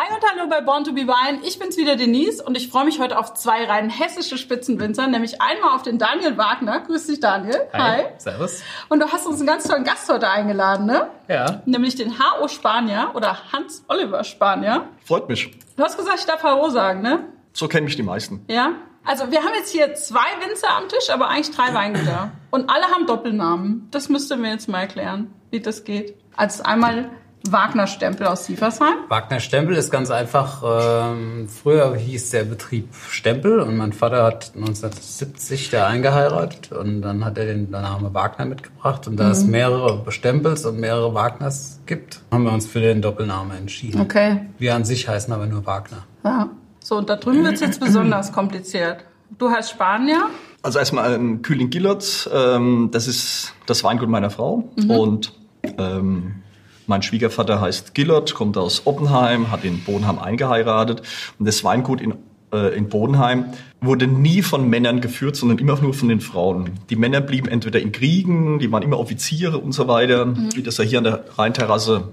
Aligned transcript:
Hi 0.00 0.06
und 0.14 0.24
hallo 0.26 0.48
bei 0.48 0.62
Born 0.62 0.84
to 0.84 0.94
be 0.94 1.02
Wine. 1.02 1.40
Ich 1.44 1.58
bin's 1.58 1.76
wieder 1.76 1.96
Denise 1.96 2.42
und 2.42 2.56
ich 2.56 2.70
freue 2.70 2.86
mich 2.86 2.98
heute 2.98 3.18
auf 3.18 3.34
zwei 3.34 3.66
rein 3.66 3.90
hessische 3.90 4.38
Spitzenwinzer, 4.38 5.06
nämlich 5.06 5.42
einmal 5.42 5.74
auf 5.76 5.82
den 5.82 5.98
Daniel 5.98 6.38
Wagner. 6.38 6.80
Grüß 6.80 7.08
dich, 7.08 7.20
Daniel. 7.20 7.68
Hi. 7.74 8.04
Servus. 8.16 8.62
Und 8.88 9.00
du 9.00 9.12
hast 9.12 9.26
uns 9.26 9.40
einen 9.40 9.46
ganz 9.46 9.64
tollen 9.68 9.84
Gast 9.84 10.10
heute 10.10 10.30
eingeladen, 10.30 10.86
ne? 10.86 11.10
Ja. 11.28 11.60
Nämlich 11.66 11.94
den 11.94 12.18
H.O. 12.18 12.48
Spanier 12.48 13.10
oder 13.12 13.52
Hans 13.52 13.84
Oliver 13.86 14.24
Spanier. 14.24 14.88
Freut 15.04 15.28
mich. 15.28 15.58
Du 15.76 15.82
hast 15.82 15.98
gesagt, 15.98 16.20
ich 16.20 16.24
darf 16.24 16.42
H.O. 16.42 16.70
sagen, 16.70 17.02
ne? 17.02 17.26
So 17.52 17.68
kennen 17.68 17.84
mich 17.84 17.96
die 17.96 18.02
meisten. 18.02 18.46
Ja. 18.48 18.72
Also 19.04 19.30
wir 19.30 19.40
haben 19.40 19.52
jetzt 19.56 19.72
hier 19.72 19.92
zwei 19.92 20.24
Winzer 20.40 20.70
am 20.70 20.88
Tisch, 20.88 21.10
aber 21.10 21.28
eigentlich 21.28 21.54
drei 21.54 21.74
Weingüter. 21.74 22.32
Und 22.50 22.70
alle 22.70 22.86
haben 22.86 23.06
Doppelnamen. 23.06 23.88
Das 23.90 24.08
müsst 24.08 24.30
ihr 24.32 24.38
mir 24.38 24.52
jetzt 24.52 24.70
mal 24.70 24.80
erklären, 24.80 25.34
wie 25.50 25.60
das 25.60 25.84
geht. 25.84 26.14
Als 26.34 26.62
einmal 26.62 27.10
Wagner 27.50 27.86
Stempel 27.86 28.26
aus 28.26 28.46
Sieversheim. 28.46 28.94
Wagner 29.08 29.40
Stempel 29.40 29.76
ist 29.76 29.90
ganz 29.90 30.10
einfach. 30.10 30.62
Ähm, 30.64 31.48
früher 31.48 31.94
hieß 31.96 32.30
der 32.30 32.44
Betrieb 32.44 32.94
Stempel 33.08 33.60
und 33.60 33.76
mein 33.76 33.92
Vater 33.92 34.24
hat 34.24 34.52
1970 34.54 35.70
da 35.70 35.86
eingeheiratet 35.86 36.72
und 36.72 37.02
dann 37.02 37.24
hat 37.24 37.38
er 37.38 37.46
den 37.46 37.70
Namen 37.70 38.14
Wagner 38.14 38.44
mitgebracht 38.44 39.08
und 39.08 39.16
da 39.16 39.30
es 39.30 39.44
mehrere 39.44 40.10
Stempels 40.12 40.64
und 40.64 40.78
mehrere 40.78 41.14
Wagners 41.14 41.80
gibt, 41.86 42.20
haben 42.30 42.44
wir 42.44 42.52
uns 42.52 42.66
für 42.66 42.80
den 42.80 43.02
Doppelnamen 43.02 43.56
entschieden. 43.56 44.00
Okay. 44.00 44.40
Wir 44.58 44.74
an 44.74 44.84
sich 44.84 45.08
heißen 45.08 45.32
aber 45.32 45.46
nur 45.46 45.66
Wagner. 45.66 46.04
Ja. 46.24 46.48
So, 46.84 46.96
und 46.96 47.08
da 47.08 47.16
drüben 47.16 47.44
wird's 47.44 47.60
jetzt 47.60 47.80
besonders 47.80 48.32
kompliziert. 48.32 49.04
Du 49.38 49.50
heißt 49.50 49.70
Spanier. 49.70 50.26
Also 50.62 50.78
erstmal 50.78 51.14
ein 51.14 51.42
Kühling 51.42 51.70
Gillert. 51.70 52.28
Ähm, 52.32 52.90
das 52.92 53.08
ist 53.08 53.54
das 53.66 53.82
Weingut 53.84 54.08
meiner 54.08 54.30
Frau. 54.30 54.68
Und 54.88 55.32
ähm, 55.78 56.41
mein 56.86 57.02
Schwiegervater 57.02 57.60
heißt 57.60 57.94
Gillert, 57.94 58.34
kommt 58.34 58.56
aus 58.56 58.82
Oppenheim, 58.86 59.50
hat 59.50 59.64
in 59.64 59.80
Bodenheim 59.84 60.18
eingeheiratet. 60.18 61.02
Und 61.38 61.46
das 61.46 61.64
Weingut 61.64 62.00
in, 62.00 62.14
äh, 62.52 62.76
in 62.76 62.88
Bodenheim 62.88 63.46
wurde 63.80 64.06
nie 64.06 64.42
von 64.42 64.68
Männern 64.68 65.00
geführt, 65.00 65.36
sondern 65.36 65.58
immer 65.58 65.80
nur 65.80 65.94
von 65.94 66.08
den 66.08 66.20
Frauen. 66.20 66.70
Die 66.90 66.96
Männer 66.96 67.20
blieben 67.20 67.48
entweder 67.48 67.80
in 67.80 67.92
Kriegen, 67.92 68.58
die 68.58 68.70
waren 68.70 68.82
immer 68.82 68.98
Offiziere 68.98 69.58
und 69.58 69.72
so 69.72 69.88
weiter, 69.88 70.34
wie 70.54 70.62
das 70.62 70.78
ja 70.78 70.84
hier 70.84 70.98
an 70.98 71.04
der 71.04 71.24
Rheinterrasse 71.36 72.08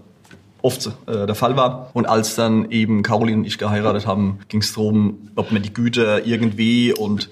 oft 0.62 0.92
äh, 1.08 1.26
der 1.26 1.36
Fall 1.36 1.56
war. 1.56 1.90
Und 1.94 2.06
als 2.06 2.36
dann 2.36 2.70
eben 2.72 3.04
Caroline 3.04 3.40
und 3.40 3.46
ich 3.46 3.58
geheiratet 3.58 4.06
haben, 4.06 4.40
ging 4.50 4.62
es 4.62 4.74
darum, 4.74 5.30
ob 5.36 5.52
man 5.52 5.62
die 5.62 5.74
Güter 5.74 6.26
irgendwie 6.26 6.94
und 6.94 7.30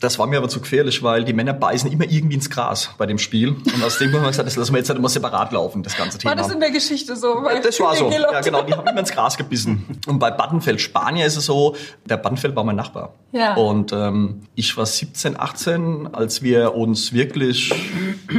das 0.00 0.18
war 0.18 0.26
mir 0.26 0.38
aber 0.38 0.48
zu 0.48 0.60
gefährlich, 0.60 1.02
weil 1.02 1.24
die 1.24 1.32
Männer 1.32 1.52
beißen 1.52 1.90
immer 1.90 2.04
irgendwie 2.04 2.36
ins 2.36 2.50
Gras 2.50 2.90
bei 2.98 3.06
dem 3.06 3.18
Spiel. 3.18 3.48
Und 3.48 3.82
aus 3.84 3.98
dem 3.98 4.12
haben 4.12 4.22
wir 4.22 4.28
gesagt, 4.28 4.46
das 4.46 4.56
lassen 4.56 4.72
wir 4.72 4.78
jetzt 4.78 4.88
halt 4.88 4.98
immer 4.98 5.08
separat 5.08 5.52
laufen, 5.52 5.82
das 5.82 5.96
ganze 5.96 6.18
Thema. 6.18 6.30
War 6.30 6.36
das 6.36 6.52
in 6.52 6.60
der 6.60 6.70
Geschichte 6.70 7.16
so? 7.16 7.42
Bei 7.42 7.58
Das 7.58 7.78
war 7.80 7.94
so. 7.94 8.10
Ja, 8.18 8.40
genau. 8.40 8.62
Die 8.62 8.74
haben 8.74 8.86
immer 8.86 9.00
ins 9.00 9.12
Gras 9.12 9.36
gebissen. 9.36 10.00
Und 10.06 10.18
bei 10.18 10.30
Battenfeld 10.30 10.80
Spanier 10.80 11.26
ist 11.26 11.36
es 11.36 11.46
so, 11.46 11.76
der 12.04 12.16
Battenfeld 12.16 12.54
war 12.56 12.64
mein 12.64 12.76
Nachbar. 12.76 13.14
Ja. 13.32 13.54
Und 13.54 13.92
ähm, 13.92 14.42
ich 14.54 14.76
war 14.76 14.86
17, 14.86 15.38
18, 15.38 16.08
als 16.12 16.42
wir 16.42 16.74
uns 16.74 17.12
wirklich 17.12 17.72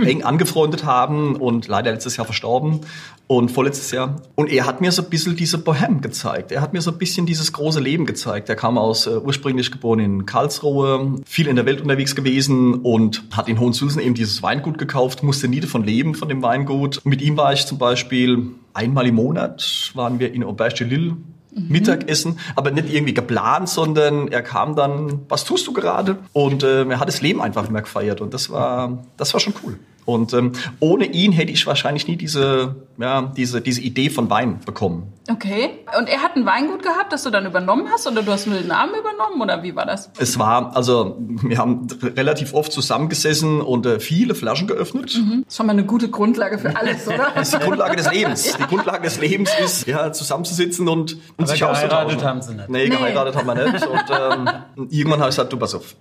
eng 0.06 0.24
angefreundet 0.24 0.86
haben 0.86 1.36
und 1.36 1.68
leider 1.68 1.92
letztes 1.92 2.18
Jahr 2.18 2.26
verstorben 2.26 2.82
und 3.30 3.52
vorletztes 3.52 3.92
Jahr. 3.92 4.16
Und 4.34 4.50
er 4.50 4.66
hat 4.66 4.82
mir 4.82 4.92
so 4.92 5.04
ein 5.04 5.10
bisschen 5.10 5.36
diese 5.36 5.58
Bohème 5.58 6.02
gezeigt. 6.02 6.52
Er 6.52 6.62
hat 6.62 6.74
mir 6.74 6.82
so 6.82 6.90
ein 6.90 6.98
bisschen 6.98 7.28
dieses 7.28 7.54
große 7.54 7.80
Leben 7.80 8.08
gezeigt. 8.08 8.50
Er 8.50 8.56
kam 8.56 8.80
aus, 8.80 9.06
äh, 9.06 9.12
ursprünglich 9.12 9.72
geboren 9.72 10.00
in 10.00 10.26
Karlsruhe, 10.26 11.18
viel 11.28 11.48
in 11.50 11.56
der 11.56 11.66
Welt 11.66 11.82
unterwegs 11.82 12.16
gewesen 12.16 12.76
und 12.76 13.24
hat 13.32 13.50
in 13.50 13.60
Hohensulzen 13.60 14.02
eben 14.02 14.16
dieses 14.16 14.42
Weingut 14.44 14.78
gekauft, 14.78 15.24
musste 15.24 15.48
nie 15.48 15.60
davon 15.60 15.84
leben, 15.84 16.16
von 16.16 16.30
dem 16.30 16.42
Weingut. 16.42 17.02
Mit 17.04 17.22
ihm 17.22 17.38
war 17.38 17.54
ich 17.54 17.66
zum 17.66 17.78
Beispiel 17.78 18.52
einmal 18.74 19.08
im 19.08 19.16
Monat, 19.16 19.92
waren 19.96 20.20
wir 20.20 20.34
in 20.34 20.44
Auberge 20.44 20.86
de 20.86 20.88
Lille 20.88 21.18
Mittagessen, 21.52 22.40
aber 22.56 22.72
nicht 22.72 22.94
irgendwie 22.94 23.14
geplant, 23.14 23.70
sondern 23.70 24.28
er 24.28 24.44
kam 24.44 24.76
dann, 24.76 25.22
was 25.30 25.44
tust 25.44 25.66
du 25.68 25.74
gerade? 25.74 26.18
Und 26.32 26.64
äh, 26.64 26.86
er 26.86 27.00
hat 27.00 27.08
das 27.08 27.22
Leben 27.22 27.42
einfach 27.42 27.68
immer 27.68 27.82
gefeiert 27.82 28.22
und 28.22 28.34
das 28.34 28.50
war, 28.50 29.00
das 29.18 29.34
war 29.34 29.40
schon 29.40 29.54
cool. 29.64 29.80
Und 30.10 30.34
ähm, 30.34 30.54
ohne 30.80 31.06
ihn 31.06 31.32
hätte 31.32 31.52
ich 31.52 31.68
wahrscheinlich 31.68 32.08
nie 32.08 32.16
diese, 32.16 32.76
ja, 32.98 33.32
diese, 33.38 33.62
diese 33.62 33.82
Idee 33.82 34.10
von 34.10 34.30
Wein 34.30 34.60
bekommen. 34.66 35.14
Okay. 35.30 35.70
Und 35.98 36.10
er 36.10 36.24
hat 36.24 36.36
ein 36.36 36.46
Weingut 36.46 36.82
gehabt, 36.82 37.14
das 37.14 37.24
du 37.24 37.30
dann 37.30 37.46
übernommen 37.46 37.88
hast? 37.92 38.08
Oder 38.08 38.24
du 38.24 38.32
hast 38.32 38.48
nur 38.48 38.58
den 38.58 38.68
Namen 38.68 38.94
übernommen? 39.00 39.40
Oder 39.42 39.62
wie 39.62 39.76
war 39.76 39.86
das? 39.86 40.10
Es 40.18 40.40
war, 40.40 40.76
also 40.76 41.18
wir 41.20 41.60
haben 41.60 41.86
relativ 42.02 42.54
oft 42.56 42.72
zusammengesessen 42.72 43.62
und 43.62 43.86
äh, 43.86 44.00
viele 44.00 44.34
Flaschen 44.34 44.68
geöffnet. 44.68 45.14
Das 45.14 45.22
ist 45.48 45.56
schon 45.58 45.68
mal 45.68 45.74
eine 45.74 45.86
gute 45.86 46.10
Grundlage 46.10 46.58
für 46.58 46.76
alles, 46.76 47.08
oder? 47.08 47.28
Das 47.36 47.54
ist 47.54 47.62
die 47.62 47.66
Grundlage 47.66 47.96
des 47.96 48.12
Lebens. 48.12 48.58
Die 48.58 48.64
Grundlage 48.64 49.04
des 49.04 49.20
Lebens 49.22 49.52
ist, 49.64 49.86
ja, 49.88 50.12
zusammenzusitzen 50.12 50.88
und, 50.88 51.14
und 51.14 51.22
Aber 51.38 51.48
sich 51.48 51.60
geheiratet 51.60 51.92
auszutauschen. 51.94 52.28
haben 52.28 52.42
sie 52.42 52.54
nicht. 52.56 52.70
Nee, 52.70 52.84
Nee. 52.90 52.90
geheiratet 52.90 53.36
haben 53.36 53.46
wir 53.48 53.72
nicht. 53.72 53.86
Und 53.88 54.04
ähm, 54.10 54.88
irgendwann 54.90 55.20
habe 55.20 55.30
ich 55.30 55.36
gesagt, 55.36 55.54
du 55.54 55.58
pass 55.58 55.76
auf, 55.76 55.96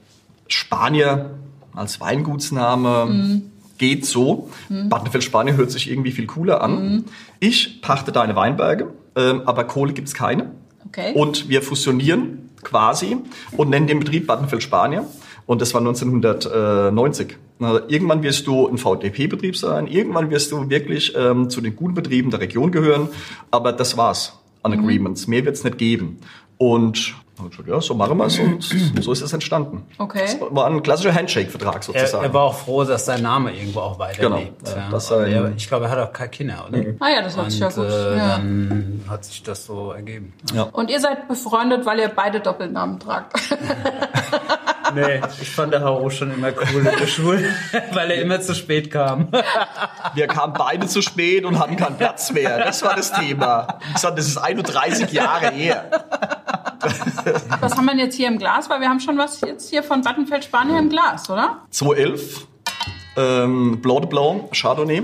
Spanier 0.46 1.32
als 1.74 2.00
Weingutsname 2.00 3.42
geht 3.78 4.04
so. 4.04 4.50
Battenfeld 4.68 5.24
Spanier 5.24 5.56
hört 5.56 5.70
sich 5.70 5.90
irgendwie 5.90 6.12
viel 6.12 6.26
cooler 6.26 6.60
an. 6.62 7.04
Ich 7.40 7.80
pachte 7.80 8.12
deine 8.12 8.36
Weinberge, 8.36 8.88
ähm, 9.16 9.42
aber 9.46 9.64
Kohle 9.64 9.92
gibt's 9.92 10.14
keine. 10.14 10.50
Okay. 10.86 11.12
Und 11.14 11.48
wir 11.48 11.62
fusionieren 11.62 12.50
quasi 12.62 13.16
und 13.56 13.70
nennen 13.70 13.86
den 13.86 14.00
Betrieb 14.00 14.26
Battenfeld 14.26 14.62
Spanier. 14.62 15.06
Und 15.46 15.62
das 15.62 15.72
war 15.72 15.80
1990. 15.80 17.36
Also 17.60 17.80
irgendwann 17.88 18.22
wirst 18.22 18.46
du 18.46 18.68
ein 18.68 18.78
VDP-Betrieb 18.78 19.56
sein, 19.56 19.86
irgendwann 19.86 20.30
wirst 20.30 20.52
du 20.52 20.68
wirklich 20.68 21.14
ähm, 21.16 21.50
zu 21.50 21.60
den 21.60 21.74
guten 21.74 21.94
Betrieben 21.94 22.30
der 22.30 22.40
Region 22.40 22.70
gehören, 22.70 23.08
aber 23.50 23.72
das 23.72 23.96
war's 23.96 24.38
an 24.62 24.72
Agreements. 24.72 25.26
Mehr 25.26 25.44
wird's 25.44 25.64
nicht 25.64 25.78
geben. 25.78 26.18
Und 26.58 27.14
ja, 27.66 27.80
so 27.80 27.94
machen 27.94 28.18
wir's 28.18 28.38
und 28.38 28.62
so 29.02 29.12
ist 29.12 29.22
es 29.22 29.32
entstanden. 29.32 29.86
Okay. 29.98 30.20
Das 30.22 30.36
war 30.40 30.66
ein 30.66 30.82
klassischer 30.82 31.14
Handshake-Vertrag 31.14 31.76
Er, 31.76 31.82
sozusagen. 31.82 32.24
er 32.24 32.34
war 32.34 32.42
auch 32.44 32.54
froh, 32.54 32.84
dass 32.84 33.04
sein 33.04 33.22
Name 33.22 33.52
irgendwo 33.54 33.80
auch 33.80 33.98
weiterlebt. 33.98 34.64
Genau. 34.64 34.76
Ja, 34.76 34.82
Ja. 34.84 34.90
das 34.90 35.10
er, 35.10 35.52
ich 35.56 35.68
glaube, 35.68 35.86
er 35.86 35.90
hat 35.90 35.98
auch 35.98 36.12
keine 36.12 36.30
Kinder, 36.30 36.66
oder? 36.68 36.78
Ah 37.00 37.08
ja, 37.10 37.22
das 37.22 37.36
hört 37.36 37.50
sich 37.50 37.60
ja 37.60 37.68
gut. 37.68 37.84
äh, 37.84 38.16
ja. 38.16 38.28
dann 38.36 39.04
hat 39.08 39.24
sich 39.24 39.42
das 39.42 39.64
so 39.66 39.92
ergeben. 39.92 40.32
Und 40.72 40.90
ihr 40.90 41.00
seid 41.00 41.28
befreundet, 41.28 41.84
weil 41.86 41.98
ihr 42.00 42.08
beide 42.08 42.40
Doppelnamen 42.40 42.98
tragt. 42.98 43.34
Nee, 44.94 45.20
ich 45.40 45.50
fand 45.50 45.72
der 45.72 45.80
Haro 45.80 46.08
schon 46.10 46.32
immer 46.32 46.48
cool 46.48 46.86
in 46.86 46.98
der 46.98 47.06
Schule, 47.06 47.54
weil 47.92 48.10
er 48.10 48.22
immer 48.22 48.40
zu 48.40 48.54
spät 48.54 48.90
kam. 48.90 49.28
Wir 50.14 50.26
kamen 50.26 50.54
beide 50.56 50.86
zu 50.86 51.02
spät 51.02 51.44
und 51.44 51.58
hatten 51.58 51.76
keinen 51.76 51.96
Platz 51.96 52.32
mehr. 52.32 52.58
Das 52.58 52.82
war 52.82 52.94
das 52.96 53.12
Thema. 53.12 53.78
Ich 53.94 53.98
sag, 53.98 54.16
das 54.16 54.26
ist 54.26 54.38
31 54.38 55.12
Jahre 55.12 55.50
her. 55.50 55.90
Was 57.60 57.76
haben 57.76 57.84
wir 57.86 57.92
denn 57.92 58.00
jetzt 58.00 58.16
hier 58.16 58.28
im 58.28 58.38
Glas? 58.38 58.70
Weil 58.70 58.80
wir 58.80 58.88
haben 58.88 59.00
schon 59.00 59.18
was 59.18 59.40
jetzt 59.40 59.68
hier 59.68 59.82
von 59.82 60.02
Battenfeld 60.02 60.44
Spanier 60.44 60.78
im 60.78 60.88
Glas, 60.88 61.28
oder? 61.28 61.58
211, 61.70 62.46
ähm, 63.16 63.80
Blanc 63.82 64.02
de 64.02 64.08
Blanc, 64.10 64.52
Chardonnay. 64.54 65.02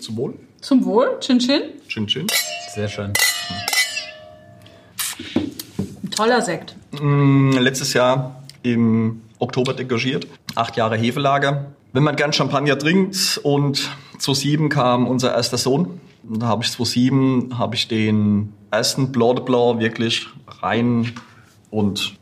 Zum 0.00 0.16
Wohl. 0.16 0.34
Zum 0.60 0.84
Wohl. 0.84 1.18
Chin 1.20 1.38
Chin. 1.38 1.62
Chin 1.88 2.06
Chin. 2.06 2.26
Sehr 2.74 2.88
schön. 2.88 3.12
Ein 6.02 6.10
toller 6.10 6.40
Sekt. 6.42 6.74
Mm, 6.92 7.52
Letztes 7.58 7.92
Jahr 7.92 8.39
im 8.62 9.22
Oktober 9.38 9.74
degagiert. 9.74 10.26
Acht 10.54 10.76
Jahre 10.76 10.96
Hefelager. 10.96 11.72
Wenn 11.92 12.02
man 12.02 12.16
gern 12.16 12.32
Champagner 12.32 12.78
trinkt 12.78 13.40
und 13.42 13.90
2007 14.18 14.68
kam 14.68 15.06
unser 15.06 15.34
erster 15.34 15.58
Sohn. 15.58 16.00
Und 16.28 16.42
Da 16.42 16.46
habe 16.46 16.62
ich 16.62 16.70
2007 16.70 17.58
habe 17.58 17.74
ich 17.74 17.88
den 17.88 18.52
ersten 18.70 19.10
Blanc 19.10 19.36
de 19.36 19.44
Blanc 19.44 19.80
wirklich 19.80 20.26
rein 20.62 21.12
und 21.70 22.16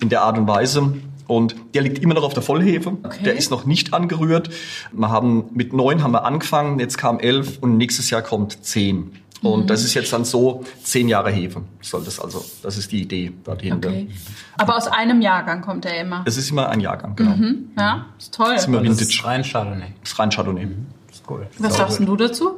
in 0.00 0.08
der 0.08 0.22
Art 0.22 0.38
und 0.38 0.48
Weise. 0.48 0.94
Und 1.26 1.56
der 1.74 1.82
liegt 1.82 1.98
immer 1.98 2.14
noch 2.14 2.22
auf 2.22 2.34
der 2.34 2.42
Vollhefe. 2.42 2.96
Okay. 3.02 3.24
Der 3.24 3.34
ist 3.34 3.50
noch 3.50 3.66
nicht 3.66 3.92
angerührt. 3.92 4.48
Wir 4.92 5.08
haben 5.10 5.44
mit 5.52 5.72
neun 5.72 6.02
haben 6.02 6.12
wir 6.12 6.24
angefangen, 6.24 6.78
jetzt 6.78 6.98
kam 6.98 7.18
elf 7.18 7.58
und 7.60 7.76
nächstes 7.76 8.10
Jahr 8.10 8.22
kommt 8.22 8.64
zehn. 8.64 9.12
Und 9.42 9.68
das 9.70 9.84
ist 9.84 9.94
jetzt 9.94 10.12
dann 10.12 10.24
so 10.24 10.64
zehn 10.82 11.08
Jahre 11.08 11.30
Hefe. 11.30 11.62
Soll 11.82 12.02
das 12.04 12.18
also, 12.18 12.44
das 12.62 12.78
ist 12.78 12.90
die 12.90 13.02
Idee 13.02 13.32
dahinter. 13.44 13.88
Okay. 13.90 14.08
Aber 14.58 14.76
aus 14.76 14.88
einem 14.88 15.20
Jahrgang 15.20 15.60
kommt 15.60 15.84
er 15.84 16.00
immer. 16.00 16.22
Es 16.26 16.36
ist 16.36 16.50
immer 16.50 16.68
ein 16.68 16.80
Jahrgang, 16.80 17.14
genau. 17.16 17.34
Ja, 17.78 18.06
ist 18.18 18.34
toll. 18.34 18.54
ist 18.54 18.66
immer 18.66 18.78
Das 18.78 18.88
Vintage. 18.88 19.08
ist 19.10 19.24
rein 19.24 19.42
Chardonnay. 19.44 19.92
Das 20.00 20.12
ist 20.12 20.18
rein 20.18 20.30
Chardonnay. 20.30 20.66
Das 21.08 21.16
ist 21.16 21.30
cool. 21.30 21.46
Was 21.58 21.76
sagst 21.76 22.00
du 22.00 22.16
dazu? 22.16 22.50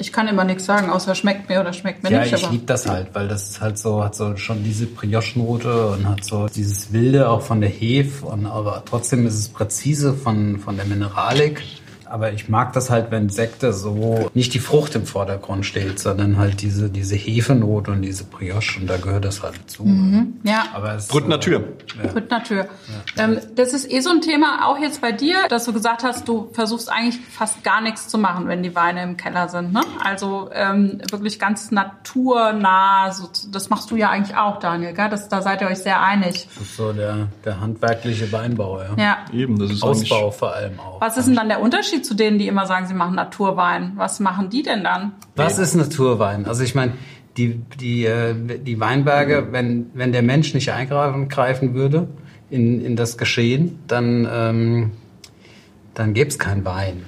Ich 0.00 0.12
kann 0.12 0.28
immer 0.28 0.44
nichts 0.44 0.64
sagen, 0.64 0.90
außer 0.90 1.16
schmeckt 1.16 1.48
mir 1.48 1.60
oder 1.60 1.72
schmeckt 1.72 2.04
mir 2.04 2.12
Ja, 2.12 2.20
nicht. 2.20 2.32
ich 2.32 2.44
aber 2.44 2.52
liebe 2.52 2.66
das 2.66 2.86
halt, 2.88 3.08
weil 3.14 3.26
das 3.26 3.50
ist 3.50 3.60
halt 3.60 3.78
so, 3.78 4.04
hat 4.04 4.14
so 4.14 4.36
schon 4.36 4.62
diese 4.62 4.86
Brioche-Note 4.86 5.88
und 5.88 6.08
hat 6.08 6.22
so 6.24 6.46
dieses 6.46 6.92
Wilde 6.92 7.28
auch 7.28 7.42
von 7.42 7.60
der 7.60 7.68
Hefe 7.70 8.26
und 8.26 8.46
aber 8.46 8.84
trotzdem 8.88 9.26
ist 9.26 9.34
es 9.34 9.48
präzise 9.48 10.14
von, 10.14 10.60
von 10.60 10.76
der 10.76 10.84
Mineralik. 10.86 11.62
Aber 12.10 12.32
ich 12.32 12.48
mag 12.48 12.72
das 12.72 12.90
halt, 12.90 13.10
wenn 13.10 13.28
Sekte 13.28 13.72
so 13.72 14.30
nicht 14.34 14.54
die 14.54 14.58
Frucht 14.58 14.94
im 14.94 15.06
Vordergrund 15.06 15.66
steht, 15.66 15.98
sondern 15.98 16.38
halt 16.38 16.62
diese, 16.62 16.90
diese 16.90 17.16
Hefenote 17.16 17.90
und 17.90 18.02
diese 18.02 18.24
Brioche 18.24 18.80
und 18.80 18.86
da 18.88 18.96
gehört 18.96 19.24
das 19.24 19.42
halt 19.42 19.54
dazu. 19.60 19.84
Ja. 20.42 20.66
Aber 20.72 20.94
es, 20.94 21.08
Brüt 21.08 21.28
Natur. 21.28 21.64
Ja. 22.02 22.12
Mit 22.12 22.30
Natur. 22.30 22.66
Ähm, 23.16 23.38
das 23.54 23.72
ist 23.72 23.90
eh 23.90 24.00
so 24.00 24.10
ein 24.10 24.20
Thema, 24.20 24.66
auch 24.66 24.78
jetzt 24.78 25.00
bei 25.00 25.12
dir, 25.12 25.48
dass 25.48 25.64
du 25.64 25.72
gesagt 25.72 26.02
hast, 26.02 26.28
du 26.28 26.48
versuchst 26.52 26.90
eigentlich 26.90 27.18
fast 27.30 27.64
gar 27.64 27.80
nichts 27.80 28.08
zu 28.08 28.18
machen, 28.18 28.48
wenn 28.48 28.62
die 28.62 28.74
Weine 28.74 29.02
im 29.02 29.16
Keller 29.16 29.48
sind. 29.48 29.72
Ne? 29.72 29.80
Also 30.02 30.50
ähm, 30.52 31.00
wirklich 31.10 31.38
ganz 31.38 31.70
naturnah. 31.70 33.12
So, 33.12 33.28
das 33.50 33.70
machst 33.70 33.90
du 33.90 33.96
ja 33.96 34.10
eigentlich 34.10 34.36
auch, 34.36 34.58
Daniel. 34.58 34.94
Gell? 34.94 35.08
Das, 35.08 35.28
da 35.28 35.42
seid 35.42 35.60
ihr 35.60 35.68
euch 35.68 35.78
sehr 35.78 36.00
einig. 36.00 36.48
Das 36.54 36.62
ist 36.62 36.76
so 36.76 36.92
der, 36.92 37.28
der 37.44 37.60
handwerkliche 37.60 38.30
Weinbau, 38.32 38.80
ja. 38.80 38.88
Ja. 38.96 39.16
Eben, 39.32 39.58
das 39.58 39.70
ist 39.70 39.82
Ausbau 39.82 40.30
vor 40.30 40.54
allem 40.54 40.78
auch. 40.80 41.00
Was 41.00 41.16
ist 41.16 41.26
denn 41.26 41.36
dann 41.36 41.48
der 41.48 41.60
Unterschied 41.60 41.97
zu 42.02 42.14
denen, 42.14 42.38
die 42.38 42.48
immer 42.48 42.66
sagen, 42.66 42.86
sie 42.86 42.94
machen 42.94 43.14
Naturwein? 43.14 43.92
Was 43.96 44.20
machen 44.20 44.50
die 44.50 44.62
denn 44.62 44.84
dann? 44.84 45.12
Was 45.36 45.58
ist 45.58 45.74
Naturwein? 45.74 46.46
Also 46.46 46.62
ich 46.62 46.74
meine, 46.74 46.92
die, 47.36 47.60
die, 47.80 48.04
äh, 48.04 48.34
die 48.58 48.80
Weinberge, 48.80 49.48
wenn, 49.50 49.90
wenn 49.94 50.12
der 50.12 50.22
Mensch 50.22 50.54
nicht 50.54 50.72
eingreifen 50.72 51.28
greifen 51.28 51.74
würde 51.74 52.08
in, 52.50 52.84
in 52.84 52.96
das 52.96 53.16
Geschehen, 53.16 53.78
dann, 53.86 54.28
ähm, 54.30 54.90
dann 55.94 56.14
gäbe 56.14 56.28
es 56.28 56.38
keinen 56.38 56.64
Wein. 56.64 57.04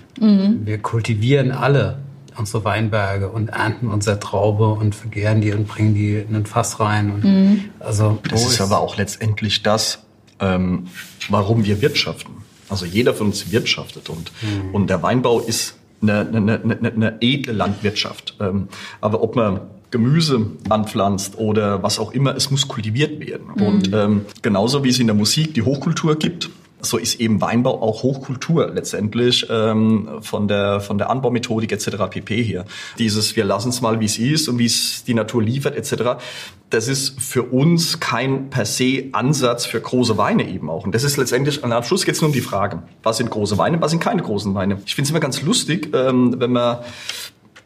Wir 0.66 0.78
kultivieren 0.78 1.50
alle 1.50 1.98
unsere 2.36 2.64
Weinberge 2.64 3.28
und 3.28 3.48
ernten 3.48 3.88
unsere 3.88 4.18
Traube 4.18 4.68
und 4.68 4.94
vergären 4.94 5.40
die 5.40 5.52
und 5.52 5.68
bringen 5.68 5.94
die 5.94 6.16
in 6.16 6.34
ein 6.34 6.46
Fass 6.46 6.80
rein. 6.80 7.10
Und 7.10 7.70
Also 7.78 8.18
Das 8.28 8.44
ist 8.44 8.60
aber 8.60 8.80
auch 8.80 8.96
letztendlich 8.96 9.62
das, 9.62 10.04
ähm, 10.40 10.86
warum 11.28 11.64
wir 11.64 11.80
wirtschaften. 11.80 12.32
Also 12.70 12.86
jeder 12.86 13.14
von 13.14 13.28
uns 13.28 13.50
wirtschaftet 13.50 14.08
und, 14.08 14.32
und 14.72 14.88
der 14.88 15.02
Weinbau 15.02 15.40
ist 15.40 15.74
eine, 16.02 16.20
eine, 16.20 16.60
eine, 16.62 16.92
eine 16.92 17.16
edle 17.20 17.52
Landwirtschaft. 17.52 18.36
Ähm, 18.40 18.68
aber 19.00 19.22
ob 19.22 19.36
man 19.36 19.60
Gemüse 19.90 20.46
anpflanzt 20.68 21.36
oder 21.36 21.82
was 21.82 21.98
auch 21.98 22.12
immer, 22.12 22.36
es 22.36 22.50
muss 22.50 22.68
kultiviert 22.68 23.20
werden. 23.20 23.50
Und 23.50 23.92
ähm, 23.92 24.24
genauso 24.40 24.84
wie 24.84 24.88
es 24.88 25.00
in 25.00 25.08
der 25.08 25.16
Musik 25.16 25.54
die 25.54 25.62
Hochkultur 25.62 26.16
gibt, 26.16 26.48
so 26.82 26.96
ist 26.96 27.20
eben 27.20 27.40
Weinbau 27.40 27.82
auch 27.82 28.02
Hochkultur 28.02 28.70
letztendlich 28.72 29.46
ähm, 29.50 30.08
von 30.22 30.48
der 30.48 30.80
von 30.80 30.96
der 30.96 31.10
Anbaumethodik 31.10 31.72
etc. 31.72 32.08
pp. 32.08 32.42
hier. 32.42 32.64
Dieses 32.98 33.36
wir 33.36 33.44
lassen 33.44 33.68
es 33.68 33.80
mal 33.80 34.00
wie 34.00 34.06
es 34.06 34.18
ist 34.18 34.48
und 34.48 34.58
wie 34.58 34.66
es 34.66 35.04
die 35.04 35.14
Natur 35.14 35.42
liefert 35.42 35.76
etc. 35.76 36.22
Das 36.70 36.86
ist 36.86 37.20
für 37.20 37.42
uns 37.42 37.98
kein 37.98 38.48
per 38.48 38.64
se 38.64 39.08
Ansatz 39.12 39.66
für 39.66 39.80
große 39.80 40.16
Weine 40.16 40.48
eben 40.48 40.70
auch. 40.70 40.84
Und 40.84 40.94
das 40.94 41.02
ist 41.02 41.16
letztendlich 41.16 41.64
am 41.64 41.82
Schluss 41.82 42.04
geht 42.04 42.14
es 42.14 42.20
nur 42.20 42.28
um 42.28 42.32
die 42.32 42.40
Frage, 42.40 42.82
was 43.02 43.16
sind 43.16 43.28
große 43.28 43.58
Weine, 43.58 43.80
was 43.80 43.90
sind 43.90 44.00
keine 44.00 44.22
großen 44.22 44.54
Weine. 44.54 44.80
Ich 44.86 44.94
finde 44.94 45.06
es 45.06 45.10
immer 45.10 45.20
ganz 45.20 45.42
lustig, 45.42 45.90
ähm, 45.94 46.36
wenn 46.38 46.52
man 46.52 46.78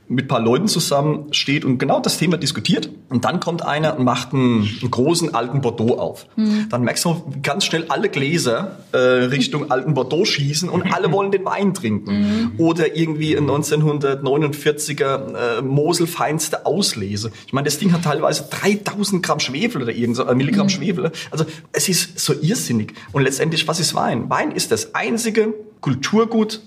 mit 0.07 0.27
ein 0.27 0.29
paar 0.29 0.41
Leuten 0.41 0.69
zusammen 0.69 1.33
steht 1.33 1.65
und 1.65 1.79
genau 1.79 2.01
das 2.01 2.19
Thema 2.19 2.37
diskutiert. 2.37 2.91
Und 3.09 3.25
dann 3.25 3.41
kommt 3.41 3.65
einer 3.65 3.99
und 3.99 4.05
macht 4.05 4.33
einen, 4.33 4.69
einen 4.81 4.91
großen 4.91 5.35
alten 5.35 5.61
Bordeaux 5.61 5.99
auf. 5.99 6.27
Dann 6.69 6.83
merkst 6.83 7.05
du 7.05 7.23
ganz 7.43 7.65
schnell 7.65 7.87
alle 7.89 8.09
Gläser 8.09 8.79
äh, 8.93 8.99
Richtung 8.99 9.71
alten 9.71 9.95
Bordeaux 9.95 10.25
schießen 10.25 10.69
und 10.69 10.93
alle 10.93 11.13
wollen 11.13 11.31
den 11.31 11.45
Wein 11.45 11.75
trinken. 11.75 12.53
Oder 12.59 12.97
irgendwie 12.97 13.37
ein 13.37 13.49
1949er 13.49 15.59
äh, 15.59 15.63
Mosel 15.63 16.07
feinste 16.07 16.67
Auslese. 16.67 17.31
Ich 17.47 17.53
meine, 17.53 17.65
das 17.65 17.79
Ding 17.79 17.93
hat 17.93 18.05
teilweise 18.05 18.45
3000 18.51 19.23
Gramm 19.23 19.41
Schwefel 19.41 19.83
oder 19.83 19.93
irgend 19.93 20.17
so, 20.17 20.25
äh, 20.25 20.35
Milligramm 20.35 20.69
Schwefel. 20.69 21.13
Also 21.31 21.45
es 21.73 21.89
ist 21.89 22.19
so 22.19 22.35
irrsinnig. 22.35 22.95
Und 23.13 23.23
letztendlich, 23.23 23.67
was 23.69 23.81
ist 23.81 23.95
Wein? 23.95 24.29
Wein 24.29 24.53
ist 24.53 24.71
das 24.71 24.95
einzige 24.95 25.55
Kulturgut, 25.81 26.61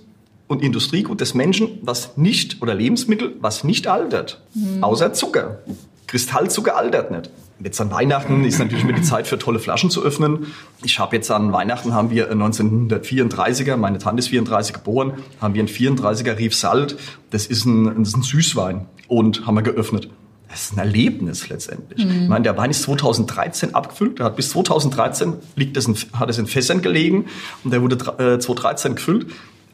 und 0.48 0.62
Industriegut 0.62 1.22
des 1.22 1.34
Menschen, 1.34 1.80
was 1.82 2.18
nicht, 2.18 2.62
oder 2.62 2.74
Lebensmittel, 2.74 3.36
was 3.40 3.64
nicht 3.64 3.88
altert. 3.88 4.42
Außer 4.82 5.14
Zucker. 5.14 5.60
Kristallzucker 6.08 6.78
altert 6.78 7.12
nicht. 7.12 7.30
Jetzt 7.60 7.82
an 7.82 7.90
Weihnachten 7.92 8.46
ist 8.46 8.60
natürlich 8.60 8.84
immer 8.84 8.94
die 8.94 9.02
Zeit 9.02 9.26
für 9.28 9.40
tolle 9.40 9.60
Flaschen 9.60 9.90
zu 9.90 10.04
öffnen. 10.04 10.48
Ich 10.84 11.00
habe 11.00 11.16
jetzt 11.16 11.32
an 11.32 11.52
Weihnachten 11.52 11.94
haben 11.94 12.12
wir 12.12 12.32
1934er, 12.32 13.78
meine 13.78 13.98
Tante 13.98 14.20
ist 14.20 14.28
34 14.28 14.74
geboren, 14.74 15.14
haben 15.42 15.56
wir 15.56 15.62
einen 15.62 15.70
34er 15.70 16.38
Rief 16.38 16.56
Salt. 16.56 16.98
Das 17.32 17.48
ist 17.48 17.66
ein, 17.66 17.86
das 17.86 18.10
ist 18.10 18.18
ein 18.18 18.22
Süßwein 18.22 18.86
und 19.08 19.48
haben 19.48 19.56
wir 19.56 19.64
geöffnet. 19.64 20.10
Das 20.50 20.66
ist 20.66 20.74
ein 20.74 20.80
Erlebnis 20.80 21.50
letztendlich. 21.50 22.06
Ich 22.06 22.30
meine, 22.30 22.44
der 22.44 22.56
Wein 22.58 22.70
ist 22.70 22.84
2013 22.84 23.76
abgefüllt. 23.76 24.20
Der 24.20 24.28
hat 24.28 24.38
bis 24.38 24.52
2013 24.52 25.34
liegt 25.56 25.76
das 25.76 25.88
in, 25.88 25.96
hat 26.14 26.30
es 26.30 26.38
in 26.38 26.48
Fässern 26.48 26.82
gelegen 26.82 27.26
und 27.64 27.72
der 27.72 27.82
wurde 27.82 27.96
äh, 27.96 28.40
2013 28.40 28.96
gefüllt. 28.96 29.28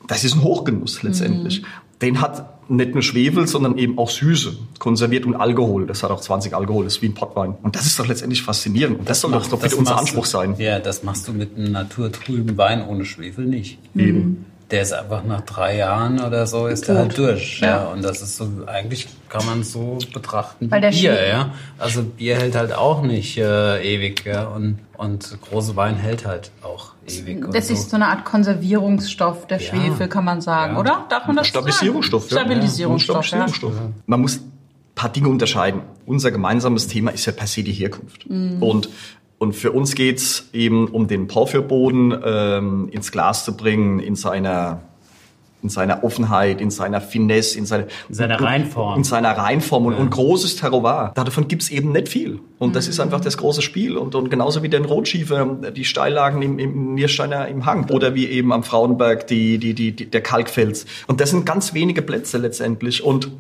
Das 0.08 0.24
ist 0.24 0.36
ein 0.36 0.44
Hochgenuss 0.44 1.04
letztendlich. 1.04 1.64
Den 2.02 2.20
hat 2.20 2.70
nicht 2.70 2.94
nur 2.94 3.04
Schwefel, 3.04 3.48
sondern 3.48 3.78
eben 3.78 3.98
auch 3.98 4.10
Süße, 4.10 4.58
konserviert 4.80 5.26
und 5.26 5.36
Alkohol. 5.36 5.86
Das 5.86 6.04
hat 6.04 6.12
auch 6.12 6.22
20 6.22 6.54
Alkohol, 6.54 6.86
das 6.86 6.96
ist 6.96 7.02
wie 7.02 7.08
ein 7.08 7.14
Pottwein. 7.14 7.56
Und 7.62 7.76
das 7.76 7.86
ist 7.86 8.00
doch 8.00 8.08
letztendlich 8.08 8.42
faszinierend. 8.42 9.00
Und 9.00 9.10
das, 9.10 9.22
soll 9.22 9.32
doch, 9.32 9.48
doch 9.48 9.60
bitte 9.60 9.76
unser 9.76 9.98
Anspruch 9.98 10.26
du, 10.26 10.30
sein. 10.30 10.56
Ja, 10.58 10.80
das 10.80 11.04
machst 11.04 11.28
du 11.28 11.34
mit 11.34 11.56
einem 11.58 11.72
naturtrüben 11.72 12.58
Wein 12.58 12.86
ohne 12.88 13.06
Schwefel 13.06 13.46
nicht. 13.46 13.80
Eben. 13.96 14.46
Der 14.74 14.82
ist 14.82 14.92
einfach 14.92 15.24
nach 15.24 15.42
drei 15.42 15.78
Jahren 15.78 16.20
oder 16.20 16.48
so 16.48 16.66
ist 16.68 16.88
der 16.88 16.98
halt 16.98 17.16
durch. 17.18 17.60
Ja. 17.60 17.86
Und 17.90 18.04
das 18.04 18.22
ist 18.24 18.38
so, 18.38 18.48
eigentlich 18.66 19.08
kann 19.30 19.46
man 19.46 19.60
es 19.62 19.72
so 19.72 20.00
betrachten 20.14 20.70
Weil 20.72 20.80
wie 20.80 20.82
der 20.82 20.90
Bier, 20.90 21.14
Schwe- 21.14 21.30
ja. 21.30 21.52
Also 21.78 22.02
Bier 22.02 22.36
hält 22.38 22.56
halt 22.56 22.74
auch 22.74 23.04
nicht 23.04 23.38
äh, 23.38 23.82
ewig, 23.84 24.26
ja. 24.26 24.46
Und, 24.48 24.80
und 24.98 25.38
große 25.42 25.76
Wein 25.76 25.96
hält 25.98 26.26
halt 26.26 26.50
auch 26.64 26.94
ewig. 27.08 27.46
Das 27.54 27.70
ist 27.70 27.92
so 27.92 27.98
eine 27.98 28.08
Art 28.08 28.26
Konservierungsstoff, 28.26 29.46
der 29.48 29.60
Ja. 29.62 29.68
Schwefel, 29.70 30.08
kann 30.08 30.26
man 30.26 30.42
sagen, 30.42 30.74
Ja. 30.74 30.80
oder? 30.80 31.06
Darf 31.10 31.28
man 31.28 31.36
das 31.36 31.46
so 31.48 31.52
Stabilisierungsstoff. 31.52 32.24
sagen? 32.30 32.42
Stabilisierungsstoff, 32.42 33.16
Ja, 33.18 33.24
Stabilisierungsstoff. 33.48 33.74
Man 34.08 34.22
muss 34.22 34.38
ein 34.38 34.52
paar 34.96 35.10
Dinge 35.12 35.28
unterscheiden. 35.30 35.82
Unser 36.08 36.32
gemeinsames 36.32 36.88
Thema 36.88 37.12
ist 37.12 37.26
ja 37.28 37.32
per 37.32 37.46
se 37.48 37.62
die 37.64 37.74
Herkunft. 37.74 38.26
Und, 38.26 38.90
und 39.44 39.54
für 39.54 39.74
uns 39.74 39.94
geht's 39.94 40.50
eben 40.54 40.88
um 40.88 41.08
den 41.08 41.28
Porphyrboden 41.28 42.18
ähm, 42.26 42.90
ins 42.90 43.12
Glas 43.12 43.44
zu 43.46 43.56
bringen, 43.56 44.00
in 44.00 44.16
seiner 44.16 44.82
in 45.62 45.70
seiner 45.70 46.04
Offenheit, 46.04 46.60
in 46.60 46.72
seiner 46.72 47.00
Finesse, 47.00 47.58
in, 47.58 47.66
seine, 47.66 47.88
In 48.10 48.16
seiner 48.16 48.40
Reinform. 48.40 48.98
In 48.98 49.04
seiner 49.06 49.32
Reinform 49.32 49.86
und, 49.86 49.94
und 49.94 50.10
großes 50.10 50.58
Terroir. 50.58 51.14
Davon 51.16 51.48
gibt's 51.48 51.70
eben 51.70 51.94
nicht 51.94 52.10
viel. 52.10 52.40
Und 52.60 52.76
das 52.76 52.90
ist 52.90 53.00
einfach 53.00 53.22
das 53.22 53.38
große 53.38 53.62
Spiel. 53.62 53.96
Und, 53.96 54.14
und 54.14 54.30
genauso 54.30 54.62
wie 54.62 54.68
den 54.68 54.84
Rotschiefer, 54.84 55.46
die 55.74 55.86
Steillagen 55.86 56.42
im, 56.42 56.60
im 56.60 56.96
Niersteiner 56.96 57.48
im 57.48 57.66
Hang. 57.66 57.90
Oder 57.92 58.14
wie 58.14 58.28
eben 58.28 58.52
am 58.52 58.64
Frauenberg 58.64 59.26
die, 59.28 59.58
die, 59.58 59.74
die, 59.74 59.94
die, 59.94 60.12
der 60.12 60.20
Kalkfels. 60.20 60.86
Und 61.08 61.22
das 61.22 61.30
sind 61.30 61.46
ganz 61.46 61.74
wenige 61.74 62.02
Plätze 62.02 62.40
letztendlich. 62.40 63.02
Und, 63.02 63.32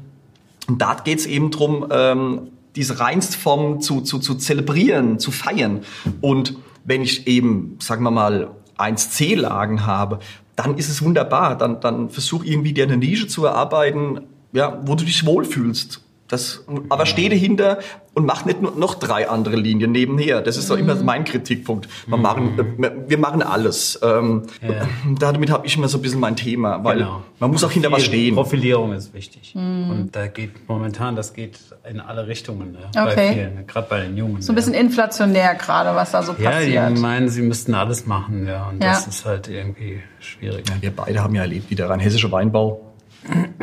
und 0.69 0.81
da 0.81 0.95
geht's 1.03 1.25
eben 1.25 1.51
drum, 1.51 1.87
ähm, 1.91 2.51
diese 2.75 2.99
Reinstform 2.99 3.81
zu, 3.81 4.01
zu, 4.01 4.19
zu 4.19 4.35
zelebrieren, 4.35 5.19
zu 5.19 5.31
feiern. 5.31 5.81
Und 6.21 6.55
wenn 6.83 7.01
ich 7.01 7.27
eben, 7.27 7.77
sagen 7.79 8.03
wir 8.03 8.11
mal, 8.11 8.51
1C-Lagen 8.77 9.85
habe, 9.85 10.19
dann 10.55 10.77
ist 10.77 10.89
es 10.89 11.01
wunderbar. 11.03 11.57
Dann, 11.57 11.79
dann 11.79 12.09
versuch 12.09 12.43
irgendwie 12.43 12.73
dir 12.73 12.83
eine 12.85 12.97
Nische 12.97 13.27
zu 13.27 13.45
erarbeiten, 13.45 14.21
ja, 14.51 14.81
wo 14.85 14.95
du 14.95 15.05
dich 15.05 15.25
wohlfühlst. 15.25 16.01
Das, 16.29 16.63
aber 16.89 17.05
steh 17.05 17.27
dahinter 17.29 17.79
und 18.13 18.25
mach 18.25 18.45
nicht 18.45 18.61
nur 18.61 18.71
noch 18.75 18.95
drei 18.95 19.29
andere 19.29 19.55
Linien 19.57 19.91
nebenher. 19.91 20.41
Das 20.41 20.55
ist 20.57 20.69
doch 20.69 20.77
immer 20.77 20.95
mein 20.95 21.25
Kritikpunkt. 21.25 21.87
Wir 22.07 22.17
machen, 22.17 22.57
äh, 22.81 22.91
wir 23.07 23.17
machen 23.17 23.43
alles. 23.43 23.99
Ähm, 24.01 24.43
Ja. 24.61 24.87
Damit 25.19 25.51
habe 25.51 25.67
ich 25.67 25.75
immer 25.77 25.87
so 25.89 25.97
ein 25.97 26.01
bisschen 26.01 26.21
mein 26.21 26.35
Thema, 26.35 26.83
weil 26.83 26.99
Genau. 26.99 27.21
man 27.39 27.51
muss 27.51 27.63
auch 27.63 27.71
hinter 27.71 27.91
was 27.91 28.03
stehen. 28.05 28.35
Profilierung 28.35 28.93
ist 28.93 29.13
wichtig. 29.13 29.53
Mhm. 29.53 29.89
Und 29.89 30.15
da 30.15 30.27
geht 30.27 30.67
momentan, 30.67 31.15
das 31.15 31.33
geht 31.33 31.59
in 31.87 31.99
alle 31.99 32.25
Richtungen. 32.25 32.77
Ja, 32.95 33.03
Okay. 33.05 33.15
Bei 33.15 33.33
vielen, 33.33 33.67
gerade 33.67 33.87
bei 33.89 33.99
den 34.01 34.15
Jungen. 34.17 34.41
So 34.41 34.53
ein 34.53 34.55
bisschen 34.55 34.73
inflationär 34.73 35.55
gerade, 35.55 35.93
was 35.95 36.11
da 36.11 36.23
so 36.23 36.33
ja, 36.39 36.51
passiert. 36.51 36.97
die 36.97 37.01
meinen, 37.01 37.27
sie 37.29 37.41
müssten 37.41 37.73
alles 37.75 38.05
machen. 38.07 38.47
Ja, 38.47 38.69
und 38.69 38.81
Ja. 38.81 38.91
das 38.93 39.07
ist 39.07 39.25
halt 39.25 39.49
irgendwie 39.49 40.01
schwierig. 40.19 40.63
Wir 40.79 40.91
beide 40.95 41.21
haben 41.21 41.35
ja 41.35 41.41
erlebt, 41.41 41.69
wie 41.69 41.75
der 41.75 41.89
rheinhessische 41.89 42.31
Weinbau 42.31 42.92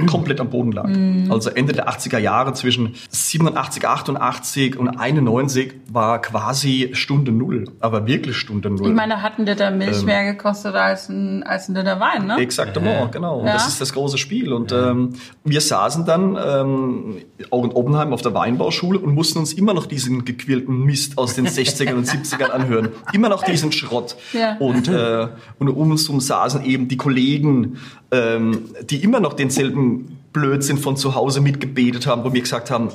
komplett 0.07 0.41
am 0.41 0.51
Boden 0.51 0.73
lag. 0.73 0.87
Mhm. 0.89 1.31
Also 1.31 1.51
Ende 1.51 1.73
der 1.73 1.89
80er 1.89 2.19
Jahre 2.19 2.53
zwischen 2.55 2.95
87, 3.11 3.87
88 3.87 4.77
und 4.79 4.89
91 4.89 5.75
war 5.93 6.21
quasi 6.21 6.91
Stunde 6.93 7.33
Null, 7.33 7.65
aber 7.81 8.07
wirklich 8.07 8.37
Stunde 8.37 8.71
Null. 8.71 8.89
ich 8.89 8.95
meine, 8.95 9.15
da 9.15 9.23
hat 9.23 9.39
ein 9.39 9.47
Liter 9.47 9.71
Milch 9.71 10.01
Ähm. 10.01 10.05
mehr 10.07 10.25
gekostet 10.33 10.75
als 10.75 11.09
ein, 11.09 11.43
als 11.43 11.69
ein 11.69 11.75
Liter 11.75 12.01
Wein, 12.01 12.27
ne? 12.27 12.37
Exaktement, 12.39 13.13
genau. 13.13 13.41
Und 13.41 13.47
Ja. 13.47 13.53
das 13.55 13.69
ist 13.69 13.81
das 13.81 13.93
große 13.93 14.19
Spiel. 14.19 14.53
Und 14.53 14.73
ähm, 14.73 15.15
wir 15.45 15.61
saßen 15.61 16.05
dann 16.07 16.37
ähm, 16.43 17.17
auch 17.51 17.65
in 17.65 17.73
Oppenheim 17.73 18.13
auf 18.13 18.23
der 18.23 18.35
Weinbauschule 18.35 18.99
und 18.99 19.15
mussten 19.15 19.39
uns 19.39 19.53
immer 19.53 19.75
noch 19.75 19.87
diesen 19.87 20.25
gequälten 20.25 20.85
Mist 20.85 21.19
aus 21.19 21.35
den 21.35 21.47
60ern 21.47 21.95
und 21.95 22.07
70ern 22.07 22.51
anhören. 22.51 22.89
Immer 23.13 23.29
noch 23.29 23.43
diesen 23.43 23.73
Schrott. 23.73 24.17
Ja. 24.33 24.57
Und, 24.59 24.89
äh, 24.89 25.29
und 25.59 25.69
um 25.69 25.91
uns 25.91 26.05
herum 26.07 26.21
saßen 26.21 26.65
eben 26.65 26.89
die 26.89 26.97
Kollegen, 26.97 27.79
ähm, 28.13 28.65
die 28.85 29.03
immer 29.03 29.21
noch 29.21 29.35
denselben 29.35 30.19
Blödsinn 30.33 30.79
von 30.79 30.97
zu 30.97 31.15
Hause 31.15 31.41
mitgebetet 31.41 32.07
haben, 32.07 32.25
wo 32.25 32.33
wir 32.33 32.41
gesagt 32.41 32.71
haben, 32.71 32.89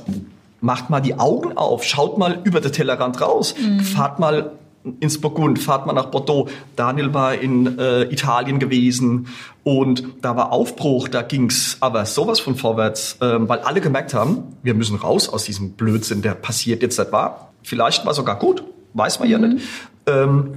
macht 0.62 0.90
mal 0.90 1.02
die 1.02 1.20
Augen 1.20 1.58
auf, 1.58 1.84
schaut 1.84 2.18
mal 2.18 2.40
über 2.44 2.62
den 2.62 2.72
Tellerrand 2.72 3.22
raus, 3.22 3.56
fahrt 3.94 4.20
mal 4.20 4.52
ins 5.00 5.20
Burgund, 5.20 5.58
fahrt 5.60 5.86
mal 5.88 5.94
nach 5.94 6.06
Bordeaux. 6.12 6.48
Daniel 6.76 7.14
war 7.14 7.34
in 7.36 7.78
äh, 7.80 8.04
Italien 8.04 8.60
gewesen 8.60 9.28
und 9.64 10.04
da 10.22 10.36
war 10.38 10.52
Aufbruch, 10.52 11.08
da 11.08 11.24
ging's 11.24 11.78
aber 11.80 12.06
sowas 12.06 12.40
von 12.40 12.56
vorwärts, 12.56 13.18
ähm, 13.22 13.50
weil 13.50 13.60
alle 13.60 13.82
gemerkt 13.82 14.14
haben, 14.14 14.44
wir 14.64 14.76
müssen 14.76 14.96
raus 14.96 15.28
aus 15.28 15.44
diesem 15.44 15.72
Blödsinn, 15.72 16.22
der 16.22 16.36
passiert 16.36 16.84
jetzt 16.84 17.00
etwa. 17.00 17.50
Vielleicht 17.64 18.06
war 18.06 18.14
sogar 18.14 18.38
gut, 18.38 18.64
weiß 18.94 19.20
man 19.20 19.30
ja 19.30 19.40
Mhm. 19.40 19.50
nicht. 19.56 19.68
Ähm, 20.08 20.54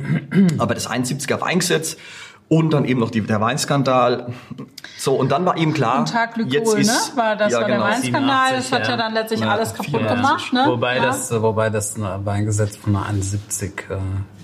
aber 0.59 0.75
das 0.75 0.89
71er 0.91 1.41
Weingesetz 1.41 1.97
und 2.49 2.73
dann 2.73 2.85
eben 2.85 3.01
noch 3.01 3.11
die, 3.11 3.21
der 3.21 3.41
Weinskandal. 3.41 4.33
So, 4.97 5.15
und 5.15 5.31
dann 5.31 5.45
war 5.45 5.57
eben 5.57 5.75
klar, 5.75 6.01
Und 6.01 6.13
Tag 6.13 6.37
jetzt 6.37 6.51
Glykol, 6.51 6.75
ne? 6.77 6.81
ist, 6.81 7.17
War 7.17 7.37
das 7.37 7.53
ja, 7.53 7.61
war 7.61 7.67
der 7.69 7.77
genau. 7.77 7.89
Weinskandal, 7.89 8.53
das 8.57 8.67
87, 8.69 8.73
hat 8.73 8.89
ja 8.89 8.97
dann 8.97 9.15
letztlich 9.15 9.41
Ja, 9.41 9.49
alles 9.51 9.75
kaputt 9.75 10.01
84. 10.01 10.17
gemacht, 10.17 10.53
ne? 10.53 10.65
Wobei, 10.67 10.97
ja. 10.97 11.03
das, 11.03 11.31
äh, 11.31 11.43
wobei 11.43 11.71
das 11.71 11.97
ein 11.97 12.27
Weingesetz 12.27 12.77
von 12.77 12.97
71, 12.97 13.73
äh, 13.91 13.97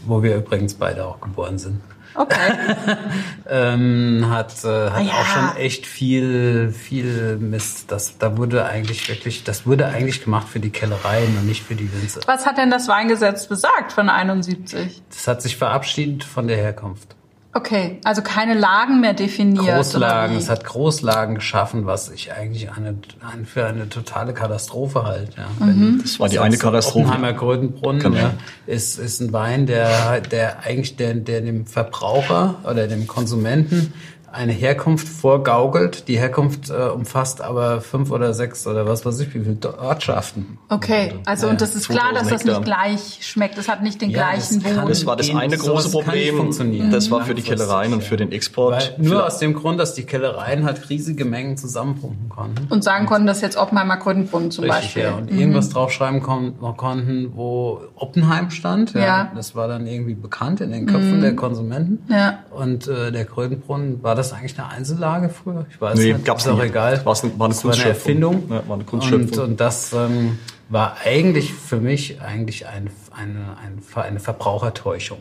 wo 0.06 0.22
wir 0.22 0.36
übrigens 0.36 0.74
beide 0.74 1.06
auch 1.06 1.20
geboren 1.20 1.58
sind, 1.58 1.80
Okay. 2.16 2.36
ähm, 3.48 4.26
hat, 4.30 4.52
äh, 4.64 4.68
hat 4.90 4.94
Ah, 4.94 5.00
ja. 5.00 5.12
auch 5.14 5.24
schon 5.26 5.56
echt 5.56 5.84
viel, 5.86 6.70
viel 6.70 7.38
Mist. 7.38 7.90
Das, 7.90 8.18
da 8.18 8.36
wurde 8.36 8.64
eigentlich 8.66 9.08
wirklich, 9.08 9.42
das 9.42 9.66
wurde 9.66 9.86
eigentlich 9.86 10.22
gemacht 10.22 10.48
für 10.48 10.60
die 10.60 10.70
Kellereien 10.70 11.36
und 11.38 11.46
nicht 11.46 11.64
für 11.64 11.74
die 11.74 11.90
Winzer. 11.92 12.20
Was 12.26 12.46
hat 12.46 12.58
denn 12.58 12.70
das 12.70 12.86
Weingesetz 12.86 13.48
besagt 13.48 13.92
von 13.92 14.08
71? 14.08 15.02
Das 15.10 15.26
hat 15.26 15.42
sich 15.42 15.56
verabschiedet 15.56 16.22
von 16.22 16.46
der 16.46 16.56
Herkunft. 16.56 17.16
Okay, 17.56 18.00
also 18.02 18.20
keine 18.20 18.54
Lagen 18.54 19.00
mehr 19.00 19.14
definiert. 19.14 19.64
Großlagen, 19.64 20.36
es 20.36 20.50
hat 20.50 20.64
Großlagen 20.64 21.36
geschaffen, 21.36 21.86
was 21.86 22.10
ich 22.10 22.32
eigentlich 22.32 22.72
eine, 22.72 22.96
eine, 23.32 23.44
für 23.44 23.64
eine 23.64 23.88
totale 23.88 24.34
Katastrophe 24.34 25.04
halte. 25.04 25.32
Ja. 25.36 25.64
Mhm. 25.64 26.00
Das 26.02 26.18
war 26.18 26.28
die 26.28 26.40
eine 26.40 26.58
Katastrophe. 26.58 27.06
Oppenheimer 27.06 27.32
Grödenbrunnen 27.32 28.02
Genau. 28.02 28.16
ja, 28.16 28.34
ist, 28.66 28.98
ist 28.98 29.20
ein 29.20 29.32
Wein, 29.32 29.66
der, 29.66 30.20
der 30.20 30.64
eigentlich 30.64 30.96
der, 30.96 31.14
der 31.14 31.42
dem 31.42 31.64
Verbraucher 31.66 32.56
oder 32.68 32.88
dem 32.88 33.06
Konsumenten 33.06 33.92
eine 34.34 34.52
Herkunft 34.52 35.08
vorgaukelt. 35.08 36.08
Die 36.08 36.18
Herkunft 36.18 36.70
äh, 36.70 36.74
umfasst 36.88 37.40
aber 37.40 37.80
fünf 37.80 38.10
oder 38.10 38.34
sechs 38.34 38.66
oder 38.66 38.86
was 38.86 39.06
weiß 39.06 39.20
ich, 39.20 39.34
wie 39.34 39.40
viele 39.40 39.78
Ortschaften. 39.78 40.58
Okay, 40.68 41.14
also 41.24 41.48
und 41.48 41.60
das 41.60 41.74
ist 41.74 41.88
klar, 41.88 42.12
dass 42.12 42.28
2000 42.28 42.32
das 42.32 42.44
nicht 42.44 42.64
gleich 42.64 43.18
schmeckt. 43.22 43.58
Es 43.58 43.68
hat 43.68 43.82
nicht 43.82 44.00
den 44.02 44.10
Ja, 44.10 44.30
gleichen 44.30 44.60
das 44.60 44.64
kann- 44.64 44.74
Boden. 44.76 44.88
Das 44.88 45.06
war 45.06 45.16
das 45.16 45.34
eine 45.34 45.56
große 45.56 45.90
Problem. 45.90 46.50
Das 46.90 47.10
war 47.10 47.24
für 47.24 47.34
die 47.34 47.42
Kellereien 47.42 47.92
und 47.92 48.02
ja. 48.02 48.08
für 48.08 48.16
den 48.16 48.32
Export. 48.32 48.94
Weil, 48.98 49.04
nur 49.06 49.24
aus 49.26 49.38
dem 49.38 49.54
Grund, 49.54 49.78
dass 49.78 49.94
die 49.94 50.04
Kellereien 50.04 50.64
halt 50.64 50.88
riesige 50.90 51.24
Mengen 51.24 51.56
zusammenpumpen 51.56 52.28
konnten. 52.28 52.66
und 52.70 52.82
sagen 52.82 53.06
konnten, 53.06 53.26
dass 53.26 53.40
jetzt 53.40 53.56
Oppenheimer 53.56 53.96
Gründenbrunnen 53.98 54.50
zum 54.50 54.64
Richtig, 54.64 54.80
Beispiel. 54.82 55.02
ja. 55.04 55.14
Und 55.14 55.30
irgendwas 55.30 55.68
draufschreiben 55.70 56.22
kon 56.22 56.54
konnten, 56.76 57.32
wo 57.34 57.80
Oppenheim 57.94 58.50
stand. 58.50 58.94
Ja. 58.94 59.00
Ja. 59.04 59.32
Das 59.34 59.54
war 59.54 59.68
dann 59.68 59.86
irgendwie 59.86 60.14
bekannt 60.14 60.60
in 60.60 60.72
den 60.72 60.86
Köpfen 60.86 61.20
der 61.20 61.36
Konsumenten. 61.36 61.98
Ja. 62.12 62.40
Und 62.50 62.88
äh, 62.88 63.12
der 63.12 63.24
Krötenbrunnen, 63.26 64.02
war 64.02 64.14
das 64.14 64.23
eigentlich 64.32 64.58
eine 64.58 64.68
Einzellage 64.68 65.28
früher? 65.28 65.66
Ich 65.70 65.80
weiß 65.80 65.98
Nee, 65.98 66.12
nicht. 66.14 66.24
gab's 66.24 66.44
ist 66.46 66.50
auch 66.52 66.56
nie. 66.58 66.64
egal. 66.68 67.04
War's 67.04 67.22
eine- 67.24 67.38
war 67.38 67.46
eine 67.46 67.54
das 67.54 67.64
war 67.64 67.72
eine. 67.74 67.84
Erfindung. 67.84 68.44
Ja, 68.50 68.62
war 68.66 68.74
eine 68.76 68.84
Kunstschöpfung. 68.84 69.38
Und, 69.38 69.44
und 69.50 69.60
das 69.60 69.92
ähm, 69.92 70.38
war 70.68 70.96
eigentlich 71.04 71.52
für 71.52 71.76
mich 71.76 72.20
eigentlich 72.22 72.66
ein, 72.66 72.90
eine, 73.10 73.56
ein, 73.62 73.82
eine 73.94 74.20
Verbrauchertäuschung. 74.20 75.18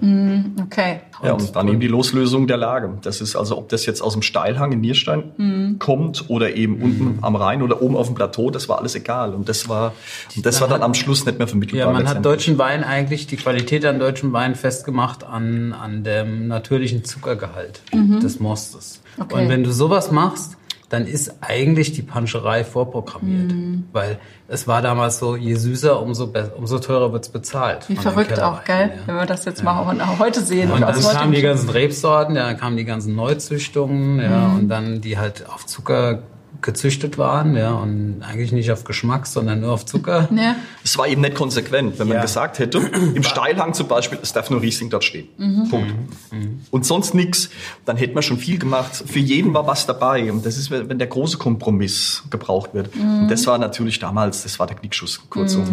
Okay. 0.65 1.01
Ja, 1.21 1.33
und 1.33 1.55
dann 1.55 1.67
eben 1.67 1.79
die 1.79 1.87
Loslösung 1.87 2.47
der 2.47 2.57
Lage. 2.57 2.89
Das 3.01 3.21
ist 3.21 3.35
also, 3.35 3.57
ob 3.57 3.69
das 3.69 3.85
jetzt 3.85 4.01
aus 4.01 4.13
dem 4.13 4.21
Steilhang 4.21 4.71
in 4.71 4.81
Nierstein 4.81 5.77
kommt 5.79 6.29
oder 6.29 6.55
eben 6.55 6.81
unten 6.81 7.19
am 7.21 7.35
Rhein 7.35 7.61
oder 7.61 7.81
oben 7.81 7.95
auf 7.95 8.07
dem 8.07 8.15
Plateau, 8.15 8.51
das 8.51 8.69
war 8.69 8.79
alles 8.79 8.95
egal. 8.95 9.33
Und 9.33 9.49
das 9.49 9.67
war, 9.67 9.93
das 10.41 10.61
war 10.61 10.67
dann 10.67 10.81
am 10.81 10.93
Schluss 10.93 11.25
nicht 11.25 11.37
mehr 11.37 11.47
vermittelbar. 11.47 11.87
Ja, 11.87 11.93
man 11.93 12.07
hat 12.07 12.25
deutschen 12.25 12.57
Wein 12.57 12.83
eigentlich, 12.83 13.27
die 13.27 13.37
Qualität 13.37 13.85
an 13.85 13.99
deutschen 13.99 14.33
Wein 14.33 14.55
festgemacht 14.55 15.23
an, 15.23 15.73
an 15.73 16.03
dem 16.03 16.47
natürlichen 16.47 17.03
Zuckergehalt 17.03 17.81
des 17.91 18.39
Mostes. 18.39 19.01
Okay. 19.19 19.43
Und 19.43 19.49
wenn 19.49 19.63
du 19.63 19.71
sowas 19.71 20.09
machst, 20.11 20.57
dann 20.93 21.07
ist 21.07 21.37
eigentlich 21.41 21.91
die 21.93 22.03
Panscherei 22.03 22.63
vorprogrammiert. 22.63 23.51
Weil 23.93 24.19
es 24.47 24.67
war 24.67 24.83
damals 24.83 25.17
so, 25.17 25.35
je 25.35 25.55
süßer, 25.55 25.99
umso, 25.99 26.31
umso 26.55 26.77
teurer 26.77 27.11
wird's 27.11 27.29
bezahlt. 27.29 27.89
Wie 27.89 27.95
verrückt 27.95 28.39
auch, 28.39 28.63
gell? 28.63 28.91
ja. 28.95 29.07
Wenn 29.07 29.15
wir 29.15 29.25
das 29.25 29.43
jetzt 29.45 29.63
mal 29.63 29.79
auch 29.79 30.19
heute 30.19 30.41
sehen. 30.41 30.71
Und 30.71 30.83
aus 30.83 31.01
dann 31.01 31.17
kamen 31.17 31.31
die 31.31 31.41
ganzen 31.41 31.69
Rebsorten, 31.69 32.35
ja, 32.35 32.45
dann 32.45 32.57
kamen 32.57 32.77
die 32.77 32.85
ganzen 32.85 33.15
Neuzüchtungen, 33.15 34.19
ja, 34.19 34.53
und 34.53 34.69
dann 34.69 35.01
die 35.01 35.17
halt 35.17 35.49
auf 35.49 35.65
Zucker 35.65 36.21
gezüchtet 36.61 37.17
waren, 37.17 37.55
ja, 37.55 37.71
und 37.73 38.21
eigentlich 38.21 38.51
nicht 38.51 38.71
auf 38.71 38.83
Geschmack, 38.83 39.27
sondern 39.27 39.61
nur 39.61 39.71
auf 39.71 39.85
Zucker. 39.85 40.27
Ja. 40.43 40.55
Es 40.83 40.97
war 40.97 41.07
eben 41.07 41.21
nicht 41.21 41.35
konsequent, 41.35 41.99
wenn 41.99 42.07
man 42.07 42.17
Ja. 42.17 42.21
gesagt 42.21 42.59
hätte, 42.59 42.79
im 42.79 43.23
Steilhang 43.23 43.73
zum 43.73 43.87
Beispiel, 43.87 44.17
es 44.21 44.33
darf 44.33 44.49
nur 44.49 44.61
Riesling 44.61 44.89
dort 44.89 45.03
stehen. 45.03 45.27
Punkt. 45.69 45.93
Und 46.71 46.85
sonst 46.85 47.13
nichts, 47.13 47.49
dann 47.85 47.97
hätte 47.97 48.13
man 48.13 48.23
schon 48.23 48.37
viel 48.37 48.57
gemacht. 48.57 49.03
Für 49.05 49.19
jeden 49.19 49.53
war 49.53 49.67
was 49.67 49.85
dabei. 49.85 50.31
Und 50.31 50.45
das 50.45 50.57
ist, 50.57 50.71
wenn 50.71 50.97
der 50.99 51.07
große 51.07 51.37
Kompromiss 51.37 52.23
gebraucht 52.29 52.73
wird. 52.73 52.89
Und 52.95 53.27
das 53.29 53.45
war 53.47 53.57
natürlich 53.57 53.99
damals, 53.99 54.43
das 54.43 54.59
war 54.59 54.67
der 54.67 54.75
Knickschuss, 54.75 55.21
kurzum. 55.29 55.63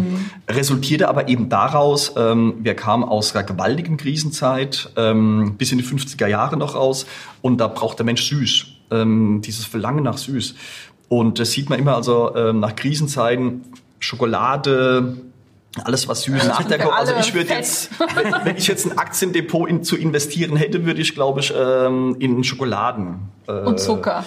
Resultierte 0.49 1.07
aber 1.09 1.27
eben 1.27 1.49
daraus, 1.49 2.13
ähm, 2.15 2.55
wir 2.61 2.75
kamen 2.75 3.03
aus 3.03 3.35
einer 3.35 3.43
gewaltigen 3.43 3.97
Krisenzeit, 3.97 4.89
ähm, 4.95 5.55
bis 5.57 5.71
in 5.71 5.77
die 5.77 5.83
50er 5.83 6.27
Jahre 6.27 6.55
noch 6.57 6.75
raus. 6.75 7.05
Und 7.41 7.57
da 7.59 7.67
braucht 7.67 7.97
der 7.99 8.05
Mensch 8.05 8.23
süß. 8.29 8.67
Ähm, 8.91 9.41
dieses 9.41 9.65
Verlangen 9.65 10.03
nach 10.03 10.17
süß. 10.17 10.55
Und 11.09 11.39
das 11.39 11.51
sieht 11.51 11.69
man 11.69 11.79
immer 11.79 11.95
also 11.95 12.35
ähm, 12.35 12.59
nach 12.59 12.75
Krisenzeiten, 12.75 13.63
Schokolade, 13.99 15.17
alles 15.83 16.07
was 16.07 16.23
süß 16.23 16.47
nach 16.47 16.63
der 16.63 16.93
Also 16.93 17.13
ich 17.19 17.33
würde 17.33 17.53
jetzt, 17.53 17.91
wenn, 18.15 18.33
wenn 18.43 18.57
ich 18.57 18.67
jetzt 18.67 18.85
ein 18.85 18.97
Aktiendepot 18.97 19.69
in, 19.69 19.83
zu 19.83 19.95
investieren 19.95 20.57
hätte, 20.57 20.85
würde 20.85 21.01
ich, 21.01 21.15
glaube 21.15 21.39
ich, 21.39 21.53
ähm, 21.55 22.15
in 22.19 22.43
Schokoladen. 22.43 23.29
Äh, 23.47 23.51
Und 23.51 23.79
Zucker. 23.79 24.25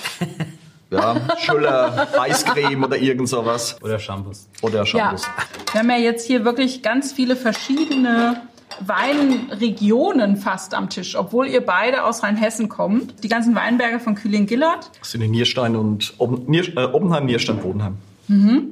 Ja, 0.90 1.16
Schüller, 1.38 2.08
Eiscreme 2.20 2.84
oder 2.84 2.96
irgend 2.96 3.28
sowas. 3.28 3.76
Oder 3.82 3.98
Shampoos. 3.98 4.48
Oder 4.62 4.80
Ja. 4.80 4.86
Shampoos. 4.86 5.26
Wir 5.72 5.80
haben 5.80 5.90
ja 5.90 5.96
jetzt 5.96 6.26
hier 6.26 6.44
wirklich 6.44 6.82
ganz 6.82 7.12
viele 7.12 7.36
verschiedene 7.36 8.40
Weinregionen 8.80 10.36
fast 10.36 10.74
am 10.74 10.88
Tisch, 10.88 11.16
obwohl 11.16 11.46
ihr 11.46 11.64
beide 11.64 12.04
aus 12.04 12.22
Rheinhessen 12.22 12.68
kommt. 12.68 13.22
Die 13.24 13.28
ganzen 13.28 13.54
Weinberge 13.54 14.00
von 14.00 14.14
Kühling-Gillert 14.14 14.90
Das 15.00 15.10
sind 15.10 15.20
die 15.20 15.28
Nierstein 15.28 15.76
und 15.76 16.14
Nier, 16.48 16.76
äh, 16.76 16.84
Oppenheim, 16.84 17.26
Nierstein, 17.26 17.58
Bodenheim. 17.58 17.96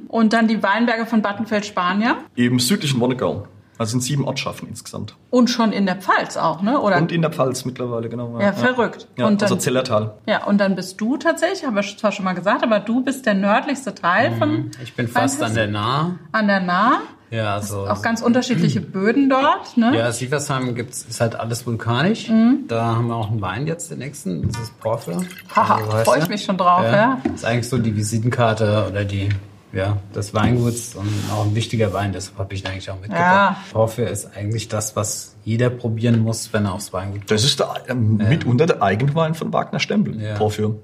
und 0.07 0.33
dann 0.33 0.47
die 0.47 0.61
Weinberge 0.63 1.05
von 1.05 1.21
Battenfeld-Spanier 1.21 2.17
Im 2.35 2.59
südlichen 2.59 2.99
Wonnegau. 2.99 3.47
Also 3.77 3.91
sind 3.91 4.01
sieben 4.01 4.25
Ortschaften 4.25 4.67
insgesamt. 4.69 5.15
und 5.31 5.49
schon 5.49 5.71
in 5.71 5.87
der 5.87 5.95
Pfalz 5.95 6.37
auch, 6.37 6.61
ne? 6.61 6.79
Oder? 6.79 6.97
Und 6.97 7.11
in 7.11 7.23
der 7.23 7.31
Pfalz 7.31 7.65
mittlerweile, 7.65 8.07
genau. 8.07 8.39
ja, 8.39 8.53
verrückt. 8.53 9.07
Ja, 9.17 9.25
und 9.25 9.41
dann, 9.41 9.47
also 9.47 9.55
Zellertal. 9.55 10.13
ja, 10.27 10.43
und 10.45 10.59
dann 10.59 10.75
bist 10.75 11.01
du 11.01 11.17
tatsächlich, 11.17 11.65
haben 11.65 11.75
wir 11.75 11.81
zwar 11.81 12.11
schon 12.11 12.23
mal 12.23 12.33
gesagt, 12.33 12.61
aber 12.63 12.79
du 12.79 13.01
bist 13.03 13.25
der 13.25 13.33
nördlichste 13.33 13.95
Teil 13.95 14.31
von 14.37 14.49
Mhm. 14.51 14.71
Ich 14.83 14.93
bin 14.95 15.07
fast 15.07 15.41
an 15.41 15.55
der 15.55 15.67
Nahe. 15.67 16.19
an 16.31 16.47
der 16.47 16.59
Nahe. 16.59 16.97
Ja, 17.33 17.55
also. 17.55 17.87
Auch 17.87 18.03
ganz 18.03 18.21
unterschiedliche 18.21 18.79
Böden 18.81 19.27
dort, 19.27 19.75
ne? 19.75 19.97
Ja, 19.97 20.11
Sieversheim 20.11 20.75
gibt's, 20.75 21.03
ist 21.09 21.19
halt 21.19 21.35
alles 21.35 21.65
vulkanisch. 21.65 22.31
Da 22.67 22.95
haben 22.95 23.07
wir 23.07 23.15
auch 23.15 23.31
einen 23.31 23.41
Wein 23.41 23.65
jetzt, 23.65 23.89
den 23.89 23.97
nächsten. 23.99 24.47
Das 24.51 24.61
ist 24.61 24.79
Porphyr. 24.79 25.19
Haha, 25.55 25.75
Also, 25.77 25.91
weißt 25.91 26.05
freu 26.05 26.17
du? 26.17 26.23
ich 26.23 26.29
mich 26.29 26.43
schon 26.43 26.57
drauf, 26.57 26.83
ja. 26.83 27.19
Ist 27.33 27.43
eigentlich 27.43 27.67
so 27.67 27.79
die 27.79 27.95
Visitenkarte 27.95 28.85
oder 28.87 29.03
die, 29.03 29.29
ja, 29.73 29.97
des 30.15 30.33
Weinguts 30.33 30.95
und 30.95 31.09
auch 31.31 31.45
ein 31.45 31.55
wichtiger 31.55 31.91
Wein, 31.93 32.13
deshalb 32.13 32.37
habe 32.37 32.53
ich 32.53 32.63
ihn 32.63 32.67
eigentlich 32.67 32.89
auch 32.91 32.99
mitgebracht. 32.99 33.57
Ja. 33.57 33.63
Porphyr 33.71 34.07
ist 34.07 34.29
eigentlich 34.37 34.67
das, 34.67 34.95
was 34.95 35.35
jeder 35.43 35.69
probieren 35.71 36.19
muss, 36.19 36.53
wenn 36.53 36.65
er 36.65 36.73
aufs 36.73 36.93
Weingut 36.93 37.21
kommt. 37.21 37.31
Das 37.31 37.43
ist 37.43 37.59
der, 37.59 37.73
ähm, 37.87 38.17
mitunter 38.17 38.67
der 38.67 38.81
Eigenwein 38.83 39.33
von 39.33 39.51
Wagner 39.51 39.79
Stempel. 39.79 40.21
Ja. 40.21 40.35
Porphyr. 40.35 40.75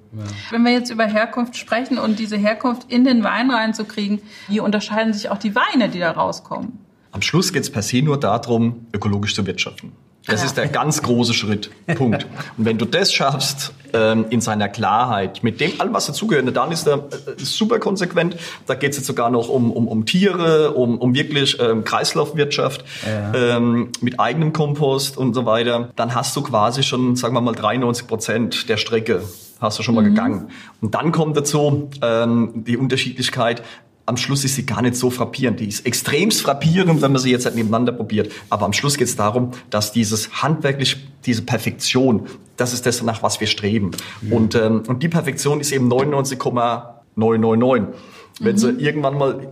Wenn 0.49 0.63
wir 0.63 0.71
jetzt 0.71 0.89
über 0.89 1.05
Herkunft 1.05 1.55
sprechen 1.55 1.99
und 1.99 2.17
diese 2.17 2.35
Herkunft 2.35 2.91
in 2.91 3.05
den 3.05 3.23
Wein 3.23 3.51
reinzukriegen, 3.51 4.21
wie 4.47 4.59
unterscheiden 4.59 5.13
sich 5.13 5.29
auch 5.29 5.37
die 5.37 5.53
Weine, 5.55 5.89
die 5.89 5.99
da 5.99 6.11
rauskommen? 6.11 6.79
Am 7.11 7.21
Schluss 7.21 7.53
geht 7.53 7.63
es 7.63 7.71
per 7.71 7.81
se 7.81 8.01
nur 8.01 8.19
darum, 8.19 8.87
ökologisch 8.93 9.35
zu 9.35 9.45
wirtschaften. 9.45 9.93
Das 10.29 10.41
Ja. 10.41 10.45
ist 10.47 10.57
der 10.57 10.67
ganz 10.67 11.01
große 11.01 11.33
Schritt. 11.33 11.69
Punkt. 11.95 12.25
Und 12.57 12.65
wenn 12.65 12.77
du 12.77 12.85
das 12.85 13.11
schaffst, 13.11 13.73
ähm, 13.93 14.25
in 14.29 14.39
seiner 14.41 14.69
Klarheit, 14.69 15.43
mit 15.43 15.59
dem 15.59 15.79
allem, 15.81 15.93
was 15.93 16.05
dazugehört, 16.07 16.55
dann 16.55 16.71
ist 16.71 16.87
er 16.87 16.97
äh, 16.97 17.09
super 17.37 17.79
konsequent. 17.79 18.35
Da 18.67 18.75
geht 18.75 18.91
es 18.91 18.97
jetzt 18.97 19.07
sogar 19.07 19.29
noch 19.31 19.49
um, 19.49 19.71
um, 19.71 19.87
um 19.87 20.05
Tiere, 20.05 20.71
um, 20.73 20.97
um 20.99 21.15
wirklich 21.15 21.59
ähm, 21.59 21.83
Kreislaufwirtschaft, 21.83 22.85
ähm, 23.33 23.89
mit 24.01 24.19
eigenem 24.19 24.53
Kompost 24.53 25.17
und 25.17 25.33
so 25.33 25.45
weiter. 25.45 25.89
Dann 25.95 26.13
hast 26.13 26.35
du 26.35 26.41
quasi 26.41 26.83
schon, 26.83 27.15
sagen 27.15 27.33
wir 27.33 27.41
mal, 27.41 27.55
93 27.55 28.07
Prozent 28.07 28.69
der 28.69 28.77
Strecke 28.77 29.23
hast 29.59 29.77
du 29.77 29.83
schon 29.83 29.95
mal 29.95 30.03
gegangen. 30.03 30.49
Und 30.81 30.95
dann 30.95 31.11
kommt 31.11 31.35
dazu 31.35 31.89
ähm, 32.01 32.51
die 32.65 32.77
Unterschiedlichkeit, 32.77 33.61
am 34.09 34.17
Schluss 34.17 34.43
ist 34.43 34.55
sie 34.55 34.65
gar 34.65 34.81
nicht 34.81 34.95
so 34.95 35.11
frappierend. 35.11 35.59
Die 35.59 35.67
ist 35.67 35.85
extremst 35.85 36.41
frappierend, 36.41 37.03
wenn 37.03 37.11
man 37.11 37.21
sie 37.21 37.29
jetzt 37.29 37.45
halt 37.45 37.55
nebeneinander 37.55 37.91
probiert. 37.91 38.31
Aber 38.49 38.65
am 38.65 38.73
Schluss 38.73 38.97
geht 38.97 39.07
es 39.07 39.15
darum, 39.15 39.51
dass 39.69 39.91
dieses 39.91 40.41
handwerklich, 40.41 40.97
diese 41.25 41.43
Perfektion, 41.43 42.25
das 42.57 42.73
ist 42.73 42.87
das, 42.87 43.03
nach 43.03 43.21
was 43.21 43.39
wir 43.39 43.45
streben. 43.45 43.91
Und, 44.31 44.55
ähm, 44.55 44.81
und 44.87 45.03
die 45.03 45.09
Perfektion 45.09 45.61
ist 45.61 45.71
eben 45.71 45.87
99,999. 45.87 47.99
Wenn 48.39 48.57
sie 48.57 48.71
irgendwann 48.71 49.15
mal 49.15 49.47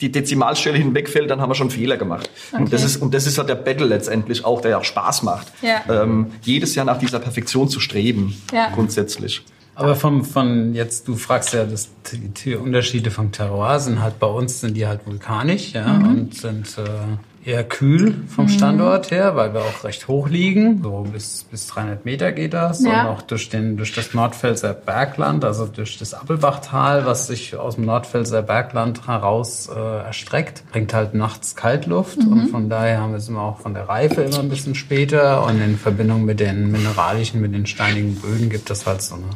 die 0.00 0.10
Dezimalstelle 0.10 0.78
hinwegfällt, 0.78 1.30
dann 1.30 1.40
haben 1.40 1.50
wir 1.50 1.54
schon 1.54 1.70
Fehler 1.70 1.96
gemacht. 1.96 2.28
Okay. 2.52 2.62
Und 2.62 2.72
das 2.72 2.82
ist 2.82 2.96
und 2.96 3.14
das 3.14 3.26
ist 3.26 3.38
halt 3.38 3.48
der 3.48 3.54
Battle 3.54 3.86
letztendlich 3.86 4.44
auch, 4.44 4.60
der 4.60 4.72
ja 4.72 4.78
auch 4.78 4.84
Spaß 4.84 5.22
macht. 5.22 5.52
Ja. 5.62 6.02
Ähm, 6.02 6.32
jedes 6.42 6.74
Jahr 6.74 6.84
nach 6.84 6.98
dieser 6.98 7.20
Perfektion 7.20 7.68
zu 7.68 7.78
streben, 7.78 8.34
ja. 8.52 8.70
grundsätzlich. 8.70 9.44
Aber 9.78 9.94
vom, 9.94 10.24
von 10.24 10.74
jetzt, 10.74 11.06
du 11.06 11.14
fragst 11.14 11.54
ja, 11.54 11.64
das, 11.64 11.88
die, 12.10 12.28
die 12.30 12.56
Unterschiede 12.56 13.12
vom 13.12 13.30
Terroir 13.30 13.78
sind 13.78 14.02
halt 14.02 14.18
bei 14.18 14.26
uns 14.26 14.60
sind 14.60 14.76
die 14.76 14.88
halt 14.88 15.06
vulkanisch, 15.06 15.72
ja, 15.72 15.86
mhm. 15.86 16.08
und 16.08 16.34
sind 16.34 16.76
äh, 16.78 17.48
eher 17.48 17.62
kühl 17.62 18.12
vom 18.26 18.46
mhm. 18.46 18.48
Standort 18.48 19.12
her, 19.12 19.36
weil 19.36 19.54
wir 19.54 19.60
auch 19.60 19.84
recht 19.84 20.08
hoch 20.08 20.28
liegen, 20.28 20.82
so 20.82 21.06
bis 21.12 21.44
bis 21.44 21.68
300 21.68 22.04
Meter 22.04 22.32
geht 22.32 22.54
das, 22.54 22.82
ja. 22.82 23.02
und 23.02 23.06
auch 23.06 23.22
durch 23.22 23.50
den 23.50 23.76
durch 23.76 23.94
das 23.94 24.14
Nordpfälzer 24.14 24.74
Bergland, 24.74 25.44
also 25.44 25.66
durch 25.66 25.96
das 25.96 26.12
Appelbachtal, 26.12 27.06
was 27.06 27.28
sich 27.28 27.54
aus 27.54 27.76
dem 27.76 27.84
Nordpfälzer 27.84 28.42
Bergland 28.42 29.06
heraus 29.06 29.70
äh, 29.72 29.78
erstreckt, 29.78 30.64
bringt 30.72 30.92
halt 30.92 31.14
nachts 31.14 31.54
Kaltluft 31.54 32.18
mhm. 32.18 32.32
und 32.32 32.48
von 32.48 32.68
daher 32.68 33.00
haben 33.00 33.12
wir 33.12 33.18
es 33.18 33.28
immer 33.28 33.42
auch 33.42 33.60
von 33.60 33.74
der 33.74 33.88
Reife 33.88 34.22
immer 34.22 34.40
ein 34.40 34.48
bisschen 34.48 34.74
später 34.74 35.46
und 35.46 35.60
in 35.62 35.78
Verbindung 35.78 36.24
mit 36.24 36.40
den 36.40 36.72
mineralischen, 36.72 37.40
mit 37.40 37.54
den 37.54 37.66
steinigen 37.66 38.16
Böden 38.16 38.50
gibt 38.50 38.68
es 38.70 38.84
halt 38.84 39.02
so 39.02 39.14
eine 39.14 39.26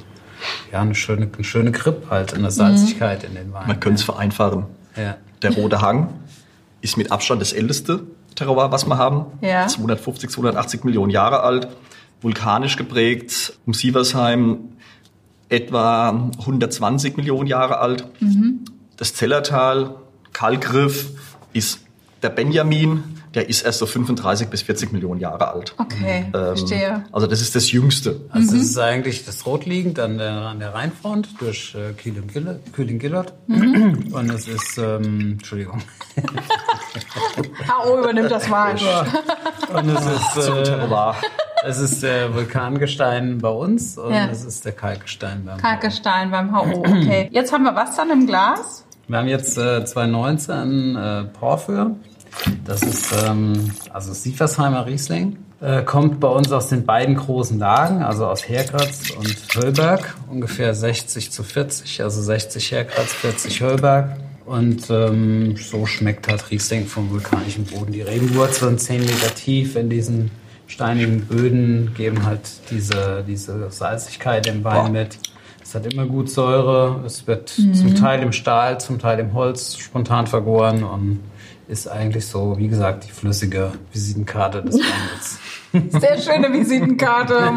ja, 0.72 0.80
eine 0.80 0.94
schöne, 0.94 1.28
eine 1.32 1.44
schöne 1.44 1.72
Grip 1.72 2.10
halt, 2.10 2.34
eine 2.34 2.50
Salzigkeit 2.50 3.22
mhm. 3.22 3.28
in 3.28 3.34
den 3.34 3.52
Wein. 3.52 3.66
Man 3.66 3.80
könnte 3.80 4.00
es 4.00 4.02
vereinfachen. 4.02 4.64
Ja. 4.96 5.16
Der 5.42 5.54
Rote 5.54 5.80
Hang 5.80 6.08
ist 6.80 6.96
mit 6.96 7.10
Abstand 7.12 7.40
das 7.40 7.52
älteste 7.52 8.00
Terroir, 8.34 8.72
was 8.72 8.86
wir 8.86 8.98
haben. 8.98 9.26
Ja. 9.40 9.66
250, 9.66 10.30
280 10.30 10.84
Millionen 10.84 11.10
Jahre 11.10 11.40
alt, 11.40 11.68
vulkanisch 12.20 12.76
geprägt. 12.76 13.54
Um 13.66 13.74
Sieversheim 13.74 14.58
etwa 15.48 16.30
120 16.38 17.16
Millionen 17.16 17.46
Jahre 17.46 17.78
alt. 17.78 18.06
Mhm. 18.20 18.64
Das 18.96 19.14
Zellertal, 19.14 19.96
Kalkriff, 20.32 21.10
ist 21.52 21.80
der 22.22 22.30
Benjamin, 22.30 23.04
der 23.34 23.48
ist 23.48 23.62
erst 23.62 23.78
so 23.78 23.86
35 23.86 24.48
bis 24.48 24.62
40 24.62 24.92
Millionen 24.92 25.20
Jahre 25.20 25.48
alt. 25.52 25.74
Okay, 25.78 26.26
ähm, 26.26 26.32
verstehe. 26.32 27.04
Also 27.12 27.26
das 27.26 27.40
ist 27.40 27.54
das 27.54 27.72
Jüngste. 27.72 28.20
Also 28.30 28.52
mhm. 28.52 28.58
das 28.58 28.66
ist 28.66 28.78
eigentlich 28.78 29.24
das 29.24 29.46
Rotliegend 29.46 29.98
an 29.98 30.18
der, 30.18 30.32
an 30.32 30.58
der 30.58 30.74
Rheinfront 30.74 31.40
durch 31.40 31.74
äh, 31.74 31.92
Kühling-Gillert. 31.94 33.32
Mhm. 33.46 34.12
Und 34.12 34.30
es 34.30 34.48
ist, 34.48 34.78
ähm, 34.78 35.32
Entschuldigung. 35.32 35.82
HO 37.84 37.98
übernimmt 38.00 38.30
das 38.30 38.48
mal. 38.48 38.72
Und 39.72 39.88
es 39.88 40.06
ist, 40.06 40.48
äh, 40.48 41.12
es 41.64 41.78
ist 41.78 42.02
der 42.02 42.34
Vulkangestein 42.34 43.38
bei 43.38 43.48
uns 43.48 43.96
und 43.96 44.12
ja. 44.12 44.28
es 44.30 44.44
ist 44.44 44.64
der 44.64 44.72
Kalkgestein 44.72 45.44
beim 45.44 45.58
Kalkgestein 45.58 46.30
beim 46.30 46.54
HO, 46.54 46.80
okay. 46.80 47.28
Jetzt 47.30 47.52
haben 47.52 47.64
wir 47.64 47.74
was 47.74 47.96
dann 47.96 48.10
im 48.10 48.26
Glas? 48.26 48.84
Wir 49.08 49.18
haben 49.18 49.28
jetzt 49.28 49.58
äh, 49.58 49.84
2019 49.84 50.96
äh, 50.96 51.24
Porphyr. 51.24 51.96
Das 52.64 52.82
ist 52.82 53.12
ähm, 53.26 53.70
also 53.92 54.12
Siefersheimer 54.12 54.86
Riesling. 54.86 55.38
Äh, 55.60 55.82
kommt 55.82 56.18
bei 56.18 56.28
uns 56.28 56.50
aus 56.50 56.68
den 56.68 56.84
beiden 56.84 57.14
großen 57.14 57.58
Lagen, 57.58 58.02
also 58.02 58.26
aus 58.26 58.48
Herkratz 58.48 59.10
und 59.10 59.36
Höllberg, 59.54 60.16
ungefähr 60.28 60.74
60 60.74 61.30
zu 61.30 61.44
40, 61.44 62.02
also 62.02 62.20
60 62.20 62.72
Herkratz, 62.72 63.12
40 63.12 63.60
Höllberg. 63.60 64.16
Und 64.44 64.90
ähm, 64.90 65.56
so 65.56 65.86
schmeckt 65.86 66.28
halt 66.28 66.50
Riesling 66.50 66.86
vom 66.86 67.10
vulkanischen 67.10 67.64
Boden. 67.64 67.92
Die 67.92 68.02
Regenwurzeln 68.02 68.76
10 68.76 69.02
Meter 69.02 69.32
tief 69.34 69.76
in 69.76 69.88
diesen 69.88 70.32
steinigen 70.66 71.26
Böden 71.26 71.94
geben 71.96 72.24
halt 72.24 72.40
diese, 72.70 73.24
diese 73.26 73.70
Salzigkeit 73.70 74.48
im 74.48 74.64
Wein 74.64 74.86
Boah. 74.86 74.88
mit. 74.88 75.18
Es 75.62 75.74
hat 75.74 75.86
immer 75.92 76.06
gut 76.06 76.28
Säure. 76.28 77.02
Es 77.06 77.26
wird 77.26 77.56
mhm. 77.56 77.74
zum 77.74 77.94
Teil 77.94 78.20
im 78.20 78.32
Stahl, 78.32 78.80
zum 78.80 78.98
Teil 78.98 79.20
im 79.20 79.32
Holz 79.32 79.76
spontan 79.76 80.26
vergoren 80.26 80.82
und 80.82 81.20
ist 81.72 81.88
eigentlich 81.88 82.26
so, 82.26 82.58
wie 82.58 82.68
gesagt, 82.68 83.06
die 83.06 83.10
flüssige 83.10 83.72
Visitenkarte 83.92 84.62
des 84.62 84.76
Weines. 84.76 86.00
Sehr 86.00 86.20
schöne 86.20 86.52
Visitenkarte. 86.52 87.34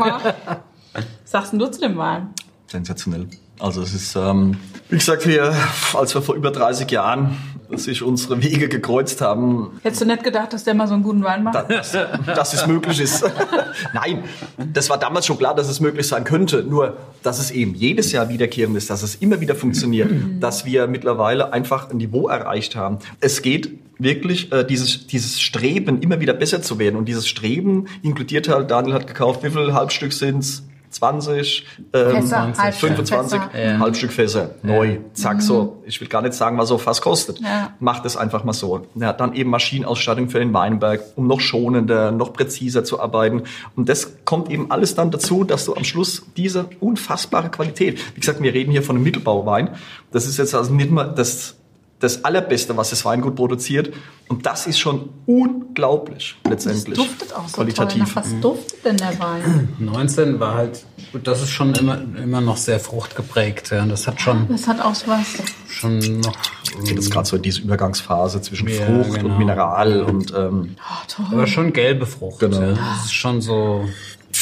Was 0.93 1.03
sagst 1.25 1.53
du 1.53 1.67
zu 1.67 1.81
dem 1.81 1.97
Wein? 1.97 2.29
Sensationell. 2.67 3.27
Also 3.59 3.81
es 3.81 3.93
ist, 3.93 4.15
ähm, 4.15 4.57
wie 4.89 4.97
gesagt, 4.97 5.25
wir, 5.27 5.53
als 5.93 6.13
wir 6.13 6.21
vor 6.21 6.35
über 6.35 6.51
30 6.51 6.89
Jahren 6.91 7.37
sich 7.71 8.03
unsere 8.03 8.43
Wege 8.43 8.69
gekreuzt 8.69 9.21
haben. 9.21 9.79
Hättest 9.81 10.01
du 10.01 10.05
nicht 10.05 10.23
gedacht, 10.23 10.53
dass 10.53 10.63
der 10.63 10.73
mal 10.73 10.87
so 10.87 10.93
einen 10.93 11.03
guten 11.03 11.23
Wein 11.23 11.43
macht? 11.43 11.69
Dass, 11.69 11.91
dass 11.91 12.53
es 12.53 12.67
möglich 12.67 12.99
ist. 12.99 13.25
Nein, 13.93 14.23
das 14.73 14.89
war 14.89 14.97
damals 14.97 15.25
schon 15.25 15.37
klar, 15.37 15.55
dass 15.55 15.67
es 15.67 15.79
möglich 15.79 16.07
sein 16.07 16.23
könnte. 16.23 16.63
Nur, 16.63 16.97
dass 17.23 17.39
es 17.39 17.51
eben 17.51 17.73
jedes 17.73 18.11
Jahr 18.11 18.29
wiederkehrend 18.29 18.77
ist, 18.77 18.89
dass 18.89 19.03
es 19.03 19.15
immer 19.15 19.41
wieder 19.41 19.55
funktioniert, 19.55 20.11
mhm. 20.11 20.39
dass 20.39 20.65
wir 20.65 20.87
mittlerweile 20.87 21.53
einfach 21.53 21.89
ein 21.89 21.97
Niveau 21.97 22.27
erreicht 22.27 22.75
haben. 22.75 22.99
Es 23.19 23.41
geht 23.41 23.71
wirklich 23.97 24.51
äh, 24.51 24.63
dieses, 24.63 25.07
dieses 25.07 25.41
Streben, 25.41 26.01
immer 26.01 26.19
wieder 26.19 26.33
besser 26.33 26.61
zu 26.61 26.79
werden. 26.79 26.95
Und 26.95 27.05
dieses 27.05 27.27
Streben 27.27 27.87
inkludiert 28.03 28.49
halt, 28.49 28.69
Daniel 28.69 28.93
hat 28.93 29.07
gekauft, 29.07 29.43
wie 29.43 29.49
viel 29.49 29.73
Halbstück 29.73 30.13
sind's? 30.13 30.63
20, 30.95 31.65
ähm, 31.91 32.11
Fässer, 32.11 32.53
20 32.53 32.79
25 32.79 33.41
Fässer. 33.41 33.79
Halbstück 33.79 34.11
Fässer, 34.13 34.55
neu, 34.63 34.99
zack, 35.13 35.37
mhm. 35.37 35.41
so. 35.41 35.83
Ich 35.85 35.99
will 35.99 36.07
gar 36.07 36.21
nicht 36.21 36.33
sagen, 36.33 36.57
was 36.57 36.69
so 36.69 36.77
fast 36.77 37.01
kostet. 37.01 37.41
Ja. 37.41 37.73
Macht 37.79 38.05
es 38.05 38.15
einfach 38.15 38.45
mal 38.45 38.53
so. 38.53 38.87
Ja, 38.95 39.11
dann 39.11 39.33
eben 39.33 39.49
Maschinenausstattung 39.49 40.29
für 40.29 40.39
den 40.39 40.53
Weinberg, 40.53 41.01
um 41.15 41.27
noch 41.27 41.41
schonender, 41.41 42.11
noch 42.11 42.31
präziser 42.31 42.85
zu 42.85 43.01
arbeiten. 43.01 43.43
Und 43.75 43.89
das 43.89 44.23
kommt 44.23 44.49
eben 44.49 44.71
alles 44.71 44.95
dann 44.95 45.11
dazu, 45.11 45.43
dass 45.43 45.65
du 45.65 45.75
am 45.75 45.83
Schluss 45.83 46.23
diese 46.37 46.69
unfassbare 46.79 47.49
Qualität, 47.49 47.99
wie 48.15 48.21
gesagt, 48.21 48.41
wir 48.41 48.53
reden 48.53 48.71
hier 48.71 48.81
von 48.81 48.95
einem 48.95 49.03
Mittelbauwein. 49.03 49.71
Das 50.11 50.25
ist 50.25 50.37
jetzt 50.37 50.55
also 50.55 50.73
nicht 50.73 50.91
mal 50.91 51.13
das 51.13 51.57
das 51.99 52.23
Allerbeste, 52.25 52.75
was 52.75 52.89
das 52.89 53.05
Weingut 53.05 53.35
produziert. 53.35 53.93
Und 54.27 54.45
das 54.45 54.67
ist 54.67 54.79
schon 54.79 55.09
unglaublich 55.25 56.35
letztendlich. 56.47 56.97
Das 56.97 57.07
duftet 57.07 57.33
auch 57.33 57.47
so 57.47 57.55
qualitativ. 57.57 58.03
Toll. 58.03 58.07
Nach 58.07 58.15
was 58.15 58.39
duftet 58.41 58.85
denn 58.85 58.97
der 58.97 59.19
Wein? 59.19 59.69
19 59.79 60.39
war 60.39 60.55
halt, 60.55 60.83
das 61.23 61.43
ist 61.43 61.51
schon 61.51 61.73
immer, 61.75 62.01
immer 62.21 62.41
noch 62.41 62.57
sehr 62.57 62.79
fruchtgeprägt. 62.79 63.69
Ja. 63.71 63.85
Das 63.85 64.07
hat 64.07 64.19
schon. 64.19 64.47
Das 64.49 64.67
hat 64.67 64.81
auch 64.81 64.95
was. 65.05 65.27
Schon 65.69 65.99
noch. 66.21 66.35
Geht 66.83 66.95
jetzt 66.95 67.11
gerade 67.11 67.27
so 67.27 67.37
in 67.37 67.41
diese 67.41 67.61
Übergangsphase 67.61 68.41
zwischen 68.41 68.67
ja, 68.67 68.85
Frucht 68.85 69.13
genau. 69.13 69.29
und 69.29 69.37
Mineral 69.37 70.01
und. 70.01 70.33
Ähm, 70.35 70.75
oh, 70.79 71.23
Aber 71.31 71.47
schon 71.47 71.71
gelbe 71.71 72.05
Frucht. 72.05 72.39
Genau. 72.39 72.61
Ja. 72.61 72.73
Das 72.73 73.05
ist 73.05 73.13
schon 73.13 73.41
so 73.41 73.85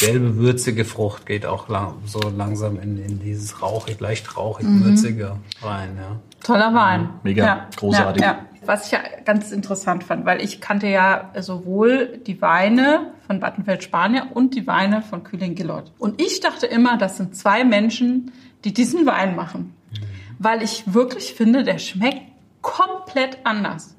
gelbe, 0.00 0.36
würzige 0.36 0.84
Frucht 0.84 1.26
geht 1.26 1.46
auch 1.46 1.68
lang, 1.68 1.94
so 2.06 2.20
langsam 2.36 2.80
in, 2.80 2.98
in 2.98 3.20
dieses 3.20 3.62
rauchig, 3.62 4.00
leicht 4.00 4.36
rauchig, 4.36 4.66
mhm. 4.66 4.84
würzige 4.84 5.36
rein. 5.62 5.96
Ja. 5.96 6.20
Toller 6.44 6.72
Wein. 6.74 7.00
Mhm. 7.00 7.08
Mega, 7.24 7.44
ja, 7.44 7.68
großartig. 7.76 8.22
Ja, 8.22 8.28
ja. 8.28 8.38
Was 8.66 8.86
ich 8.86 8.92
ja 8.92 9.00
ganz 9.24 9.50
interessant 9.50 10.04
fand, 10.04 10.24
weil 10.24 10.40
ich 10.40 10.60
kannte 10.60 10.86
ja 10.86 11.32
sowohl 11.38 12.18
die 12.26 12.40
Weine 12.40 13.12
von 13.26 13.40
Battenfeld 13.40 13.82
Spanier 13.82 14.28
und 14.32 14.54
die 14.54 14.66
Weine 14.66 15.02
von 15.02 15.24
Kühling 15.24 15.54
Gillot. 15.54 15.92
Und 15.98 16.20
ich 16.20 16.40
dachte 16.40 16.66
immer, 16.66 16.96
das 16.96 17.16
sind 17.16 17.36
zwei 17.36 17.64
Menschen, 17.64 18.32
die 18.64 18.72
diesen 18.72 19.04
Wein 19.04 19.36
machen. 19.36 19.74
Mhm. 19.90 19.96
Weil 20.38 20.62
ich 20.62 20.94
wirklich 20.94 21.34
finde, 21.34 21.64
der 21.64 21.78
schmeckt 21.78 22.22
komplett 22.62 23.38
anders. 23.44 23.93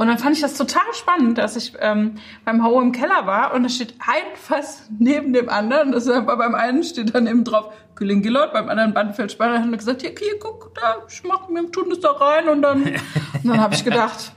Und 0.00 0.06
dann 0.06 0.16
fand 0.16 0.34
ich 0.34 0.40
das 0.40 0.54
total 0.54 0.94
spannend, 0.94 1.36
dass 1.36 1.56
ich 1.56 1.74
ähm, 1.78 2.14
beim 2.46 2.64
Hau 2.64 2.80
im 2.80 2.90
Keller 2.90 3.26
war 3.26 3.52
und 3.52 3.64
da 3.64 3.68
steht 3.68 3.96
ein 3.98 4.34
Fass 4.34 4.84
neben 4.98 5.34
dem 5.34 5.50
anderen. 5.50 5.92
Das 5.92 6.06
ist, 6.06 6.24
beim 6.24 6.54
einen 6.54 6.82
steht 6.84 7.14
dann 7.14 7.26
eben 7.26 7.44
drauf 7.44 7.70
Kühling 7.96 8.22
Gillot, 8.22 8.54
beim 8.54 8.70
anderen 8.70 8.94
Bandfeld 8.94 9.30
Spanner 9.30 9.58
haben 9.58 9.76
gesagt, 9.76 10.00
hier, 10.00 10.14
hier, 10.18 10.38
guck, 10.40 10.74
da, 10.74 11.04
ich 11.06 11.22
mach 11.22 11.50
mir, 11.50 11.70
tun 11.70 11.90
das 11.90 12.00
da 12.00 12.12
rein 12.12 12.48
und 12.48 12.62
dann, 12.62 12.82
und 12.84 13.44
dann 13.44 13.60
habe 13.60 13.74
ich 13.74 13.84
gedacht, 13.84 14.32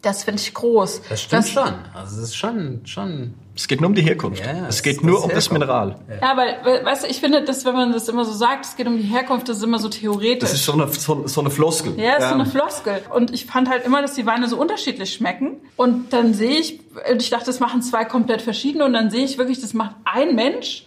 das 0.00 0.22
finde 0.22 0.40
ich 0.40 0.54
groß. 0.54 1.02
Das 1.08 1.22
stimmt 1.22 1.42
das, 1.42 1.50
schon. 1.50 1.74
Also 1.92 2.18
es 2.18 2.28
ist 2.28 2.36
schon, 2.36 2.82
schon 2.86 3.34
es 3.58 3.66
geht 3.66 3.80
nur 3.80 3.88
um 3.88 3.94
die 3.96 4.02
Herkunft. 4.02 4.46
Ja, 4.46 4.68
es 4.68 4.84
geht 4.84 5.02
nur 5.02 5.24
um 5.24 5.30
das 5.30 5.50
Mineral. 5.50 5.96
Ja, 6.22 6.36
weil, 6.36 6.84
weißt 6.84 7.02
du, 7.02 7.08
ich 7.08 7.18
finde, 7.18 7.42
dass 7.42 7.64
wenn 7.64 7.74
man 7.74 7.90
das 7.90 8.08
immer 8.08 8.24
so 8.24 8.32
sagt, 8.32 8.66
es 8.66 8.76
geht 8.76 8.86
um 8.86 8.96
die 8.96 9.02
Herkunft, 9.02 9.48
das 9.48 9.56
ist 9.56 9.64
immer 9.64 9.80
so 9.80 9.88
theoretisch. 9.88 10.38
Das 10.38 10.54
ist 10.54 10.64
so 10.64 10.74
eine, 10.74 10.86
so, 10.86 11.26
so 11.26 11.40
eine 11.40 11.50
Floskel. 11.50 11.98
Ja, 11.98 12.18
ist 12.18 12.28
so 12.28 12.34
eine 12.34 12.46
Floskel. 12.46 13.02
Und 13.12 13.34
ich 13.34 13.46
fand 13.46 13.68
halt 13.68 13.84
immer, 13.84 14.00
dass 14.00 14.14
die 14.14 14.26
Weine 14.26 14.46
so 14.46 14.60
unterschiedlich 14.60 15.12
schmecken. 15.12 15.56
Und 15.74 16.12
dann 16.12 16.34
sehe 16.34 16.56
ich, 16.56 16.78
ich 17.18 17.30
dachte, 17.30 17.46
das 17.46 17.58
machen 17.58 17.82
zwei 17.82 18.04
komplett 18.04 18.42
verschiedene. 18.42 18.84
Und 18.84 18.92
dann 18.92 19.10
sehe 19.10 19.24
ich 19.24 19.38
wirklich, 19.38 19.60
das 19.60 19.74
macht 19.74 19.96
ein 20.04 20.36
Mensch 20.36 20.84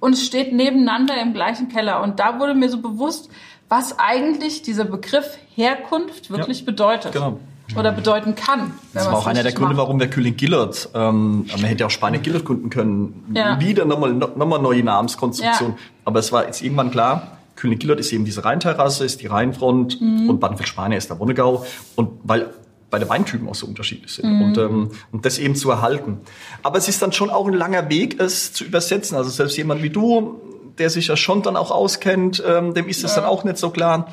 und 0.00 0.14
es 0.14 0.26
steht 0.26 0.52
nebeneinander 0.52 1.22
im 1.22 1.34
gleichen 1.34 1.68
Keller. 1.68 2.02
Und 2.02 2.18
da 2.18 2.40
wurde 2.40 2.54
mir 2.54 2.68
so 2.68 2.80
bewusst, 2.80 3.30
was 3.68 3.96
eigentlich 4.00 4.62
dieser 4.62 4.84
Begriff 4.84 5.38
Herkunft 5.54 6.30
wirklich 6.30 6.60
ja, 6.60 6.66
bedeutet. 6.66 7.12
Genau 7.12 7.38
oder 7.76 7.92
bedeuten 7.92 8.34
kann. 8.34 8.72
Das 8.94 9.06
war 9.06 9.16
auch 9.16 9.26
einer 9.26 9.42
der 9.42 9.52
Gründe, 9.52 9.74
macht. 9.74 9.82
warum 9.82 10.00
wir 10.00 10.08
Kühling 10.08 10.36
Gillert, 10.36 10.88
ähm, 10.94 11.46
man 11.50 11.64
hätte 11.64 11.86
auch 11.86 11.90
Spanien 11.90 12.22
Gillert 12.22 12.44
gründen 12.44 12.70
können, 12.70 13.32
ja. 13.34 13.60
wieder 13.60 13.84
nochmal 13.84 14.12
nochmal 14.12 14.60
neue 14.60 14.82
Namenskonstruktion. 14.82 15.70
Ja. 15.70 15.76
Aber 16.04 16.20
es 16.20 16.32
war 16.32 16.46
jetzt 16.46 16.62
irgendwann 16.62 16.90
klar, 16.90 17.38
Kühling 17.56 17.78
Gillert 17.78 18.00
ist 18.00 18.12
eben 18.12 18.24
diese 18.24 18.44
Rheinterrasse, 18.44 19.04
ist 19.04 19.20
die 19.20 19.26
Rheinfront 19.26 20.00
mhm. 20.00 20.30
und 20.30 20.40
Badenfeld 20.40 20.68
Spanier 20.68 20.96
ist 20.96 21.10
der 21.10 21.18
Wonnegau. 21.18 21.66
Und 21.96 22.12
weil 22.22 22.50
beide 22.90 23.08
Weintypen 23.08 23.48
auch 23.48 23.54
so 23.54 23.66
unterschiedlich 23.66 24.12
sind 24.12 24.32
mhm. 24.32 24.42
und, 24.42 24.58
ähm, 24.58 24.90
und 25.12 25.26
das 25.26 25.38
eben 25.38 25.54
zu 25.54 25.70
erhalten. 25.70 26.20
Aber 26.62 26.78
es 26.78 26.88
ist 26.88 27.02
dann 27.02 27.12
schon 27.12 27.30
auch 27.30 27.46
ein 27.46 27.54
langer 27.54 27.90
Weg, 27.90 28.20
es 28.20 28.52
zu 28.52 28.64
übersetzen. 28.64 29.16
Also 29.16 29.30
selbst 29.30 29.56
jemand 29.56 29.82
wie 29.82 29.90
du, 29.90 30.40
der 30.78 30.88
sich 30.88 31.08
ja 31.08 31.16
schon 31.16 31.42
dann 31.42 31.56
auch 31.56 31.70
auskennt, 31.70 32.42
ähm, 32.46 32.74
dem 32.74 32.88
ist 32.88 33.04
es 33.04 33.14
ja. 33.14 33.22
dann 33.22 33.30
auch 33.30 33.44
nicht 33.44 33.58
so 33.58 33.70
klar. 33.70 34.08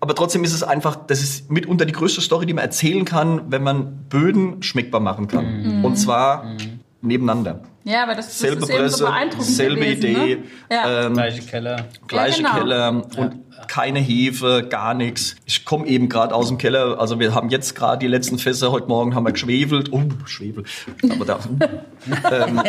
Aber 0.00 0.14
trotzdem 0.14 0.44
ist 0.44 0.52
es 0.54 0.62
einfach, 0.62 0.96
das 0.96 1.20
ist 1.22 1.50
mitunter 1.50 1.84
die 1.84 1.92
größte 1.92 2.20
Story, 2.20 2.46
die 2.46 2.54
man 2.54 2.64
erzählen 2.64 3.04
kann, 3.04 3.50
wenn 3.50 3.62
man 3.62 4.04
Böden 4.08 4.62
schmeckbar 4.62 5.00
machen 5.00 5.26
kann. 5.26 5.84
Und 5.84 5.96
zwar 5.96 6.56
nebeneinander. 7.00 7.60
Ja, 7.84 8.02
aber 8.02 8.14
das, 8.14 8.26
das 8.26 8.38
Selbe 8.38 8.62
ist 8.62 8.68
eben 8.70 8.78
Presse, 8.80 8.96
so 8.98 9.06
beeindruckend 9.06 9.46
selbe 9.46 9.76
gewesen, 9.76 9.98
Idee, 9.98 10.36
Ne? 10.36 10.42
Ja. 10.70 11.06
ähm, 11.06 11.14
Gleiche 11.14 11.42
Keller. 11.42 11.84
gleiche 12.06 12.42
Ja, 12.42 12.48
genau. 12.50 12.60
Keller 12.60 12.88
und 13.16 13.36
keine 13.66 13.98
Hefe, 13.98 14.66
gar 14.68 14.94
nichts. 14.94 15.36
Ich 15.46 15.64
komme 15.64 15.86
eben 15.86 16.08
gerade 16.08 16.34
aus 16.34 16.48
dem 16.48 16.58
Keller, 16.58 17.00
also 17.00 17.18
wir 17.18 17.34
haben 17.34 17.48
jetzt 17.48 17.74
gerade 17.74 17.98
die 18.00 18.06
letzten 18.06 18.38
Fässer, 18.38 18.72
heute 18.72 18.88
Morgen 18.88 19.14
haben 19.14 19.24
wir 19.24 19.32
geschwefelt. 19.32 19.90
Oh, 19.92 20.02
Schwefel. 20.26 20.64
Aber 21.10 21.24
da, 21.24 21.38
ähm, 22.30 22.62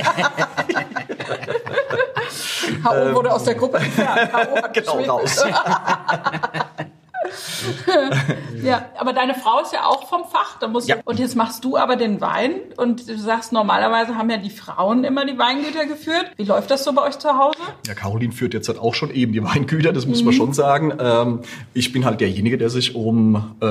H.O. 2.84 3.16
wurde 3.16 3.34
aus 3.34 3.44
der 3.44 3.56
Gruppe 3.56 3.78
entfernt. 3.80 4.32
H.O. 4.34 4.56
hat 4.56 4.74
genau, 4.74 5.00
raus. 5.02 5.44
Ja, 8.64 8.86
aber 8.98 9.14
deine 9.14 9.36
Frau 9.36 9.62
ist 9.62 9.74
ja 9.74 9.86
auch 9.86 10.08
vom 10.10 10.26
Fach. 10.26 10.58
Da 10.60 10.68
muss 10.68 10.88
Ja. 10.88 10.98
Und 11.06 11.20
jetzt 11.20 11.36
machst 11.36 11.64
du 11.64 11.78
aber 11.78 11.96
den 11.96 12.20
Wein 12.22 12.52
und 12.78 13.08
du 13.08 13.18
sagst, 13.18 13.52
normalerweise 13.54 14.16
haben 14.18 14.30
ja 14.30 14.38
die 14.38 14.50
Frauen 14.50 15.04
immer 15.04 15.26
die 15.26 15.38
Weingüter 15.38 15.86
geführt. 15.86 16.32
Wie 16.38 16.44
läuft 16.44 16.70
das 16.72 16.84
so 16.84 16.94
bei 16.94 17.04
euch 17.04 17.18
zu 17.20 17.30
Hause? 17.38 17.58
Ja, 17.88 17.94
Caroline 17.94 18.34
führt 18.34 18.54
jetzt 18.54 18.68
halt 18.68 18.80
auch 18.80 18.94
schon 18.96 19.12
eben 19.14 19.32
die 19.34 19.44
Weingüter, 19.44 19.94
das 19.94 20.06
muss 20.06 20.24
man 20.24 20.34
schon 20.34 20.54
sagen. 20.54 20.94
Ähm, 21.00 21.40
ich 21.74 21.92
bin 21.94 22.06
halt 22.06 22.20
derjenige, 22.22 22.58
der 22.58 22.70
sich 22.70 22.96
um, 22.96 23.56
äh, 23.62 23.66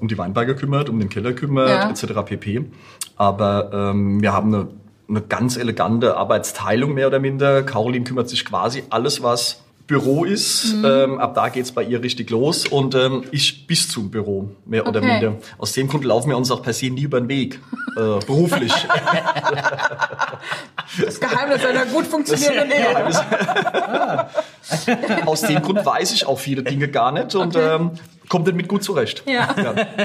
um 0.00 0.08
die 0.08 0.18
Weinberge 0.18 0.54
kümmert, 0.56 0.88
um 0.88 0.98
den 0.98 1.08
Keller 1.08 1.32
kümmert, 1.32 1.68
Ja. 1.68 1.88
etc. 1.90 2.22
pp. 2.24 2.64
Aber 3.16 3.70
ähm, 3.72 4.20
wir 4.20 4.32
haben 4.32 4.54
eine, 4.54 4.68
eine 5.08 5.22
ganz 5.22 5.56
elegante 5.56 6.16
Arbeitsteilung 6.16 6.92
mehr 6.94 7.06
oder 7.06 7.18
minder. 7.20 7.62
Caroline 7.62 8.04
kümmert 8.04 8.28
sich 8.28 8.44
quasi 8.44 8.84
alles, 8.90 9.22
was 9.22 9.62
Büro 9.86 10.24
ist. 10.24 10.74
Ähm, 10.84 11.18
ab 11.18 11.34
da 11.34 11.48
geht's 11.48 11.70
bei 11.72 11.82
ihr 11.84 12.02
richtig 12.02 12.28
los 12.30 12.66
und 12.66 12.94
ähm, 12.96 13.22
ich 13.30 13.66
bis 13.68 13.88
zum 13.88 14.10
Büro, 14.10 14.50
mehr 14.64 14.86
oder 14.86 15.00
Okay. 15.00 15.12
minder. 15.20 15.36
Aus 15.58 15.72
dem 15.72 15.86
Grund 15.88 16.04
laufen 16.04 16.28
wir 16.30 16.36
uns 16.36 16.50
auch 16.50 16.62
per 16.62 16.72
se 16.72 16.90
nie 16.90 17.02
über 17.02 17.20
den 17.20 17.28
Weg, 17.28 17.60
äh, 17.96 18.24
beruflich. 18.26 18.72
Das 21.04 21.20
Geheimnis 21.20 21.64
einer 21.64 21.84
gut 21.86 22.06
funktionierenden 22.06 22.70
Ehe. 22.70 24.28
Aus 25.26 25.42
dem 25.42 25.60
Grund 25.60 25.84
weiß 25.84 26.12
ich 26.12 26.26
auch 26.26 26.38
viele 26.38 26.62
Dinge 26.62 26.88
gar 26.88 27.12
nicht 27.12 27.34
und 27.34 27.54
Okay. 27.56 27.74
ähm, 27.74 27.90
kommt 28.28 28.48
damit 28.48 28.68
gut 28.68 28.82
zurecht. 28.82 29.22
Ja. 29.26 29.48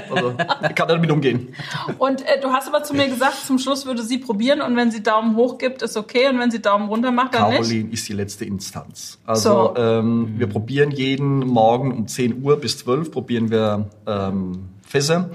also 0.09 0.33
ich 0.67 0.75
kann 0.75 0.87
damit 0.87 1.11
umgehen. 1.11 1.53
Und 1.97 2.21
äh, 2.21 2.39
du 2.41 2.49
hast 2.49 2.67
aber 2.67 2.83
zu 2.83 2.93
mir 2.93 3.07
gesagt, 3.07 3.37
zum 3.45 3.59
Schluss 3.59 3.85
würde 3.85 4.03
sie 4.03 4.17
probieren 4.17 4.61
und 4.61 4.75
wenn 4.75 4.91
sie 4.91 5.03
Daumen 5.03 5.35
hoch 5.35 5.57
gibt, 5.57 5.81
ist 5.81 5.97
okay 5.97 6.27
und 6.29 6.39
wenn 6.39 6.51
sie 6.51 6.61
Daumen 6.61 6.87
runter 6.87 7.11
macht, 7.11 7.33
dann 7.35 7.49
nicht. 7.49 7.61
Caroline 7.61 7.91
ist 7.91 8.07
die 8.07 8.13
letzte 8.13 8.45
Instanz. 8.45 9.19
Also 9.25 9.73
So. 9.75 9.81
ähm, 9.81 10.33
wir 10.37 10.47
probieren 10.47 10.91
jeden 10.91 11.39
Morgen 11.39 11.91
um 11.91 12.07
10 12.07 12.43
Uhr 12.43 12.57
bis 12.57 12.77
12 12.79 13.11
probieren 13.11 13.51
wir 13.51 13.89
ähm, 14.07 14.69
Fässer. 14.85 15.29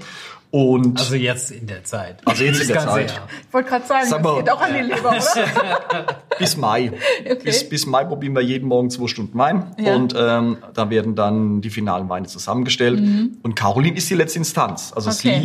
Und 0.49 0.97
Also 0.99 1.15
jetzt 1.15 1.51
in 1.51 1.67
der 1.67 1.83
Zeit. 1.83 2.21
Also 2.25 2.43
jetzt 2.45 2.61
in 2.61 2.67
Das 2.69 2.83
der 2.85 2.87
Zeit. 2.93 3.11
Jahr. 3.11 3.27
Ich 3.47 3.53
wollte 3.53 3.69
gerade 3.69 3.85
sagen, 3.85 4.05
Sag 4.07 4.23
das 4.23 4.31
mal. 4.33 4.39
geht 4.41 4.49
auch 4.51 4.61
an 4.61 4.73
die 4.73 4.79
Leber, 4.81 5.09
oder? 5.09 6.05
bis 6.39 6.55
Mai. 6.57 6.91
Okay. 7.25 7.39
Bis, 7.43 7.67
bis 7.67 7.85
Mai 7.85 8.05
probieren 8.05 8.33
wir 8.33 8.41
jeden 8.41 8.67
Morgen 8.67 8.89
zwei 8.89 9.07
Stunden 9.07 9.37
Wein. 9.37 9.75
Ja. 9.77 9.95
Und 9.95 10.15
ähm, 10.17 10.57
da 10.73 10.89
werden 10.89 11.15
dann 11.15 11.59
die 11.61 11.69
finalen 11.69 12.07
Weine 12.07 12.27
zusammengestellt. 12.27 12.99
Und 13.43 13.55
Caroline 13.55 13.97
ist 13.97 14.09
die 14.09 14.15
letzte 14.15 14.39
Instanz. 14.39 14.93
Also 14.95 15.09
Mhm. 15.09 15.15
Okay. 15.17 15.41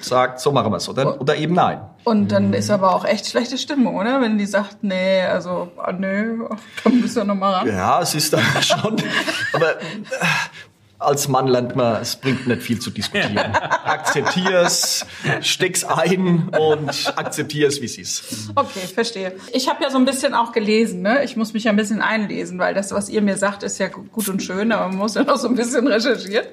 sie 0.00 0.08
sagt, 0.08 0.40
so 0.40 0.52
machen 0.52 0.70
wir 0.70 0.76
es. 0.76 0.88
Oder, 0.90 1.18
oder 1.20 1.36
eben 1.36 1.54
nein. 1.54 1.80
Und 2.04 2.30
dann 2.30 2.52
ist 2.52 2.70
aber 2.70 2.94
auch 2.94 3.04
echt 3.06 3.26
schlechte 3.26 3.56
Stimmung, 3.58 3.96
oder? 3.96 4.20
Wenn 4.20 4.36
die 4.38 4.46
sagt, 4.46 4.84
nee, 4.84 5.22
also, 5.22 5.72
ah, 5.78 5.90
nee, 5.92 6.24
ach, 6.50 6.58
da 6.84 6.90
müssen 6.90 7.16
wir 7.16 7.24
noch 7.24 7.34
mal 7.34 7.52
ran. 7.54 7.66
Ja, 7.68 8.00
es 8.02 8.14
ist 8.14 8.32
dann 8.34 8.42
schon. 8.60 8.96
Aber 9.54 9.70
äh, 9.80 9.84
als 10.98 11.28
Mann 11.28 11.46
lernt 11.46 11.76
man, 11.76 12.00
es 12.00 12.16
bringt 12.16 12.46
nicht 12.46 12.62
viel 12.62 12.78
zu 12.80 12.90
diskutieren. 12.90 13.38
Akzeptier's, 13.84 15.04
steck's 15.42 15.84
ein 15.84 16.48
und 16.48 17.12
akzeptier's, 17.16 17.80
wie 17.80 17.84
es 17.86 17.98
ist. 17.98 18.50
Okay, 18.54 18.80
verstehe. 18.92 19.32
Ich 19.52 19.68
habe 19.68 19.82
ja 19.82 19.90
so 19.90 19.98
ein 19.98 20.04
bisschen 20.04 20.34
auch 20.34 20.52
gelesen, 20.52 21.02
ne? 21.02 21.22
Ich 21.24 21.36
muss 21.36 21.52
mich 21.52 21.64
ja 21.64 21.70
ein 21.72 21.76
bisschen 21.76 22.00
einlesen, 22.00 22.58
weil 22.58 22.72
das, 22.74 22.92
was 22.92 23.08
ihr 23.08 23.20
mir 23.22 23.36
sagt, 23.36 23.62
ist 23.62 23.78
ja 23.78 23.88
gu- 23.88 24.04
gut 24.04 24.28
und 24.28 24.42
schön, 24.42 24.72
aber 24.72 24.88
man 24.88 24.96
muss 24.96 25.14
ja 25.14 25.24
noch 25.24 25.36
so 25.36 25.48
ein 25.48 25.54
bisschen 25.54 25.86
recherchieren. 25.86 26.46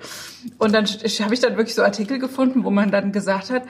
Und 0.57 0.73
dann 0.73 0.85
habe 0.85 1.33
ich 1.33 1.39
dann 1.39 1.55
wirklich 1.57 1.75
so 1.75 1.83
Artikel 1.83 2.19
gefunden, 2.19 2.63
wo 2.63 2.69
man 2.69 2.91
dann 2.91 3.11
gesagt 3.11 3.49
hat, 3.49 3.63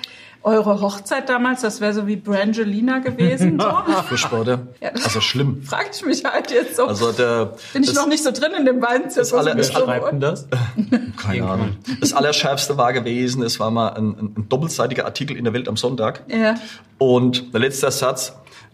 eure 0.43 0.81
Hochzeit 0.81 1.29
damals, 1.29 1.61
das 1.61 1.79
wäre 1.81 1.93
so 1.93 2.05
wie 2.07 2.15
Brangelina 2.17 2.99
gewesen. 2.99 3.57
So. 3.63 4.01
Furchtbar, 4.09 4.41
oder? 4.41 4.59
Ja, 4.81 4.91
das- 4.91 5.05
Also 5.05 5.21
schlimm. 5.21 5.63
Frag 5.63 5.85
ich 5.93 6.05
mich 6.05 6.23
halt 6.25 6.51
jetzt 6.51 6.75
so. 6.75 6.85
Also 6.85 7.11
der, 7.11 7.53
Bin 7.71 7.83
ich 7.83 7.89
das- 7.89 7.95
noch 7.97 8.07
nicht 8.07 8.23
so 8.23 8.31
drin 8.31 8.51
in 8.57 8.65
dem 8.65 8.81
Weinzirkus. 8.81 9.29
so. 9.29 9.63
Schreibt 9.81 10.11
denn 10.11 10.19
das? 10.19 10.47
Keine 11.17 11.45
Ahnung. 11.47 11.77
Das 11.99 12.13
Allerschärfste 12.13 12.77
war 12.77 12.91
gewesen, 12.93 13.41
es 13.43 13.59
war 13.59 13.71
mal 13.71 13.89
ein, 13.89 14.09
ein, 14.17 14.33
ein 14.37 14.45
doppelseitiger 14.49 15.05
Artikel 15.05 15.37
in 15.37 15.43
der 15.45 15.53
Welt 15.53 15.67
am 15.69 15.77
Sonntag. 15.77 16.23
Ja. 16.27 16.55
Und 16.97 17.53
der 17.53 17.59
letzte 17.61 17.89
Satz, 17.91 18.33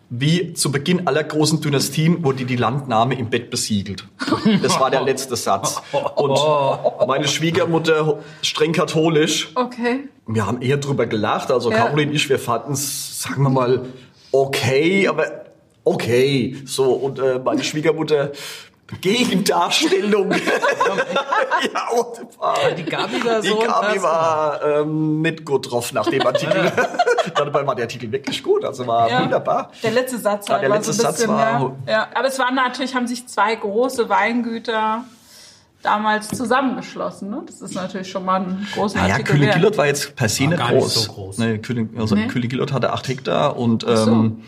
wie 0.10 0.54
zu 0.54 0.72
Beginn 0.72 1.06
aller 1.08 1.24
großen 1.24 1.62
Dynastien 1.62 2.24
wurde 2.24 2.45
die 2.45 2.56
Landnahme 2.56 3.15
im 3.17 3.30
Bett 3.30 3.50
besiegelt. 3.52 4.08
Das 4.63 4.80
war 4.80 4.89
der 4.89 5.02
letzte 5.04 5.36
Satz. 5.36 5.82
Und 6.15 7.08
meine 7.08 7.28
Schwiegermutter, 7.28 8.19
streng 8.41 8.74
katholisch, 8.74 9.52
Okay. 9.56 10.08
wir 10.26 10.48
haben 10.48 10.62
eher 10.62 10.78
drüber 10.78 11.06
gelacht. 11.06 11.52
Also 11.52 11.69
Ja. 11.72 11.78
Caroline 11.86 12.10
und 12.12 12.15
ich, 12.15 12.28
wir 12.30 12.39
fanden 12.39 12.74
es, 12.74 13.22
sagen 13.22 13.43
wir 13.43 13.50
mal, 13.50 13.86
okay, 14.32 15.08
aber 15.08 15.45
okay. 15.84 16.56
So, 16.65 16.91
und 16.93 17.19
äh, 17.19 17.39
meine 17.43 17.63
Schwiegermutter, 17.63 18.32
Gegendarstellung. 19.02 20.32
ja, 21.73 21.89
war, 22.39 22.56
Die 22.78 22.84
Gabi 22.84 23.23
war 23.25 23.41
die 23.41 23.47
so. 23.47 23.60
Gabi 23.60 23.93
das- 23.95 24.04
war 24.04 24.62
ähm, 24.63 25.21
nicht 25.21 25.45
gut 25.45 25.69
drauf 25.71 25.93
nach 25.93 26.08
dem 26.08 26.25
Artikel. 26.25 26.71
Dabei 27.36 27.65
war 27.67 27.75
der 27.75 27.86
Artikel 27.86 28.12
wirklich 28.12 28.41
gut, 28.43 28.65
also 28.65 28.86
war 28.88 29.10
Ja. 29.10 29.21
wunderbar. 29.23 29.71
Der 29.84 29.91
letzte 29.91 30.17
Satz 30.17 30.47
Ja, 30.47 30.54
halt 30.56 30.63
der 30.63 30.69
war 30.69 30.78
letzte 30.78 30.93
so 30.93 31.02
ein 31.04 31.06
Satz 31.06 31.17
bisschen, 31.17 31.34
war- 31.34 31.75
ja, 31.86 31.91
ja. 31.93 32.08
Aber 32.15 32.28
es 32.28 32.39
waren 32.39 32.56
natürlich, 32.56 32.95
haben 32.95 33.08
sich 33.08 33.28
zwei 33.28 33.56
große 33.56 34.10
Weingüter 34.10 35.04
damals 35.82 36.28
zusammengeschlossen. 36.30 37.30
Ne? 37.30 37.43
Das 37.45 37.62
ist 37.62 37.73
natürlich 37.75 38.10
schon 38.10 38.25
mal 38.25 38.41
ein 38.41 38.67
großer 38.73 38.97
Naja, 38.99 39.13
Artikel 39.13 39.34
Kühle 39.36 39.45
wert. 39.47 39.56
Gillot 39.56 39.78
war 39.78 39.86
jetzt 39.86 40.15
per 40.15 40.28
se 40.28 40.47
nicht 40.47 40.58
gar 40.58 40.71
nicht 40.71 40.82
groß. 40.82 41.04
so 41.06 41.12
groß. 41.13 41.38
Nee, 41.38 41.58
Kühle, 41.60 41.88
also 41.97 42.15
Nee. 42.15 42.28
Kühle 42.28 42.47
Gillot 42.49 42.73
hatte 42.73 42.91
acht 42.91 43.08
Hektar 43.08 43.56
und 43.58 43.84
so. 43.84 43.88
ähm, 43.89 44.43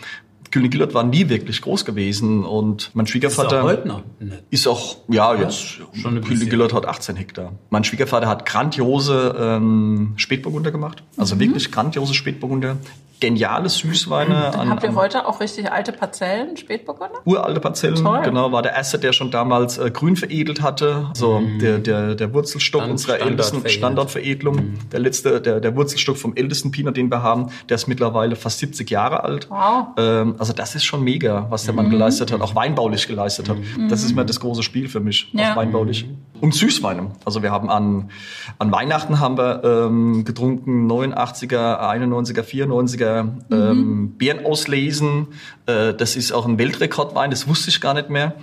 Kühle 0.51 0.69
Gillot 0.69 0.93
war 0.93 1.03
nie 1.03 1.29
wirklich 1.29 1.61
groß 1.61 1.85
gewesen 1.85 2.45
und 2.45 2.91
mein 2.93 3.05
Ist 3.05 3.11
Schwiegervater 3.11 3.61
auch 3.61 3.63
heute 3.63 3.87
noch. 3.87 4.03
nicht. 4.19 4.43
ist 4.49 4.67
auch, 4.67 4.97
ja, 5.07 5.33
jetzt, 5.35 5.59
schon. 5.61 6.21
Gillot 6.21 6.73
hat 6.73 6.85
18 6.85 7.15
Hektar. 7.15 7.53
Mein 7.69 7.83
Schwiegervater 7.83 8.27
hat 8.27 8.45
grandiose 8.45 9.35
ähm, 9.39 10.13
Spätburgunder 10.17 10.71
gemacht, 10.71 11.03
also 11.17 11.39
wirklich 11.39 11.71
grandiose 11.71 12.13
Spätburgunder. 12.13 12.77
Geniale 13.21 13.69
Süßweine. 13.69 14.49
Dann 14.51 14.60
an, 14.62 14.69
habt 14.71 14.84
ihr 14.84 14.93
heute 14.95 15.25
auch 15.27 15.39
richtig 15.39 15.71
alte 15.71 15.93
Parzellen, 15.93 16.57
Spätburgunder? 16.57 17.19
uralte 17.23 17.60
Parzellen, 17.62 17.95
Toll. 17.95 18.21
genau, 18.23 18.51
war 18.51 18.62
der 18.63 18.73
erste, 18.73 18.99
der 18.99 19.13
schon 19.13 19.31
damals 19.31 19.77
äh, 19.77 19.89
grün 19.91 20.15
veredelt 20.17 20.62
hatte. 20.62 21.10
So 21.13 21.41
der, 21.62 21.77
der, 21.79 22.15
der 22.15 22.34
Wurzelstock 22.34 22.81
Stand- 22.81 22.91
unserer 22.91 23.13
Standard 23.15 23.29
ältesten 23.31 23.55
veredelt. 23.62 23.77
Standardveredelung. 23.77 24.73
Der 24.91 24.99
letzte, 24.99 25.39
der, 25.39 25.60
der 25.62 25.75
Wurzelstock 25.75 26.17
vom 26.17 26.36
ältesten 26.36 26.71
Pinot, 26.71 26.97
den 26.97 27.10
wir 27.12 27.21
haben, 27.21 27.51
der 27.69 27.75
ist 27.75 27.88
mittlerweile 27.88 28.36
fast 28.36 28.60
70 28.60 28.89
Jahre 28.89 29.23
alt. 29.23 29.47
Wow. 29.49 29.88
Ähm, 29.97 30.36
also 30.39 30.51
das 30.53 30.73
ist 30.75 30.84
schon 30.84 31.03
mega, 31.03 31.45
was 31.49 31.65
der 31.65 31.73
Mann 31.75 31.86
Mhm. 31.86 31.91
geleistet 31.91 32.31
hat, 32.31 32.41
auch 32.41 32.55
weinbaulich 32.55 33.07
geleistet 33.07 33.49
hat. 33.49 33.57
Das 33.89 34.03
ist 34.03 34.12
immer 34.12 34.25
das 34.25 34.39
große 34.39 34.63
Spiel 34.63 34.89
für 34.89 34.99
mich, 34.99 35.29
Ja. 35.34 35.51
auch 35.51 35.57
weinbaulich. 35.57 36.10
Und 36.41 36.56
Süßweine. 36.56 37.12
Also 37.23 37.43
wir 37.43 37.51
haben 37.51 37.69
an, 37.69 38.10
an 38.58 38.71
Weihnachten 38.71 39.19
haben 39.19 39.38
wir 39.38 39.63
ähm, 39.63 40.25
getrunken 40.25 40.91
89er, 40.91 41.80
91er, 41.80 42.41
94er 42.41 43.27
ähm, 43.51 44.15
Beeren 44.17 44.45
auslesen. 44.45 45.27
Äh, 45.67 45.93
das 45.93 46.15
ist 46.15 46.32
auch 46.32 46.47
ein 46.47 46.58
Weltrekordwein, 46.58 47.30
das 47.30 47.47
wusste 47.47 47.69
ich 47.69 47.80
gar 47.80 47.93
nicht 47.93 48.10
mehr. 48.10 48.34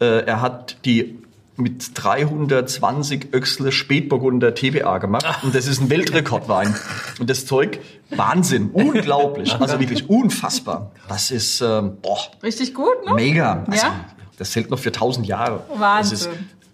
Äh, 0.00 0.24
er 0.24 0.40
hat 0.40 0.78
die 0.84 1.18
mit 1.56 1.90
320 1.94 3.34
Öchsle 3.34 3.72
Spätburgunder 3.72 4.54
TBA 4.54 4.98
gemacht. 4.98 5.26
Und 5.42 5.54
das 5.54 5.66
ist 5.66 5.80
ein 5.80 5.90
Weltrekordwein. 5.90 6.74
Und 7.18 7.28
das 7.28 7.46
Zeug, 7.46 7.80
Wahnsinn, 8.10 8.70
unglaublich. 8.72 9.52
Also 9.60 9.80
wirklich 9.80 10.08
unfassbar. 10.08 10.92
Das 11.08 11.32
ist, 11.32 11.60
ähm, 11.60 11.96
boah, 12.00 12.18
Richtig 12.42 12.74
gut, 12.74 13.04
ne? 13.04 13.14
mega. 13.14 13.64
Also, 13.66 13.86
Ja? 13.86 14.04
Das 14.38 14.54
hält 14.54 14.70
noch 14.70 14.78
für 14.78 14.90
1000 14.90 15.26
Jahre. 15.26 15.64
Wahnsinn. 15.74 16.30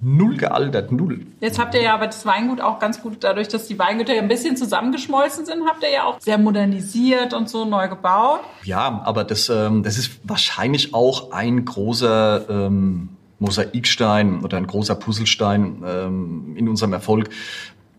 Null 0.07 0.37
gealtert, 0.37 0.93
null. 0.93 1.27
Jetzt 1.41 1.59
habt 1.59 1.75
ihr 1.75 1.81
ja 1.81 1.95
aber 1.95 2.07
das 2.07 2.27
Weingut 2.27 2.61
auch 2.61 2.79
ganz 2.79 3.01
gut, 3.01 3.25
dadurch, 3.25 3.49
dass 3.49 3.69
die 3.69 3.79
Weingüter 3.79 4.15
ja 4.15 4.21
ein 4.21 4.29
bisschen 4.29 4.55
zusammengeschmolzen 4.55 5.47
sind, 5.47 5.67
habt 5.67 5.83
ihr 5.83 5.91
ja 5.91 6.05
auch 6.05 6.21
sehr 6.21 6.37
modernisiert 6.37 7.33
und 7.33 7.49
so 7.49 7.65
neu 7.65 7.89
gebaut. 7.89 8.41
Ja, 8.65 9.01
aber 9.07 9.25
das, 9.25 9.49
ähm, 9.49 9.83
das 9.83 9.97
ist 9.97 10.21
wahrscheinlich 10.25 10.93
auch 10.93 11.33
ein 11.33 11.65
großer 11.65 12.51
ähm, 12.51 13.17
Mosaikstein 13.39 14.45
oder 14.45 14.59
ein 14.59 14.67
großer 14.67 14.95
Puzzlestein 14.95 15.83
ähm, 15.87 16.55
in 16.55 16.69
unserem 16.69 16.93
Erfolg, 16.93 17.31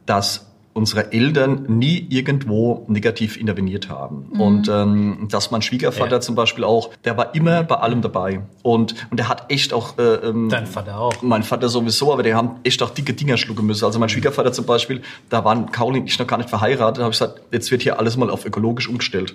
dass 0.06 0.46
unsere 0.76 1.14
Eltern 1.14 1.64
nie 1.70 2.06
irgendwo 2.10 2.84
negativ 2.90 3.38
interveniert 3.38 3.90
haben. 3.90 4.28
Mhm. 4.34 4.42
Und 4.42 4.68
ähm, 4.68 5.28
dass 5.32 5.50
mein 5.50 5.62
Schwiegervater 5.62 6.18
ja. 6.18 6.20
zum 6.20 6.36
Beispiel 6.36 6.66
auch, 6.66 6.90
der 7.06 7.16
war 7.16 7.34
immer 7.34 7.64
bei 7.64 7.76
allem 7.76 8.02
dabei. 8.02 8.42
Und, 8.62 8.94
und 9.10 9.18
der 9.18 9.30
hat 9.30 9.50
echt 9.50 9.72
auch... 9.72 9.98
Äh, 9.98 10.16
ähm, 10.16 10.50
Dein 10.50 10.68
Vater 10.68 11.00
auch. 11.00 11.22
Mein 11.22 11.44
Vater 11.44 11.70
sowieso, 11.70 12.12
aber 12.12 12.24
der 12.24 12.36
haben 12.36 12.60
echt 12.64 12.84
auch 12.84 12.90
dicke 12.90 13.14
Dinger 13.14 13.38
schlucken 13.38 13.66
müssen. 13.66 13.86
Also 13.86 14.00
mein 14.00 14.10
Schwiegervater 14.10 14.52
zum 14.52 14.66
Beispiel, 14.66 15.02
da 15.30 15.46
waren 15.46 15.72
Kaulin 15.72 16.02
und 16.02 16.10
ich 16.10 16.20
noch 16.20 16.28
gar 16.28 16.38
nicht 16.38 16.50
verheiratet, 16.50 17.02
habe 17.02 17.14
ich 17.14 17.20
gesagt, 17.20 17.42
jetzt 17.54 17.72
wird 17.72 17.82
hier 17.82 17.98
alles 17.98 18.18
mal 18.18 18.30
auf 18.30 18.46
ökologisch 18.46 18.90
umgestellt. 18.90 19.34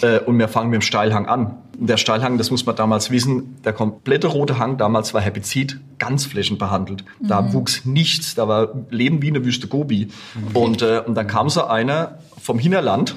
Äh, 0.00 0.20
und 0.20 0.38
wir 0.38 0.48
fangen 0.48 0.70
mit 0.70 0.80
dem 0.80 0.82
Steilhang 0.82 1.26
an. 1.26 1.58
Der 1.78 1.96
Steilhang, 1.96 2.38
das 2.38 2.50
muss 2.50 2.64
man 2.66 2.76
damals 2.76 3.10
wissen, 3.10 3.56
der 3.64 3.72
komplette 3.72 4.28
rote 4.28 4.58
Hang 4.58 4.76
damals 4.78 5.14
war 5.14 5.20
Herbizid 5.20 5.80
ganz 5.98 6.24
flächenbehandelt. 6.24 7.04
Mhm. 7.20 7.28
Da 7.28 7.52
wuchs 7.52 7.84
nichts, 7.84 8.34
da 8.34 8.48
war 8.48 8.68
Leben 8.90 9.22
wie 9.22 9.28
eine 9.28 9.44
Wüste 9.44 9.68
Gobi. 9.68 10.08
Okay. 10.48 10.58
Und, 10.58 10.82
äh, 10.82 11.02
und 11.04 11.14
dann 11.14 11.26
kam 11.26 11.48
so 11.48 11.64
einer 11.64 12.18
vom 12.40 12.58
Hinterland, 12.58 13.14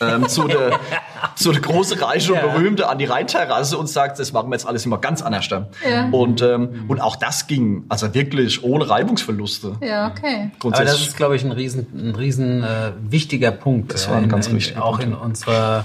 ähm, 0.00 0.28
zu 0.28 0.48
der, 0.48 0.78
zu 1.34 1.52
der 1.52 1.60
große 1.60 2.00
Reiche 2.00 2.34
und 2.34 2.40
berühmte 2.40 2.88
an 2.88 2.98
die 2.98 3.04
Rheinterrasse 3.04 3.76
und 3.78 3.88
sagt, 3.88 4.18
das 4.18 4.32
machen 4.32 4.50
wir 4.50 4.54
jetzt 4.54 4.66
alles 4.66 4.86
immer 4.86 4.98
ganz 4.98 5.22
anders. 5.22 5.48
Ja. 5.48 6.08
Und, 6.10 6.42
ähm, 6.42 6.84
und 6.88 7.00
auch 7.00 7.16
das 7.16 7.46
ging, 7.46 7.84
also 7.88 8.12
wirklich 8.14 8.62
ohne 8.64 8.88
Reibungsverluste. 8.88 9.76
Ja, 9.80 10.08
okay. 10.08 10.50
Aber 10.62 10.84
das 10.84 11.00
ist, 11.00 11.16
glaube 11.16 11.36
ich, 11.36 11.44
ein 11.44 11.52
riesen, 11.52 11.86
ein 11.94 12.14
riesen 12.14 12.62
äh, 12.62 12.92
wichtiger 13.00 13.50
Punkt. 13.50 13.94
Das 13.94 14.08
war 14.08 14.16
ein 14.16 14.28
ganz 14.28 14.50
wichtiger 14.52 14.84
Auch 14.84 14.98
Punkt. 14.98 15.04
in 15.04 15.14
unserer 15.14 15.84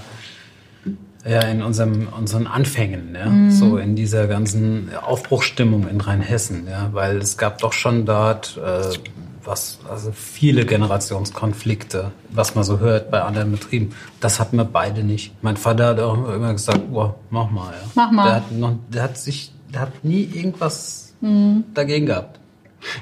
ja, 1.26 1.42
in 1.44 1.62
unserem, 1.62 2.10
unseren 2.10 2.48
Anfängen, 2.48 3.16
ja, 3.16 3.28
mhm. 3.28 3.52
so 3.52 3.78
in 3.78 3.96
dieser 3.96 4.28
ganzen 4.28 4.90
Aufbruchsstimmung 5.02 5.88
in 5.88 6.02
Rheinhessen, 6.02 6.68
ja, 6.70 6.90
weil 6.92 7.18
es 7.18 7.38
gab 7.38 7.60
doch 7.60 7.72
schon 7.72 8.06
dort 8.06 8.58
äh, 8.58 8.98
was, 9.46 9.80
also 9.90 10.12
viele 10.12 10.66
Generationskonflikte, 10.66 12.12
was 12.30 12.56
man 12.56 12.64
so 12.64 12.80
hört 12.80 13.12
bei 13.12 13.22
anderen 13.22 13.52
Betrieben. 13.52 13.94
Das 14.20 14.40
hatten 14.40 14.58
wir 14.58 14.66
beide 14.66 15.04
nicht. 15.04 15.34
Mein 15.42 15.58
Vater 15.58 15.88
hat 15.88 16.00
auch 16.00 16.34
immer 16.34 16.54
gesagt, 16.54 16.82
oh, 16.92 17.14
mach 17.30 17.50
mal, 17.50 17.74
ja. 17.74 17.90
Mach 17.96 18.12
mal. 18.12 18.26
Der 18.26 18.36
hat, 18.36 18.52
noch, 18.52 18.76
der 18.90 19.04
hat 19.04 19.18
sich, 19.18 19.52
der 19.74 19.82
hat 19.82 20.04
nie 20.04 20.24
irgendwas 20.24 21.14
mhm. 21.22 21.64
dagegen 21.74 22.06
gehabt. 22.06 22.40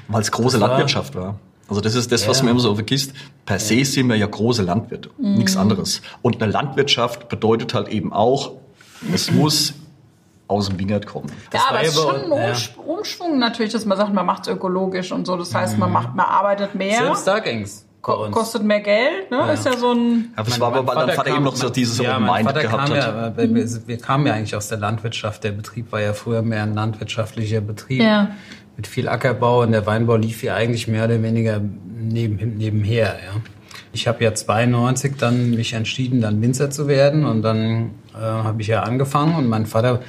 Weil 0.08 0.22
es 0.22 0.30
große 0.30 0.58
das 0.58 0.68
Landwirtschaft 0.68 1.14
war. 1.14 1.24
war. 1.24 1.38
Also 1.68 1.80
das 1.80 1.94
ist 1.94 2.12
das, 2.12 2.28
was 2.28 2.38
ja. 2.38 2.44
man 2.44 2.52
immer 2.52 2.60
so 2.60 2.74
vergisst. 2.74 3.12
Per 3.46 3.58
se 3.58 3.84
sind 3.84 4.08
wir 4.08 4.16
ja 4.16 4.26
große 4.26 4.62
Landwirte, 4.62 5.10
mhm. 5.18 5.34
nichts 5.34 5.56
anderes. 5.56 6.02
Und 6.20 6.42
eine 6.42 6.52
Landwirtschaft 6.52 7.28
bedeutet 7.28 7.74
halt 7.74 7.88
eben 7.88 8.12
auch, 8.12 8.52
es 9.12 9.30
muss 9.30 9.74
aus 10.48 10.68
dem 10.68 10.78
Wingert 10.78 11.06
kommen. 11.06 11.30
Das 11.50 11.62
ja, 11.62 11.70
aber 11.70 11.82
es 11.82 11.88
ist 11.88 12.02
schon 12.02 12.32
ein 12.32 12.56
Umschwung 12.86 13.38
natürlich, 13.38 13.72
dass 13.72 13.84
man 13.86 13.96
sagt, 13.96 14.12
man 14.12 14.26
macht 14.26 14.46
es 14.46 14.52
ökologisch 14.52 15.12
und 15.12 15.26
so. 15.26 15.36
Das 15.36 15.54
heißt, 15.54 15.78
man 15.78 15.88
mhm. 15.88 15.94
macht, 15.94 16.14
man 16.14 16.26
arbeitet 16.26 16.74
mehr. 16.74 16.98
Selbst 16.98 17.26
da 17.26 17.38
ging's. 17.38 17.86
Kostet 18.02 18.64
mehr 18.64 18.80
Geld, 18.80 19.30
ne? 19.30 19.36
Ja. 19.38 19.52
Ist 19.52 19.64
ja 19.64 19.76
so 19.76 19.92
ein. 19.92 20.34
Ja, 20.36 20.42
das 20.42 20.58
war 20.58 20.74
aber, 20.74 20.84
weil 20.84 21.06
dein 21.06 21.16
Vater 21.16 21.36
eben 21.36 21.44
noch 21.44 21.54
so 21.54 21.70
dieses 21.70 21.98
ja, 21.98 22.16
Open 22.16 22.26
Mind 22.26 22.52
gehabt 22.52 22.90
hat. 22.90 22.96
Ja, 22.96 23.36
wir, 23.36 23.86
wir 23.86 23.98
kamen 23.98 24.26
ja 24.26 24.34
eigentlich 24.34 24.56
aus 24.56 24.66
der 24.66 24.78
Landwirtschaft. 24.78 25.44
Der 25.44 25.52
Betrieb 25.52 25.92
war 25.92 26.00
ja 26.00 26.12
früher 26.12 26.42
mehr 26.42 26.64
ein 26.64 26.74
landwirtschaftlicher 26.74 27.60
Betrieb. 27.60 28.02
Ja 28.02 28.30
mit 28.76 28.86
viel 28.86 29.08
Ackerbau 29.08 29.62
und 29.62 29.72
der 29.72 29.86
Weinbau 29.86 30.16
lief 30.16 30.40
hier 30.40 30.54
eigentlich 30.54 30.88
mehr 30.88 31.04
oder 31.04 31.22
weniger 31.22 31.60
neben, 31.60 32.56
nebenher. 32.56 33.16
Ja. 33.24 33.40
Ich 33.92 34.08
habe 34.08 34.24
ja 34.24 34.34
92 34.34 35.16
dann 35.18 35.50
mich 35.50 35.74
entschieden, 35.74 36.20
dann 36.20 36.40
Winzer 36.40 36.70
zu 36.70 36.88
werden 36.88 37.24
und 37.24 37.42
dann 37.42 37.90
äh, 38.14 38.18
habe 38.20 38.62
ich 38.62 38.68
ja 38.68 38.82
angefangen 38.82 39.36
und 39.36 39.48
mein 39.48 39.66
Vater, 39.66 40.00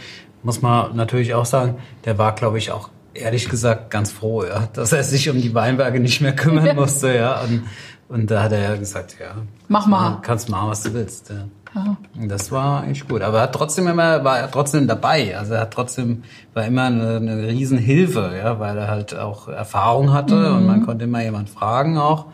muss 0.44 0.62
man 0.62 0.96
natürlich 0.96 1.34
auch 1.34 1.46
sagen, 1.46 1.76
der 2.06 2.18
war, 2.18 2.36
glaube 2.36 2.58
ich, 2.58 2.72
auch 2.72 2.90
ehrlich 3.14 3.50
gesagt 3.50 3.90
ganz 3.92 4.12
froh, 4.12 4.44
ja, 4.44 4.68
dass 4.74 4.92
er 4.92 5.04
sich 5.04 5.30
um 5.30 5.42
die 5.42 5.54
Weinberge 5.54 6.00
nicht 6.00 6.22
mehr 6.22 6.36
kümmern 6.36 6.76
musste. 6.76 7.16
Ja. 7.16 7.42
Und, 7.42 7.64
und 8.10 8.32
da 8.32 8.44
hat 8.44 8.52
er 8.52 8.62
ja 8.62 8.76
gesagt, 8.76 9.16
ja, 9.20 9.36
mach 9.68 9.88
mal, 9.88 10.20
kannst 10.22 10.50
machen, 10.50 10.70
was 10.70 10.84
du 10.84 10.94
willst. 10.94 11.30
Ja. 11.30 11.46
Ja. 11.76 11.98
Das 12.28 12.52
war 12.52 12.84
eigentlich 12.84 13.08
gut. 13.08 13.22
Aber 13.22 13.38
er 13.38 13.44
hat 13.44 13.56
trotzdem 13.56 13.88
immer, 13.88 14.24
war 14.24 14.40
er 14.40 14.52
trotzdem 14.52 14.88
dabei. 14.88 15.38
Also 15.38 15.56
er 15.56 15.62
hat 15.62 15.72
trotzdem, 15.72 16.24
war 16.54 16.66
immer 16.66 16.84
eine, 16.84 17.16
eine 17.16 17.48
Riesenhilfe, 17.48 18.34
ja, 18.38 18.60
weil 18.60 18.78
er 18.78 18.88
halt 18.88 19.18
auch 19.18 19.48
Erfahrung 19.48 20.14
hatte 20.14 20.36
mhm. 20.36 20.58
und 20.58 20.68
man 20.68 20.86
konnte 20.86 21.06
immer 21.06 21.24
jemand 21.24 21.50
fragen 21.50 21.98
auch. 21.98 22.28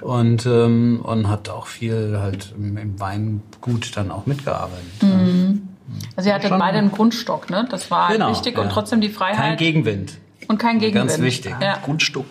Und, 0.00 0.46
ähm, 0.46 1.00
und 1.02 1.28
hat 1.28 1.50
auch 1.50 1.66
viel 1.66 2.18
halt 2.20 2.54
im, 2.56 2.76
im 2.76 2.98
Weingut 2.98 3.96
dann 3.96 4.10
auch 4.10 4.26
mitgearbeitet. 4.26 5.02
Mhm. 5.02 5.68
Also 6.16 6.28
ihr 6.28 6.34
hattet 6.34 6.50
beide 6.50 6.78
einen 6.78 6.92
Grundstock, 6.92 7.50
ne? 7.50 7.66
Das 7.70 7.90
war 7.90 8.12
genau, 8.12 8.30
wichtig 8.30 8.56
ja. 8.56 8.62
und 8.62 8.70
trotzdem 8.70 9.00
die 9.00 9.08
Freiheit. 9.08 9.36
Kein 9.36 9.56
Gegenwind. 9.56 10.18
Und 10.48 10.58
kein 10.58 10.78
Gegenwind. 10.78 11.10
Ganz 11.10 11.20
wichtig. 11.20 11.54
Ja. 11.60 11.78
Grundstock 11.84 12.26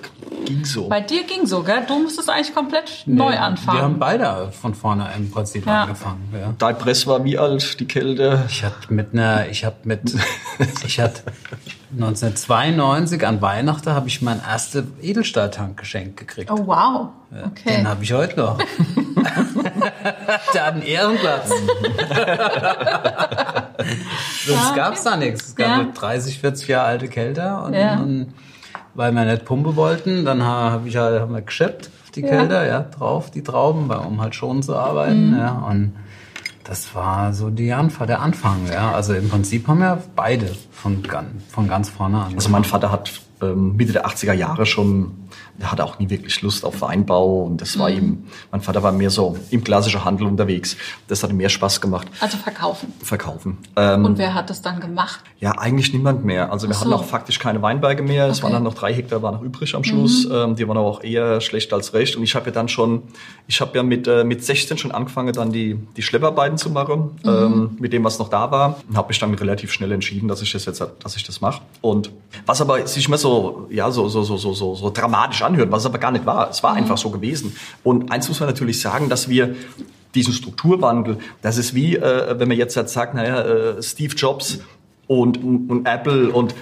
ging 0.46 0.66
so. 0.66 0.88
Bei 0.88 1.02
dir 1.02 1.24
ging 1.24 1.46
so, 1.46 1.62
gell? 1.62 1.84
Du 1.88 2.00
musstest 2.00 2.30
eigentlich 2.30 2.54
komplett 2.56 3.04
nee, 3.06 3.16
neu 3.16 3.38
anfangen. 3.38 3.78
Wir 3.78 3.84
haben 3.84 4.00
beide 4.00 4.52
von 4.52 4.74
vorne 4.74 5.08
im 5.16 5.30
Prinzip 5.30 5.68
ja. 5.68 5.84
angefangen. 5.84 6.34
Ja. 6.34 6.54
Dein 6.58 6.78
Press 6.78 7.06
war 7.06 7.24
wie 7.24 7.38
alt, 7.38 7.80
die 7.80 7.86
Kälte? 7.86 8.44
Ich 8.50 8.64
hatte 8.64 8.92
mit 8.92 9.14
einer, 9.14 9.48
ich 9.50 9.66
habe 9.66 9.76
mit, 9.84 10.16
ich 10.86 11.00
hatte 11.00 11.22
1992 11.94 13.26
an 13.26 13.42
Weihnachten 13.42 13.90
habe 13.92 14.08
ich 14.08 14.22
mein 14.22 14.42
erstes 14.42 14.86
Edelstahltank 15.02 15.78
geschenkt 15.78 16.18
gekriegt. 16.18 16.50
Oh 16.50 16.66
wow. 16.66 17.10
Okay. 17.32 17.78
Den 17.78 17.88
habe 17.88 18.04
ich 18.04 18.14
heute 18.14 18.40
noch. 18.40 18.58
Der 20.54 20.66
hat 20.66 20.74
einen 20.74 20.82
Ehrenplatz. 20.84 21.50
Sonst 24.46 24.76
gab 24.76 24.94
es 24.94 25.04
da 25.04 25.18
nichts. 25.18 25.48
Es 25.48 25.56
gab 25.56 25.68
ja. 25.68 25.88
30, 25.94 26.40
40 26.40 26.68
Jahre 26.68 26.88
alte 26.88 27.08
Kälter 27.08 27.64
und, 27.66 27.74
ja. 27.74 27.96
und 27.96 28.34
weil 28.94 29.12
wir 29.12 29.26
nicht 29.26 29.46
Pumpe 29.46 29.76
wollten, 29.76 30.26
dann 30.26 30.44
habe 30.44 30.88
ich 30.88 30.98
halt, 30.98 31.22
haben 31.22 31.34
wir 31.34 31.42
geschippt 31.42 31.92
die 32.18 32.22
ja. 32.22 32.30
Kälter, 32.30 32.68
ja, 32.68 32.82
drauf, 32.82 33.32
die 33.32 33.44
Trauben, 33.44 33.90
um 33.90 34.22
halt 34.22 34.36
schon 34.36 34.64
zu 34.64 34.76
arbeiten, 34.76 35.32
mhm. 35.32 35.38
ja, 35.38 35.52
und 35.52 35.94
das 36.64 36.94
war 36.94 37.34
so 37.34 37.50
die 37.50 37.72
Anfang, 37.72 38.08
der 38.08 38.22
Anfang, 38.22 38.68
ja. 38.70 38.92
Also 38.92 39.14
im 39.14 39.30
Prinzip 39.30 39.68
haben 39.68 39.80
wir 39.80 40.04
beide 40.16 40.48
von, 40.72 41.02
von 41.50 41.68
ganz 41.70 41.90
vorne 41.90 42.24
an. 42.24 42.34
Also 42.36 42.50
mein 42.50 42.66
Vater 42.66 42.92
hat 42.92 43.10
ähm, 43.42 43.78
Mitte 43.78 43.94
der 43.94 44.06
80er 44.06 44.34
Jahre 44.34 44.66
schon 44.66 45.27
der 45.60 45.72
hatte 45.72 45.84
auch 45.84 45.98
nie 46.00 46.10
wirklich 46.10 46.42
Lust 46.42 46.64
auf 46.64 46.82
Weinbau 46.82 47.44
und 47.44 47.62
das 47.62 47.80
war 47.80 47.90
mhm. 47.90 47.98
ihm, 47.98 48.24
mein 48.52 48.62
Vater 48.62 48.84
war 48.84 48.92
mehr 48.92 49.10
so 49.10 49.38
im 49.50 49.64
klassischen 49.64 50.06
Handel 50.06 50.28
unterwegs. 50.28 50.78
Das 51.08 51.24
hat 51.24 51.32
ihm 51.32 51.38
mehr 51.38 51.50
Spaß 51.50 51.82
gemacht. 51.82 52.08
Also 52.20 52.38
verkaufen. 52.38 52.94
Verkaufen. 53.02 53.58
Ähm, 53.76 54.06
und 54.06 54.18
wer 54.18 54.34
hat 54.34 54.50
das 54.50 54.62
dann 54.62 54.80
gemacht? 54.80 55.22
Ja, 55.40 55.52
eigentlich 55.54 55.94
niemand 55.94 56.24
mehr. 56.26 56.52
Also 56.52 56.68
wir 56.68 56.76
so. 56.76 56.82
hatten 56.82 56.94
auch 56.94 57.06
faktisch 57.06 57.40
keine 57.40 57.62
Weinberge 57.62 58.04
mehr. 58.04 58.26
Okay. 58.26 58.32
Es 58.32 58.44
waren 58.44 58.54
dann 58.54 58.64
noch 58.64 58.76
drei 58.76 58.94
Hektar, 58.94 59.22
waren 59.22 59.36
noch 59.36 59.42
übrig 59.42 59.74
am 59.76 59.84
Schluss. 59.84 60.26
Mhm. 60.26 60.34
Ähm, 60.34 60.56
die 60.56 60.68
waren 60.68 60.78
aber 60.78 60.88
auch 60.88 61.04
eher 61.04 61.42
schlecht 61.42 61.74
als 61.74 61.94
recht. 61.94 62.16
Und 62.16 62.24
ich 62.24 62.36
habe 62.36 62.48
ja 62.48 62.52
dann 62.52 62.68
schon, 62.70 63.04
ich 63.48 63.60
habe 63.60 63.76
ja 63.76 63.84
mit, 63.84 64.08
äh, 64.08 64.24
mit 64.24 64.44
16 64.44 64.78
schon 64.78 64.92
angefangen, 64.92 65.34
dann 65.34 65.52
die, 65.52 65.76
die 65.96 66.02
Schlepparbeiten 66.02 66.58
zu 66.58 66.70
machen, 66.70 67.18
mhm. 67.24 67.30
ähm, 67.30 67.78
mit 67.80 67.94
dem, 67.94 68.04
was 68.04 68.20
noch 68.20 68.30
da 68.30 68.52
war. 68.52 68.78
Und 68.88 68.96
habe 68.96 69.08
mich 69.08 69.20
dann 69.20 69.34
relativ 69.34 69.72
schnell 69.72 69.92
entschieden, 69.92 70.28
dass 70.28 70.42
ich 70.42 70.52
das 70.52 70.66
jetzt, 70.66 70.86
dass 71.00 71.16
ich 71.16 71.24
das 71.24 71.42
mache. 71.42 71.62
Und 71.82 72.12
was 72.46 72.62
aber 72.62 72.86
sich 72.86 73.08
immer 73.08 73.18
so, 73.18 73.68
ja, 73.72 73.90
so, 73.90 74.08
so, 74.08 74.24
so, 74.24 74.38
so, 74.38 74.54
so, 74.54 74.76
so 74.76 74.92
dramatisch 74.92 75.42
anhört, 75.48 75.72
was 75.72 75.86
aber 75.86 75.98
gar 75.98 76.12
nicht 76.12 76.26
war. 76.26 76.50
Es 76.50 76.62
war 76.64 76.72
mhm. 76.72 76.78
einfach 76.78 76.98
so 76.98 77.10
gewesen. 77.10 77.56
Und 77.84 78.12
eins 78.12 78.28
muss 78.28 78.40
man 78.40 78.50
natürlich 78.50 78.80
sagen, 78.80 79.10
dass 79.10 79.30
wir 79.30 79.56
diesen 80.16 80.34
Strukturwandel, 80.34 81.18
das 81.42 81.58
ist 81.58 81.74
wie, 81.76 81.96
äh, 81.96 82.40
wenn 82.40 82.48
man 82.48 82.58
jetzt 82.58 82.76
halt 82.78 82.90
sagt, 82.90 83.14
naja, 83.14 83.42
äh, 83.42 83.84
Steve 83.84 84.16
Jobs 84.16 84.60
und, 85.08 85.44
und, 85.44 85.70
und 85.70 85.88
Apple 85.88 86.30
und 86.30 86.54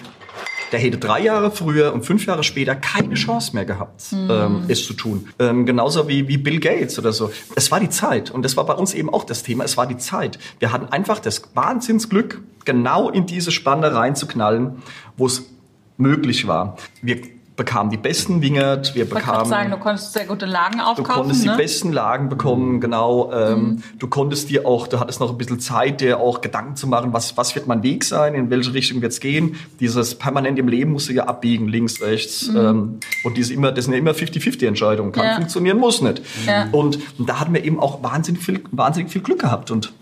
der 0.71 0.80
hätte 0.80 0.98
drei 0.98 1.21
Jahre 1.21 1.52
früher 1.52 1.93
und 1.93 2.06
fünf 2.06 2.26
Jahre 2.26 2.43
später 2.43 2.76
keine 2.76 3.13
Chance 3.13 3.54
mehr 3.54 3.65
gehabt, 3.65 4.12
mhm. 4.12 4.28
ähm, 4.30 4.65
es 4.67 4.86
zu 4.86 4.93
tun. 4.93 5.30
Ähm, 5.39 5.65
genauso 5.65 6.08
wie, 6.08 6.28
wie 6.28 6.38
Bill 6.38 6.60
Gates 6.60 7.00
oder 7.00 7.13
so. 7.13 7.32
Es 7.56 7.71
war 7.71 7.80
die 7.80 7.89
Zeit. 7.89 8.32
Und 8.32 8.43
das 8.43 8.58
war 8.58 8.65
bei 8.65 8.74
uns 8.74 8.93
eben 8.93 9.10
auch 9.13 9.24
das 9.24 9.43
Thema. 9.43 9.63
Es 9.63 9.78
war 9.78 9.88
die 9.88 9.98
Zeit. 9.98 10.39
Wir 10.60 10.71
hatten 10.71 10.88
einfach 10.88 11.19
das 11.19 11.43
Wahnsinnsglück, 11.54 12.41
genau 12.65 13.10
in 13.10 13.26
diese 13.26 13.52
Spanne 13.52 13.93
reinzuknallen, 13.93 14.82
wo 15.17 15.28
es 15.28 15.50
möglich 15.98 16.48
war. 16.48 16.78
Wir 17.02 17.21
bekamen 17.56 17.89
die 17.89 17.98
besten 17.98 18.41
Wingert, 18.41 18.96
wir 18.96 19.10
bekamen... 19.10 19.44
Ich 19.44 19.48
sagen, 19.48 19.72
du 19.72 19.78
konntest 19.78 20.13
sehr 20.13 20.26
gute 20.26 20.46
Lagen 20.46 20.82
aufkaufen, 20.82 21.04
Du 21.04 21.13
konntest 21.22 21.46
ne? 21.46 21.52
die 21.52 21.58
besten 21.58 21.91
Lagen 21.94 22.28
bekommen, 22.28 22.82
genau. 22.82 23.32
Ähm, 23.32 23.60
mhm. 23.60 23.84
Du 23.98 24.08
konntest 24.08 24.50
dir 24.50 24.65
auch, 24.65 24.88
du 24.88 25.00
hattest 25.00 25.20
noch 25.22 25.32
ein 25.32 25.38
bisschen 25.38 25.60
Zeit, 25.60 26.02
dir 26.02 26.20
auch 26.20 26.41
Gedanken 26.41 26.76
zu 26.76 26.88
machen, 26.88 27.13
was, 27.13 27.38
was 27.38 27.56
wird 27.56 27.68
mein 27.68 27.82
Weg 27.82 28.04
sein, 28.04 28.36
in 28.36 28.50
welche 28.50 28.74
Richtung 28.74 29.02
wird's 29.02 29.22
gehen. 29.22 29.56
Dieses 29.80 30.15
permanent 30.15 30.60
im 30.60 30.68
Leben 30.68 30.91
musst 30.91 31.08
du 31.08 31.13
ja 31.13 31.26
abbiegen, 31.26 31.68
links, 31.68 32.02
rechts. 32.02 32.50
Mhm. 32.50 32.58
Ähm, 32.58 33.00
und 33.24 33.38
diese 33.38 33.54
immer, 33.54 33.72
das 33.72 33.86
sind 33.86 33.94
ja 33.94 34.00
immer 34.00 34.12
50-50-Entscheidungen. 34.12 35.13
Kann 35.13 35.26
ja. 35.26 35.36
funktionieren, 35.36 35.78
muss 35.78 36.02
nicht. 36.02 36.22
Ja. 36.46 36.68
Und, 36.72 37.00
und 37.18 37.30
da 37.30 37.39
hatten 37.39 37.54
wir 37.54 37.63
eben 37.63 37.80
auch 37.80 38.04
wahnsinnig 38.04 38.44
viel, 38.44 38.62
wahnsinnig 38.72 39.12
viel 39.12 39.22
Glück 39.22 39.39
gehabt. 39.39 39.72
Und 39.72 39.94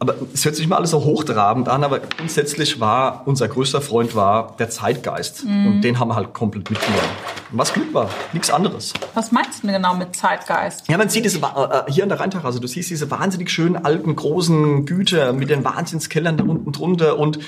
aber 0.00 0.14
es 0.32 0.46
hört 0.46 0.56
sich 0.56 0.66
mal 0.66 0.76
alles 0.76 0.90
so 0.90 1.04
hochtrabend 1.04 1.68
an, 1.68 1.84
aber 1.84 2.00
grundsätzlich 2.00 2.80
war 2.80 3.22
unser 3.26 3.48
größter 3.48 3.82
Freund 3.82 4.14
war 4.14 4.56
der 4.58 4.70
Zeitgeist. 4.70 5.44
Mhm. 5.44 5.66
Und 5.66 5.80
den 5.82 6.00
haben 6.00 6.08
wir 6.08 6.16
halt 6.16 6.32
komplett 6.32 6.70
mitgenommen. 6.70 7.10
Was 7.50 7.74
Glück 7.74 7.92
war, 7.92 8.08
nichts 8.32 8.50
anderes. 8.50 8.94
Was 9.12 9.30
meinst 9.30 9.62
du 9.62 9.66
denn 9.66 9.76
genau 9.76 9.94
mit 9.94 10.16
Zeitgeist? 10.16 10.88
Ja, 10.88 10.96
man 10.96 11.10
sieht 11.10 11.26
diese, 11.26 11.38
äh, 11.38 11.92
hier 11.92 12.04
an 12.04 12.08
der 12.08 12.18
Rheinterrasse, 12.18 12.60
du 12.60 12.66
siehst 12.66 12.88
diese 12.88 13.10
wahnsinnig 13.10 13.50
schönen 13.50 13.76
alten, 13.76 14.16
großen 14.16 14.86
Güter 14.86 15.34
mit 15.34 15.50
den 15.50 15.64
Wahnsinnskellern 15.64 16.38
da 16.38 16.44
unten 16.44 16.72
drunter 16.72 17.18
und 17.18 17.38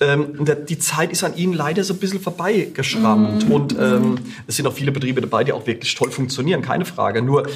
ähm, 0.00 0.46
die 0.68 0.78
Zeit 0.78 1.12
ist 1.12 1.22
an 1.22 1.36
ihnen 1.36 1.52
leider 1.52 1.84
so 1.84 1.94
ein 1.94 2.00
bisschen 2.00 2.20
vorbeigeschrammt. 2.20 3.46
Mhm. 3.46 3.52
Und 3.52 3.78
ähm, 3.78 4.18
es 4.46 4.56
sind 4.56 4.66
auch 4.66 4.72
viele 4.72 4.92
Betriebe 4.92 5.20
dabei, 5.20 5.44
die 5.44 5.52
auch 5.52 5.66
wirklich 5.66 5.94
toll 5.94 6.10
funktionieren, 6.10 6.62
keine 6.62 6.86
Frage. 6.86 7.22
Nur 7.22 7.46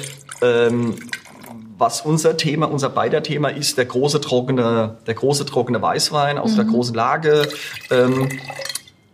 ähm, 0.41 0.93
was 1.77 2.01
unser 2.01 2.37
Thema, 2.37 2.67
unser 2.67 2.89
beider 2.89 3.23
Thema 3.23 3.49
ist, 3.49 3.77
der 3.77 3.85
große 3.85 4.21
trockene, 4.21 4.97
der 5.05 5.13
große 5.13 5.45
trockene 5.45 5.81
Weißwein 5.81 6.37
aus 6.37 6.53
mhm. 6.53 6.55
der 6.55 6.65
großen 6.65 6.95
Lage. 6.95 7.47
Ähm, 7.91 8.29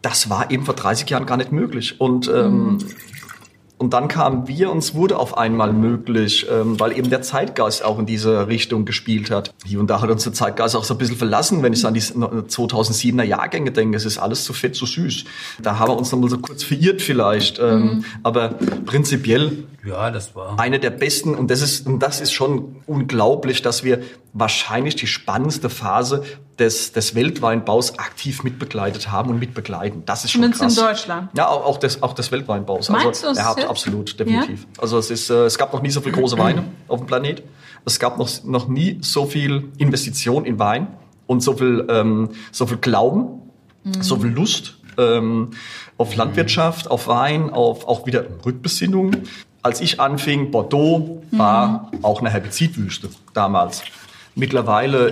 das 0.02 0.30
war 0.30 0.52
eben 0.52 0.66
vor 0.66 0.76
30 0.76 1.10
Jahren 1.10 1.26
gar 1.26 1.38
nicht 1.38 1.52
möglich. 1.52 2.00
Und 2.00 2.28
ähm, 2.28 2.74
mhm. 2.74 2.78
Und 3.82 3.94
dann 3.94 4.08
kamen 4.08 4.48
wir 4.48 4.70
und 4.70 4.78
es 4.78 4.94
wurde 4.94 5.18
auf 5.18 5.40
einmal 5.40 5.74
möglich, 5.74 6.46
ähm, 6.52 6.80
weil 6.80 6.96
eben 6.96 7.10
der 7.10 7.24
Zeitgeist 7.24 7.84
auch 7.84 7.98
in 7.98 8.06
diese 8.06 8.48
Richtung 8.48 8.86
gespielt 8.86 9.32
hat. 9.32 9.56
Hier 9.66 9.80
und 9.80 9.90
da 9.90 10.02
hat 10.02 10.12
uns 10.12 10.24
der 10.24 10.34
Zeitgeist 10.34 10.76
auch 10.76 10.84
so 10.84 10.94
ein 10.94 11.00
bisschen 11.00 11.18
verlassen, 11.18 11.64
wenn 11.64 11.74
ich 11.74 11.84
an 11.84 11.96
die 11.96 12.00
2007er 12.00 13.24
Jahrgänge 13.24 13.72
denke. 13.72 13.98
Es 13.98 14.06
ist 14.06 14.20
alles 14.20 14.44
zu 14.44 14.54
fett, 14.54 14.76
zu 14.76 14.86
süß. 14.86 15.26
Da 15.64 15.80
haben 15.80 15.94
wir 15.94 15.98
uns 15.98 16.12
nochmal 16.12 16.30
so 16.30 16.38
kurz 16.38 16.62
verirrt 16.62 17.02
vielleicht. 17.02 17.58
Ähm, 17.58 17.82
mhm. 17.82 18.06
Aber 18.22 18.50
prinzipiell 18.86 19.64
ja, 19.84 20.12
das 20.12 20.36
war 20.36 20.60
eine 20.60 20.80
der 20.80 20.92
besten 20.92 21.34
und 21.34 21.50
das 21.50 21.62
ist 21.62 21.88
und 21.88 22.00
das 22.00 22.22
ist 22.22 22.34
schon 22.34 22.84
unglaublich, 22.86 23.62
dass 23.62 23.84
wir 23.84 24.02
wahrscheinlich 24.34 24.96
die 24.96 25.08
spannendste 25.08 25.70
Phase 25.70 26.24
des, 26.60 26.92
des 26.92 27.16
Weltweinbaus 27.16 27.98
aktiv 27.98 28.44
mitbegleitet 28.44 29.12
haben 29.12 29.32
und 29.32 29.40
mitbegleiten. 29.40 30.04
Das 30.06 30.24
ist 30.24 30.32
schon 30.32 30.42
Zumindest 30.42 30.62
krass. 30.62 30.78
in 30.78 30.84
Deutschland. 30.84 31.30
Ja, 31.36 31.48
auch, 31.48 31.66
auch, 31.66 31.78
des, 31.78 32.04
auch 32.04 32.14
des 32.14 32.32
Weltweinbaus. 32.32 32.90
Meinst 32.90 33.26
also, 33.26 33.42
du, 33.42 33.62
ja, 33.62 33.68
absolut, 33.68 34.20
definitiv. 34.20 34.62
Ja? 34.62 34.82
Also 34.82 35.00
es 35.00 35.10
ist, 35.10 35.30
äh, 35.32 35.46
es 35.46 35.58
gab 35.58 35.74
noch 35.74 35.82
nie 35.82 35.90
so 35.90 36.02
viele 36.02 36.16
große 36.16 36.38
Weine 36.38 36.64
auf 36.88 37.00
dem 37.00 37.08
Planet. 37.08 37.44
Es 37.84 38.00
gab 38.00 38.20
noch, 38.20 38.30
noch 38.44 38.68
nie 38.68 39.00
so 39.02 39.26
viel 39.26 39.72
Investition 39.80 40.46
in 40.46 40.60
Wein 40.60 40.88
und 41.26 41.42
so 41.42 41.54
viel, 41.54 41.88
ähm, 41.90 42.30
so 42.52 42.68
viel 42.68 42.78
Glauben, 42.78 43.42
mhm. 43.84 44.04
so 44.04 44.18
viel 44.18 44.30
Lust 44.30 44.78
ähm, 45.00 45.52
auf 45.98 46.16
Landwirtschaft, 46.16 46.92
auf 46.92 47.08
Wein, 47.08 47.50
auf 47.50 47.88
auch 47.88 48.06
wieder 48.06 48.26
Rückbesinnung. 48.46 49.16
Als 49.64 49.82
ich 49.82 50.00
anfing, 50.00 50.52
Bordeaux 50.52 51.24
war 51.32 51.92
mhm. 51.92 52.04
auch 52.04 52.20
eine 52.20 52.30
Herbizidwüste 52.30 53.10
damals. 53.34 53.84
Mittlerweile 54.36 55.12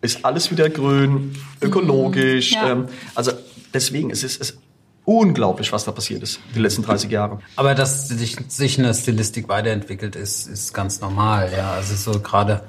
ist 0.00 0.24
alles 0.24 0.50
wieder 0.50 0.70
grün, 0.70 1.36
ökologisch. 1.60 2.52
Ja. 2.52 2.70
Ähm, 2.70 2.86
also 3.14 3.32
deswegen 3.72 4.10
es 4.10 4.24
ist 4.24 4.40
es 4.40 4.58
unglaublich, 5.04 5.72
was 5.72 5.84
da 5.84 5.92
passiert 5.92 6.22
ist 6.22 6.40
die 6.54 6.60
letzten 6.60 6.82
30 6.82 7.10
Jahre. 7.10 7.40
Aber 7.56 7.74
dass 7.74 8.08
sich, 8.08 8.36
sich 8.48 8.78
eine 8.78 8.94
Stilistik 8.94 9.48
weiterentwickelt, 9.48 10.16
ist, 10.16 10.46
ist 10.46 10.72
ganz 10.72 11.00
normal. 11.00 11.50
Ja, 11.56 11.72
also 11.72 12.12
so 12.12 12.20
gerade 12.20 12.62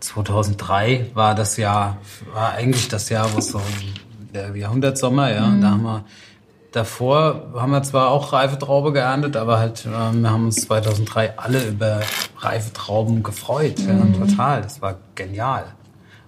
2003 0.00 1.10
war 1.14 1.34
das 1.34 1.56
Jahr, 1.56 1.98
war 2.32 2.52
eigentlich 2.52 2.88
das 2.88 3.08
Jahr, 3.08 3.34
wo 3.34 3.40
so 3.40 3.60
der 4.32 4.54
Jahrhundertsommer, 4.56 5.32
ja, 5.32 5.46
mhm. 5.46 5.60
da 5.60 5.70
haben 5.70 5.82
wir 5.82 6.04
davor 6.74 7.52
haben 7.54 7.72
wir 7.72 7.82
zwar 7.82 8.10
auch 8.10 8.32
reife 8.32 8.58
Traube 8.58 8.92
geerntet, 8.92 9.36
aber 9.36 9.58
halt 9.58 9.86
äh, 9.86 9.88
wir 9.90 10.30
haben 10.30 10.46
uns 10.46 10.56
2003 10.56 11.38
alle 11.38 11.64
über 11.68 12.00
reife 12.38 12.72
Trauben 12.72 13.22
gefreut, 13.22 13.78
mhm. 13.78 14.14
ja, 14.14 14.26
total. 14.26 14.62
Das 14.62 14.82
war 14.82 14.96
genial 15.14 15.64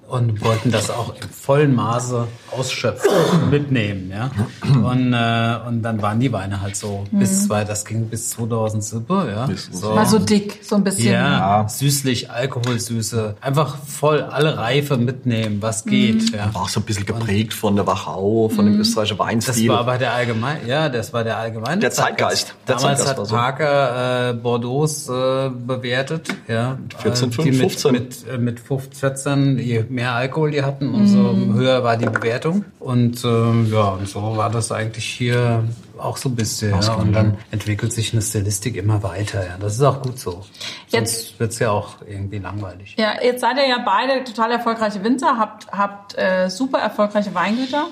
und 0.09 0.45
wollten 0.45 0.71
das 0.71 0.91
auch 0.91 1.15
im 1.21 1.29
vollen 1.29 1.75
Maße 1.75 2.29
ausschöpfen, 2.53 3.11
mitnehmen, 3.51 4.11
ja. 4.11 4.31
Und, 4.63 5.13
äh, 5.13 5.69
und 5.69 5.83
dann 5.83 6.01
waren 6.01 6.21
die 6.21 6.33
Weine 6.33 6.61
halt 6.61 6.77
so 6.77 7.05
mhm. 7.11 7.19
bis 7.19 7.47
zwei, 7.47 7.65
das 7.65 7.85
ging 7.85 8.09
bis 8.09 8.31
2007, 8.31 9.07
ja. 9.29 9.49
So. 9.73 9.95
War 9.95 10.07
so 10.07 10.19
dick, 10.19 10.61
so 10.63 10.77
ein 10.77 10.85
bisschen. 10.85 11.13
Ja, 11.13 11.63
ja. 11.63 11.69
süßlich, 11.69 12.31
Alkoholsüße, 12.31 13.37
einfach 13.41 13.79
voll 13.79 14.23
alle 14.23 14.57
Reife 14.57 14.97
mitnehmen, 14.97 15.59
was 15.61 15.85
geht. 15.85 16.31
Mhm. 16.31 16.39
Ja. 16.39 16.55
War 16.55 16.63
auch 16.63 16.69
so 16.69 16.81
ein 16.81 16.85
bisschen 16.85 17.07
geprägt 17.07 17.53
von 17.53 17.75
der 17.75 17.87
Wachau, 17.87 18.49
von 18.49 18.65
mhm. 18.67 18.73
dem 18.73 18.81
österreichischen 18.81 19.19
Weinstil. 19.19 19.67
Das 19.67 19.75
war 19.75 19.81
aber 19.81 19.99
der 19.99 20.13
allgemein, 20.13 20.67
ja, 20.67 20.89
das 20.89 21.13
war 21.13 21.25
der 21.25 21.37
allgemeine 21.39 21.81
der 21.81 21.91
Zeitgeist. 21.91 22.55
Der 22.69 22.77
Damals 22.77 23.01
Zeitgeist 23.01 23.19
hat 23.19 23.27
so. 23.27 23.35
Parker 23.35 24.31
äh, 24.31 24.35
Bordeaux 24.35 25.09
äh, 25.09 25.51
bewertet, 25.51 26.29
ja. 26.47 26.79
14, 26.99 27.33
15, 27.33 27.55
15. 27.55 27.93
Mit, 27.93 28.27
mit, 28.39 28.71
mit 28.71 28.97
14, 28.97 29.59
je 29.59 29.85
mehr 29.97 30.13
Alkohol 30.13 30.51
die 30.51 30.63
hatten, 30.63 30.95
umso 30.95 31.33
mm. 31.33 31.55
höher 31.55 31.83
war 31.83 31.97
die 31.97 32.05
Bewertung. 32.05 32.67
Und 32.79 33.25
ähm, 33.25 33.67
ja, 33.73 33.89
und 33.89 34.07
so 34.07 34.37
war 34.37 34.51
das 34.51 34.71
eigentlich 34.71 35.07
hier 35.07 35.65
auch 35.97 36.19
so 36.19 36.29
ein 36.29 36.37
bisschen. 36.37 36.79
Ja. 36.81 36.95
Und 36.95 37.15
dann 37.15 37.39
entwickelt 37.51 37.95
sich 37.95 38.13
eine 38.13 38.21
Stilistik 38.21 38.77
immer 38.77 39.03
weiter. 39.03 39.43
Ja. 39.43 39.57
Das 39.59 39.75
ist 39.75 39.83
auch 39.83 40.03
gut 40.03 40.19
so. 40.19 40.45
Jetzt 40.89 41.41
wird 41.41 41.53
es 41.53 41.59
ja 41.59 41.71
auch 41.71 41.97
irgendwie 42.07 42.39
langweilig. 42.39 42.95
Ja, 42.99 43.15
jetzt 43.23 43.41
seid 43.41 43.57
ihr 43.57 43.67
ja 43.67 43.79
beide 43.85 44.23
total 44.23 44.53
erfolgreiche 44.53 45.03
Winzer, 45.03 45.39
habt, 45.39 45.73
habt 45.73 46.17
äh, 46.19 46.51
super 46.51 46.79
erfolgreiche 46.79 47.35
Weingüter. 47.35 47.87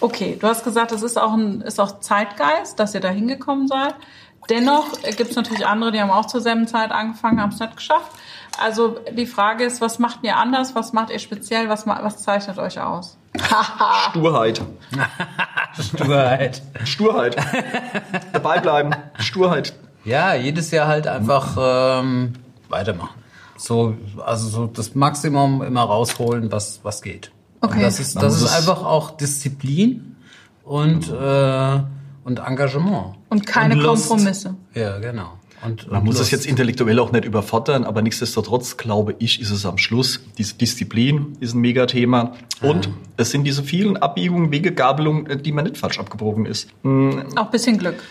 Okay, 0.00 0.36
du 0.38 0.46
hast 0.46 0.62
gesagt, 0.62 0.92
es 0.92 1.02
ist 1.02 1.18
auch 1.18 1.32
ein 1.32 1.62
ist 1.62 1.80
auch 1.80 2.00
Zeitgeist, 2.00 2.78
dass 2.78 2.94
ihr 2.94 3.00
da 3.00 3.08
hingekommen 3.08 3.66
seid. 3.66 3.94
Dennoch 4.50 5.00
gibt 5.16 5.30
es 5.30 5.36
natürlich 5.36 5.66
andere, 5.66 5.92
die 5.92 6.00
haben 6.00 6.10
auch 6.10 6.26
zur 6.26 6.40
selben 6.40 6.66
Zeit 6.66 6.90
angefangen, 6.90 7.40
haben 7.40 7.52
es 7.52 7.60
nicht 7.60 7.76
geschafft. 7.76 8.10
Also 8.58 8.98
die 9.12 9.26
Frage 9.26 9.64
ist, 9.64 9.80
was 9.80 9.98
macht 9.98 10.20
ihr 10.22 10.36
anders, 10.36 10.74
was 10.74 10.92
macht 10.92 11.10
ihr 11.10 11.18
speziell, 11.18 11.68
was, 11.68 11.86
was 11.86 12.22
zeichnet 12.22 12.58
euch 12.58 12.80
aus? 12.80 13.16
Sturheit. 14.10 14.60
Sturheit. 15.78 16.62
Sturheit. 16.84 17.36
Dabei 18.32 18.60
bleiben. 18.60 18.90
Sturheit. 19.18 19.74
Ja, 20.04 20.34
jedes 20.34 20.70
Jahr 20.70 20.88
halt 20.88 21.06
einfach 21.06 21.56
ähm, 21.58 22.34
weitermachen. 22.68 23.20
So, 23.56 23.94
also 24.24 24.48
so 24.48 24.66
das 24.66 24.94
Maximum 24.94 25.62
immer 25.62 25.82
rausholen, 25.82 26.50
was, 26.50 26.80
was 26.82 27.02
geht. 27.02 27.30
Okay. 27.60 27.74
Und 27.74 27.82
das 27.82 28.00
ist, 28.00 28.16
das 28.16 28.40
ist 28.40 28.50
einfach 28.50 28.82
auch 28.82 29.10
Disziplin 29.10 30.16
und, 30.64 31.10
äh, 31.10 31.80
und 32.24 32.38
Engagement. 32.38 33.16
Und 33.28 33.46
keine 33.46 33.74
und 33.74 33.84
Kompromisse. 33.84 34.54
Ja, 34.74 34.98
genau. 34.98 35.32
Und, 35.64 35.90
Man 35.90 36.04
muss 36.04 36.18
es 36.18 36.30
jetzt 36.30 36.46
intellektuell 36.46 36.98
auch 36.98 37.12
nicht 37.12 37.24
überfordern, 37.24 37.84
aber 37.84 38.02
nichtsdestotrotz 38.02 38.76
glaube 38.76 39.14
ich, 39.18 39.40
ist 39.40 39.50
es 39.50 39.66
am 39.66 39.78
Schluss, 39.78 40.20
diese 40.38 40.54
Disziplin 40.54 41.36
ist 41.40 41.54
ein 41.54 41.60
Megathema. 41.60 42.32
Und 42.62 42.86
ja. 42.86 42.92
es 43.18 43.30
sind 43.30 43.44
diese 43.44 43.62
vielen 43.62 43.96
Abbiegungen, 43.96 44.50
Wegegabelungen, 44.50 45.42
die 45.42 45.52
man 45.52 45.64
nicht 45.64 45.76
falsch 45.76 45.98
abgebogen 45.98 46.46
ist. 46.46 46.68
Hm. 46.82 47.36
Auch 47.36 47.46
ein 47.46 47.50
bisschen 47.50 47.78
Glück. 47.78 48.02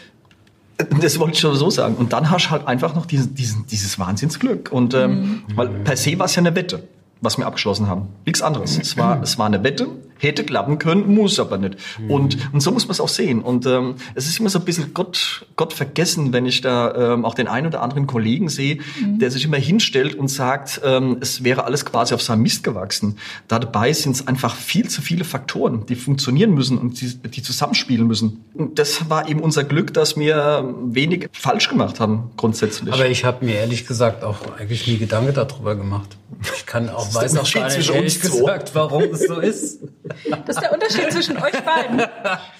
Das 1.01 1.19
wollte 1.19 1.33
ich 1.33 1.39
schon 1.39 1.55
so 1.55 1.69
sagen. 1.69 1.95
Und 1.95 2.13
dann 2.13 2.29
hast 2.29 2.45
du 2.45 2.49
halt 2.51 2.67
einfach 2.67 2.95
noch 2.95 3.05
diesen, 3.05 3.35
diesen, 3.35 3.67
dieses 3.67 3.99
Wahnsinnsglück. 3.99 4.71
Und 4.71 4.93
ähm, 4.93 5.11
mhm. 5.11 5.43
weil 5.55 5.67
per 5.67 5.97
se 5.97 6.17
war 6.17 6.27
es 6.27 6.35
ja 6.35 6.41
eine 6.41 6.55
Wette 6.55 6.83
was 7.21 7.37
wir 7.37 7.45
abgeschlossen 7.45 7.87
haben. 7.87 8.09
Nichts 8.25 8.41
anderes. 8.41 8.77
Es 8.77 8.97
war, 8.97 9.21
es 9.23 9.37
war 9.37 9.45
eine 9.45 9.63
Wette, 9.63 9.87
hätte 10.19 10.43
klappen 10.43 10.77
können, 10.77 11.13
muss 11.13 11.39
aber 11.39 11.57
nicht. 11.57 11.77
Mhm. 11.99 12.11
Und, 12.11 12.37
und 12.53 12.61
so 12.61 12.71
muss 12.71 12.85
man 12.85 12.91
es 12.91 12.99
auch 12.99 13.09
sehen. 13.09 13.41
Und 13.41 13.65
ähm, 13.65 13.95
es 14.15 14.27
ist 14.27 14.39
immer 14.39 14.49
so 14.49 14.59
ein 14.59 14.65
bisschen 14.65 14.93
Gott, 14.93 15.45
Gott 15.55 15.73
vergessen, 15.73 16.33
wenn 16.33 16.45
ich 16.45 16.61
da 16.61 17.13
ähm, 17.13 17.25
auch 17.25 17.33
den 17.33 17.47
einen 17.47 17.67
oder 17.67 17.81
anderen 17.81 18.07
Kollegen 18.07 18.49
sehe, 18.49 18.79
mhm. 19.01 19.19
der 19.19 19.31
sich 19.31 19.45
immer 19.45 19.57
hinstellt 19.57 20.15
und 20.15 20.27
sagt, 20.27 20.81
ähm, 20.83 21.17
es 21.21 21.43
wäre 21.43 21.63
alles 21.63 21.85
quasi 21.85 22.13
auf 22.13 22.21
seinem 22.21 22.43
Mist 22.43 22.63
gewachsen. 22.63 23.17
Da 23.47 23.59
dabei 23.59 23.93
sind 23.93 24.15
es 24.15 24.27
einfach 24.27 24.55
viel 24.55 24.89
zu 24.89 25.01
viele 25.01 25.23
Faktoren, 25.23 25.85
die 25.85 25.95
funktionieren 25.95 26.53
müssen 26.53 26.77
und 26.77 27.01
die, 27.01 27.15
die 27.15 27.41
zusammenspielen 27.41 28.07
müssen. 28.07 28.43
Und 28.53 28.79
das 28.79 29.09
war 29.09 29.29
eben 29.29 29.39
unser 29.39 29.63
Glück, 29.63 29.93
dass 29.93 30.17
wir 30.17 30.73
wenig 30.83 31.29
falsch 31.31 31.69
gemacht 31.69 31.99
haben, 31.99 32.31
grundsätzlich. 32.37 32.93
Aber 32.93 33.07
ich 33.07 33.25
habe 33.25 33.45
mir 33.45 33.55
ehrlich 33.55 33.87
gesagt 33.87 34.23
auch 34.23 34.39
eigentlich 34.57 34.87
nie 34.87 34.97
Gedanken 34.97 35.33
darüber 35.33 35.75
gemacht. 35.75 36.17
Ich 36.55 36.65
kann 36.65 36.89
auch, 36.89 37.13
weiß 37.13 37.37
auch 37.37 37.51
gar 37.51 37.75
nicht, 37.75 37.89
ehrlich 37.89 38.21
gesagt, 38.21 38.75
warum 38.75 39.03
es 39.03 39.25
so 39.25 39.39
ist. 39.39 39.79
Das 40.45 40.55
ist 40.55 40.61
der 40.61 40.73
Unterschied 40.73 41.11
zwischen 41.11 41.37
euch 41.37 41.63
beiden. 41.63 41.99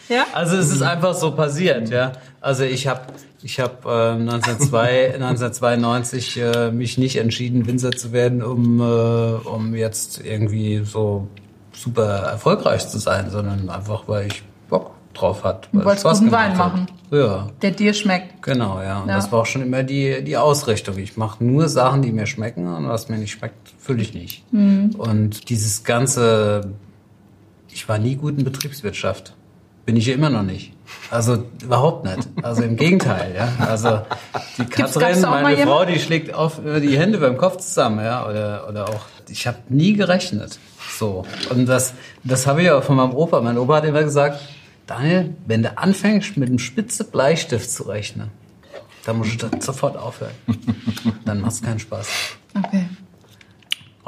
Ja? 0.08 0.26
Also 0.34 0.58
es 0.58 0.72
ist 0.72 0.82
einfach 0.82 1.14
so 1.14 1.32
passiert, 1.32 1.90
ja. 1.90 2.14
Also 2.42 2.64
ich 2.64 2.88
habe 2.88 3.02
ich 3.42 3.60
hab, 3.60 3.86
äh, 3.86 4.12
1902, 4.12 5.14
1992 5.16 6.38
äh, 6.42 6.72
mich 6.72 6.98
nicht 6.98 7.18
entschieden, 7.18 7.68
Winzer 7.68 7.92
zu 7.92 8.12
werden, 8.12 8.42
um, 8.42 8.82
äh, 8.82 8.84
um 8.84 9.76
jetzt 9.76 10.24
irgendwie 10.24 10.84
so 10.84 11.28
super 11.74 12.06
erfolgreich 12.06 12.88
zu 12.88 12.98
sein, 12.98 13.30
sondern 13.30 13.70
einfach, 13.70 14.04
weil 14.08 14.28
ich 14.28 14.44
Bock 14.70 14.92
drauf 15.14 15.44
hat. 15.44 15.70
Du 15.72 15.84
wolltest 15.84 16.06
guten 16.06 16.32
Wein 16.32 16.58
machen. 16.58 16.88
Ja. 17.12 17.50
Der 17.62 17.72
dir 17.72 17.94
schmeckt. 17.94 18.44
Genau, 18.44 18.82
ja. 18.82 19.02
Und 19.02 19.10
ja. 19.10 19.16
das 19.16 19.32
war 19.32 19.40
auch 19.40 19.46
schon 19.46 19.62
immer 19.64 19.84
die, 19.84 20.24
die 20.24 20.38
Ausrichtung. 20.38 20.98
Ich 20.98 21.18
mache 21.18 21.44
nur 21.44 21.68
Sachen, 21.68 22.02
die 22.02 22.12
mir 22.12 22.28
schmecken 22.28 22.68
und 22.68 22.88
was 22.88 23.10
mir 23.10 23.18
nicht 23.18 23.32
schmeckt, 23.32 23.74
fülle 23.80 24.02
ich 24.02 24.14
nicht. 24.14 24.44
Mhm. 24.54 24.92
Und 24.98 25.50
dieses 25.50 25.84
ganze, 25.84 26.74
ich 27.80 27.88
war 27.88 27.98
nie 27.98 28.18
gut 28.18 28.38
in 28.38 28.44
Betriebswirtschaft. 28.44 29.34
Bin 29.86 29.96
ich 29.96 30.10
immer 30.10 30.30
noch 30.30 30.44
nicht. 30.44 30.74
Also 31.10 31.46
überhaupt 31.63 32.04
nicht. 32.04 32.28
Also 32.44 32.62
im 32.63 32.76
Gegenteil, 32.76 33.34
ja. 33.34 33.65
Also 33.65 34.02
die 34.58 34.65
Katrin, 34.65 35.22
meine 35.22 35.63
Frau, 35.63 35.86
die 35.86 35.98
schlägt 35.98 36.34
auf 36.34 36.60
die 36.62 36.98
Hände 36.98 37.20
beim 37.20 37.38
Kopf 37.38 37.56
zusammen, 37.58 38.04
ja. 38.04 38.28
Oder, 38.28 38.68
oder 38.68 38.89
auch, 38.89 39.06
ich 39.30 39.48
habe 39.48 39.60
nie 39.70 39.94
gerechnet. 39.94 40.60
So. 40.98 41.24
Und 41.52 41.68
das, 41.68 41.94
das 42.26 42.48
habe 42.48 42.63
ich 42.63 42.70
auch 42.70 42.84
von 42.84 42.98
meinem 42.98 43.15
Opa. 43.15 43.39
Mein 43.39 43.58
Opa 43.58 43.78
hat 43.78 43.86
immer 43.86 44.04
gesagt, 44.04 44.42
Daniel, 44.86 45.34
wenn 45.48 45.63
du 45.63 45.78
anfängst 45.78 46.36
mit 46.36 46.50
einem 46.50 46.60
spitze 46.60 47.06
Bleistift 47.06 47.72
zu 47.72 47.84
rechnen, 47.84 48.30
dann 49.06 49.20
musst 49.20 49.42
du 49.42 49.50
sofort 49.62 49.96
aufhören. 49.96 50.34
dann 51.24 51.39
macht 51.39 51.54
es 51.54 51.62
keinen 51.62 51.80
Spaß. 51.80 52.10
Okay. 52.58 52.89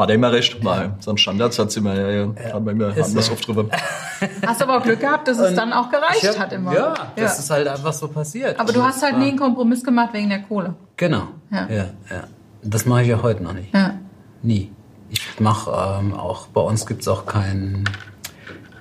Hat 0.01 0.09
er 0.09 0.15
immer 0.15 0.31
recht, 0.31 0.63
weil 0.65 0.93
so 0.99 1.11
ein 1.11 1.17
Standardsatz 1.17 1.75
immer, 1.77 1.93
ja, 1.93 2.09
ja, 2.09 2.53
haben 2.53 2.65
wir 2.65 2.71
immer, 2.71 2.89
haben 2.89 3.13
wir 3.13 3.19
es 3.19 3.31
oft 3.31 3.47
drüber. 3.47 3.65
Hast 4.45 4.61
aber 4.61 4.77
auch 4.77 4.83
Glück 4.83 4.99
gehabt, 4.99 5.27
dass 5.27 5.37
es 5.39 5.49
Und 5.51 5.55
dann 5.55 5.73
auch 5.73 5.89
gereicht 5.89 6.23
ich 6.23 6.29
hab- 6.29 6.39
hat 6.39 6.53
immer. 6.53 6.73
Ja, 6.73 6.93
das 7.15 7.39
ist 7.39 7.49
halt 7.49 7.67
einfach 7.67 7.93
so 7.93 8.07
passiert. 8.07 8.59
aber 8.59 8.73
du 8.73 8.83
hast 8.83 9.01
halt 9.03 9.17
nie 9.17 9.29
einen 9.29 9.37
Kompromiss 9.39 9.83
gemacht 9.83 10.09
wegen 10.13 10.29
der 10.29 10.41
Kohle. 10.43 10.75
Genau. 10.97 11.27
Ja. 11.51 11.67
Ja. 11.69 11.75
ja, 12.09 12.23
Das 12.63 12.85
mache 12.85 13.03
ich 13.03 13.07
ja 13.07 13.21
heute 13.23 13.43
noch 13.43 13.53
nicht. 13.53 13.73
Ja. 13.73 13.95
Nie. 14.43 14.71
Ich 15.09 15.39
mache 15.39 15.71
ähm, 15.99 16.13
auch, 16.13 16.47
bei 16.47 16.61
uns 16.61 16.85
gibt's 16.85 17.07
auch 17.07 17.25
keinen 17.25 17.83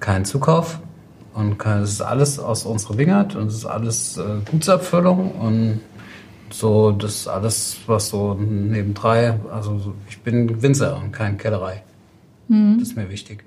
keinen 0.01 0.25
Zukauf. 0.25 0.79
Und 1.35 1.59
kein, 1.59 1.83
es 1.83 1.93
ist 1.93 2.03
alles 2.03 2.39
aus 2.39 2.65
unserer 2.65 2.99
Wingert 2.99 3.37
und 3.37 3.47
es 3.47 3.55
ist 3.55 3.65
alles 3.67 4.17
äh, 4.19 4.23
Gutsabfüllung 4.51 5.31
und 5.33 5.81
so, 6.53 6.93
das 6.93 7.17
ist 7.17 7.29
alles, 7.29 7.77
was 7.87 8.09
so 8.09 8.35
nebendrei, 8.35 9.39
also 9.53 9.79
so, 9.79 9.95
ich 10.09 10.21
bin 10.21 10.63
Winzer 10.63 10.97
und 10.97 11.13
kein 11.13 11.39
Kellerei. 11.39 11.83
Mhm. 12.49 12.79
Das 12.79 12.89
ist 12.89 12.97
mir 12.97 13.09
wichtig. 13.09 13.45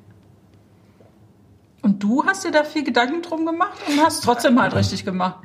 Und 1.82 2.02
du 2.02 2.26
hast 2.26 2.46
dir 2.46 2.52
da 2.52 2.64
viel 2.64 2.84
Gedanken 2.84 3.22
drum 3.22 3.46
gemacht 3.46 3.78
und 3.88 4.00
hast 4.02 4.24
trotzdem 4.24 4.60
halt 4.62 4.74
richtig 4.74 5.04
gemacht. 5.04 5.36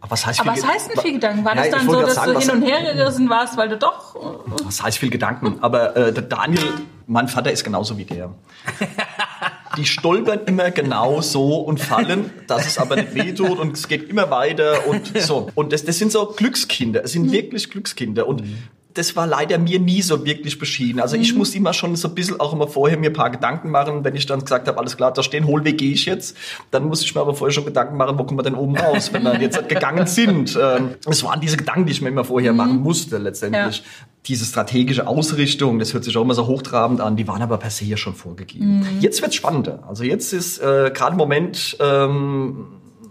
Aber 0.00 0.12
was 0.12 0.24
heißt 0.24 0.40
Aber 0.40 0.52
viel 0.52 0.62
was 0.62 0.68
heißt 0.70 0.90
denn 0.90 1.00
viel 1.02 1.12
Gedanken? 1.14 1.44
War 1.44 1.56
Ja, 1.56 1.62
das 1.62 1.70
dann 1.70 1.90
so, 1.90 2.00
dass 2.00 2.14
gerade 2.14 2.34
du 2.34 2.40
sagen, 2.40 2.62
hin 2.62 2.74
und 2.74 2.84
her 2.84 2.94
gerissen 2.94 3.28
warst, 3.28 3.56
weil 3.56 3.68
du 3.68 3.78
doch... 3.78 4.14
Was 4.64 4.82
heißt 4.82 4.98
viel 4.98 5.10
Gedanken? 5.10 5.58
Aber 5.62 5.96
äh, 5.96 6.12
der 6.12 6.22
Daniel, 6.22 6.62
mein 7.06 7.26
Vater 7.26 7.50
ist 7.50 7.64
genauso 7.64 7.98
wie 7.98 8.04
der. 8.04 8.30
Die 9.76 9.84
stolpern 9.84 10.40
immer 10.46 10.70
genau 10.70 11.20
so 11.20 11.58
und 11.58 11.80
fallen, 11.80 12.30
dass 12.46 12.66
es 12.66 12.78
aber 12.78 12.96
nicht 12.96 13.14
wehtut 13.14 13.58
und 13.58 13.76
es 13.76 13.88
geht 13.88 14.08
immer 14.08 14.30
weiter 14.30 14.86
und 14.86 15.18
so. 15.20 15.50
Und 15.54 15.72
das, 15.72 15.84
das 15.84 15.98
sind 15.98 16.12
so 16.12 16.26
Glückskinder. 16.26 17.04
Es 17.04 17.12
sind 17.12 17.32
wirklich 17.32 17.70
Glückskinder. 17.70 18.26
Und 18.26 18.42
das 18.94 19.16
war 19.16 19.26
leider 19.26 19.58
mir 19.58 19.80
nie 19.80 20.02
so 20.02 20.24
wirklich 20.24 20.58
beschieden. 20.58 21.00
Also 21.00 21.16
ich 21.16 21.34
musste 21.34 21.58
immer 21.58 21.72
schon 21.72 21.96
so 21.96 22.08
ein 22.08 22.14
bisschen 22.14 22.38
auch 22.38 22.52
immer 22.52 22.68
vorher 22.68 22.96
mir 22.96 23.10
ein 23.10 23.12
paar 23.12 23.30
Gedanken 23.30 23.70
machen, 23.70 24.04
wenn 24.04 24.14
ich 24.14 24.26
dann 24.26 24.40
gesagt 24.40 24.68
habe, 24.68 24.78
alles 24.78 24.96
klar, 24.96 25.12
da 25.12 25.22
stehen 25.24 25.46
Hohlweg 25.46 25.78
gehe 25.78 25.92
ich 25.92 26.06
jetzt. 26.06 26.36
Dann 26.70 26.84
musste 26.84 27.04
ich 27.04 27.14
mir 27.14 27.20
aber 27.20 27.34
vorher 27.34 27.52
schon 27.52 27.64
Gedanken 27.64 27.96
machen, 27.96 28.16
wo 28.18 28.24
kommen 28.24 28.38
wir 28.38 28.44
denn 28.44 28.54
oben 28.54 28.76
raus, 28.76 29.12
wenn 29.12 29.24
wir 29.24 29.40
jetzt 29.40 29.68
gegangen 29.68 30.06
sind. 30.06 30.58
Ähm, 30.64 30.90
Es 31.06 31.22
waren 31.24 31.40
diese 31.40 31.56
Gedanken, 31.56 31.86
die 31.86 31.92
ich 31.92 32.00
mir 32.00 32.08
immer 32.08 32.24
vorher 32.24 32.52
machen 32.52 32.78
musste 32.78 33.18
letztendlich. 33.18 33.78
Ja. 33.78 33.84
Diese 34.26 34.44
strategische 34.44 35.06
Ausrichtung, 35.06 35.78
das 35.78 35.92
hört 35.92 36.04
sich 36.04 36.16
auch 36.16 36.22
immer 36.22 36.34
so 36.34 36.46
hochtrabend 36.46 37.00
an, 37.00 37.16
die 37.16 37.26
waren 37.26 37.42
aber 37.42 37.58
per 37.58 37.70
se 37.70 37.84
ja 37.84 37.96
schon 37.96 38.14
vorgegeben. 38.14 38.86
Jetzt 39.00 39.20
wird's 39.20 39.34
spannender. 39.34 39.82
Also 39.88 40.04
jetzt 40.04 40.32
ist 40.32 40.58
äh, 40.58 40.90
gerade 40.94 41.12
im 41.12 41.18
Moment 41.18 41.76
ähm, 41.80 42.66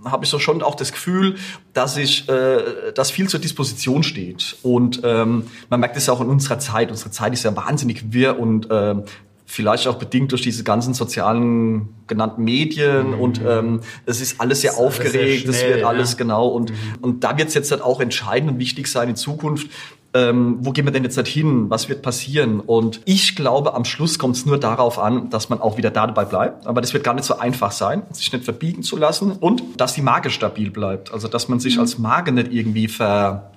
habe 0.05 0.25
ich 0.25 0.29
so 0.29 0.39
schon 0.39 0.61
auch 0.61 0.75
das 0.75 0.91
Gefühl, 0.91 1.35
dass 1.73 1.97
ich, 1.97 2.27
äh, 2.29 2.91
dass 2.93 3.11
viel 3.11 3.27
zur 3.27 3.39
Disposition 3.39 4.03
steht. 4.03 4.57
Und 4.63 5.01
ähm, 5.03 5.47
man 5.69 5.79
merkt 5.79 5.97
es 5.97 6.07
ja 6.07 6.13
auch 6.13 6.21
in 6.21 6.27
unserer 6.27 6.59
Zeit. 6.59 6.91
Unsere 6.91 7.11
Zeit 7.11 7.33
ist 7.33 7.43
ja 7.43 7.55
wahnsinnig 7.55 8.11
wirr 8.13 8.39
und 8.39 8.67
ähm, 8.71 9.03
vielleicht 9.45 9.87
auch 9.87 9.95
bedingt 9.95 10.31
durch 10.31 10.41
diese 10.41 10.63
ganzen 10.63 10.93
sozialen 10.93 11.89
genannten 12.07 12.43
Medien 12.43 13.13
und 13.13 13.39
ähm, 13.45 13.81
es 14.05 14.19
ist 14.19 14.41
alles 14.41 14.61
sehr 14.61 14.71
ist 14.71 14.79
aufgeregt, 14.79 15.47
es 15.47 15.63
wird 15.63 15.83
alles 15.83 16.13
ja. 16.13 16.17
genau 16.17 16.47
und 16.47 16.73
und 17.01 17.23
da 17.23 17.37
wird 17.37 17.49
es 17.49 17.53
jetzt 17.53 17.69
halt 17.69 17.81
auch 17.81 17.99
entscheidend 17.99 18.51
und 18.51 18.59
wichtig 18.59 18.87
sein 18.87 19.09
in 19.09 19.15
Zukunft. 19.15 19.69
Ähm, 20.15 20.57
wo 20.59 20.71
gehen 20.71 20.85
wir 20.85 20.91
denn 20.91 21.03
jetzt 21.03 21.17
halt 21.17 21.27
hin? 21.27 21.69
Was 21.69 21.89
wird 21.89 22.03
passieren? 22.03 22.59
Und 22.59 23.01
ich 23.05 23.35
glaube, 23.35 23.73
am 23.73 23.83
Schluss 23.83 24.19
kommt 24.19 24.35
es 24.35 24.45
nur 24.45 24.59
darauf 24.59 24.99
an, 24.99 25.31
dass 25.31 25.49
man 25.49 25.59
auch 25.59 25.77
wieder 25.77 25.89
da 25.89 26.05
dabei 26.05 26.25
bleibt. 26.25 26.67
Aber 26.67 26.81
das 26.81 26.93
wird 26.93 27.03
gar 27.03 27.15
nicht 27.15 27.25
so 27.25 27.39
einfach 27.39 27.71
sein, 27.71 28.03
sich 28.11 28.31
nicht 28.31 28.45
verbiegen 28.45 28.83
zu 28.83 28.95
lassen 28.95 29.31
und 29.31 29.63
dass 29.77 29.93
die 29.93 30.03
Marke 30.03 30.29
stabil 30.29 30.69
bleibt. 30.69 31.11
Also 31.11 31.27
dass 31.27 31.47
man 31.47 31.59
sich 31.59 31.79
als 31.79 31.97
Marke 31.97 32.31
nicht 32.31 32.53
irgendwie 32.53 32.87
ver, 32.87 33.51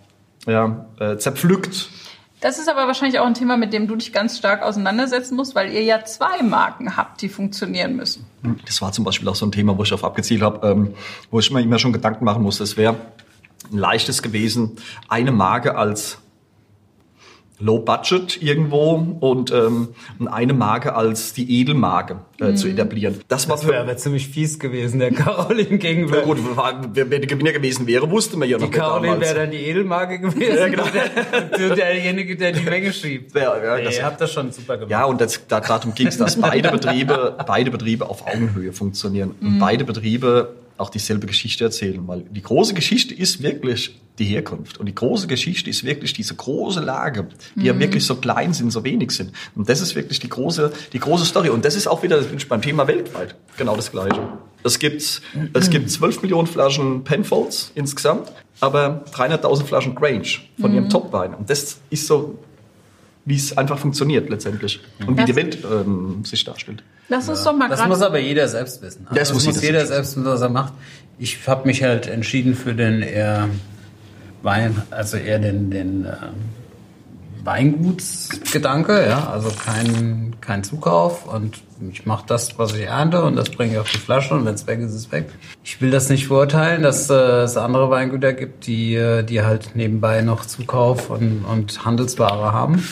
ja, 0.46 0.86
äh, 0.98 1.18
zerpflückt. 1.18 1.90
Das 2.40 2.58
ist 2.58 2.68
aber 2.68 2.86
wahrscheinlich 2.86 3.18
auch 3.18 3.26
ein 3.26 3.34
Thema, 3.34 3.56
mit 3.56 3.72
dem 3.72 3.86
du 3.86 3.96
dich 3.96 4.12
ganz 4.12 4.38
stark 4.38 4.62
auseinandersetzen 4.62 5.36
musst, 5.36 5.54
weil 5.54 5.72
ihr 5.72 5.82
ja 5.82 6.04
zwei 6.04 6.42
Marken 6.42 6.96
habt, 6.96 7.22
die 7.22 7.28
funktionieren 7.28 7.96
müssen. 7.96 8.26
Das 8.66 8.80
war 8.82 8.92
zum 8.92 9.04
Beispiel 9.04 9.26
auch 9.28 9.34
so 9.34 9.46
ein 9.46 9.52
Thema, 9.52 9.76
wo 9.76 9.82
ich 9.82 9.92
auf 9.92 10.04
abgezielt 10.04 10.42
habe, 10.42 10.66
ähm, 10.66 10.94
wo 11.30 11.38
ich 11.38 11.50
mir 11.50 11.62
immer 11.62 11.78
schon 11.78 11.92
Gedanken 11.92 12.24
machen 12.24 12.42
musste. 12.42 12.62
Es 12.62 12.76
wäre 12.76 12.96
ein 13.72 13.78
leichtes 13.78 14.22
gewesen, 14.22 14.76
eine 15.08 15.32
Marke 15.32 15.76
als 15.76 16.18
Low 17.58 17.78
Budget 17.78 18.42
irgendwo 18.42 19.16
und 19.20 19.50
ähm, 19.50 19.88
eine 20.30 20.52
Marke 20.52 20.94
als 20.94 21.32
die 21.32 21.60
Edelmarke 21.60 22.20
äh, 22.38 22.52
zu 22.54 22.68
etablieren. 22.68 23.18
Das 23.28 23.48
war 23.48 23.56
Das 23.56 23.66
wäre 23.66 23.80
aber 23.80 23.96
ziemlich 23.96 24.28
fies 24.28 24.58
gewesen, 24.58 24.98
der 25.00 25.10
Caroline 25.12 25.78
gegenüber. 25.78 26.18
ja, 26.18 26.24
gut, 26.24 26.38
wer, 26.92 27.10
wer 27.10 27.18
der 27.18 27.26
Gewinner 27.26 27.52
gewesen 27.52 27.86
wäre, 27.86 28.10
wusste 28.10 28.36
man 28.36 28.48
ja 28.48 28.58
noch 28.58 28.64
Die 28.66 28.70
nicht 28.70 28.78
Caroline 28.78 29.14
damals. 29.14 29.28
wäre 29.30 29.40
dann 29.46 29.50
die 29.52 29.56
Edelmarke 29.64 30.18
gewesen. 30.20 30.56
Ja, 30.56 30.68
genau. 30.68 30.84
Der, 31.58 31.74
derjenige, 31.74 32.36
der 32.36 32.52
die 32.52 32.60
Menge 32.68 32.92
schiebt. 32.92 33.34
Ja, 33.34 33.56
ja, 33.62 33.80
das- 33.80 33.96
ihr 33.96 34.04
habt 34.04 34.20
das 34.20 34.32
schon 34.32 34.52
super 34.52 34.74
gemacht. 34.76 34.90
Ja, 34.90 35.04
und 35.06 35.20
das, 35.20 35.46
da 35.48 35.60
darum 35.60 35.94
ging 35.94 36.08
es, 36.08 36.18
dass 36.18 36.36
beide 36.40 36.70
Betriebe, 36.70 37.36
beide 37.46 37.70
Betriebe 37.70 38.08
auf 38.08 38.26
Augenhöhe 38.26 38.72
funktionieren 38.72 39.34
und 39.40 39.58
beide 39.58 39.84
Betriebe 39.84 40.54
auch 40.78 40.90
dieselbe 40.90 41.26
Geschichte 41.26 41.64
erzählen, 41.64 42.06
weil 42.06 42.22
die 42.30 42.42
große 42.42 42.74
Geschichte 42.74 43.14
ist 43.14 43.42
wirklich 43.42 43.98
die 44.18 44.24
Herkunft 44.24 44.78
und 44.78 44.86
die 44.86 44.94
große 44.94 45.26
Geschichte 45.26 45.68
ist 45.68 45.84
wirklich 45.84 46.12
diese 46.12 46.34
große 46.34 46.80
Lage, 46.80 47.28
die 47.54 47.66
ja 47.66 47.78
wirklich 47.78 48.04
so 48.04 48.16
klein 48.16 48.54
sind, 48.54 48.70
so 48.70 48.82
wenig 48.82 49.10
sind. 49.10 49.32
Und 49.54 49.68
das 49.68 49.80
ist 49.80 49.94
wirklich 49.94 50.20
die 50.20 50.28
große, 50.28 50.72
die 50.92 50.98
große 50.98 51.26
Story. 51.26 51.50
Und 51.50 51.64
das 51.64 51.74
ist 51.74 51.86
auch 51.86 52.02
wieder, 52.02 52.16
das 52.16 52.26
bin 52.26 52.38
ich 52.38 52.48
beim 52.48 52.62
Thema 52.62 52.86
weltweit, 52.88 53.34
genau 53.56 53.76
das 53.76 53.90
Gleiche. 53.90 54.20
Es 54.62 54.78
gibt, 54.78 55.22
es 55.52 55.70
gibt 55.70 55.90
12 55.90 56.22
Millionen 56.22 56.46
Flaschen 56.46 57.04
Penfolds 57.04 57.72
insgesamt, 57.74 58.32
aber 58.60 59.04
300.000 59.12 59.64
Flaschen 59.64 59.94
Grange 59.94 60.38
von 60.58 60.74
ihrem 60.74 60.88
Topwein. 60.88 61.34
Und 61.34 61.50
das 61.50 61.78
ist 61.90 62.06
so 62.06 62.38
wie 63.26 63.36
es 63.36 63.58
einfach 63.58 63.78
funktioniert 63.78 64.30
letztendlich 64.30 64.80
und 65.06 65.10
wie 65.10 65.16
Das- 65.16 65.26
die 65.26 65.36
Welt 65.36 65.58
ähm, 65.64 66.24
sich 66.24 66.44
darstellt. 66.44 66.82
Lass 67.08 67.28
uns 67.28 67.44
doch 67.44 67.54
mal 67.56 67.68
Das 67.68 67.86
muss 67.86 68.00
aber 68.02 68.18
jeder 68.18 68.48
selbst 68.48 68.80
wissen. 68.82 69.06
Also 69.08 69.18
Das 69.18 69.32
muss 69.34 69.44
jeder 69.46 69.60
jeder 69.60 69.78
selbst 69.80 69.92
selbst 69.92 70.16
wissen, 70.16 70.24
was 70.24 70.40
er 70.40 70.48
macht. 70.48 70.72
Ich 71.18 71.46
habe 71.46 71.66
mich 71.66 71.82
halt 71.82 72.06
entschieden 72.06 72.54
für 72.54 72.74
den 72.74 73.02
eher 73.02 73.48
Wein, 74.42 74.82
also 74.90 75.16
eher 75.16 75.38
den, 75.38 75.70
den 75.70 76.04
äh, 76.04 76.12
Weingutsgedanke, 77.44 79.06
ja, 79.08 79.28
also 79.30 79.50
kein, 79.50 80.36
kein 80.40 80.64
Zukauf 80.64 81.26
und 81.26 81.62
ich 81.90 82.06
mache 82.06 82.24
das, 82.26 82.58
was 82.58 82.74
ich 82.74 82.82
ernte 82.86 83.22
und 83.22 83.36
das 83.36 83.50
bringe 83.50 83.72
ich 83.74 83.78
auf 83.78 83.90
die 83.90 83.98
Flasche 83.98 84.34
und 84.34 84.44
wenn 84.44 84.54
es 84.54 84.66
weg 84.66 84.80
ist, 84.80 84.90
ist 84.90 84.94
es 85.06 85.12
weg. 85.12 85.28
Ich 85.62 85.80
will 85.80 85.90
das 85.90 86.08
nicht 86.08 86.26
verurteilen, 86.26 86.82
dass 86.82 87.08
äh, 87.10 87.14
es 87.14 87.56
andere 87.56 87.90
Weingüter 87.90 88.32
gibt, 88.32 88.66
die, 88.66 88.94
äh, 88.94 89.22
die 89.22 89.42
halt 89.42 89.70
nebenbei 89.74 90.22
noch 90.22 90.44
Zukauf 90.46 91.10
und, 91.10 91.44
und 91.44 91.84
Handelsware 91.84 92.52
haben. 92.52 92.82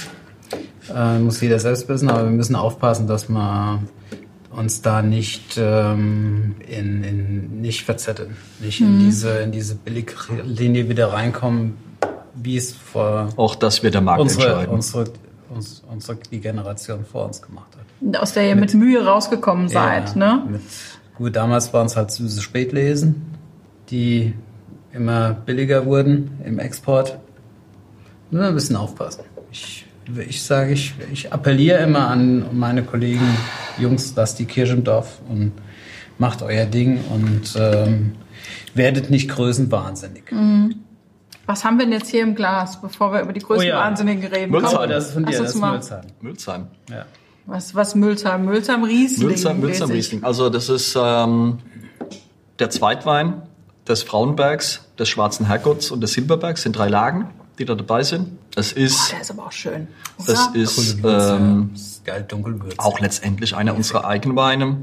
Äh, 0.94 1.18
muss 1.18 1.40
jeder 1.40 1.58
selbst 1.58 1.88
wissen, 1.88 2.10
aber 2.10 2.24
wir 2.24 2.30
müssen 2.30 2.56
aufpassen, 2.56 3.06
dass 3.06 3.28
wir 3.28 3.80
uns 4.50 4.82
da 4.82 5.02
nicht 5.02 5.56
ähm, 5.58 6.54
in, 6.68 7.02
in 7.02 7.60
nicht 7.60 7.84
verzetteln, 7.84 8.36
nicht 8.60 8.80
in 8.80 8.98
diese 9.00 9.30
in 9.38 9.50
diese 9.50 9.74
Billiglinie 9.74 10.88
wieder 10.88 11.12
reinkommen, 11.12 11.76
wie 12.34 12.56
es 12.56 12.72
vor 12.72 13.28
Auch 13.36 13.54
das 13.54 13.82
wird 13.82 13.94
der 13.94 14.00
Markt 14.00 14.20
unsere, 14.20 14.46
entscheiden. 14.46 14.74
unsere, 14.74 15.04
uns, 15.50 15.82
unsere 15.90 16.18
die 16.30 16.40
Generation 16.40 17.04
vor 17.04 17.24
uns 17.26 17.42
gemacht 17.42 17.70
hat. 17.76 18.20
Aus 18.20 18.32
der 18.32 18.48
ihr 18.48 18.56
mit, 18.56 18.74
Mühe 18.74 19.04
rausgekommen 19.04 19.68
seid, 19.68 20.10
Ja, 20.10 20.16
ne? 20.16 20.42
Mit, 20.50 20.60
gut, 21.16 21.34
damals 21.34 21.72
waren 21.72 21.86
es 21.86 21.96
halt 21.96 22.10
süße 22.10 22.42
Spätlesen, 22.42 23.22
die 23.90 24.34
immer 24.92 25.32
billiger 25.32 25.86
wurden 25.86 26.38
im 26.44 26.58
Export. 26.58 27.18
Wir 28.30 28.42
ein 28.42 28.54
bisschen 28.54 28.76
aufpassen. 28.76 29.24
Ich, 29.50 29.86
ich 30.28 30.42
sage, 30.42 30.72
ich, 30.72 30.94
ich 31.12 31.32
appelliere 31.32 31.78
immer 31.82 32.08
an 32.08 32.46
meine 32.58 32.82
Kollegen, 32.82 33.26
Jungs, 33.78 34.12
lasst 34.16 34.38
die 34.38 34.44
Kirche 34.44 34.74
im 34.74 34.84
Dorf 34.84 35.20
und 35.28 35.52
macht 36.18 36.42
euer 36.42 36.66
Ding 36.66 37.00
und 37.10 37.54
ähm, 37.56 38.12
werdet 38.74 39.10
nicht 39.10 39.28
größenwahnsinnig. 39.30 40.24
Was 41.46 41.64
haben 41.64 41.78
wir 41.78 41.84
denn 41.86 41.92
jetzt 41.92 42.08
hier 42.10 42.22
im 42.22 42.34
Glas, 42.34 42.80
bevor 42.80 43.12
wir 43.12 43.20
über 43.20 43.32
die 43.32 43.40
größten 43.40 43.66
Oh 43.68 43.70
ja. 43.74 43.78
Wahnsinnigen 43.80 44.24
reden? 44.32 44.50
Mülsheim. 44.52 44.74
Aber 44.76 44.86
das 44.86 45.06
ist 45.08 45.12
von 45.14 45.24
dir, 45.24 45.38
das 45.38 45.50
ist 45.50 45.60
mal- 45.60 45.72
Mülsheim. 45.72 46.04
Mülsheim. 46.20 46.66
Ja. 46.90 47.04
Was, 47.46 47.74
was 47.74 47.94
Mülsheim? 47.94 48.46
Mülsheim 48.46 48.84
Riesling. 48.84 49.28
Mülsheim, 49.28 49.60
Mülsheim. 49.60 49.90
Riesling. 49.90 50.24
Also 50.24 50.48
das 50.48 50.68
ist 50.70 50.96
ähm, 50.98 51.58
der 52.58 52.70
Zweitwein 52.70 53.42
des 53.86 54.02
Frauenbergs, 54.02 54.86
des 54.98 55.08
Schwarzen 55.10 55.46
Herrgotts 55.46 55.90
und 55.90 56.00
des 56.00 56.12
Silberbergs. 56.14 56.62
sind 56.62 56.74
drei 56.76 56.88
Lagen, 56.88 57.28
die 57.58 57.64
da 57.64 57.74
dabei 57.74 58.02
sind. 58.02 58.38
Es 58.56 58.72
ist, 58.72 59.12
Der 59.12 59.20
ist 59.20 59.30
aber 59.30 59.46
auch 59.46 59.52
schön. 59.52 59.88
das 60.26 60.48
Oder? 60.50 60.56
ist 60.56 60.98
ähm, 61.04 61.70
das 61.72 61.82
ist 61.82 62.04
geil 62.04 62.24
dunkelwürzig. 62.26 62.80
auch 62.80 63.00
letztendlich 63.00 63.54
einer 63.54 63.74
unserer 63.74 64.04
Eigenweine. 64.06 64.78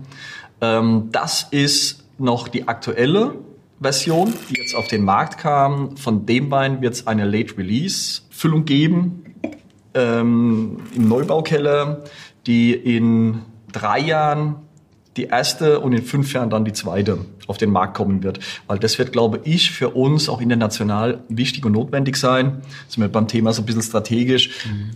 Ähm, 0.61 1.09
das 1.11 1.47
ist 1.51 2.03
noch 2.17 2.47
die 2.47 2.67
aktuelle 2.67 3.35
Version, 3.81 4.33
die 4.49 4.59
jetzt 4.61 4.75
auf 4.75 4.87
den 4.87 5.03
Markt 5.03 5.39
kam. 5.39 5.97
Von 5.97 6.25
dem 6.25 6.51
Wein 6.51 6.81
wird 6.81 6.93
es 6.93 7.07
eine 7.07 7.25
Late 7.25 7.57
Release 7.57 8.21
Füllung 8.29 8.65
geben 8.65 9.23
ähm, 9.93 10.77
im 10.95 11.07
Neubaukeller, 11.07 12.03
die 12.47 12.73
in 12.73 13.41
drei 13.71 13.99
Jahren 13.99 14.55
die 15.17 15.23
erste 15.25 15.79
und 15.79 15.93
in 15.93 16.03
fünf 16.03 16.33
Jahren 16.33 16.49
dann 16.49 16.63
die 16.63 16.73
zweite 16.73 17.19
auf 17.47 17.57
den 17.57 17.69
Markt 17.69 17.95
kommen 17.95 18.23
wird. 18.23 18.39
Weil 18.67 18.79
das 18.79 18.97
wird, 18.97 19.11
glaube 19.11 19.41
ich, 19.43 19.71
für 19.71 19.89
uns 19.89 20.29
auch 20.29 20.39
international 20.41 21.23
wichtig 21.27 21.65
und 21.65 21.73
notwendig 21.73 22.15
sein. 22.15 22.61
Sind 22.87 23.01
wir 23.03 23.09
beim 23.09 23.27
Thema 23.27 23.51
so 23.51 23.61
ein 23.61 23.65
bisschen 23.65 23.81
strategisch, 23.81 24.51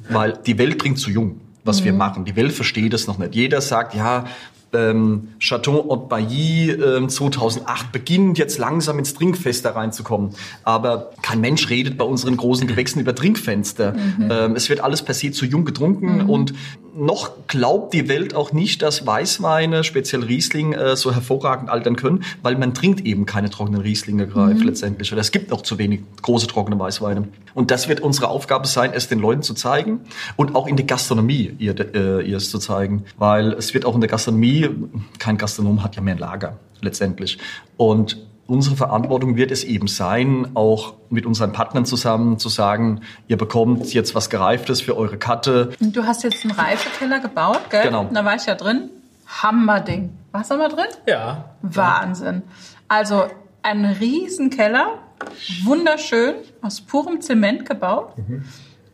weil 0.09 0.33
die 0.45 0.57
Welt 0.57 0.79
trinkt 0.79 0.99
zu 0.99 1.09
jung. 1.09 1.41
was 1.65 1.83
wir 1.83 1.93
machen. 1.93 2.25
Die 2.25 2.35
Welt 2.35 2.51
versteht 2.53 2.93
es 2.93 3.07
noch 3.07 3.17
nicht. 3.17 3.33
Jeder 3.33 3.59
sagt, 3.59 3.95
ja, 3.95 4.25
ähm, 4.75 5.29
Chateau 5.39 5.89
Haute 5.89 6.07
Bailly 6.07 6.71
ähm, 6.71 7.09
2008 7.09 7.91
beginnt 7.91 8.37
jetzt 8.37 8.57
langsam 8.57 8.99
ins 8.99 9.13
Trinkfest 9.13 9.65
reinzukommen. 9.65 10.31
Aber 10.63 11.11
kein 11.21 11.41
Mensch 11.41 11.69
redet 11.69 11.97
bei 11.97 12.05
unseren 12.05 12.37
großen 12.37 12.67
Gewächsen 12.67 12.99
über 12.99 13.15
Trinkfenster. 13.15 13.93
Mhm. 13.93 14.29
Ähm, 14.29 14.55
es 14.55 14.69
wird 14.69 14.81
alles 14.81 15.01
per 15.01 15.13
se 15.13 15.31
zu 15.31 15.45
jung 15.45 15.65
getrunken 15.65 16.23
mhm. 16.23 16.29
und 16.29 16.53
noch 16.95 17.31
glaubt 17.47 17.93
die 17.93 18.07
Welt 18.07 18.33
auch 18.35 18.53
nicht, 18.53 18.81
dass 18.81 19.05
Weißweine, 19.05 19.83
speziell 19.83 20.23
Riesling, 20.23 20.73
äh, 20.73 20.95
so 20.95 21.13
hervorragend 21.13 21.69
altern 21.69 21.97
können, 21.97 22.23
weil 22.41 22.57
man 22.57 22.73
trinkt 22.73 23.05
eben 23.05 23.25
keine 23.25 23.49
trockenen 23.49 23.81
Rieslinge 23.81 24.27
greif 24.27 24.59
mhm. 24.59 24.63
letztendlich. 24.63 25.11
Oder 25.11 25.21
es 25.21 25.31
gibt 25.31 25.51
auch 25.51 25.61
zu 25.61 25.77
wenig 25.77 26.01
große 26.21 26.47
trockene 26.47 26.79
Weißweine. 26.79 27.27
Und 27.53 27.71
das 27.71 27.89
wird 27.89 27.99
unsere 27.99 28.29
Aufgabe 28.29 28.67
sein, 28.67 28.91
es 28.93 29.09
den 29.09 29.19
Leuten 29.19 29.41
zu 29.41 29.53
zeigen 29.53 30.01
und 30.37 30.55
auch 30.55 30.67
in 30.67 30.77
der 30.77 30.85
Gastronomie 30.85 31.53
ihr, 31.59 31.75
äh, 31.93 32.25
ihr 32.25 32.37
es 32.37 32.49
zu 32.49 32.59
zeigen. 32.59 33.03
Weil 33.17 33.51
es 33.53 33.73
wird 33.73 33.85
auch 33.85 33.95
in 33.95 34.01
der 34.01 34.09
Gastronomie, 34.09 34.64
kein 35.19 35.37
Gastronom 35.37 35.83
hat 35.83 35.95
ja 35.95 36.01
mehr 36.01 36.15
ein 36.15 36.19
Lager 36.19 36.57
letztendlich. 36.81 37.37
Und 37.77 38.17
unsere 38.47 38.75
Verantwortung 38.75 39.35
wird 39.35 39.51
es 39.51 39.63
eben 39.63 39.87
sein, 39.87 40.51
auch 40.53 40.93
mit 41.09 41.25
unseren 41.25 41.51
Partnern 41.51 41.85
zusammen 41.85 42.37
zu 42.37 42.49
sagen, 42.49 43.01
ihr 43.27 43.37
bekommt 43.37 43.93
jetzt 43.93 44.15
was 44.15 44.29
Gereiftes 44.29 44.81
für 44.81 44.95
eure 44.95 45.17
Karte. 45.17 45.71
Und 45.79 45.95
du 45.95 46.05
hast 46.05 46.23
jetzt 46.23 46.43
einen 46.45 46.53
Reifekeller 46.53 47.19
gebaut, 47.19 47.69
gell? 47.69 47.83
Genau. 47.83 48.09
Da 48.13 48.25
war 48.25 48.35
ich 48.35 48.45
ja 48.45 48.55
drin. 48.55 48.89
Hammerding. 49.27 50.15
Warst 50.31 50.51
du 50.51 50.57
mal 50.57 50.69
drin? 50.69 50.85
Ja. 51.07 51.55
Wahnsinn. 51.61 52.43
Also 52.87 53.25
ein 53.63 53.85
Riesenkeller, 53.85 54.99
wunderschön, 55.63 56.35
aus 56.61 56.81
purem 56.81 57.21
Zement 57.21 57.67
gebaut. 57.67 58.17
Mhm. 58.17 58.45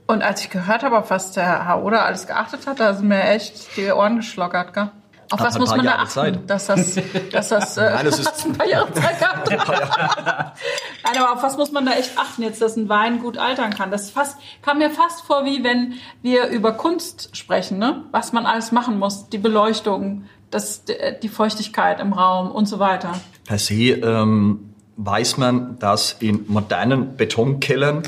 Und 0.07 0.24
als 0.24 0.41
ich 0.41 0.49
gehört 0.49 0.84
habe, 0.84 0.97
auf 0.97 1.09
was 1.09 1.32
der 1.32 1.65
Herr 1.67 1.84
Oder 1.84 2.05
alles 2.05 2.28
geachtet 2.28 2.67
hat, 2.67 2.80
da 2.80 2.93
sind 2.93 3.07
mir 3.07 3.24
echt 3.24 3.78
die 3.78 3.91
Ohren 3.91 4.17
geschlockert, 4.17 4.74
gell? 4.74 4.89
Auf 5.32 5.40
was 5.40 5.58
muss 5.58 5.70
man 5.70 5.86
da 5.86 5.96
achten? 5.96 6.10
Zeit. 6.10 6.50
Dass 6.50 6.68
das, 6.68 6.96
dass 7.32 7.50
das, 7.50 7.78
äh, 7.78 7.90
Nein, 7.90 8.06
das 8.06 8.20
ist 8.20 8.46
ein 8.46 8.54
paar 8.54 8.68
Jahre 8.68 8.94
Zeit 8.94 9.20
gehabt. 9.20 9.50
Nein, 11.04 11.18
aber 11.18 11.34
auf 11.34 11.44
was 11.44 11.58
muss 11.58 11.72
man 11.72 11.86
da 11.86 11.94
echt 11.94 12.18
achten 12.18 12.44
jetzt, 12.44 12.62
dass 12.62 12.76
ein 12.76 12.90
Wein 12.90 13.20
gut 13.20 13.38
altern 13.38 13.72
kann? 13.72 13.92
Das 13.92 14.12
fast, 14.12 14.38
kam 14.62 14.80
mir 14.80 14.90
fast 14.90 15.22
vor, 15.22 15.46
wie 15.46 15.64
wenn 15.64 15.94
wir 16.22 16.48
über 16.48 16.74
Kunst 16.74 17.36
sprechen, 17.36 17.78
ne? 17.78 18.04
Was 18.12 18.34
man 18.34 18.46
alles 18.46 18.72
machen 18.72 19.00
muss, 19.00 19.30
die 19.30 19.38
Beleuchtung, 19.38 20.26
das, 20.50 20.84
die 21.24 21.30
Feuchtigkeit 21.30 22.00
im 22.00 22.14
Raum 22.14 22.52
und 22.52 22.66
so 22.66 22.80
weiter. 22.80 23.14
Per 23.46 23.58
se 23.58 23.74
ähm, 23.74 24.74
weiß 24.98 25.38
man, 25.38 25.80
dass 25.80 26.14
in 26.20 26.46
modernen 26.48 27.16
Betonkellern 27.16 28.04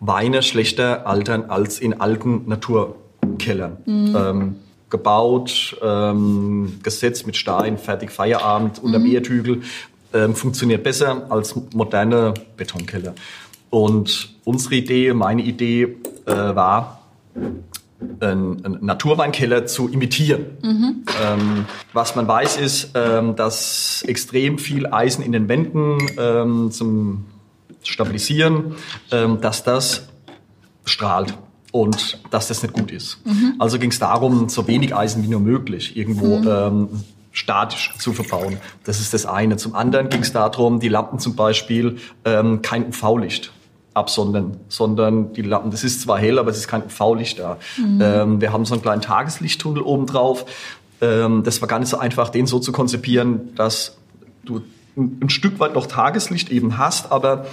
Weine 0.00 0.42
schlechter 0.42 1.06
altern 1.06 1.44
als 1.48 1.78
in 1.78 2.00
alten 2.00 2.46
Naturkellern. 2.48 3.78
Mhm. 3.86 4.16
Ähm, 4.16 4.56
gebaut, 4.90 5.76
ähm, 5.82 6.78
gesetzt 6.82 7.26
mit 7.26 7.36
Stein, 7.36 7.78
fertig 7.78 8.10
Feierabend 8.10 8.82
unterm 8.82 9.02
mhm. 9.02 9.14
Erdhügel, 9.14 9.62
ähm, 10.14 10.34
funktioniert 10.34 10.82
besser 10.82 11.26
als 11.28 11.54
moderne 11.74 12.34
Betonkeller. 12.56 13.14
Und 13.70 14.34
unsere 14.44 14.76
Idee, 14.76 15.12
meine 15.12 15.42
Idee 15.42 15.96
äh, 16.26 16.32
war, 16.32 17.00
einen, 18.20 18.64
einen 18.64 18.84
Naturweinkeller 18.84 19.66
zu 19.66 19.88
imitieren. 19.88 20.46
Mhm. 20.62 21.04
Ähm, 21.22 21.64
was 21.92 22.14
man 22.14 22.28
weiß 22.28 22.58
ist, 22.58 22.90
ähm, 22.94 23.36
dass 23.36 24.04
extrem 24.06 24.58
viel 24.58 24.86
Eisen 24.86 25.24
in 25.24 25.32
den 25.32 25.48
Wänden 25.48 25.98
ähm, 26.18 26.70
zum 26.70 27.26
Stabilisieren, 27.82 28.76
ähm, 29.10 29.40
dass 29.40 29.64
das 29.64 30.08
strahlt 30.84 31.34
und 31.72 32.18
dass 32.30 32.48
das 32.48 32.62
nicht 32.62 32.74
gut 32.74 32.90
ist. 32.90 33.18
Mhm. 33.24 33.54
Also 33.58 33.78
ging 33.78 33.90
es 33.90 33.98
darum, 33.98 34.48
so 34.48 34.66
wenig 34.66 34.94
Eisen 34.94 35.22
wie 35.22 35.28
nur 35.28 35.40
möglich 35.40 35.96
irgendwo 35.96 36.38
mhm. 36.38 36.48
ähm, 36.48 36.88
statisch 37.32 37.92
zu 37.98 38.12
verbauen. 38.12 38.56
Das 38.84 39.00
ist 39.00 39.12
das 39.12 39.26
eine. 39.26 39.56
Zum 39.58 39.74
anderen 39.74 40.08
ging 40.08 40.22
es 40.22 40.32
darum, 40.32 40.80
die 40.80 40.88
Lampen 40.88 41.18
zum 41.18 41.36
Beispiel 41.36 41.98
ähm, 42.24 42.62
kein 42.62 42.88
UV-Licht 42.88 43.52
absondern, 43.92 44.58
sondern 44.68 45.32
die 45.32 45.42
Lampen, 45.42 45.70
das 45.70 45.84
ist 45.84 46.02
zwar 46.02 46.18
hell, 46.18 46.38
aber 46.38 46.50
es 46.50 46.58
ist 46.58 46.68
kein 46.68 46.82
UV-Licht 46.84 47.38
da. 47.38 47.58
Mhm. 47.76 48.00
Ähm, 48.02 48.40
wir 48.40 48.52
haben 48.52 48.64
so 48.64 48.74
einen 48.74 48.82
kleinen 48.82 49.02
Tageslichttunnel 49.02 49.82
oben 49.82 50.06
drauf. 50.06 50.46
Ähm, 51.00 51.42
das 51.44 51.60
war 51.60 51.68
gar 51.68 51.78
nicht 51.78 51.88
so 51.88 51.98
einfach, 51.98 52.30
den 52.30 52.46
so 52.46 52.58
zu 52.58 52.72
konzipieren, 52.72 53.54
dass 53.54 53.98
du 54.44 54.62
ein, 54.96 55.18
ein 55.22 55.28
Stück 55.28 55.60
weit 55.60 55.74
noch 55.74 55.86
Tageslicht 55.86 56.50
eben 56.50 56.78
hast, 56.78 57.12
aber 57.12 57.46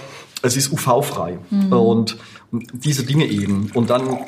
es 0.44 0.56
ist 0.56 0.72
UV-frei. 0.72 1.38
Mhm. 1.50 1.72
Und 1.72 2.16
diese 2.72 3.04
Dinge 3.04 3.26
eben. 3.26 3.70
Und 3.74 3.90
dann 3.90 4.18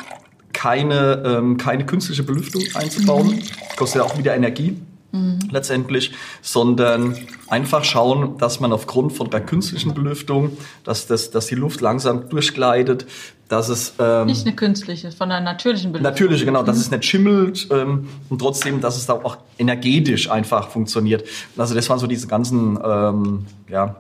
keine, 0.52 1.22
ähm, 1.24 1.58
keine 1.58 1.84
künstliche 1.86 2.22
Belüftung 2.22 2.62
einzubauen, 2.74 3.28
mhm. 3.28 3.42
kostet 3.76 4.00
ja 4.00 4.06
auch 4.06 4.18
wieder 4.18 4.34
Energie 4.34 4.76
mhm. 5.12 5.38
letztendlich, 5.50 6.12
sondern 6.40 7.16
einfach 7.48 7.84
schauen, 7.84 8.38
dass 8.38 8.58
man 8.58 8.72
aufgrund 8.72 9.12
von 9.12 9.30
der 9.30 9.40
künstlichen 9.40 9.92
Belüftung, 9.94 10.56
dass, 10.82 11.06
das, 11.06 11.30
dass 11.30 11.46
die 11.46 11.54
Luft 11.54 11.82
langsam 11.82 12.28
durchgleitet, 12.30 13.06
dass 13.48 13.68
es... 13.68 13.92
Ähm, 13.98 14.26
nicht 14.26 14.46
eine 14.46 14.56
künstliche, 14.56 15.12
von 15.12 15.30
einer 15.30 15.44
natürlichen 15.44 15.92
Belüftung. 15.92 16.10
Natürliche, 16.10 16.44
genau, 16.46 16.62
dass 16.62 16.78
es 16.78 16.90
nicht 16.90 17.04
schimmelt 17.04 17.68
ähm, 17.70 18.08
und 18.30 18.38
trotzdem, 18.38 18.80
dass 18.80 18.96
es 18.96 19.06
da 19.06 19.12
auch 19.12 19.36
energetisch 19.58 20.30
einfach 20.30 20.70
funktioniert. 20.70 21.24
Also 21.56 21.74
das 21.74 21.88
waren 21.90 21.98
so 21.98 22.06
diese 22.06 22.26
ganzen 22.26 22.78
ähm, 22.82 23.46
ja, 23.68 23.96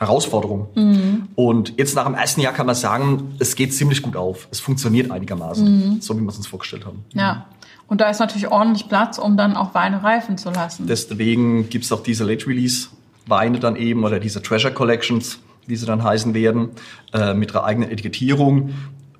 Herausforderungen. 0.00 0.66
Mhm. 0.74 1.28
Und 1.34 1.74
jetzt 1.76 1.94
nach 1.94 2.06
dem 2.06 2.14
ersten 2.14 2.40
Jahr 2.40 2.54
kann 2.54 2.64
man 2.64 2.74
sagen, 2.74 3.34
es 3.38 3.54
geht 3.54 3.74
ziemlich 3.74 4.00
gut 4.00 4.16
auf. 4.16 4.48
Es 4.50 4.58
funktioniert 4.58 5.10
einigermaßen, 5.10 5.64
mhm. 5.64 6.00
so 6.00 6.16
wie 6.16 6.22
wir 6.22 6.30
es 6.30 6.38
uns 6.38 6.46
vorgestellt 6.46 6.86
haben. 6.86 7.04
Ja. 7.12 7.46
Und 7.86 8.00
da 8.00 8.08
ist 8.08 8.18
natürlich 8.18 8.48
ordentlich 8.48 8.88
Platz, 8.88 9.18
um 9.18 9.36
dann 9.36 9.56
auch 9.56 9.74
Weine 9.74 10.02
reifen 10.02 10.38
zu 10.38 10.50
lassen. 10.50 10.86
Deswegen 10.86 11.68
gibt 11.68 11.84
es 11.84 11.92
auch 11.92 12.02
diese 12.02 12.24
Late 12.24 12.46
Release 12.46 12.88
Weine 13.26 13.60
dann 13.60 13.76
eben 13.76 14.02
oder 14.04 14.18
diese 14.18 14.40
Treasure 14.40 14.72
Collections, 14.72 15.38
wie 15.66 15.76
sie 15.76 15.86
dann 15.86 16.02
heißen 16.02 16.32
werden, 16.32 16.70
äh, 17.12 17.34
mit 17.34 17.50
ihrer 17.50 17.64
eigenen 17.64 17.90
Etikettierung, 17.90 18.70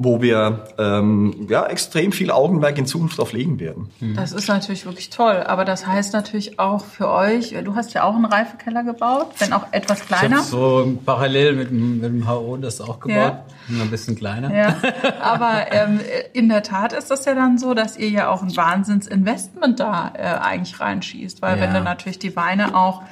wo 0.02 0.22
wir 0.22 0.64
ähm, 0.78 1.46
ja, 1.50 1.66
extrem 1.66 2.10
viel 2.10 2.30
Augenmerk 2.30 2.78
in 2.78 2.86
Zukunft 2.86 3.20
auf 3.20 3.34
legen 3.34 3.60
werden. 3.60 3.90
Mhm. 4.00 4.16
Das 4.16 4.32
ist 4.32 4.48
natürlich 4.48 4.86
wirklich 4.86 5.10
toll, 5.10 5.44
aber 5.46 5.66
das 5.66 5.86
heißt 5.86 6.14
natürlich 6.14 6.58
auch 6.58 6.82
für 6.86 7.10
euch, 7.10 7.54
du 7.62 7.74
hast 7.74 7.92
ja 7.92 8.04
auch 8.04 8.14
einen 8.14 8.24
Reifekeller 8.24 8.82
gebaut, 8.82 9.32
wenn 9.40 9.52
auch 9.52 9.66
etwas 9.72 10.06
kleiner. 10.06 10.38
Ich 10.38 10.44
so 10.44 10.90
parallel 11.04 11.52
mit, 11.52 11.70
mit 11.70 12.02
dem 12.02 12.26
HO 12.26 12.56
das 12.56 12.80
auch 12.80 12.98
gebaut, 12.98 13.40
ja. 13.68 13.82
ein 13.82 13.90
bisschen 13.90 14.16
kleiner. 14.16 14.54
Ja. 14.56 14.74
Aber 15.20 15.70
ähm, 15.70 16.00
in 16.32 16.48
der 16.48 16.62
Tat 16.62 16.94
ist 16.94 17.10
das 17.10 17.26
ja 17.26 17.34
dann 17.34 17.58
so, 17.58 17.74
dass 17.74 17.98
ihr 17.98 18.08
ja 18.08 18.30
auch 18.30 18.42
ein 18.42 18.56
Wahnsinnsinvestment 18.56 19.80
da 19.80 20.12
äh, 20.16 20.22
eigentlich 20.22 20.80
reinschießt, 20.80 21.42
weil 21.42 21.58
ja. 21.58 21.62
wenn 21.62 21.74
du 21.74 21.82
natürlich 21.82 22.18
die 22.18 22.34
Weine 22.36 22.74
auch 22.74 23.02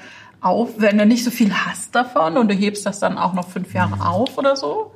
auf, 0.40 0.70
wenn 0.78 0.96
du 0.96 1.04
nicht 1.04 1.22
so 1.22 1.30
viel 1.30 1.52
hast 1.52 1.94
davon 1.94 2.38
und 2.38 2.50
du 2.50 2.54
hebst 2.54 2.86
das 2.86 2.98
dann 2.98 3.18
auch 3.18 3.34
noch 3.34 3.46
fünf 3.46 3.74
Jahre 3.74 3.96
mhm. 3.96 4.00
auf 4.00 4.38
oder 4.38 4.56
so, 4.56 4.92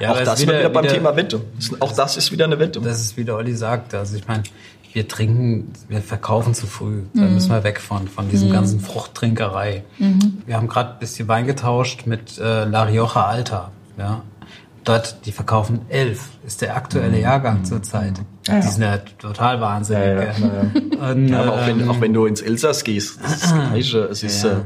ja, 0.00 0.12
auch 0.12 0.22
das 0.22 0.40
wieder, 0.40 0.58
wieder 0.58 0.68
beim 0.70 0.84
wieder, 0.84 0.94
Thema 0.94 1.16
Wette. 1.16 1.42
Auch 1.80 1.92
das 1.92 2.16
ist 2.16 2.32
wieder 2.32 2.46
eine 2.46 2.58
Wette. 2.58 2.80
Das 2.80 3.00
ist, 3.00 3.16
wie 3.16 3.24
der 3.24 3.36
Olli 3.36 3.54
sagt. 3.54 3.94
Also 3.94 4.16
ich 4.16 4.26
meine, 4.26 4.44
wir 4.92 5.06
trinken, 5.06 5.72
wir 5.88 6.00
verkaufen 6.00 6.54
zu 6.54 6.66
früh. 6.66 7.02
Da 7.14 7.22
mhm. 7.22 7.34
müssen 7.34 7.50
wir 7.50 7.62
weg 7.64 7.80
von, 7.80 8.08
von 8.08 8.28
diesem 8.28 8.48
mhm. 8.48 8.54
ganzen 8.54 8.80
Fruchttrinkerei. 8.80 9.84
Mhm. 9.98 10.42
Wir 10.46 10.56
haben 10.56 10.68
gerade 10.68 10.94
ein 10.94 10.98
bisschen 10.98 11.28
Wein 11.28 11.46
getauscht 11.46 12.06
mit 12.06 12.38
äh, 12.38 12.64
La 12.64 12.84
Rioja 12.84 13.26
Alta. 13.26 13.72
Ja. 13.98 14.22
Dort, 14.84 15.26
die 15.26 15.32
verkaufen 15.32 15.82
elf, 15.90 16.30
ist 16.46 16.62
der 16.62 16.74
aktuelle 16.76 17.18
mhm. 17.18 17.22
Jahrgang 17.22 17.64
zurzeit. 17.64 18.14
Ja. 18.48 18.60
Die 18.60 18.66
sind 18.66 18.82
ja 18.82 18.98
total 19.18 19.60
wahnsinnig. 19.60 20.02
Ja, 20.02 20.22
ja, 20.22 21.10
Und, 21.10 21.28
ja 21.28 21.42
aber 21.42 21.52
auch 21.52 21.66
wenn, 21.66 21.80
ähm, 21.80 21.90
auch 21.90 22.00
wenn 22.00 22.14
du 22.14 22.24
ins 22.26 22.40
Elsass 22.40 22.82
gehst, 22.82 23.20
das 23.22 23.34
ist 23.34 23.42
das 23.42 23.52
Gleiche. 23.52 23.98
Es 24.04 24.22
ist 24.22 24.44
äh, 24.44 24.56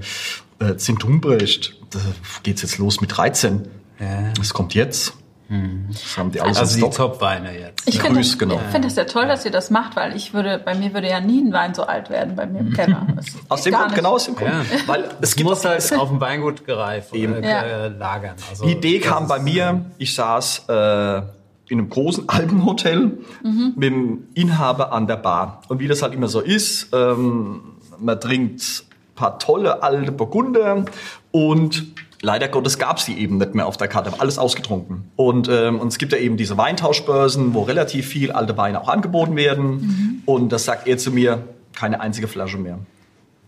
äh, 0.60 0.76
Zintumbrecht, 0.76 1.76
da 1.90 1.98
geht's 2.44 2.62
jetzt 2.62 2.78
los 2.78 3.00
mit 3.00 3.16
13. 3.16 3.62
Ja. 3.98 4.32
Das 4.36 4.54
kommt 4.54 4.74
jetzt. 4.74 5.14
Das 5.48 6.16
haben 6.16 6.32
die 6.32 6.40
alles 6.40 6.58
also 6.58 6.86
die 6.86 6.90
Top-Weine 6.90 7.58
jetzt. 7.58 7.86
Ich 7.86 8.00
finde 8.00 8.20
das, 8.20 8.38
genau. 8.38 8.58
find 8.72 8.84
das 8.84 8.96
ja 8.96 9.04
toll, 9.04 9.26
dass 9.26 9.44
ihr 9.44 9.50
das 9.50 9.70
macht, 9.70 9.94
weil 9.94 10.16
ich 10.16 10.32
würde, 10.32 10.58
bei 10.58 10.74
mir 10.74 10.94
würde 10.94 11.08
ja 11.08 11.20
nie 11.20 11.40
ein 11.42 11.52
Wein 11.52 11.74
so 11.74 11.84
alt 11.84 12.08
werden 12.08 12.34
bei 12.34 12.46
mir 12.46 12.60
im 12.60 12.72
Keller. 12.72 13.06
aus 13.48 13.62
dem 13.62 13.74
Grund, 13.74 13.94
genau 13.94 14.14
aus 14.14 14.24
dem 14.24 14.36
Grund. 14.36 14.50
Ja. 14.50 14.64
Weil 14.86 15.10
es 15.20 15.36
gibt 15.36 15.48
muss 15.48 15.64
halt 15.64 15.92
auf 15.98 16.08
dem 16.08 16.20
Weingut 16.20 16.64
gereift 16.64 17.12
oder 17.12 17.40
ja. 17.40 17.86
lagern. 17.88 18.36
Also, 18.48 18.64
die 18.64 18.72
Idee 18.72 19.00
kam 19.00 19.28
bei 19.28 19.38
mir, 19.38 19.84
ich 19.98 20.14
saß 20.14 20.64
äh, 20.68 21.22
in 21.68 21.78
einem 21.78 21.90
großen 21.90 22.28
Alpenhotel 22.28 23.18
mhm. 23.42 23.72
mit 23.76 23.84
dem 23.84 24.28
Inhaber 24.34 24.92
an 24.92 25.06
der 25.06 25.16
Bar. 25.16 25.60
Und 25.68 25.78
wie 25.78 25.88
das 25.88 26.02
halt 26.02 26.14
immer 26.14 26.28
so 26.28 26.40
ist, 26.40 26.88
ähm, 26.92 27.60
man 27.98 28.18
trinkt 28.18 28.60
ein 28.60 29.14
paar 29.14 29.38
tolle 29.38 29.82
alte 29.82 30.10
Burgunder 30.10 30.84
und 31.30 31.94
Leider 32.24 32.48
Gottes 32.48 32.78
gab 32.78 32.96
es 32.96 33.04
die 33.04 33.18
eben 33.18 33.36
nicht 33.36 33.54
mehr 33.54 33.66
auf 33.66 33.76
der 33.76 33.86
Karte, 33.86 34.10
alles 34.18 34.38
ausgetrunken. 34.38 35.10
Und, 35.14 35.46
ähm, 35.48 35.78
und 35.78 35.88
es 35.88 35.98
gibt 35.98 36.12
ja 36.12 36.18
eben 36.18 36.38
diese 36.38 36.56
Weintauschbörsen, 36.56 37.52
wo 37.52 37.62
relativ 37.62 38.06
viel 38.08 38.32
alte 38.32 38.56
Weine 38.56 38.80
auch 38.80 38.88
angeboten 38.88 39.36
werden. 39.36 39.66
Mhm. 39.66 40.22
Und 40.24 40.50
das 40.50 40.64
sagt 40.64 40.88
er 40.88 40.96
zu 40.96 41.10
mir, 41.10 41.44
keine 41.74 42.00
einzige 42.00 42.26
Flasche 42.26 42.56
mehr. 42.56 42.78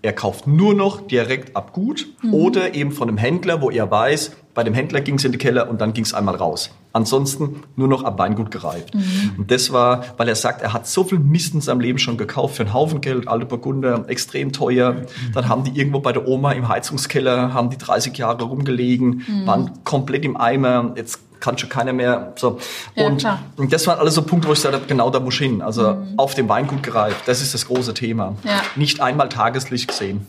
Er 0.07 0.13
kauft 0.13 0.47
nur 0.47 0.73
noch 0.73 1.01
direkt 1.07 1.57
ab 1.57 1.73
Gut 1.73 2.07
oder 2.31 2.75
eben 2.75 2.93
von 2.93 3.09
einem 3.09 3.19
Händler, 3.19 3.61
wo 3.61 3.71
er 3.71 3.91
weiß, 3.91 4.31
bei 4.55 4.63
dem 4.65 4.73
Händler 4.73 5.01
ging 5.01 5.17
es 5.17 5.25
in 5.25 5.33
den 5.33 5.39
Keller 5.39 5.69
und 5.69 5.81
dann 5.81 5.93
ging 5.93 6.05
es 6.05 6.15
einmal 6.15 6.37
raus. 6.37 6.71
Ansonsten 6.93 7.65
nur 7.75 7.89
noch 7.89 8.05
ab 8.05 8.19
Weingut 8.19 8.51
gereift. 8.51 8.95
Und 9.37 9.51
das 9.51 9.71
war, 9.71 10.05
weil 10.17 10.29
er 10.29 10.35
sagt, 10.35 10.63
er 10.63 10.73
hat 10.73 10.87
so 10.87 11.05
viel 11.05 11.19
Mist 11.19 11.53
in 11.53 11.61
seinem 11.61 11.81
Leben 11.81 11.99
schon 11.99 12.17
gekauft 12.17 12.55
für 12.55 12.63
einen 12.63 12.73
Haufen 12.73 13.03
Geld, 13.03 13.29
alte 13.29 13.45
Burgunder, 13.45 14.09
extrem 14.09 14.53
teuer. 14.53 15.03
Dann 15.35 15.49
haben 15.49 15.65
die 15.65 15.79
irgendwo 15.79 16.01
bei 16.01 16.13
der 16.13 16.27
Oma 16.27 16.53
im 16.53 16.69
Heizungskeller, 16.69 17.53
haben 17.53 17.69
die 17.69 17.77
30 17.77 18.17
Jahre 18.17 18.45
rumgelegen, 18.45 19.27
waren 19.45 19.73
komplett 19.85 20.25
im 20.25 20.39
Eimer. 20.39 20.95
Jetzt 20.97 21.21
kann 21.41 21.57
schon 21.59 21.69
keiner 21.69 21.93
mehr. 21.93 22.33
So. 22.37 22.59
Ja, 22.95 23.07
und, 23.07 23.19
klar. 23.19 23.41
und 23.57 23.73
das 23.73 23.87
waren 23.87 23.99
alles 23.99 24.15
so 24.15 24.23
Punkte, 24.23 24.49
wo 24.49 24.53
ich 24.53 24.59
gesagt 24.59 24.75
habe, 24.75 24.87
genau 24.87 25.11
da 25.11 25.21
muss 25.21 25.35
ich 25.35 25.41
hin. 25.41 25.63
Also 25.63 25.99
auf 26.17 26.35
dem 26.35 26.49
Weingut 26.49 26.83
gereift, 26.83 27.27
das 27.27 27.43
ist 27.43 27.55
das 27.55 27.67
große 27.67 27.95
Thema. 27.95 28.31
Mhm. 28.33 28.37
Ja. 28.45 28.55
Mhm. 28.55 28.61
Nicht 28.81 29.01
einmal 29.01 29.29
Tageslicht 29.29 29.89
gesehen, 29.89 30.27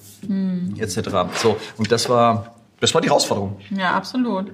etc. 0.80 0.98
So, 1.42 1.58
und 1.78 1.92
das 1.92 2.10
war, 2.10 2.56
das 2.80 2.94
war 2.94 3.02
die 3.02 3.10
Herausforderung. 3.10 3.58
Ja, 3.72 3.92
absolut. 3.94 4.52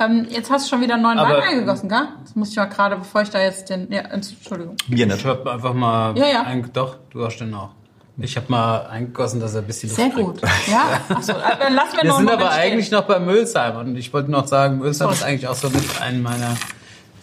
Ähm, 0.00 0.26
jetzt 0.28 0.50
hast 0.50 0.66
du 0.66 0.70
schon 0.70 0.80
wieder 0.82 0.94
einen 0.94 1.04
neuen 1.04 1.18
Aber- 1.20 1.34
Wein 1.38 1.42
eingegossen, 1.50 1.88
gell? 1.88 2.08
Das 2.22 2.34
muss 2.34 2.50
ich 2.50 2.56
mal 2.56 2.64
gerade, 2.64 2.96
bevor 2.96 3.22
ich 3.22 3.30
da 3.30 3.40
jetzt 3.40 3.70
den. 3.70 3.92
Ja, 3.92 4.00
Entschuldigung. 4.02 4.76
Mir 4.88 5.06
Ich 5.06 5.12
nicht. 5.12 5.24
habe 5.24 5.50
einfach 5.52 5.72
mal. 5.72 6.18
Ja, 6.18 6.26
ja. 6.26 6.42
Ein, 6.42 6.68
doch, 6.72 6.96
du 7.10 7.24
hast 7.24 7.38
den 7.38 7.54
auch. 7.54 7.70
Ich 8.16 8.36
habe 8.36 8.46
mal 8.48 8.86
eingegossen, 8.86 9.40
dass 9.40 9.54
er 9.54 9.62
ein 9.62 9.66
bisschen 9.66 9.90
Sehr 9.90 10.10
gut. 10.10 10.40
Ja, 10.70 11.00
achso, 11.16 11.32
dann 11.32 11.74
lassen 11.74 11.96
wir, 11.96 12.02
Wir 12.02 12.10
noch 12.10 12.18
sind 12.18 12.30
aber 12.30 12.52
stehen. 12.52 12.62
eigentlich 12.62 12.90
noch 12.92 13.02
bei 13.02 13.18
Mülsheim 13.18 13.76
und 13.76 13.96
ich 13.96 14.12
wollte 14.12 14.30
noch 14.30 14.46
sagen, 14.46 14.78
Mülsheim 14.78 15.10
ist 15.10 15.24
eigentlich 15.24 15.48
auch 15.48 15.56
so 15.56 15.68
mit 15.68 16.00
einem 16.00 16.22
meiner 16.22 16.56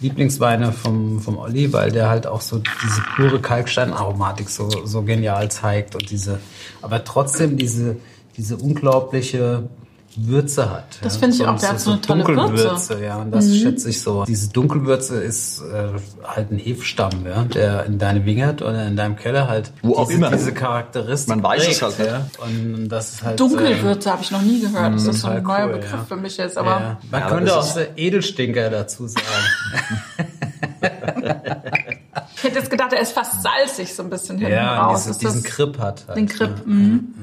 Lieblingsweine 0.01 0.73
vom, 0.73 1.21
vom 1.21 1.37
Olli, 1.37 1.71
weil 1.71 1.91
der 1.91 2.09
halt 2.09 2.27
auch 2.27 2.41
so 2.41 2.57
diese 2.57 3.01
pure 3.15 3.39
Kalksteinaromatik 3.39 4.49
so, 4.49 4.69
so 4.85 5.03
genial 5.03 5.49
zeigt 5.49 5.95
und 5.95 6.09
diese, 6.09 6.39
aber 6.81 7.03
trotzdem 7.05 7.55
diese, 7.55 7.97
diese 8.35 8.57
unglaubliche 8.57 9.69
Würze 10.15 10.69
hat. 10.69 10.99
Das 11.01 11.15
ja. 11.15 11.19
finde 11.19 11.35
ich 11.35 11.45
auch, 11.45 11.59
der 11.59 11.69
hat 11.69 11.79
so 11.79 11.91
eine 11.91 12.01
tolle 12.01 12.23
Dunkelwürze, 12.23 12.63
Würze. 12.63 12.95
Mhm. 12.97 13.03
ja, 13.03 13.15
und 13.17 13.31
das 13.31 13.55
schätze 13.55 13.89
ich 13.89 14.01
so. 14.01 14.25
Diese 14.25 14.49
Dunkelwürze 14.49 15.21
ist 15.21 15.61
äh, 15.61 15.89
halt 16.23 16.51
ein 16.51 16.57
Hefestamm, 16.57 17.25
ja, 17.25 17.43
der 17.43 17.85
in 17.85 17.97
deine 17.99 18.25
Wingert 18.25 18.61
oder 18.61 18.87
in 18.87 18.95
deinem 18.95 19.15
Keller 19.15 19.47
halt 19.47 19.71
Wo 19.81 19.95
auch 19.95 20.07
diese, 20.07 20.17
immer. 20.19 20.31
diese 20.31 20.53
Charakteristik 20.53 21.35
Man 21.35 21.43
weiß 21.43 21.67
es 21.67 21.79
trägt, 21.79 21.99
halt, 21.99 22.09
ja. 22.09 22.27
Und 22.45 22.89
das 22.89 23.13
ist 23.13 23.23
halt 23.23 23.39
Dunkelwürze 23.39 24.11
habe 24.11 24.21
ich 24.23 24.31
noch 24.31 24.41
nie 24.41 24.61
gehört. 24.61 24.93
Das 24.93 25.05
ist 25.05 25.21
so 25.21 25.27
ein 25.27 25.43
neuer 25.43 25.65
cool, 25.65 25.73
Begriff 25.73 25.91
ja. 25.91 26.05
für 26.07 26.15
mich 26.17 26.37
jetzt. 26.37 26.57
äh, 26.57 26.59
Aber 26.59 26.69
ja. 26.71 26.97
Man 27.09 27.21
Ja, 27.21 27.27
aber 27.27 27.35
könnte 27.35 27.57
auch 27.57 27.63
so 27.63 27.79
Edelstinker 27.95 28.69
dazu 28.69 29.07
sagen. 29.07 29.25
ich 32.51 32.57
hätte 32.57 32.63
jetzt 32.65 32.71
gedacht, 32.71 32.93
er 32.93 33.01
ist 33.01 33.13
fast 33.13 33.41
salzig 33.41 33.93
so 33.93 34.03
ein 34.03 34.09
bisschen 34.09 34.37
hinten 34.37 34.53
ja, 34.53 34.83
raus. 34.83 35.07
Ist 35.07 35.21
diesen 35.21 35.41
das 35.41 35.51
Krip 35.51 35.79
hat. 35.79 36.05
Halt, 36.07 36.17
den 36.17 36.27
Grip. 36.27 36.65
Mhm. 36.65 37.13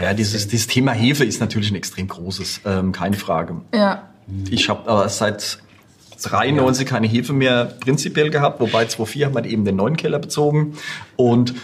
Ja, 0.00 0.12
dieses, 0.12 0.48
dieses 0.48 0.66
Thema 0.66 0.90
Hefe 0.92 1.24
ist 1.24 1.40
natürlich 1.40 1.70
ein 1.70 1.76
extrem 1.76 2.08
großes, 2.08 2.62
ähm, 2.64 2.90
keine 2.90 3.16
Frage. 3.16 3.60
Ja. 3.72 4.08
Ich 4.50 4.68
habe 4.68 4.90
aber 4.90 5.08
seit 5.08 5.58
93 6.20 6.86
keine 6.86 7.06
Hefe 7.06 7.32
mehr 7.32 7.64
prinzipiell 7.64 8.30
gehabt, 8.30 8.60
wobei 8.60 8.86
2004 8.86 9.26
haben 9.26 9.34
wir 9.34 9.44
eben 9.44 9.64
den 9.64 9.76
neuen 9.76 9.96
Keller 9.96 10.18
bezogen 10.18 10.74
und 11.16 11.54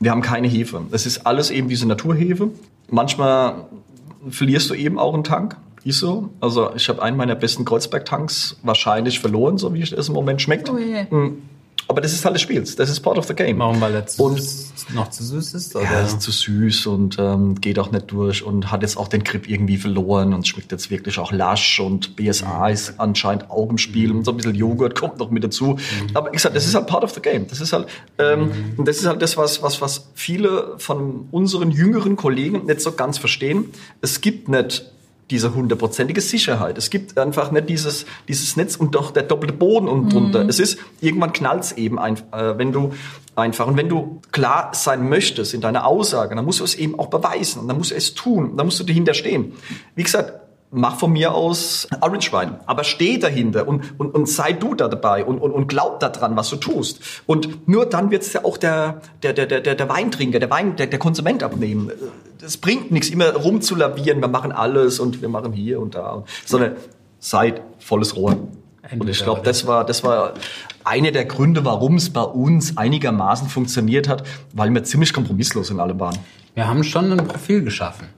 wir 0.00 0.10
haben 0.10 0.22
keine 0.22 0.48
Hefe. 0.48 0.82
Es 0.90 1.06
ist 1.06 1.26
alles 1.26 1.50
eben 1.50 1.68
diese 1.68 1.86
Naturhefe. 1.86 2.50
Manchmal 2.90 3.66
verlierst 4.28 4.68
du 4.70 4.74
eben 4.74 4.98
auch 4.98 5.14
einen 5.14 5.24
Tank. 5.24 5.56
Ist 5.84 5.98
so. 5.98 6.30
Also 6.40 6.72
ich 6.76 6.88
habe 6.88 7.02
einen 7.02 7.16
meiner 7.16 7.34
besten 7.34 7.64
Kreuzberg-Tanks 7.64 8.58
wahrscheinlich 8.62 9.18
verloren, 9.18 9.58
so 9.58 9.74
wie 9.74 9.82
es 9.82 10.08
im 10.08 10.14
Moment 10.14 10.40
schmeckt. 10.40 10.70
Oh. 10.70 10.78
Aber 11.92 12.00
das 12.00 12.14
ist 12.14 12.24
halt 12.24 12.34
des 12.34 12.40
Spiels. 12.40 12.74
Das 12.74 12.88
ist 12.88 13.00
part 13.00 13.18
of 13.18 13.26
the 13.26 13.34
game. 13.34 13.58
Warum, 13.58 13.78
weil 13.82 13.94
er 13.94 14.06
zu, 14.06 14.22
Und- 14.24 14.42
noch 14.94 15.10
zu 15.10 15.22
süß 15.22 15.52
ist? 15.52 15.76
Oder? 15.76 15.84
Ja, 15.84 16.00
ist 16.00 16.22
zu 16.22 16.30
süß 16.30 16.86
und 16.86 17.16
ähm, 17.18 17.60
geht 17.60 17.78
auch 17.78 17.90
nicht 17.92 18.10
durch 18.10 18.42
und 18.42 18.72
hat 18.72 18.80
jetzt 18.80 18.96
auch 18.96 19.08
den 19.08 19.22
Grip 19.24 19.46
irgendwie 19.46 19.76
verloren 19.76 20.32
und 20.32 20.48
schmeckt 20.48 20.72
jetzt 20.72 20.90
wirklich 20.90 21.18
auch 21.18 21.32
lasch 21.32 21.80
und 21.80 22.16
BSA 22.16 22.70
ist 22.70 22.94
anscheinend 22.98 23.50
auch 23.50 23.68
im 23.68 23.76
Spiel 23.76 24.10
und 24.10 24.24
so 24.24 24.30
ein 24.30 24.38
bisschen 24.38 24.54
Joghurt 24.54 24.94
kommt 24.98 25.18
noch 25.18 25.30
mit 25.30 25.44
dazu. 25.44 25.78
Aber 26.14 26.28
wie 26.30 26.36
gesagt, 26.36 26.56
das 26.56 26.64
ist 26.66 26.74
halt 26.74 26.86
part 26.86 27.04
of 27.04 27.10
the 27.12 27.20
game. 27.20 27.46
Das 27.46 27.60
ist 27.60 27.74
halt, 27.74 27.86
ähm, 28.18 28.50
und 28.78 28.88
das 28.88 28.96
ist 28.96 29.06
halt 29.06 29.20
das, 29.20 29.36
was, 29.36 29.62
was, 29.62 29.82
was 29.82 30.08
viele 30.14 30.74
von 30.78 31.28
unseren 31.30 31.70
jüngeren 31.70 32.16
Kollegen 32.16 32.64
nicht 32.64 32.80
so 32.80 32.92
ganz 32.92 33.18
verstehen. 33.18 33.66
Es 34.00 34.22
gibt 34.22 34.48
nicht 34.48 34.90
diese 35.32 35.54
hundertprozentige 35.54 36.20
Sicherheit. 36.20 36.78
Es 36.78 36.90
gibt 36.90 37.18
einfach 37.18 37.50
nicht 37.50 37.68
dieses, 37.68 38.06
dieses 38.28 38.56
Netz 38.56 38.76
und 38.76 38.94
doch 38.94 39.10
der 39.10 39.22
doppelte 39.22 39.54
Boden 39.54 39.88
unten 39.88 40.10
drunter. 40.10 40.46
Es 40.48 40.60
ist, 40.60 40.78
irgendwann 41.00 41.32
knallt's 41.32 41.72
eben 41.72 41.98
ein, 41.98 42.18
äh, 42.32 42.58
wenn 42.58 42.70
du 42.70 42.92
einfach, 43.34 43.66
und 43.66 43.78
wenn 43.78 43.88
du 43.88 44.20
klar 44.30 44.70
sein 44.74 45.08
möchtest 45.08 45.54
in 45.54 45.62
deiner 45.62 45.86
Aussage, 45.86 46.36
dann 46.36 46.44
musst 46.44 46.60
du 46.60 46.64
es 46.64 46.74
eben 46.74 46.98
auch 46.98 47.06
beweisen 47.08 47.62
und 47.62 47.68
dann 47.68 47.78
musst 47.78 47.92
du 47.92 47.94
es 47.94 48.14
tun, 48.14 48.56
dann 48.56 48.66
musst 48.66 48.78
du 48.78 48.84
dahinter 48.84 49.14
stehen. 49.14 49.54
Wie 49.94 50.02
gesagt, 50.02 50.34
mach 50.72 50.98
von 50.98 51.12
mir 51.12 51.34
aus 51.34 51.86
Orange 52.00 52.32
Wein, 52.32 52.56
aber 52.66 52.82
steh 52.82 53.18
dahinter 53.18 53.68
und, 53.68 54.00
und, 54.00 54.14
und 54.14 54.28
sei 54.28 54.52
du 54.52 54.74
da 54.74 54.88
dabei 54.88 55.24
und, 55.24 55.38
und, 55.38 55.52
und 55.52 55.68
glaub 55.68 56.00
daran, 56.00 56.34
was 56.34 56.48
du 56.48 56.56
tust. 56.56 57.00
Und 57.26 57.68
nur 57.68 57.86
dann 57.86 58.10
wird's 58.10 58.32
ja 58.32 58.44
auch 58.44 58.56
der, 58.56 59.02
der, 59.22 59.34
der, 59.34 59.46
der, 59.46 59.74
der 59.74 59.88
Weintrinker, 59.88 60.40
der 60.40 60.50
Wein, 60.50 60.76
der, 60.76 60.86
der 60.86 60.98
Konsument 60.98 61.42
abnehmen. 61.42 61.92
Das 62.40 62.56
bringt 62.56 62.90
nichts, 62.90 63.10
immer 63.10 63.32
rumzulavieren, 63.34 64.20
wir 64.20 64.28
machen 64.28 64.50
alles 64.50 64.98
und 64.98 65.20
wir 65.20 65.28
machen 65.28 65.52
hier 65.52 65.78
und 65.78 65.94
da, 65.94 66.24
sondern 66.46 66.76
seid 67.20 67.60
volles 67.78 68.16
Rohr. 68.16 68.48
Und 68.98 69.08
ich 69.08 69.22
glaube, 69.22 69.42
das 69.44 69.66
war, 69.66 69.84
das 69.84 70.02
war 70.02 70.34
einer 70.84 71.12
der 71.12 71.26
Gründe, 71.26 71.64
warum 71.64 71.96
es 71.96 72.10
bei 72.10 72.22
uns 72.22 72.76
einigermaßen 72.76 73.48
funktioniert 73.48 74.08
hat, 74.08 74.24
weil 74.52 74.70
wir 74.70 74.82
ziemlich 74.84 75.12
kompromisslos 75.12 75.70
in 75.70 75.78
allem 75.80 76.00
waren. 76.00 76.18
Wir 76.54 76.66
haben 76.66 76.82
schon 76.82 77.12
ein 77.12 77.26
Profil 77.28 77.62
geschaffen, 77.62 78.08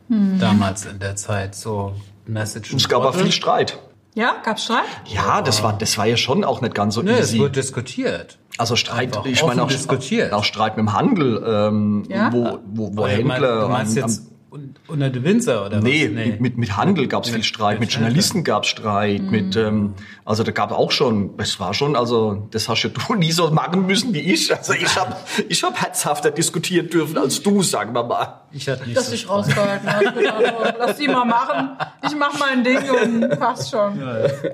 damals 0.41 0.87
in 0.87 0.99
der 0.99 1.17
Zeit. 1.17 1.55
So 1.55 1.95
Message 2.27 2.73
es 2.75 2.89
gab 2.89 3.03
auch 3.03 3.15
viel 3.15 3.33
Streit. 3.33 3.79
Ja, 4.15 4.37
gab's 4.45 4.65
Streit? 4.65 4.85
Ja, 5.07 5.43
das 5.43 5.63
war, 5.65 5.73
das 5.77 5.99
war 5.99 6.07
ja 6.07 6.17
schon 6.17 6.45
auch 6.45 6.61
nicht 6.61 6.75
ganz 6.75 6.95
so 6.95 7.03
es 7.03 7.21
easy. 7.31 7.39
wurde 7.41 7.51
diskutiert. 7.53 8.39
Also 8.59 8.77
Streit, 8.77 9.17
Einfach 9.17 9.27
ich 9.27 9.45
meine 9.45 9.63
auch, 9.65 9.67
diskutiert. 9.69 10.33
auch 10.33 10.45
Streit 10.45 10.77
mit 10.77 10.87
dem 10.87 10.93
Handel, 10.93 11.43
ähm, 11.45 12.05
Ja? 12.09 12.33
wo, 12.33 12.61
wo, 12.67 12.91
wo 12.97 13.03
du 13.03 13.07
Händler 13.09 13.63
Du 13.63 13.69
meinst 13.69 13.97
am- 13.99 14.05
am- 14.05 14.11
jetzt 14.11 14.23
un- 14.55 14.75
unter 14.89 15.11
de 15.11 15.23
Winzer 15.25 15.67
oder 15.67 15.81
Nee, 15.81 16.07
was? 16.09 16.15
Mit, 16.27 16.41
mit, 16.41 16.59
mit 16.59 16.77
Handel 16.77 17.09
gab 17.09 17.25
es 17.25 17.31
viel 17.31 17.43
Streit, 17.43 17.81
mit 17.81 17.89
mit 17.89 17.93
Journalisten 17.93 18.45
gab 18.45 18.63
es 18.63 18.69
Streit, 18.71 19.23
mit 19.23 19.57
ähm, 19.57 19.95
also 20.25 20.43
da 20.45 20.53
gab 20.53 20.71
auch 20.73 20.91
schon, 20.93 21.35
es 21.39 21.59
war 21.61 21.75
schon, 21.75 21.97
also 21.97 22.47
das 22.53 22.69
hast 22.69 22.83
ja 22.85 22.91
du 22.91 23.15
nie 23.25 23.33
so 23.33 23.51
machen 23.51 23.87
müssen 23.87 24.15
wie 24.15 24.21
ich. 24.21 24.55
Also 24.57 24.73
ich 24.75 24.97
habe 24.97 25.17
ich 25.49 25.63
hab 25.65 25.81
herzhafter 25.81 26.31
diskutieren 26.31 26.89
dürfen 26.89 27.19
als 27.19 27.43
du, 27.43 27.63
sagen 27.63 27.93
wir 27.95 28.05
mal. 28.05 28.43
Ich 28.53 28.69
hatte 28.69 28.85
nicht 28.85 28.97
Dass 28.97 29.07
so 29.07 29.13
dich 29.13 29.23
Spaß. 29.23 29.49
rausgehalten. 29.49 30.15
Gedacht, 30.15 30.55
oh, 30.59 30.65
Lass 30.79 30.97
die 30.97 31.09
mal 31.09 31.25
machen. 31.25 31.71
Ich 32.07 32.15
mach 32.17 32.39
mein 32.39 32.63
Ding 32.63 32.79
und 32.91 33.39
passt 33.41 33.71
schon. 33.71 34.01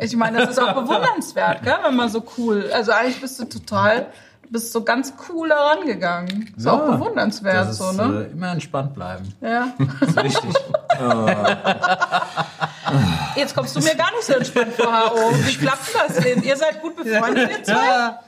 Ich 0.00 0.16
meine, 0.16 0.38
das 0.38 0.50
ist 0.50 0.58
auch 0.58 0.72
bewundernswert, 0.72 1.62
gell? 1.62 1.76
wenn 1.84 1.96
man 1.96 2.08
so 2.08 2.24
cool. 2.38 2.70
Also 2.72 2.92
eigentlich 2.92 3.20
bist 3.20 3.38
du 3.38 3.44
total, 3.44 4.06
bist 4.50 4.72
so 4.72 4.82
ganz 4.82 5.14
cool 5.28 5.48
da 5.48 5.68
rangegangen. 5.68 6.52
Ist 6.56 6.66
auch 6.66 6.84
bewundernswert, 6.84 7.68
das 7.68 7.70
ist, 7.70 7.78
so, 7.78 7.92
ne? 7.92 8.26
Äh, 8.28 8.32
immer 8.32 8.52
entspannt 8.52 8.94
bleiben. 8.94 9.32
Ja. 9.40 9.72
Das 10.00 10.08
ist 10.08 10.24
wichtig. 10.24 10.54
Jetzt 13.36 13.54
kommst 13.54 13.76
du 13.76 13.80
mir 13.80 13.94
gar 13.94 14.10
nicht 14.10 14.24
so 14.24 14.32
entspannt 14.34 14.72
vor, 14.74 14.86
HO. 14.86 15.32
Wie 15.46 15.56
klappt 15.56 15.94
denn 15.94 16.00
das 16.08 16.24
denn? 16.24 16.42
Ihr 16.42 16.56
seid 16.56 16.82
gut 16.82 16.96
befreundet, 16.96 17.50
ihr 17.50 17.64
zwei? 17.64 18.18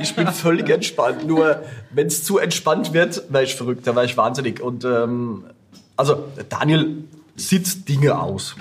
Ich 0.00 0.14
bin 0.14 0.28
völlig 0.28 0.70
entspannt. 0.70 1.26
Nur 1.26 1.62
wenn 1.90 2.06
es 2.06 2.24
zu 2.24 2.38
entspannt 2.38 2.92
wird, 2.92 3.24
wäre 3.28 3.44
ich 3.44 3.56
verrückt, 3.56 3.86
da 3.86 3.96
wäre 3.96 4.06
ich 4.06 4.16
wahnsinnig. 4.16 4.60
Und 4.60 4.84
ähm, 4.84 5.44
also 5.96 6.28
Daniel 6.48 7.04
sitzt 7.36 7.88
Dinge 7.88 8.18
aus 8.18 8.54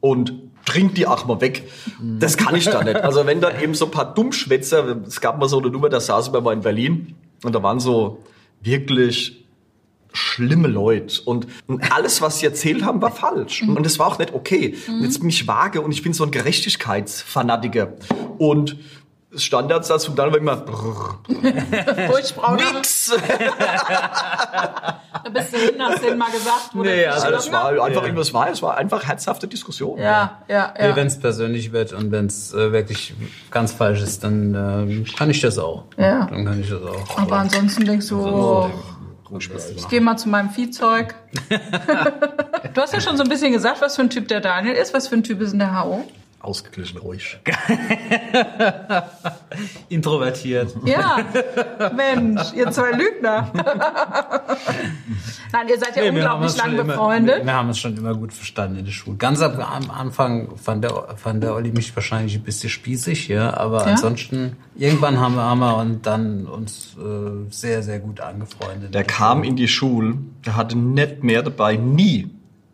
und 0.00 0.32
trinkt 0.70 0.96
die 0.98 1.06
auch 1.06 1.26
mal 1.26 1.40
weg. 1.40 1.68
Das 2.00 2.36
kann 2.36 2.54
ich 2.54 2.64
da 2.64 2.84
nicht. 2.84 2.96
Also 2.96 3.26
wenn 3.26 3.40
dann 3.40 3.60
eben 3.60 3.74
so 3.74 3.86
ein 3.86 3.90
paar 3.90 4.14
Dummschwätzer, 4.14 4.98
es 5.06 5.20
gab 5.20 5.38
mal 5.38 5.48
so 5.48 5.58
eine 5.58 5.68
Nummer, 5.70 5.88
da 5.88 6.00
saßen 6.00 6.32
wir 6.32 6.40
mal 6.40 6.52
in 6.52 6.60
Berlin 6.60 7.16
und 7.42 7.54
da 7.54 7.62
waren 7.62 7.80
so 7.80 8.22
wirklich 8.60 9.44
schlimme 10.12 10.68
Leute 10.68 11.22
und, 11.24 11.46
alles, 11.90 12.20
was 12.20 12.40
sie 12.40 12.46
erzählt 12.46 12.84
haben, 12.84 13.00
war 13.00 13.12
falsch. 13.12 13.62
Und 13.62 13.84
das 13.84 13.98
war 13.98 14.06
auch 14.08 14.18
nicht 14.18 14.34
okay. 14.34 14.76
Und 14.88 15.02
jetzt 15.02 15.20
bin 15.20 15.28
ich 15.28 15.46
vage 15.46 15.80
und 15.80 15.92
ich 15.92 16.02
bin 16.02 16.12
so 16.12 16.24
ein 16.24 16.30
Gerechtigkeitsfanatiker. 16.30 17.94
Und 18.38 18.76
Standardsatz 19.34 20.08
und 20.08 20.18
dann 20.18 20.32
war 20.32 20.38
immer 20.38 20.56
brrr, 20.56 21.20
Furchtbrauner. 22.08 22.72
nix. 22.74 23.12
Da 25.24 25.30
bist 25.30 25.52
du 25.52 25.58
hin, 25.58 25.74
hast 25.78 26.02
denen 26.02 26.18
mal 26.18 26.30
gesagt. 26.30 26.70
wo 26.72 26.82
Nee, 26.82 27.06
also 27.06 27.30
Das 27.30 27.50
war 27.52 27.68
einfach, 27.82 28.06
es 28.06 28.34
war, 28.34 28.50
es 28.50 28.62
war 28.62 28.76
einfach 28.76 29.06
herzhafte 29.06 29.48
Diskussion. 29.48 29.98
Ja, 29.98 30.42
ja, 30.48 30.74
Nee, 30.78 30.88
ja. 30.88 30.96
wenn 30.96 31.06
es 31.06 31.18
persönlich 31.18 31.72
wird 31.72 31.92
und 31.92 32.10
wenn 32.10 32.26
es 32.26 32.52
äh, 32.52 32.72
wirklich 32.72 33.14
ganz 33.50 33.72
falsch 33.72 34.02
ist, 34.02 34.24
dann 34.24 34.54
ähm, 34.54 35.04
kann 35.16 35.30
ich 35.30 35.40
das 35.40 35.58
auch. 35.58 35.84
Ja. 35.96 36.26
Dann 36.26 36.44
kann 36.44 36.60
ich 36.60 36.70
das 36.70 36.82
auch. 36.82 37.18
Aber 37.18 37.36
ansonsten 37.36 37.84
denkst 37.84 38.08
du, 38.08 38.20
oh, 38.20 38.70
ich 39.38 39.88
gehe 39.88 40.00
mal 40.00 40.16
zu 40.16 40.28
meinem 40.28 40.50
Viehzeug. 40.50 41.14
du 42.74 42.80
hast 42.80 42.92
ja 42.92 43.00
schon 43.00 43.16
so 43.16 43.22
ein 43.22 43.28
bisschen 43.28 43.52
gesagt, 43.52 43.80
was 43.80 43.96
für 43.96 44.02
ein 44.02 44.10
Typ 44.10 44.28
der 44.28 44.40
Daniel 44.40 44.74
ist. 44.74 44.92
Was 44.92 45.08
für 45.08 45.14
ein 45.16 45.22
Typ 45.22 45.40
ist 45.40 45.52
denn 45.52 45.60
der 45.60 45.82
HO? 45.84 46.04
Ausgeglichen 46.40 46.98
ruhig. 46.98 47.38
Introvertiert. 49.88 50.74
Ja, 50.84 51.18
Mensch, 51.94 52.52
ihr 52.54 52.70
zwei 52.70 52.92
Lügner. 52.92 53.50
Nein, 55.52 55.68
ihr 55.68 55.78
seid 55.78 55.96
ja 55.96 56.02
Nee, 56.02 56.14
wir 56.14 56.28
haben 56.28 56.42
unglaublich 56.42 56.52
uns 56.52 56.60
schon 56.60 56.70
lang 56.76 56.84
immer- 56.84 56.92
befreundet. 56.94 57.44
Wir 57.44 57.52
haben 57.52 57.68
uns 57.68 57.78
schon 57.78 57.96
immer 57.96 58.14
gut 58.14 58.32
verstanden 58.32 58.78
in 58.78 58.84
der 58.84 58.92
Schule. 58.92 59.16
Ganz 59.16 59.40
am 59.42 59.60
am 59.60 59.90
Anfang 59.90 60.56
fand 60.56 60.84
der, 60.84 61.16
fand 61.16 61.42
der 61.42 61.54
Olli 61.54 61.72
mich 61.72 61.94
wahrscheinlich 61.94 62.36
ein 62.36 62.42
bisschen 62.42 62.70
spießig, 62.70 63.28
ja, 63.28 63.54
aber 63.56 63.80
Ja? 63.80 63.86
ansonsten, 63.92 64.56
irgendwann 64.76 65.18
haben 65.20 65.34
wir, 65.34 65.42
haben 65.42 65.60
wir 65.60 65.76
und 65.76 66.06
dann 66.06 66.46
uns 66.46 66.96
äh, 66.98 67.50
sehr, 67.50 67.82
sehr 67.82 67.98
gut 67.98 68.20
angefreundet. 68.20 68.94
Der 68.94 69.04
kam 69.04 69.42
in 69.44 69.56
die 69.56 69.68
Schule, 69.68 70.14
der 70.46 70.56
hatte 70.56 70.78
nicht 70.78 71.22
mehr 71.24 71.42
dabei, 71.42 71.76
nie, 71.76 72.30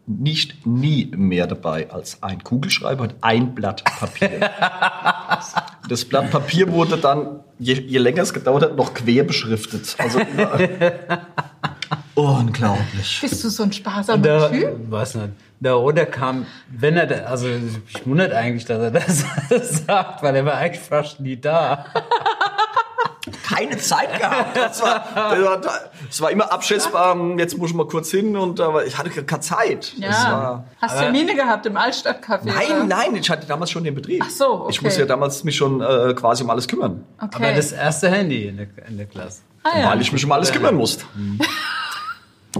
nicht 0.06 0.66
nie 0.66 1.10
mehr 1.16 1.46
dabei 1.46 1.90
als 1.90 2.22
ein 2.22 2.42
Kugelschreiber 2.44 3.02
und 3.04 3.14
ein 3.22 3.54
Blatt 3.54 3.82
Papier. 3.84 4.50
Das 5.88 6.04
Blatt 6.04 6.32
Papier 6.32 6.72
wurde 6.72 6.96
dann, 6.96 7.40
je, 7.60 7.74
je 7.74 7.98
länger 7.98 8.22
es 8.22 8.34
gedauert 8.34 8.62
hat, 8.64 8.76
noch 8.76 8.92
quer 8.92 9.22
beschriftet. 9.22 9.94
Also. 9.98 10.18
Unglaublich. 12.14 13.18
Bist 13.20 13.44
du 13.44 13.50
so 13.50 13.62
ein 13.62 13.72
sparsamer 13.72 14.22
Der, 14.22 14.50
Typ? 14.50 14.90
weiß 14.90 15.14
nicht. 15.16 15.28
Der 15.60 15.78
Oder 15.78 16.06
kam, 16.06 16.46
wenn 16.70 16.96
er, 16.96 17.06
da- 17.06 17.24
also 17.26 17.46
ich 17.48 18.06
wundert 18.06 18.32
eigentlich, 18.32 18.64
dass 18.64 18.78
er 18.82 18.90
das 18.90 19.24
sagt, 19.86 20.22
weil 20.22 20.34
er 20.36 20.44
war 20.44 20.54
eigentlich 20.54 20.82
fast 20.82 21.20
nie 21.20 21.36
da. 21.36 21.84
Keine 23.48 23.76
Zeit 23.78 24.18
gehabt. 24.18 24.56
Das 24.56 24.82
war, 24.82 25.04
das 25.14 25.42
war, 25.44 25.60
das 26.08 26.20
war 26.20 26.30
immer 26.30 26.52
abschätzbar. 26.52 27.16
Jetzt 27.38 27.56
muss 27.56 27.70
ich 27.70 27.76
mal 27.76 27.86
kurz 27.86 28.10
hin 28.10 28.36
und 28.36 28.60
aber 28.60 28.86
ich 28.86 28.98
hatte 28.98 29.10
keine 29.10 29.40
Zeit. 29.40 29.92
Das 30.00 30.22
Ja. 30.24 30.32
war, 30.32 30.64
Hast 30.80 30.98
Termine 30.98 31.34
gehabt 31.34 31.64
im 31.66 31.76
Altstadtcafé? 31.76 32.42
oder? 32.42 32.54
Nein, 32.54 32.88
nein, 32.88 33.14
ich 33.16 33.30
hatte 33.30 33.46
damals 33.46 33.70
schon 33.70 33.84
den 33.84 33.94
Betrieb. 33.94 34.22
Ach 34.26 34.30
so, 34.30 34.46
okay. 34.62 34.70
Ich 34.70 34.82
musste 34.82 35.00
ja 35.00 35.06
damals 35.06 35.44
mich 35.44 35.54
schon 35.56 35.80
äh, 35.80 36.12
quasi 36.14 36.42
um 36.42 36.50
alles 36.50 36.66
kümmern, 36.66 37.04
Okay. 37.20 37.36
Aber 37.36 37.52
das 37.52 37.72
erste 37.72 38.10
Handy 38.10 38.48
in 38.48 38.56
der, 38.56 38.66
in 38.88 38.96
der 38.96 39.06
Klasse. 39.06 39.42
ah, 39.62 39.78
ja. 39.78 39.90
weil 39.90 40.00
ich 40.00 40.12
mich 40.12 40.24
um 40.24 40.32
alles 40.32 40.50
kümmern 40.52 40.74
musste. 40.74 41.04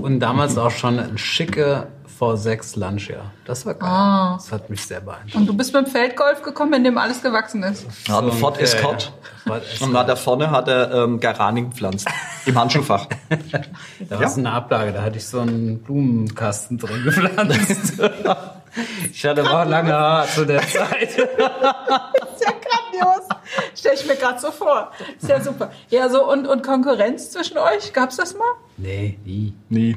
Und 0.00 0.20
damals 0.20 0.56
auch 0.58 0.70
schon 0.70 0.98
ein 0.98 1.18
schicke 1.18 1.86
V6 2.18 2.78
Lancia. 2.78 3.30
Das 3.44 3.66
war 3.66 3.74
geil. 3.74 3.88
Ah. 3.88 4.34
Das 4.36 4.50
hat 4.52 4.70
mich 4.70 4.84
sehr 4.84 5.00
beeindruckt. 5.00 5.34
Und 5.34 5.46
du 5.46 5.54
bist 5.54 5.72
mit 5.74 5.86
dem 5.86 5.90
Feldgolf 5.90 6.42
gekommen, 6.42 6.72
in 6.74 6.84
dem 6.84 6.98
alles 6.98 7.22
gewachsen 7.22 7.62
ist. 7.62 7.86
Einen 8.08 8.30
So, 8.30 8.36
Ford 8.38 8.56
ja, 8.56 8.62
Escort. 8.62 9.12
ja. 9.46 9.52
Ford. 9.52 9.80
Und 9.80 9.94
da 9.94 10.16
vorne 10.16 10.50
hat 10.50 10.68
er 10.68 10.92
ähm, 10.92 11.20
Garaning 11.20 11.70
gepflanzt. 11.70 12.08
Im 12.46 12.58
Handschuhfach. 12.58 13.06
Da 14.08 14.20
war 14.20 14.28
so 14.28 14.40
eine 14.40 14.52
Ablage, 14.52 14.92
da 14.92 15.02
hatte 15.02 15.16
ich 15.16 15.26
so 15.26 15.40
einen 15.40 15.82
Blumenkasten 15.82 16.78
drin 16.78 17.02
gepflanzt. 17.04 17.94
ich 19.12 19.24
hatte 19.24 19.42
auch 19.50 19.64
lange 19.64 19.92
Haare 19.92 20.28
zu 20.28 20.44
der 20.44 20.60
Zeit. 20.62 21.16
ja 21.16 22.52
grandios. 22.52 23.28
Stell 23.74 23.94
ich 23.94 24.06
mir 24.06 24.16
gerade 24.16 24.38
so 24.38 24.50
vor. 24.50 24.90
Ist 25.20 25.28
ja 25.28 25.40
super. 25.40 25.70
Ja, 25.90 26.08
so 26.08 26.30
und, 26.30 26.46
und 26.46 26.62
Konkurrenz 26.62 27.30
zwischen 27.30 27.58
euch, 27.58 27.92
gab's 27.92 28.16
das 28.16 28.34
mal? 28.34 28.44
Nee, 28.76 29.18
nie. 29.24 29.54
Nie. 29.68 29.96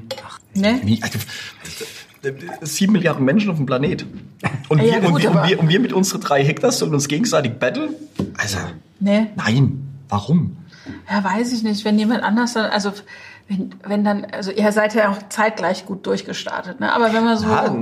Ne? 0.54 0.74
Nie. 0.84 1.02
Also, 1.04 1.20
Sieben 2.62 2.94
Milliarden 2.94 3.24
Menschen 3.26 3.50
auf 3.50 3.58
dem 3.58 3.66
Planet. 3.66 4.06
Und, 4.68 4.80
Ja, 4.82 5.02
wir, 5.02 5.02
gut, 5.02 5.12
und, 5.14 5.22
wir, 5.24 5.32
und, 5.32 5.48
wir, 5.50 5.60
und 5.60 5.70
wir 5.70 5.80
mit 5.80 5.94
unseren 5.94 6.22
drei 6.22 6.44
Hektar 6.44 6.72
sollen 6.72 6.94
uns 6.94 7.08
gegenseitig 7.08 7.54
battlen? 7.54 7.92
Also, 8.38 8.58
Ne? 9.00 9.30
nein. 9.38 9.86
Warum? 10.10 10.58
Ja, 11.10 11.24
weiß 11.24 11.54
ich 11.54 11.64
nicht. 11.64 11.86
Wenn 11.86 11.98
jemand 12.00 12.24
anders 12.24 12.54
dann, 12.54 12.70
also 12.72 12.92
wenn, 13.48 13.74
wenn 13.86 14.04
dann, 14.04 14.26
also 14.26 14.52
ihr 14.52 14.72
seid 14.72 14.94
ja 14.96 15.10
auch 15.12 15.18
zeitgleich 15.30 15.86
gut 15.86 16.06
durchgestartet, 16.06 16.80
ne? 16.80 16.92
Aber 16.94 17.14
wenn 17.14 17.24
man 17.24 17.38
so. 17.38 17.46
Ja, 17.48 17.74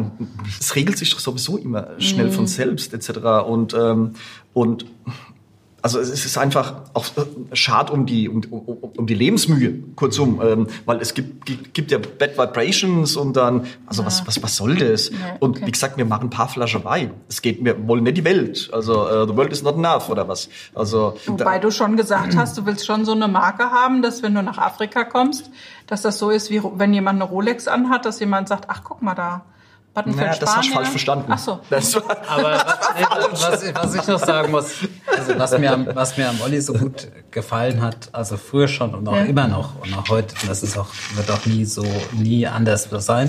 es 0.59 0.75
regelt 0.75 0.97
sich 0.97 1.09
doch 1.11 1.19
sowieso 1.19 1.57
immer 1.57 1.87
schnell 1.99 2.27
Mhm. 2.27 2.31
von 2.33 2.47
selbst 2.47 2.93
etc. 2.93 3.17
Und, 3.47 3.73
ähm, 3.73 4.13
und 4.53 4.85
also 5.81 5.99
es 5.99 6.25
ist 6.25 6.37
einfach 6.37 6.75
auch 6.93 7.05
schad 7.53 7.91
um 7.91 8.05
die, 8.05 8.27
um, 8.27 8.41
um, 8.49 8.77
um 8.97 9.07
die 9.07 9.13
Lebensmühe, 9.13 9.75
kurzum, 9.95 10.41
ähm, 10.43 10.67
weil 10.85 10.99
es 11.01 11.13
gibt, 11.13 11.45
gibt, 11.45 11.73
gibt 11.73 11.91
ja 11.91 11.99
Bad 11.99 12.37
Vibrations 12.37 13.15
und 13.15 13.37
dann, 13.37 13.67
also 13.85 14.05
was, 14.05 14.25
was, 14.25 14.41
was 14.41 14.55
soll 14.55 14.75
das? 14.75 15.09
Ja, 15.09 15.37
Und 15.39 15.57
okay. 15.57 15.67
wie 15.67 15.71
gesagt, 15.71 15.97
wir 15.97 16.05
machen 16.05 16.27
ein 16.27 16.29
paar 16.29 16.49
Flaschen 16.49 16.83
Wein. 16.83 17.11
Es 17.29 17.41
geht, 17.41 17.63
wir 17.63 17.87
wollen 17.87 18.03
nicht 18.03 18.17
die 18.17 18.25
Welt. 18.25 18.69
Also 18.73 19.07
äh, 19.07 19.27
the 19.27 19.35
world 19.35 19.51
is 19.51 19.61
not 19.61 19.75
enough 19.75 20.09
oder 20.09 20.27
was. 20.27 20.49
Also 20.73 21.15
Wobei 21.27 21.59
du 21.59 21.69
schon 21.71 21.95
gesagt 21.95 22.35
hast, 22.35 22.57
du 22.57 22.65
willst 22.65 22.85
schon 22.85 23.05
so 23.05 23.11
eine 23.11 23.27
Marke 23.27 23.71
haben, 23.71 24.01
dass 24.01 24.23
wenn 24.23 24.33
du 24.33 24.41
nach 24.41 24.57
Afrika 24.57 25.03
kommst, 25.03 25.51
dass 25.85 26.01
das 26.01 26.17
so 26.17 26.31
ist, 26.31 26.49
wie 26.49 26.61
wenn 26.75 26.93
jemand 26.93 27.21
eine 27.21 27.29
Rolex 27.29 27.67
anhat, 27.67 28.05
dass 28.05 28.19
jemand 28.19 28.47
sagt, 28.47 28.65
ach 28.67 28.81
guck 28.83 29.01
mal 29.01 29.15
da, 29.15 29.45
Battenfeld 29.97 30.27
naja, 30.27 30.39
das 30.39 30.55
hast 30.57 30.69
du 30.69 30.73
falsch 30.73 30.89
verstanden. 30.89 31.25
Ach 31.29 31.37
so. 31.39 31.59
Das 31.71 31.95
war, 31.95 32.03
Aber 32.29 32.51
was, 33.31 33.41
was, 33.51 33.63
ich- 33.63 33.75
was 33.75 33.95
ich 33.95 34.07
noch 34.07 34.19
sagen 34.19 34.51
muss, 34.51 34.65
also 35.17 35.39
was 35.39 35.57
mir, 35.57 35.73
am- 35.73 35.87
was 35.93 36.17
mir 36.17 36.29
am 36.29 36.39
Olli 36.41 36.61
so 36.61 36.73
gut 36.73 37.07
gefallen 37.31 37.81
hat, 37.81 38.09
also 38.11 38.37
früher 38.37 38.67
schon 38.67 38.93
und 38.93 39.07
auch 39.07 39.15
Ja. 39.15 39.23
immer 39.23 39.47
noch 39.47 39.81
und 39.81 39.91
auch 39.97 40.07
heute, 40.09 40.35
das 40.47 40.61
ist 40.61 40.77
auch, 40.77 40.87
wird 41.15 41.31
auch 41.31 41.45
nie 41.47 41.65
so, 41.65 41.83
nie 42.13 42.45
anders 42.45 42.87
sein, 42.99 43.27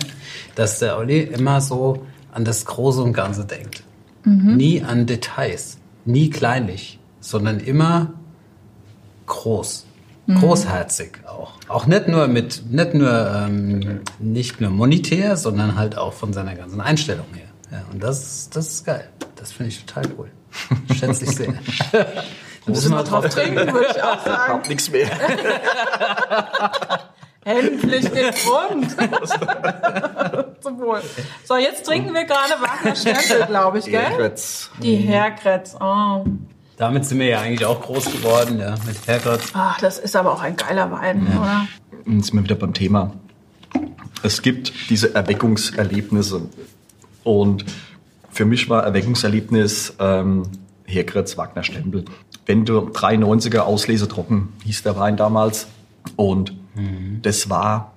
dass 0.57 0.79
der 0.79 0.99
Olli 0.99 1.21
immer 1.23 1.61
so 1.63 2.05
an 2.33 2.45
das 2.45 2.67
Große 2.67 3.03
und 3.03 3.15
Ganze 3.15 3.45
denkt. 3.47 3.83
Nie 4.25 4.83
an 4.83 5.07
Details, 5.07 5.79
nie 6.05 6.29
kleinlich, 6.29 6.99
sondern 7.21 7.61
immer 7.61 8.13
groß. 9.27 9.87
Großherzig 10.39 11.21
auch. 11.39 11.53
Auch 11.69 11.87
nicht 11.87 12.09
nur 12.09 12.27
mit, 12.29 12.63
nicht 12.71 12.95
nur, 12.95 13.11
ähm, 13.35 14.01
nicht 14.19 14.61
nur 14.61 14.71
monetär, 14.71 15.37
sondern 15.37 15.77
halt 15.77 15.97
auch 15.97 16.13
von 16.13 16.33
seiner 16.33 16.55
ganzen 16.55 16.81
Einstellung 16.81 17.27
her. 17.35 17.47
Ja, 17.71 17.83
und 17.93 18.03
das, 18.03 18.23
ist- 18.23 18.57
das 18.57 18.69
ist 18.69 18.85
geil. 18.87 19.09
Das 19.37 19.53
finde 19.53 19.71
ich 19.71 19.85
total 19.85 20.05
cool. 20.19 20.31
Schätze 20.99 21.25
ich 21.25 21.31
sehr. 21.37 21.53
Da 21.93 22.07
müssen 22.67 22.91
wir 22.93 23.03
Drauf 23.05 23.29
trinken, 23.29 23.73
würde 23.73 23.87
ich 23.95 24.03
auch 24.03 24.25
sagen. 24.25 24.53
hab 24.55 24.69
nichts 24.69 24.91
mehr. 24.91 25.09
Endlich 27.45 28.11
den 28.11 28.35
Grund. 28.35 28.91
Zum 30.63 30.79
Wohl. 30.81 31.01
So, 31.45 31.57
jetzt 31.57 31.87
trinken 31.87 32.13
wir 32.13 32.25
gerade 32.25 32.55
Wagner 32.61 32.95
Stempel, 32.95 33.47
glaube 33.47 33.79
ich, 33.79 33.87
gell? 33.87 34.03
Ehrgeiz. 34.03 34.71
Die 34.83 34.97
Herkretz. 34.97 35.75
Oh. 35.81 36.25
Damit 36.79 37.05
sind 37.05 37.19
wir 37.19 37.27
ja 37.27 37.41
eigentlich 37.41 37.65
auch 37.65 37.83
groß 37.83 38.05
geworden, 38.13 38.61
ja, 38.61 38.77
mit 38.87 39.07
Hergott. 39.07 39.41
Ach, 39.53 39.81
das 39.81 39.99
ist 39.99 40.15
aber 40.15 40.33
auch 40.33 40.43
ein 40.43 40.57
geiler 40.57 40.91
Wein, 40.93 41.27
oder? 41.27 41.67
Jetzt 42.07 42.27
sind 42.27 42.35
wir 42.35 42.45
wieder 42.45 42.55
beim 42.55 42.73
Thema. 42.73 43.13
Es 44.23 44.43
gibt 44.43 44.73
diese 44.89 45.15
Erweckungserlebnisse. 45.15 46.43
Und 47.25 47.65
für 48.31 48.45
mich 48.45 48.71
war 48.71 48.85
Erweckungserlebnis 48.85 49.95
ähm, 49.99 50.45
Herkretz 50.85 51.37
Wagner 51.37 51.65
Stempel. 51.65 52.05
Wenn 52.47 52.65
du 52.65 52.79
93er 52.79 53.61
Auslese 53.61 54.09
trocken 54.09 54.53
hieß 54.65 54.85
der 54.85 54.97
Wein 54.97 55.17
damals. 55.17 55.67
Und 56.17 56.55
das 57.23 57.51
war 57.51 57.93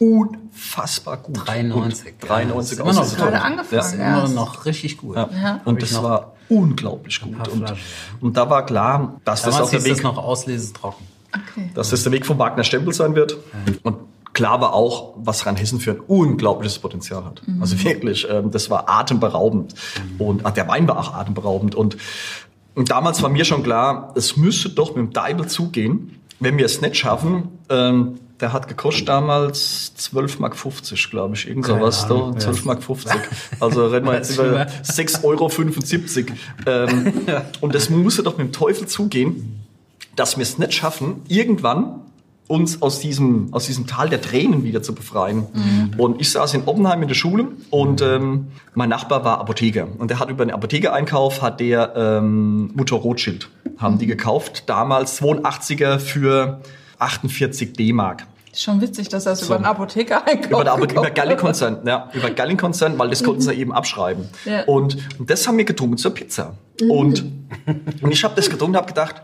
unfassbar 0.00 1.18
gut. 1.18 1.46
93. 1.46 2.18
Gut. 2.18 2.28
93 2.28 2.78
Ja, 2.78 2.84
das 2.84 2.96
ist 3.12 3.12
immer 3.18 3.22
noch. 3.24 3.32
Gerade 3.32 3.42
angefangen, 3.42 3.68
Das 3.70 3.92
ist 3.92 3.98
ja. 3.98 4.18
immer 4.18 4.28
noch 4.28 4.64
richtig 4.64 4.98
gut. 4.98 5.16
Ja. 5.16 5.30
Ja. 5.32 5.60
Und 5.64 5.80
das 5.80 6.02
war 6.02 6.34
unglaublich 6.50 7.20
gut. 7.20 7.48
Und, 7.48 7.72
und 8.20 8.36
da 8.36 8.50
war 8.50 8.66
klar, 8.66 9.20
dass 9.24 9.42
das 9.42 9.54
Damals 9.54 9.68
auch 9.68 9.70
der 9.70 9.80
hieß 9.80 9.88
das 9.88 9.98
Weg 9.98 10.04
noch 10.04 10.18
Auslese 10.18 10.72
trocken. 10.72 11.04
Okay. 11.32 11.70
dass 11.74 11.90
das 11.90 12.02
der 12.02 12.10
Weg 12.10 12.26
vom 12.26 12.38
Wagner 12.38 12.64
Stempel 12.64 12.92
sein 12.92 13.14
wird. 13.14 13.36
Und 13.84 13.98
klar 14.32 14.60
war 14.60 14.74
auch, 14.74 15.14
was 15.16 15.46
Rheinhessen 15.46 15.78
für 15.78 15.92
ein 15.92 16.00
unglaubliches 16.00 16.78
Potenzial 16.80 17.24
hat. 17.24 17.42
Also 17.60 17.82
wirklich, 17.84 18.26
ähm, 18.28 18.50
das 18.50 18.68
war 18.68 18.88
atemberaubend. 18.88 19.74
Und 20.18 20.44
ach, 20.44 20.52
der 20.52 20.66
Wein 20.66 20.88
war 20.88 20.98
auch 20.98 21.14
atemberaubend. 21.14 21.74
Und, 21.74 21.96
und 22.74 22.90
damals 22.90 23.22
war 23.22 23.30
mir 23.30 23.44
schon 23.44 23.62
klar, 23.62 24.12
es 24.16 24.36
müsste 24.36 24.70
doch 24.70 24.96
mit 24.96 24.96
dem 24.96 25.12
Deibel 25.12 25.46
zugehen, 25.46 26.20
wenn 26.40 26.58
wir 26.58 26.66
es 26.66 26.80
nicht 26.80 26.96
schaffen. 26.96 27.48
Ähm, 27.68 28.18
der 28.40 28.52
hat 28.52 28.68
gekostet 28.68 29.08
damals 29.08 29.92
12,50 29.98 30.40
Mark, 30.40 30.56
glaube 31.10 31.34
ich, 31.34 31.48
irgend 31.48 31.66
sowas. 31.66 32.06
Da, 32.08 32.14
Ahnung, 32.14 32.38
ja. 32.38 32.50
12,50 32.50 32.64
Mark. 32.64 32.82
50. 32.82 33.12
Also 33.60 33.86
reden 33.86 34.06
wir 34.06 34.14
jetzt 34.16 34.36
über 34.36 34.66
ich 34.66 34.88
6,75 34.88 35.24
Euro. 35.24 35.48
Ähm, 36.66 37.12
und 37.60 37.74
das 37.74 37.90
musste 37.90 38.22
doch 38.22 38.38
mit 38.38 38.48
dem 38.48 38.52
Teufel 38.52 38.86
zugehen 38.86 39.60
dass 40.16 40.36
wir 40.36 40.42
es 40.42 40.58
nicht 40.58 40.74
schaffen, 40.74 41.22
irgendwann 41.28 42.02
uns 42.46 42.82
aus 42.82 42.98
diesem, 42.98 43.48
aus 43.52 43.66
diesem 43.66 43.86
Tal 43.86 44.08
der 44.08 44.20
Tränen 44.20 44.64
wieder 44.64 44.82
zu 44.82 44.94
befreien. 44.94 45.46
Und 45.96 46.20
ich 46.20 46.30
saß 46.32 46.54
in 46.54 46.64
Oppenheim 46.66 47.00
in 47.00 47.08
der 47.08 47.14
Schule 47.14 47.46
und 47.70 48.02
ähm, 48.02 48.48
mein 48.74 48.88
Nachbar 48.88 49.24
war 49.24 49.38
Apotheker. 49.38 49.86
Und 49.98 50.10
der 50.10 50.18
hat 50.18 50.30
über 50.30 50.42
einen 50.42 50.50
Apothekereinkauf, 50.50 51.42
hat 51.42 51.60
der 51.60 51.94
ähm, 51.94 52.72
Mutter 52.74 52.96
Rothschild, 52.96 53.48
haben 53.78 53.98
die 53.98 54.06
gekauft, 54.06 54.64
damals 54.66 55.22
82er 55.22 56.00
für 56.00 56.60
48 56.98 57.72
D-Mark. 57.72 58.26
Schon 58.52 58.80
witzig, 58.80 59.08
dass 59.08 59.24
das 59.24 59.40
So. 59.40 59.46
über 59.46 59.56
einen 59.56 59.64
Apotheker 59.64 60.26
einkauft. 60.26 60.50
Über, 60.50 60.64
der, 60.64 60.74
Apo- 60.74 60.84
über 60.90 61.10
Galli-Konzern, 61.10 61.86
ja, 61.86 62.10
über 62.12 62.30
Galli-Konzern, 62.30 62.98
weil 62.98 63.08
das 63.10 63.22
konnten 63.22 63.40
sie 63.42 63.52
eben 63.54 63.72
abschreiben. 63.72 64.28
Ja. 64.44 64.64
Und, 64.64 64.96
und 65.18 65.30
das 65.30 65.46
haben 65.46 65.56
wir 65.56 65.64
getrunken 65.64 65.98
zur 65.98 66.12
Pizza. 66.12 66.54
Und, 66.88 67.24
und 68.02 68.10
ich 68.10 68.24
habe 68.24 68.34
das 68.34 68.50
getrunken 68.50 68.74
und 68.74 68.82
habe 68.82 68.88
gedacht, 68.88 69.22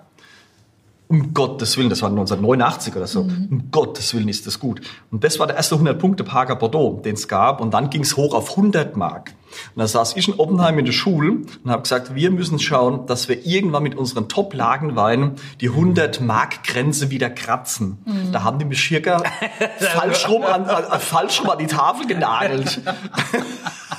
um 1.08 1.32
Gottes 1.34 1.76
Willen, 1.76 1.88
das 1.88 2.02
war 2.02 2.08
1989 2.10 2.96
oder 2.96 3.06
so, 3.06 3.22
Mhm. 3.24 3.48
um 3.50 3.70
Gottes 3.70 4.12
Willen 4.14 4.28
ist 4.28 4.46
das 4.46 4.58
gut. 4.58 4.80
Und 5.12 5.22
das 5.22 5.38
war 5.38 5.46
der 5.46 5.56
erste 5.56 5.76
100-Punkte-Parker 5.76 6.56
Bordeaux, 6.56 7.00
den 7.04 7.14
es 7.14 7.28
gab. 7.28 7.60
Und 7.60 7.74
dann 7.74 7.90
ging 7.90 8.02
es 8.02 8.16
hoch 8.16 8.34
auf 8.34 8.50
100 8.50 8.96
Mark. 8.96 9.32
Und 9.74 9.80
da 9.80 9.86
saß 9.86 10.16
ich 10.16 10.28
in 10.28 10.34
Oppenheim 10.34 10.78
in 10.78 10.84
der 10.84 10.92
Schule 10.92 11.32
und 11.64 11.70
habe 11.70 11.82
gesagt, 11.82 12.14
wir 12.14 12.30
müssen 12.30 12.58
schauen, 12.58 13.06
dass 13.06 13.28
wir 13.28 13.44
irgendwann 13.46 13.82
mit 13.82 13.94
unseren 13.96 14.28
Top-Lagenweinen 14.28 15.32
die 15.60 15.70
100-Mark-Grenze 15.70 17.10
wieder 17.10 17.30
kratzen. 17.30 17.98
Mhm. 18.04 18.32
Da 18.32 18.42
haben 18.42 18.58
die 18.58 18.64
mich 18.64 18.80
circa 18.86 19.22
falsch 19.78 20.28
rum 20.28 20.42
an, 20.42 20.68
äh, 20.68 20.98
falsch 20.98 21.40
rum 21.40 21.50
an 21.50 21.58
die 21.58 21.66
Tafel 21.66 22.06
genagelt. 22.06 22.80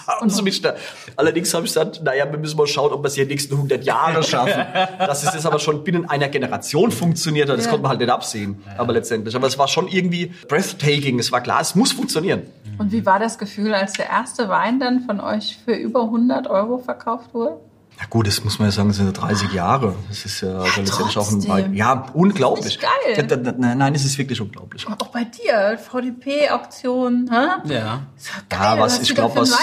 haben 0.07 0.29
sie 0.29 0.41
mich 0.41 0.61
da. 0.61 0.75
Allerdings 1.15 1.53
habe 1.53 1.65
ich 1.65 1.73
gesagt, 1.73 2.01
naja, 2.03 2.29
wir 2.31 2.37
müssen 2.39 2.57
mal 2.57 2.67
schauen, 2.67 2.91
ob 2.91 3.03
wir 3.03 3.07
es 3.07 3.15
hier 3.15 3.25
die 3.25 3.31
nächsten 3.33 3.55
100 3.55 3.83
Jahre 3.83 4.23
schaffen. 4.23 4.65
Dass 4.99 5.23
es 5.23 5.33
jetzt 5.33 5.45
aber 5.45 5.59
schon 5.59 5.83
binnen 5.83 6.09
einer 6.09 6.29
Generation 6.29 6.91
funktioniert 6.91 7.49
hat, 7.49 7.57
das 7.57 7.65
Ja. 7.65 7.71
konnte 7.71 7.83
man 7.83 7.91
halt 7.91 7.99
nicht 7.99 8.09
absehen. 8.09 8.63
Aber 8.77 8.93
letztendlich. 8.93 9.35
Aber 9.35 9.47
es 9.47 9.57
war 9.57 9.67
schon 9.67 9.87
irgendwie 9.87 10.31
breathtaking. 10.47 11.19
Es 11.19 11.31
war 11.31 11.41
klar, 11.41 11.61
es 11.61 11.75
muss 11.75 11.91
funktionieren. 11.91 12.43
Und 12.77 12.91
wie 12.91 13.05
war 13.05 13.19
das 13.19 13.37
Gefühl, 13.37 13.73
als 13.73 13.93
der 13.93 14.07
erste 14.09 14.49
Wein 14.49 14.79
dann 14.79 15.01
von 15.01 15.19
euch 15.19 15.46
für 15.55 15.73
über 15.73 16.03
100 16.03 16.47
Euro 16.47 16.77
verkauft 16.77 17.33
wurde? 17.33 17.57
Na 17.99 18.05
gut, 18.11 18.27
das 18.27 18.43
muss 18.43 18.59
man 18.59 18.67
ja 18.67 18.71
sagen, 18.71 18.89
das 18.89 18.97
sind 18.97 19.07
ja 19.07 19.11
30 19.11 19.53
Jahre. 19.53 19.95
Das 20.07 20.23
ist 20.23 20.41
ja, 20.41 20.49
also 20.59 20.81
letztendlich 20.81 21.17
auch 21.17 21.25
ein 21.31 21.31
trotzdem. 21.39 21.49
Wein. 21.51 21.73
Ja, 21.73 22.05
unglaublich. 22.13 22.65
Das 22.65 22.75
ist 22.75 22.81
geil. 22.81 23.15
Ja, 23.17 23.23
da- 23.23 23.35
da- 23.51 23.57
Nein, 23.57 23.77
nein, 23.79 23.95
es 23.95 24.05
ist 24.05 24.17
wirklich 24.19 24.39
unglaublich. 24.39 24.85
Auch 24.87 25.07
bei 25.07 25.23
dir, 25.23 25.79
VDP-Auktion, 25.79 27.29
hä? 27.31 27.73
Ja. 27.73 28.01
Ist 28.15 28.29
doch 28.29 28.49
geil, 28.49 28.59
Ja, 28.61 28.79
was 28.79 28.99
was 28.99 29.09
ich 29.09 29.15
glaube, 29.15 29.35
was 29.35 29.57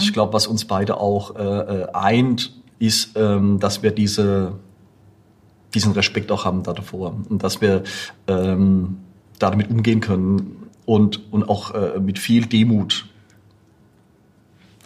ich 0.00 0.12
glaube, 0.12 0.32
was 0.34 0.46
uns 0.46 0.64
beide 0.66 0.98
auch 0.98 1.34
äh, 1.36 1.42
äh, 1.42 1.86
eint, 1.94 2.52
ist, 2.78 3.16
ähm, 3.16 3.58
dass 3.58 3.82
wir 3.82 3.90
diese 3.90 4.52
diesen 5.74 5.92
Respekt 5.92 6.30
auch 6.32 6.44
haben 6.44 6.62
da 6.62 6.72
davor 6.72 7.14
und 7.28 7.42
dass 7.42 7.60
wir 7.60 7.82
ähm, 8.28 8.98
da 9.38 9.50
damit 9.50 9.70
umgehen 9.70 10.00
können 10.00 10.68
und 10.86 11.32
und 11.32 11.48
auch 11.48 11.74
äh, 11.74 11.98
mit 12.00 12.18
viel 12.18 12.46
Demut 12.46 13.06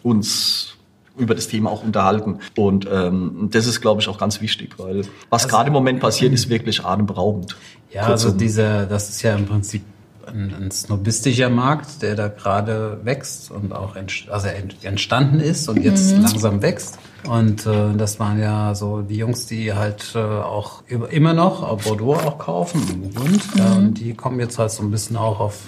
uns 0.02 0.74
über 1.18 1.34
das 1.34 1.48
Thema 1.48 1.70
auch 1.70 1.82
unterhalten. 1.82 2.38
Und 2.56 2.88
ähm, 2.90 3.48
das 3.50 3.66
ist, 3.66 3.80
glaube 3.80 4.00
ich, 4.00 4.08
auch 4.08 4.18
ganz 4.18 4.40
wichtig, 4.40 4.78
weil 4.78 5.02
was 5.28 5.48
gerade 5.48 5.68
im 5.68 5.72
Moment 5.74 6.00
passiert, 6.00 6.32
ist 6.32 6.48
wirklich 6.48 6.84
atemberaubend. 6.84 7.56
Ja, 7.92 8.02
also 8.02 8.28
Kurzum. 8.28 8.38
dieser, 8.38 8.86
das 8.86 9.10
ist 9.10 9.22
ja 9.22 9.34
im 9.34 9.46
Prinzip 9.46 9.82
ein, 10.26 10.54
ein 10.54 10.70
snobistischer 10.70 11.50
Markt, 11.50 12.02
der 12.02 12.14
da 12.14 12.28
gerade 12.28 13.00
wächst 13.02 13.50
und 13.50 13.72
auch 13.72 13.96
also 13.96 14.46
ent- 14.48 14.76
entstanden 14.82 15.40
ist 15.40 15.68
und 15.68 15.82
jetzt 15.82 16.16
langsam 16.16 16.62
wächst. 16.62 16.98
Und 17.28 17.66
äh, 17.66 17.94
das 17.98 18.18
waren 18.20 18.38
ja 18.38 18.74
so 18.74 19.02
die 19.02 19.16
Jungs, 19.16 19.46
die 19.46 19.74
halt 19.74 20.12
äh, 20.14 20.18
auch 20.18 20.84
über- 20.86 21.10
immer 21.10 21.34
noch 21.34 21.82
Bordeaux 21.82 22.14
auch 22.14 22.38
kaufen 22.38 22.80
im 22.90 23.10
Bund. 23.10 23.42
Ja, 23.56 23.72
und 23.74 23.94
die 23.94 24.14
kommen 24.14 24.38
jetzt 24.40 24.58
halt 24.58 24.70
so 24.70 24.82
ein 24.82 24.90
bisschen 24.90 25.16
auch 25.16 25.40
auf 25.40 25.64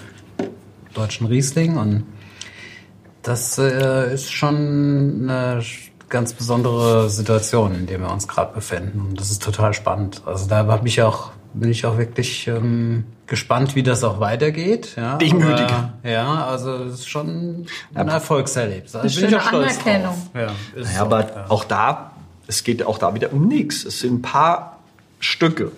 deutschen 0.95 1.27
Riesling 1.27 1.77
und 1.77 2.03
das 3.23 3.57
äh, 3.57 4.13
ist 4.13 4.31
schon 4.31 5.29
eine 5.29 5.63
ganz 6.09 6.33
besondere 6.33 7.09
Situation, 7.09 7.73
in 7.73 7.87
der 7.87 7.99
wir 7.99 8.11
uns 8.11 8.27
gerade 8.27 8.53
befinden. 8.53 8.99
Und 8.99 9.19
das 9.19 9.31
ist 9.31 9.41
total 9.41 9.73
spannend. 9.73 10.21
Also 10.25 10.47
da 10.47 10.67
hab 10.67 10.85
ich 10.85 11.01
auch, 11.01 11.31
bin 11.53 11.71
ich 11.71 11.85
auch 11.85 11.97
wirklich 11.97 12.47
ähm, 12.47 13.05
gespannt, 13.25 13.75
wie 13.75 13.81
das 13.81 14.03
auch 14.03 14.19
weitergeht. 14.19 14.93
Ja, 14.95 15.17
Demütig. 15.17 15.65
Aber, 15.65 15.93
ja, 16.03 16.45
also 16.45 16.75
es 16.83 16.99
ist 16.99 17.09
schon 17.09 17.65
ein 17.95 18.07
Erfolgserlebnis. 18.09 18.95
Also 18.95 19.07
Eine 19.07 19.27
bin 19.27 19.35
ich 19.35 19.41
auch 19.41 19.47
stolz 19.47 19.79
Anerkennung. 19.79 20.15
Drauf. 20.33 20.41
Ja, 20.75 20.81
ist 20.81 20.91
Ja, 20.91 20.99
so, 20.99 21.05
aber 21.05 21.19
ja. 21.21 21.45
auch 21.49 21.63
da, 21.63 22.11
es 22.45 22.63
geht 22.63 22.85
auch 22.85 22.97
da 22.97 23.15
wieder 23.15 23.33
um 23.33 23.47
nichts. 23.47 23.85
Es 23.85 24.01
sind 24.01 24.15
ein 24.15 24.21
paar 24.21 24.79
Stücke 25.19 25.71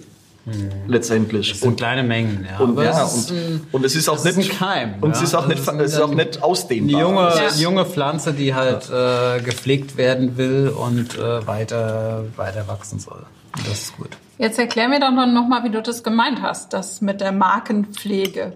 letztendlich. 0.88 1.50
Das 1.52 1.60
sind 1.62 1.70
Und, 1.70 1.76
kleine 1.78 2.04
Mengen. 2.04 2.48
Ja, 2.50 2.64
und, 2.64 2.78
ja, 2.78 3.04
es 3.04 3.14
ist 3.16 3.32
und, 3.32 3.38
ein, 3.38 3.68
und 3.72 3.86
es 3.86 3.96
ist 3.96 4.10
auch 4.10 4.16
das 4.16 4.26
ist 4.26 4.38
nicht 4.38 4.52
ein 4.54 4.58
Keim. 4.58 4.94
Und 5.02 5.12
es 5.12 5.20
ja. 5.20 5.24
ist 5.26 5.36
auch 5.36 5.48
nicht, 5.48 5.68
Das 5.68 5.76
es 5.76 5.94
ist 5.94 6.00
auch 6.00 6.14
nicht 6.14 6.44
ausdehnbar. 6.44 7.00
Eine 7.00 7.10
junge, 7.10 7.28
Es 7.30 7.40
Ja. 7.40 7.46
ist- 7.48 7.60
junge 7.62 7.86
Pflanze, 7.86 8.34
die 8.34 8.54
halt 8.54 8.90
äh, 8.90 9.42
gepflegt 9.42 9.98
werden 9.98 10.38
will 10.38 10.70
und 10.70 11.18
äh, 11.18 11.46
weiter, 11.48 12.26
weiter 12.36 12.68
wachsen 12.68 13.00
soll. 13.00 13.26
Und 13.58 13.68
das 13.68 13.82
ist 13.84 13.98
gut. 13.98 14.10
Jetzt 14.38 14.60
erklär 14.60 14.90
mir 14.90 15.00
doch 15.00 15.12
noch 15.12 15.48
mal, 15.48 15.64
wie 15.64 15.70
du 15.70 15.82
das 15.82 16.04
gemeint 16.04 16.42
hast, 16.42 16.74
das 16.74 17.02
mit 17.02 17.22
der 17.22 17.32
Markenpflege. 17.32 18.54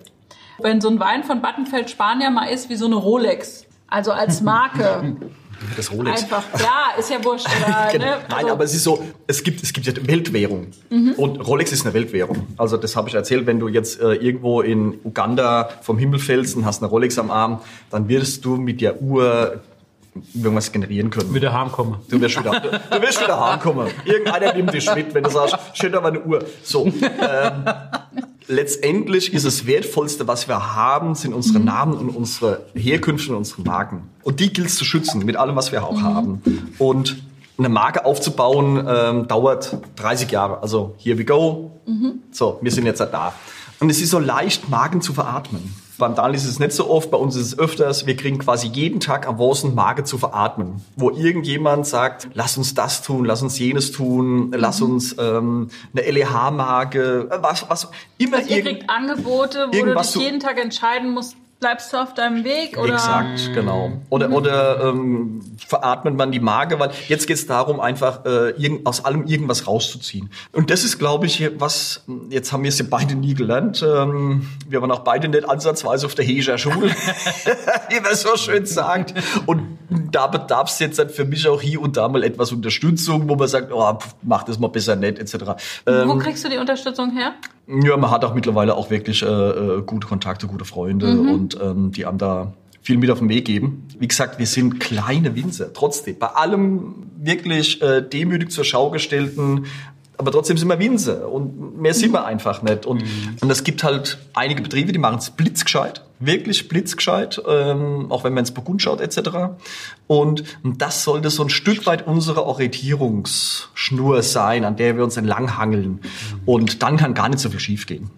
Wenn 0.61 0.81
so 0.81 0.89
ein 0.89 0.99
Wein 0.99 1.23
von 1.23 1.41
Battenfeld 1.41 1.89
Spanier 1.89 2.29
mal 2.31 2.47
ist 2.49 2.69
wie 2.69 2.75
so 2.75 2.85
eine 2.85 2.95
Rolex, 2.95 3.65
also 3.87 4.11
als 4.11 4.41
Marke, 4.41 5.15
Das 5.75 5.91
Rolex. 5.91 6.23
einfach, 6.23 6.43
ja, 6.59 6.97
ist 6.97 7.09
ja 7.09 7.23
wurscht. 7.23 7.47
Oder, 7.47 7.89
Genau. 7.91 8.05
ne? 8.05 8.17
Nein, 8.29 8.49
aber 8.49 8.63
es 8.63 8.73
ist 8.73 8.83
so, 8.83 9.03
es 9.27 9.43
gibt, 9.43 9.61
es 9.63 9.73
gibt 9.73 9.85
ja 9.87 9.93
Weltwährung. 10.07 10.67
Und 11.17 11.45
Rolex 11.45 11.71
ist 11.71 11.85
eine 11.85 11.93
Weltwährung. 11.93 12.47
Also 12.57 12.77
das 12.77 12.95
habe 12.95 13.09
ich 13.09 13.15
erzählt, 13.15 13.45
wenn 13.45 13.59
du 13.59 13.67
jetzt 13.67 13.99
äh, 14.01 14.13
irgendwo 14.13 14.61
in 14.61 14.99
Uganda 15.03 15.69
vom 15.81 15.97
Himmel 15.97 16.19
fällst 16.19 16.55
und 16.55 16.65
hast 16.65 16.81
eine 16.81 16.89
Rolex 16.89 17.17
am 17.19 17.31
Arm, 17.31 17.61
dann 17.89 18.07
wirst 18.07 18.45
du 18.45 18.55
mit 18.57 18.81
der 18.81 19.01
Uhr 19.01 19.59
irgendwas 20.33 20.71
generieren 20.71 21.09
können. 21.11 21.33
Wieder 21.33 21.53
heimkommen. 21.53 21.97
Du 22.09 22.19
wirst 22.19 22.37
wieder, 22.39 22.59
du, 22.59 22.69
du 22.69 23.01
wirst 23.01 23.21
wieder 23.21 23.39
heimkommen. 23.39 23.87
Irgendeiner 24.05 24.53
nimmt 24.53 24.73
dich 24.73 24.93
mit, 24.95 25.13
wenn 25.13 25.23
du 25.23 25.29
sagst, 25.29 25.55
schön 25.73 25.93
aber 25.95 26.07
eine 26.09 26.21
Uhr. 26.21 26.43
So. 26.63 26.91
Ähm, 27.01 27.63
letztendlich 28.49 29.33
ist 29.33 29.45
das 29.45 29.65
Wertvollste, 29.65 30.27
was 30.27 30.47
wir 30.47 30.75
haben, 30.75 31.15
sind 31.15 31.33
unsere 31.33 31.59
Namen 31.59 31.93
und 31.93 32.09
unsere 32.09 32.65
Herkünfte 32.73 33.31
und 33.31 33.37
unsere 33.37 33.61
Marken. 33.61 34.09
Und 34.23 34.39
die 34.39 34.51
gilt 34.51 34.67
es 34.67 34.75
zu 34.75 34.83
schützen, 34.83 35.23
mit 35.23 35.37
allem, 35.37 35.55
was 35.55 35.71
wir 35.71 35.85
auch 35.85 36.01
haben. 36.01 36.41
Und 36.79 37.23
eine 37.57 37.69
Marke 37.69 38.05
aufzubauen, 38.05 38.83
ähm, 38.87 39.27
dauert 39.27 39.77
30 39.97 40.31
Jahre. 40.31 40.61
Also, 40.61 40.95
here 40.97 41.17
we 41.17 41.25
go. 41.25 41.79
So, 42.31 42.57
wir 42.61 42.71
sind 42.71 42.85
jetzt 42.85 42.99
da. 42.99 43.33
Und 43.79 43.89
es 43.89 44.01
ist 44.01 44.09
so 44.09 44.19
leicht, 44.19 44.69
Marken 44.69 45.01
zu 45.01 45.13
veratmen. 45.13 45.73
Beim 45.99 46.15
Daniel 46.15 46.35
ist 46.35 46.45
es 46.45 46.57
nicht 46.59 46.71
so 46.71 46.89
oft, 46.89 47.11
bei 47.11 47.17
uns 47.17 47.35
ist 47.35 47.45
es 47.53 47.59
öfters. 47.59 48.07
Wir 48.07 48.15
kriegen 48.15 48.39
quasi 48.39 48.67
jeden 48.67 48.99
Tag 48.99 49.27
Avancen, 49.27 49.75
Marke 49.75 50.03
zu 50.03 50.17
veratmen. 50.17 50.81
Wo 50.95 51.11
irgendjemand 51.11 51.85
sagt, 51.85 52.29
lass 52.33 52.57
uns 52.57 52.73
das 52.73 53.03
tun, 53.03 53.25
lass 53.25 53.41
uns 53.43 53.59
jenes 53.59 53.91
tun, 53.91 54.51
lass 54.55 54.81
uns 54.81 55.15
ähm, 55.19 55.69
eine 55.93 56.09
LEH-Marke, 56.09 57.29
was, 57.41 57.69
was, 57.69 57.87
immer 58.17 58.37
also 58.37 58.49
ihr 58.49 58.57
irgend- 58.57 58.79
kriegt 58.79 58.89
Angebote, 58.89 59.67
wo 59.71 59.85
du 59.85 59.93
dich 59.95 60.15
jeden 60.15 60.39
Tag 60.39 60.57
entscheiden 60.59 61.11
musst, 61.11 61.35
bleibst 61.59 61.91
du 61.91 61.97
auf 61.97 62.13
deinem 62.13 62.43
Weg 62.43 62.77
oder 62.77 62.93
Exakt, 62.93 63.53
genau. 63.53 63.91
Oder, 64.09 64.31
oder 64.31 64.83
ähm, 64.85 65.41
veratmet 65.67 66.15
man 66.15 66.31
die 66.31 66.39
Marke, 66.39 66.79
weil 66.79 66.91
jetzt 67.07 67.27
geht 67.27 67.35
es 67.35 67.47
darum, 67.47 67.79
einfach 67.79 68.25
äh, 68.25 68.51
irgend, 68.51 68.85
aus 68.85 69.03
allem 69.03 69.25
irgendwas 69.25 69.67
rauszuziehen. 69.67 70.29
Und 70.53 70.69
das 70.69 70.83
ist, 70.83 70.99
glaube 70.99 71.25
ich, 71.25 71.51
was, 71.59 72.03
jetzt 72.29 72.53
haben 72.53 72.63
wir 72.63 72.69
es 72.69 72.79
ja 72.79 72.85
beide 72.89 73.15
nie 73.15 73.33
gelernt. 73.33 73.83
Ähm, 73.83 74.49
wir 74.67 74.81
waren 74.81 74.91
auch 74.91 74.99
beide 74.99 75.27
nicht 75.27 75.49
ansatzweise 75.49 76.05
auf 76.05 76.15
der 76.15 76.23
Heger 76.23 76.57
Schule, 76.57 76.89
wie 77.89 77.99
man 77.99 78.15
so 78.15 78.37
schön 78.37 78.65
sagt. 78.65 79.13
Und 79.45 79.77
da 80.11 80.27
bedarf 80.27 80.69
es 80.69 80.79
jetzt 80.79 80.97
halt 80.97 81.11
für 81.11 81.25
mich 81.25 81.47
auch 81.47 81.61
hier 81.61 81.81
und 81.81 81.97
da 81.97 82.07
mal 82.07 82.23
etwas 82.23 82.53
Unterstützung, 82.53 83.27
wo 83.27 83.35
man 83.35 83.47
sagt, 83.47 83.71
oh, 83.73 83.93
pf, 83.95 84.15
mach 84.21 84.43
das 84.43 84.59
mal 84.59 84.67
besser 84.67 84.95
nett, 84.95 85.19
etc. 85.19 85.35
wo 85.85 85.91
Ähm, 85.91 86.19
kriegst 86.19 86.45
du 86.45 86.49
die 86.49 86.57
Unterstützung 86.57 87.11
her? 87.11 87.33
Ja, 87.69 87.97
man 87.97 88.09
hat 88.09 88.25
auch 88.25 88.33
mittlerweile 88.33 88.75
auch 88.75 88.89
wirklich 88.89 89.21
äh, 89.21 89.25
äh, 89.25 89.81
gute 89.83 90.07
Kontakte, 90.07 90.47
gute 90.47 90.65
Freunde 90.65 91.19
und 91.19 91.57
ähm, 91.61 91.91
die 91.91 92.05
einem 92.05 92.17
da 92.17 92.53
viel 92.81 92.97
mit 92.97 93.11
auf 93.11 93.19
den 93.19 93.29
Weg 93.29 93.45
geben. 93.45 93.87
Wie 93.99 94.07
gesagt, 94.07 94.39
wir 94.39 94.47
sind 94.47 94.79
kleine 94.79 95.35
Winzer, 95.35 95.71
trotzdem. 95.73 96.17
Bei 96.17 96.27
allem 96.27 96.95
wirklich 97.17 97.81
äh, 97.81 98.01
demütig 98.01 98.51
zur 98.51 98.63
Schau 98.63 98.89
gestellten, 98.89 99.65
aber 100.19 100.33
trotzdem 100.33 100.57
sind 100.57 100.67
wir 100.67 100.77
Winzer 100.79 101.31
und 101.31 101.79
mehr 101.79 101.93
sind 101.93 102.11
wir 102.11 102.25
einfach 102.25 102.61
nicht. 102.61 102.85
Und, 102.85 103.05
und 103.39 103.49
es 103.49 103.63
gibt 103.63 103.85
halt 103.85 104.17
einige 104.33 104.61
Betriebe, 104.61 104.91
die 104.91 104.99
machen 104.99 105.17
es 105.17 105.29
blitzgescheit, 105.29 106.03
wirklich 106.19 106.67
blitzgescheit, 106.67 107.41
ähm, 107.47 108.07
auch 108.11 108.25
wenn 108.25 108.33
man 108.33 108.41
ins 108.41 108.51
Burgund 108.51 108.81
schaut 108.81 108.99
etc. 108.99 109.29
Und, 110.07 110.43
und 110.61 110.81
das 110.81 111.05
sollte 111.05 111.29
so 111.29 111.41
ein 111.41 111.49
Stück 111.49 111.85
weit 111.85 112.05
unsere 112.05 112.45
Orientierungsschnur 112.45 114.21
sein, 114.21 114.65
an 114.65 114.75
der 114.75 114.97
wir 114.97 115.05
uns 115.05 115.15
entlanghangeln. 115.15 116.01
Und 116.45 116.83
dann 116.83 116.97
kann 116.97 117.13
gar 117.13 117.29
nicht 117.29 117.39
so 117.39 117.49
viel 117.49 117.61
schiefgehen. 117.61 118.09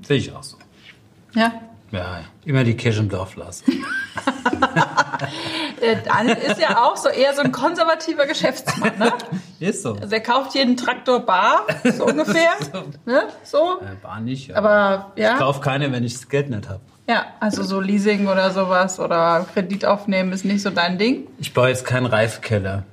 Sehe 0.00 0.16
ich 0.16 0.32
auch 0.32 0.42
so. 0.42 0.56
Ja. 1.34 1.52
Ja. 1.92 2.20
Immer 2.46 2.64
die 2.64 2.74
Kirche 2.74 3.00
im 3.00 3.10
Dorf 3.10 3.36
lassen. 3.36 3.64
Der 5.80 5.96
Daniel 6.04 6.36
ist 6.36 6.60
ja 6.60 6.82
auch 6.84 6.96
so 6.96 7.08
eher 7.08 7.34
so 7.34 7.42
ein 7.42 7.52
konservativer 7.52 8.26
Geschäftsmann, 8.26 8.98
ne? 8.98 9.12
Ist 9.60 9.82
so. 9.82 9.94
Also 9.94 10.14
er 10.14 10.20
kauft 10.20 10.54
jeden 10.54 10.76
Traktor 10.76 11.20
bar, 11.20 11.66
so 11.96 12.06
ungefähr. 12.06 12.52
Ne? 13.04 13.22
So. 13.44 13.78
Äh, 13.80 13.94
Bar 14.02 14.20
nicht. 14.20 14.48
Ja. 14.48 14.56
Aber 14.56 15.12
ich 15.16 15.22
ja, 15.22 15.36
kauf 15.36 15.60
keine, 15.60 15.92
wenn 15.92 16.02
ich 16.04 16.14
das 16.14 16.28
Geld 16.28 16.48
nicht 16.50 16.68
habe. 16.68 16.80
ja, 17.06 17.26
also 17.40 17.62
so 17.62 17.80
Leasing 17.80 18.26
oder 18.28 18.50
sowas 18.52 18.98
oder 19.00 19.46
Kredit 19.52 19.84
aufnehmen 19.84 20.32
ist 20.32 20.44
nicht 20.44 20.62
so 20.62 20.70
dein 20.70 20.96
Ding. 20.98 21.26
Ich 21.38 21.52
baue 21.52 21.68
jetzt 21.68 21.84
keinen 21.84 22.06
Reifkeller 22.06 22.84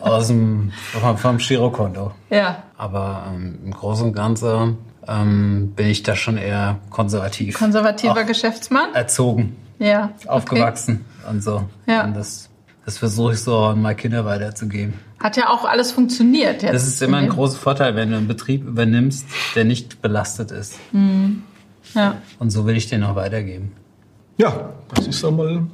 aus 0.00 0.28
dem 0.28 0.72
vom, 0.92 1.18
vom 1.18 1.36
Girokonto. 1.38 2.12
Ja. 2.30 2.62
Aber 2.78 3.24
ähm, 3.28 3.58
im 3.64 3.72
Großen 3.72 4.06
und 4.08 4.12
Ganzen 4.14 4.78
ähm, 5.08 5.72
bin 5.76 5.88
ich 5.88 6.02
da 6.02 6.16
schon 6.16 6.38
eher 6.38 6.78
konservativ. 6.90 7.58
Konservativer 7.58 8.22
Auch 8.22 8.26
Geschäftsmann? 8.26 8.94
erzogen, 8.94 9.56
Ja. 9.78 10.10
okay. 10.26 10.60
Und 11.28 11.42
so. 11.42 11.68
Ja. 11.86 12.04
Und 12.04 12.14
das 12.14 12.48
Das 12.84 12.98
versuche 12.98 13.32
ich 13.32 13.40
so 13.40 13.58
an 13.58 13.82
meine 13.82 13.96
Kinder 13.96 14.24
weiterzugeben. 14.24 14.94
Hat 15.18 15.36
ja 15.36 15.48
auch 15.48 15.64
alles 15.64 15.90
funktioniert 15.92 16.62
jetzt. 16.62 16.72
Das 16.72 16.86
ist 16.86 17.02
immer 17.02 17.16
ein 17.16 17.28
großer 17.28 17.58
Vorteil, 17.58 17.96
wenn 17.96 18.10
du 18.10 18.16
einen 18.16 18.28
Betrieb 18.28 18.64
übernimmst, 18.64 19.26
der 19.56 19.64
nicht 19.64 20.02
belastet 20.02 20.52
ist. 20.52 20.78
Ja. 21.94 22.16
Und 22.38 22.50
so 22.50 22.66
will 22.66 22.76
ich 22.76 22.88
den 22.88 23.02
auch 23.02 23.16
weitergeben. 23.16 23.72
Ja, 24.38 24.70
das 24.94 25.06
ist 25.06 25.24
einmal. 25.24 25.66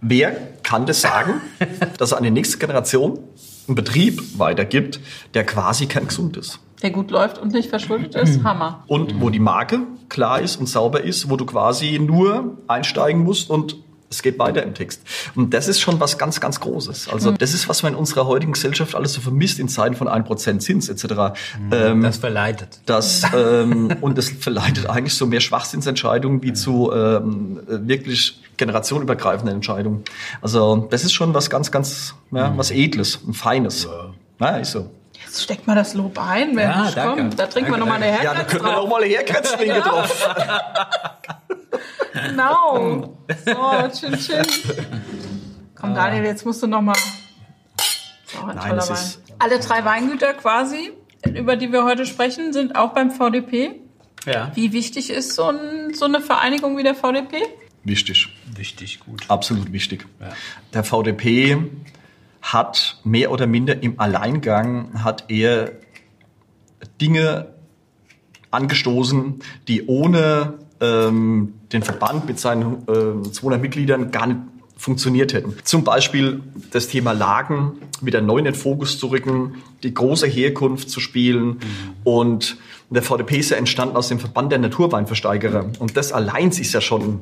Wer 0.00 0.36
kann 0.62 0.86
das 0.86 1.00
sagen, 1.00 1.40
dass 1.98 2.12
er 2.12 2.18
an 2.18 2.24
die 2.24 2.30
nächste 2.30 2.58
Generation 2.58 3.18
einen 3.66 3.74
Betrieb 3.74 4.38
weitergibt, 4.38 5.00
der 5.32 5.44
quasi 5.44 5.86
kerngesund 5.86 6.36
ist? 6.36 6.60
Der 6.82 6.90
gut 6.90 7.10
läuft 7.10 7.38
und 7.38 7.52
nicht 7.52 7.70
verschuldet 7.70 8.14
ist. 8.14 8.44
Hammer. 8.44 8.84
Und 8.86 9.20
wo 9.20 9.30
die 9.30 9.38
Marke 9.38 9.80
klar 10.10 10.40
ist 10.40 10.56
und 10.56 10.68
sauber 10.68 11.02
ist, 11.02 11.30
wo 11.30 11.36
du 11.36 11.46
quasi 11.46 11.98
nur 11.98 12.58
einsteigen 12.68 13.22
musst 13.24 13.48
und 13.48 13.76
es 14.14 14.22
geht 14.22 14.38
weiter 14.38 14.62
im 14.62 14.74
Text. 14.74 15.02
Und 15.34 15.52
das 15.54 15.68
ist 15.68 15.80
schon 15.80 16.00
was 16.00 16.18
ganz, 16.18 16.40
ganz 16.40 16.60
Großes. 16.60 17.08
Also 17.08 17.32
das 17.32 17.52
ist, 17.54 17.68
was 17.68 17.82
man 17.82 17.92
in 17.94 17.98
unserer 17.98 18.26
heutigen 18.26 18.52
Gesellschaft 18.52 18.94
alles 18.94 19.12
so 19.12 19.20
vermisst 19.20 19.58
in 19.58 19.68
Zeiten 19.68 19.94
von 19.96 20.08
1% 20.08 20.58
Zins 20.60 20.88
etc. 20.88 21.36
Ähm, 21.72 22.02
Das 22.02 22.16
verleitet. 22.18 22.80
das, 22.86 23.22
ähm, 23.34 23.94
und 24.00 24.16
das 24.18 24.28
verleitet 24.30 24.88
eigentlich 24.88 25.14
so 25.14 25.26
mehr 25.26 25.40
Schwachsinnsentscheidungen 25.40 26.42
wie 26.42 26.52
zu 26.52 26.90
ähm, 26.92 27.60
wirklich 27.66 28.40
generationenübergreifenden 28.56 29.56
Entscheidungen. 29.56 30.04
Also 30.40 30.86
das 30.90 31.04
ist 31.04 31.12
schon 31.12 31.34
was 31.34 31.50
ganz, 31.50 31.70
ganz, 31.70 32.14
ja, 32.30 32.52
was 32.56 32.70
Edles, 32.70 33.18
ein 33.26 33.34
Feines. 33.34 33.88
Ja, 34.40 34.56
ist 34.58 34.72
so. 34.72 34.90
Jetzt 35.24 35.42
steckt 35.42 35.66
mal 35.66 35.74
das 35.74 35.94
Lob 35.94 36.18
ein. 36.18 36.54
Mensch, 36.54 36.74
Ja, 36.76 36.90
danke. 36.90 37.22
komm, 37.22 37.36
da 37.36 37.46
trinken 37.46 37.70
wir 37.72 37.78
Danke, 37.78 37.90
nochmal 37.92 38.02
eine 38.02 38.22
Ja, 38.22 38.34
da 38.34 38.44
können 38.44 38.64
wir 38.64 38.72
drauf. 38.72 38.84
noch 38.84 38.90
mal 38.90 39.04
herkretzlinge 39.04 39.80
drauf. 39.80 40.28
Genau. 42.14 43.18
So, 43.44 43.88
chin, 44.08 44.16
chin. 44.18 44.42
Komm, 45.74 45.94
Daniel, 45.94 46.24
jetzt 46.24 46.46
musst 46.46 46.62
du 46.62 46.66
noch 46.66 46.80
mal. 46.82 46.94
So, 48.26 48.40
ein 48.40 48.46
Nein, 48.56 48.58
toller 48.58 48.74
das 48.76 48.88
Wein. 48.90 48.96
ist- 48.96 49.22
Alle 49.38 49.58
drei 49.58 49.84
Weingüter 49.84 50.32
quasi, 50.34 50.92
über 51.26 51.56
die 51.56 51.72
wir 51.72 51.84
heute 51.84 52.06
sprechen, 52.06 52.52
sind 52.52 52.76
auch 52.76 52.92
beim 52.94 53.10
VDP. 53.10 53.80
Ja. 54.26 54.52
Wie 54.54 54.72
wichtig 54.72 55.10
ist 55.10 55.34
so, 55.34 55.48
ein, 55.50 55.92
so 55.94 56.04
eine 56.06 56.20
Vereinigung 56.20 56.76
wie 56.78 56.82
der 56.82 56.94
VDP? 56.94 57.42
Wichtig. 57.82 58.28
Wichtig, 58.56 59.00
gut. 59.00 59.24
Absolut 59.28 59.72
wichtig. 59.72 60.06
Ja. 60.20 60.28
Der 60.72 60.84
VDP 60.84 61.58
hat 62.40 62.96
mehr 63.04 63.30
oder 63.30 63.46
minder 63.46 63.82
im 63.82 63.98
Alleingang 64.00 65.02
hat 65.04 65.24
er 65.28 65.72
Dinge 67.00 67.54
angestoßen, 68.50 69.40
die 69.68 69.86
ohne 69.86 70.54
ähm, 70.80 71.54
den 71.72 71.82
Verband 71.82 72.26
mit 72.26 72.38
seinen 72.38 72.82
ähm, 72.88 73.32
200 73.32 73.60
Mitgliedern 73.60 74.10
gar 74.10 74.26
nicht 74.26 74.40
funktioniert 74.76 75.32
hätten. 75.32 75.54
Zum 75.64 75.84
Beispiel 75.84 76.40
das 76.72 76.88
Thema 76.88 77.12
Lagen 77.12 77.72
wieder 78.00 78.20
neu 78.20 78.38
in 78.38 78.44
den 78.44 78.54
Fokus 78.54 78.98
zu 78.98 79.06
rücken, 79.06 79.54
die 79.82 79.94
große 79.94 80.26
Herkunft 80.26 80.90
zu 80.90 81.00
spielen 81.00 81.60
und 82.02 82.56
der 82.90 83.02
VDP 83.02 83.38
ist 83.38 83.50
ja 83.50 83.56
entstanden 83.56 83.96
aus 83.96 84.08
dem 84.08 84.18
Verband 84.18 84.52
der 84.52 84.58
Naturweinversteigerer 84.58 85.70
und 85.78 85.96
das 85.96 86.12
allein 86.12 86.50
ist 86.50 86.72
ja 86.72 86.80
schon 86.80 87.20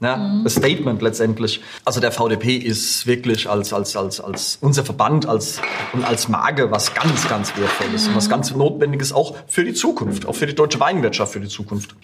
ja, 0.00 0.14
ein 0.14 0.48
Statement 0.48 1.00
letztendlich. 1.02 1.60
Also 1.84 2.00
der 2.00 2.12
VDP 2.12 2.56
ist 2.56 3.06
wirklich 3.06 3.48
als, 3.48 3.72
als, 3.72 3.96
als, 3.96 4.20
als 4.20 4.58
unser 4.60 4.84
Verband 4.84 5.26
als, 5.26 5.60
und 5.92 6.04
als 6.04 6.28
Marke 6.28 6.70
was 6.70 6.94
ganz, 6.94 7.28
ganz 7.28 7.56
Wertvolles 7.56 8.08
und 8.08 8.16
was 8.16 8.28
ganz 8.28 8.54
Notwendiges 8.54 9.12
auch 9.12 9.34
für 9.46 9.64
die 9.64 9.72
Zukunft, 9.74 10.26
auch 10.26 10.34
für 10.34 10.46
die 10.46 10.54
deutsche 10.54 10.80
Weinwirtschaft 10.80 11.32
für 11.32 11.40
die 11.40 11.48
Zukunft. 11.48 11.94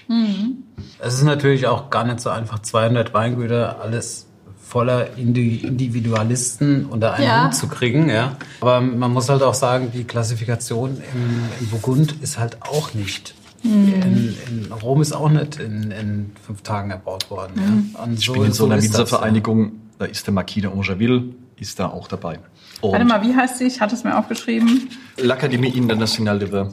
Es 0.99 1.14
ist 1.14 1.24
natürlich 1.24 1.66
auch 1.66 1.91
gar 1.91 2.05
nicht 2.05 2.20
so 2.20 2.30
einfach, 2.30 2.61
200 2.61 3.12
Weingüter, 3.12 3.80
alles 3.80 4.26
voller 4.70 5.16
Indi 5.18 5.57
Individualisten 5.57 6.86
unter 6.86 7.14
einen 7.14 7.26
Ja. 7.26 7.45
Hut 7.47 7.55
zu 7.55 7.66
kriegen. 7.66 8.09
Ja. 8.09 8.36
Aber 8.61 8.80
man 8.80 9.12
muss 9.12 9.28
halt 9.28 9.43
auch 9.43 9.55
sagen, 9.55 9.91
die 9.93 10.05
Klassifikation 10.05 10.91
im, 11.12 11.43
im 11.61 11.66
Burgund 11.70 12.14
ist 12.22 12.38
halt 12.38 12.59
auch 12.62 12.95
nicht. 12.95 13.34
In, 13.63 14.37
in 14.49 14.73
Rom 14.73 15.03
ist 15.03 15.13
auch 15.13 15.29
nicht 15.29 15.61
in, 15.61 15.91
in 15.91 16.33
fünf 16.45 16.63
Tagen 16.63 16.91
erbaut 16.91 17.31
worden. 17.31 17.53
Ja. 17.95 18.05
Und 18.05 18.19
Ich 18.19 18.33
bin 18.33 18.45
in 18.45 18.53
so 18.53 18.65
so 18.65 18.71
einer 18.71 18.83
Winzervereinigung, 18.83 19.73
da 19.99 20.07
ist 20.07 20.27
der 20.27 20.33
Marquis 20.33 20.63
de 20.63 20.71
Angeville, 20.73 21.25
ist 21.57 21.79
da 21.79 21.89
auch 21.89 22.09
dabei. 22.09 22.39
Und 22.81 22.93
Warte 22.93 23.05
mal, 23.05 23.23
wie 23.23 23.35
heißt 23.35 23.59
sie? 23.59 23.65
Ich 23.65 23.81
hatte 23.81 23.95
es 23.95 24.05
mir 24.05 24.17
aufgeschrieben. 24.17 24.89
L'Académie 25.19 25.75
Internationale 25.75 26.39
de 26.39 26.53
Vin. 26.53 26.69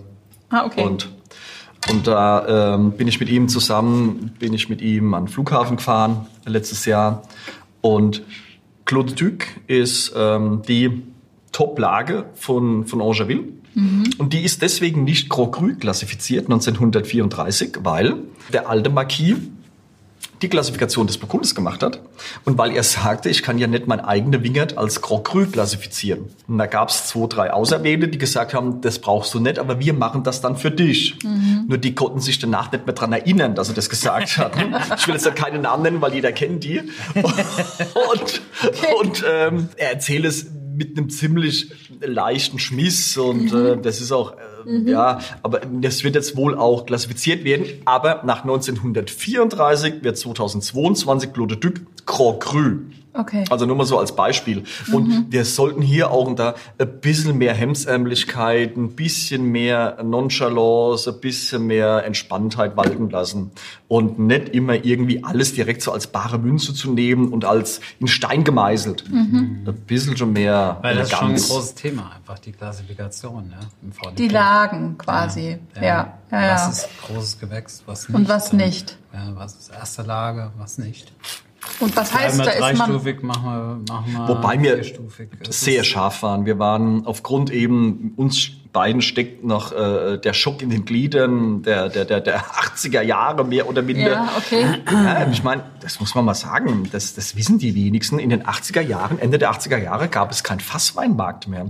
Ah, 0.49 0.65
okay. 0.65 0.81
Und, 0.83 1.09
und 1.91 2.07
da 2.07 2.75
ähm, 2.75 2.91
bin 2.91 3.09
ich 3.09 3.19
mit 3.19 3.27
ihm 3.29 3.49
zusammen, 3.49 4.31
bin 4.39 4.53
ich 4.53 4.69
mit 4.69 4.81
ihm 4.81 5.13
an 5.13 5.25
den 5.25 5.29
Flughafen 5.29 5.75
gefahren 5.77 6.27
letztes 6.45 6.85
Jahr. 6.85 7.23
Und 7.81 8.23
Claude 8.85 9.13
Duc 9.13 9.45
ist 9.67 10.13
ähm, 10.15 10.61
die 10.67 11.03
Top-Lage 11.51 12.25
von, 12.35 12.85
von 12.85 13.01
Angeville. 13.01 13.43
Und 14.17 14.33
die 14.33 14.43
ist 14.43 14.63
deswegen 14.63 15.03
nicht 15.03 15.29
Grand 15.29 15.51
Cru 15.51 15.75
klassifiziert 15.79 16.45
1934, 16.45 17.77
weil 17.83 18.15
der 18.51 18.69
alte 18.69 18.89
Marquis 18.89 19.35
die 20.41 20.49
Klassifikation 20.49 21.07
des 21.07 21.17
Burgundes 21.17 21.55
gemacht 21.55 21.81
hat 21.81 21.99
und 22.45 22.57
weil 22.57 22.71
er 22.75 22.83
sagte, 22.83 23.29
ich 23.29 23.41
kann 23.41 23.57
ja 23.57 23.67
nicht 23.67 23.87
mein 23.87 23.99
eigener 23.99 24.43
Wingert 24.43 24.77
als 24.77 25.01
Grand 25.01 25.23
Cru 25.23 25.45
klassifizieren. 25.45 26.25
Und 26.47 26.57
da 26.57 26.67
gab 26.67 26.89
es 26.89 27.07
zwei, 27.07 27.27
drei 27.27 27.53
Auserwählte, 27.53 28.07
die 28.07 28.17
gesagt 28.17 28.53
haben, 28.53 28.81
das 28.81 28.99
brauchst 28.99 29.33
du 29.33 29.39
nicht, 29.39 29.57
aber 29.57 29.79
wir 29.79 29.93
machen 29.93 30.23
das 30.23 30.41
dann 30.41 30.55
für 30.55 30.71
dich. 30.71 31.17
Nur 31.67 31.77
die 31.77 31.95
konnten 31.95 32.19
sich 32.19 32.39
danach 32.39 32.71
nicht 32.71 32.85
mehr 32.85 32.93
dran 32.93 33.13
erinnern, 33.13 33.55
dass 33.55 33.69
er 33.69 33.75
das 33.75 33.89
gesagt 33.89 34.37
hat. 34.37 34.53
Ich 34.97 35.07
will 35.07 35.15
jetzt 35.15 35.35
keine 35.35 35.59
Namen 35.59 35.83
nennen, 35.83 36.01
weil 36.01 36.13
jeder 36.13 36.31
kennt 36.31 36.63
die. 36.63 36.81
Und, 37.15 38.41
und 38.99 39.25
ähm, 39.27 39.69
er 39.75 39.93
erzählt 39.93 40.25
es 40.25 40.47
mit 40.77 40.97
einem 40.97 41.09
ziemlich 41.09 41.71
leichten 41.99 42.59
Schmiss 42.59 43.17
und 43.17 43.51
äh, 43.53 43.77
das 43.77 43.99
ist 43.99 44.11
auch 44.11 44.33
äh, 44.33 44.89
ja, 44.89 45.19
aber 45.43 45.61
das 45.61 46.03
wird 46.03 46.15
jetzt 46.15 46.35
wohl 46.35 46.55
auch 46.55 46.85
klassifiziert 46.85 47.43
werden. 47.43 47.65
Aber 47.85 48.21
nach 48.25 48.43
1934 48.43 50.03
wird 50.03 50.17
2022 50.17 51.33
Claude 51.33 51.57
Duc 51.57 51.75
Grand 52.05 52.39
Cru. 52.41 52.79
Okay. 53.17 53.45
Also 53.49 53.65
nur 53.65 53.75
mal 53.75 53.85
so 53.85 53.97
als 53.97 54.15
Beispiel. 54.15 54.63
Und 54.91 55.31
wir 55.31 55.43
sollten 55.45 55.81
hier 55.81 56.11
auch 56.11 56.33
da 56.35 56.55
ein 56.77 56.99
bisschen 57.01 57.37
mehr 57.37 57.53
Hemdsärmlichkeit, 57.53 58.77
ein 58.77 58.95
bisschen 58.95 59.51
mehr 59.51 60.03
Nonchalance, 60.03 61.09
ein 61.09 61.19
bisschen 61.19 61.65
mehr 61.67 62.03
Entspanntheit 62.05 62.77
walten 62.77 63.09
lassen. 63.09 63.51
Und 63.87 64.19
nicht 64.19 64.49
immer 64.49 64.73
irgendwie 64.85 65.23
alles 65.23 65.53
direkt 65.53 65.81
so 65.81 65.91
als 65.91 66.07
bare 66.07 66.37
Münze 66.37 66.73
zu 66.73 66.93
nehmen 66.93 67.31
und 67.31 67.45
als 67.45 67.79
in 67.99 68.07
Stein 68.07 68.43
gemeißelt. 68.43 69.05
Ein 69.09 69.83
bisschen 69.87 70.17
schon 70.17 70.33
mehr 70.33 70.77
Weil 70.81 70.95
das 70.95 71.11
ist 71.11 71.17
schon 71.17 71.29
ein 71.29 71.35
großes 71.35 71.75
Thema, 71.75 72.11
einfach 72.15 72.39
die 72.39 72.51
Klassifikation 72.51 73.51
ja, 73.51 73.59
im 73.81 73.91
VDP. 73.91 74.15
Die 74.15 74.27
Lagen 74.27 74.97
quasi. 74.97 75.57
Ja, 75.75 75.81
ja, 75.81 76.17
ja. 76.31 76.53
Was 76.55 76.79
ist 76.79 76.89
großes 77.07 77.39
Gewächs, 77.39 77.83
was 77.85 78.09
nicht. 78.09 78.17
Und 78.17 78.29
was 78.29 78.53
nicht. 78.53 78.97
Ja, 79.13 79.31
was 79.35 79.55
ist 79.55 79.71
erste 79.71 80.03
Lage, 80.03 80.51
was 80.57 80.77
nicht. 80.77 81.11
Und 81.79 81.95
was 81.95 82.13
heißt, 82.13 82.39
da 82.39 82.43
ist 82.51 82.59
man. 82.59 82.75
dreistufig, 82.75 83.21
machen 83.21 83.45
wir, 83.45 83.93
machen 83.93 84.13
wir 84.13 84.27
Wobei 84.27 84.61
wir 84.61 84.81
sehr 85.49 85.83
scharf 85.83 86.23
waren. 86.23 86.45
Wir 86.45 86.59
waren 86.59 87.05
aufgrund 87.05 87.49
eben, 87.51 88.13
uns 88.15 88.51
beiden 88.77 89.01
steckt 89.01 89.43
noch 89.43 89.71
äh, 89.71 90.19
der 90.19 90.33
Schock 90.33 90.61
in 90.61 90.69
den 90.69 90.85
Gliedern 90.85 91.63
der, 91.63 91.89
der, 91.89 92.05
der, 92.05 92.21
der 92.21 92.43
80er 92.75 93.01
Jahre 93.01 93.43
mehr 93.43 93.67
oder 93.67 93.81
minder. 93.81 94.11
Ja, 94.11 94.29
okay. 94.37 94.65
Ja, 94.85 95.27
ich 95.31 95.43
meine, 95.43 95.63
das 95.81 95.99
muss 95.99 96.13
man 96.13 96.25
mal 96.25 96.35
sagen, 96.35 96.87
das, 96.91 97.15
das 97.15 97.35
wissen 97.35 97.57
die 97.57 97.73
wenigsten. 97.73 98.19
In 98.19 98.29
den 98.29 98.43
80er 98.43 98.81
Jahren, 98.81 99.17
Ende 99.17 99.39
der 99.39 99.51
80er 99.51 99.79
Jahre, 99.79 100.09
gab 100.09 100.29
es 100.29 100.43
keinen 100.43 100.59
Fassweinmarkt 100.59 101.47
mehr. 101.47 101.65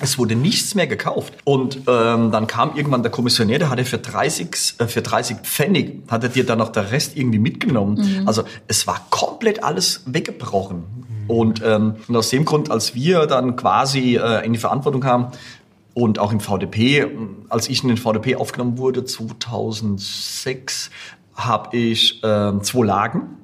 Es 0.00 0.16
wurde 0.16 0.34
nichts 0.34 0.74
mehr 0.74 0.86
gekauft. 0.86 1.34
Und 1.44 1.80
ähm, 1.86 2.30
dann 2.30 2.46
kam 2.46 2.74
irgendwann 2.74 3.02
der 3.02 3.12
Kommissionär, 3.12 3.58
der 3.58 3.68
hatte 3.68 3.84
für 3.84 3.98
30, 3.98 4.76
äh, 4.78 4.86
für 4.86 5.02
30 5.02 5.38
Pfennig, 5.42 6.04
hat 6.10 6.22
er 6.22 6.30
dir 6.30 6.46
dann 6.46 6.56
noch 6.56 6.70
der 6.70 6.90
Rest 6.90 7.18
irgendwie 7.18 7.38
mitgenommen. 7.38 8.24
Also 8.24 8.44
es 8.66 8.86
war 8.86 9.04
komplett 9.10 9.62
alles 9.62 10.04
weggebrochen. 10.06 11.00
Und, 11.30 11.62
ähm, 11.64 11.94
und 12.08 12.16
aus 12.16 12.30
dem 12.30 12.44
Grund, 12.44 12.72
als 12.72 12.96
wir 12.96 13.26
dann 13.26 13.54
quasi 13.54 14.16
äh, 14.16 14.44
in 14.44 14.52
die 14.52 14.58
Verantwortung 14.58 15.00
kamen, 15.00 15.28
und 16.00 16.18
auch 16.18 16.32
im 16.32 16.40
VDP, 16.40 17.06
als 17.50 17.68
ich 17.68 17.82
in 17.82 17.88
den 17.88 17.98
VDP 17.98 18.36
aufgenommen 18.36 18.78
wurde, 18.78 19.04
2006, 19.04 20.90
habe 21.46 21.76
ich 21.76 22.20
ähm, 22.22 22.62
zwei 22.62 22.84
Lagen 22.84 23.40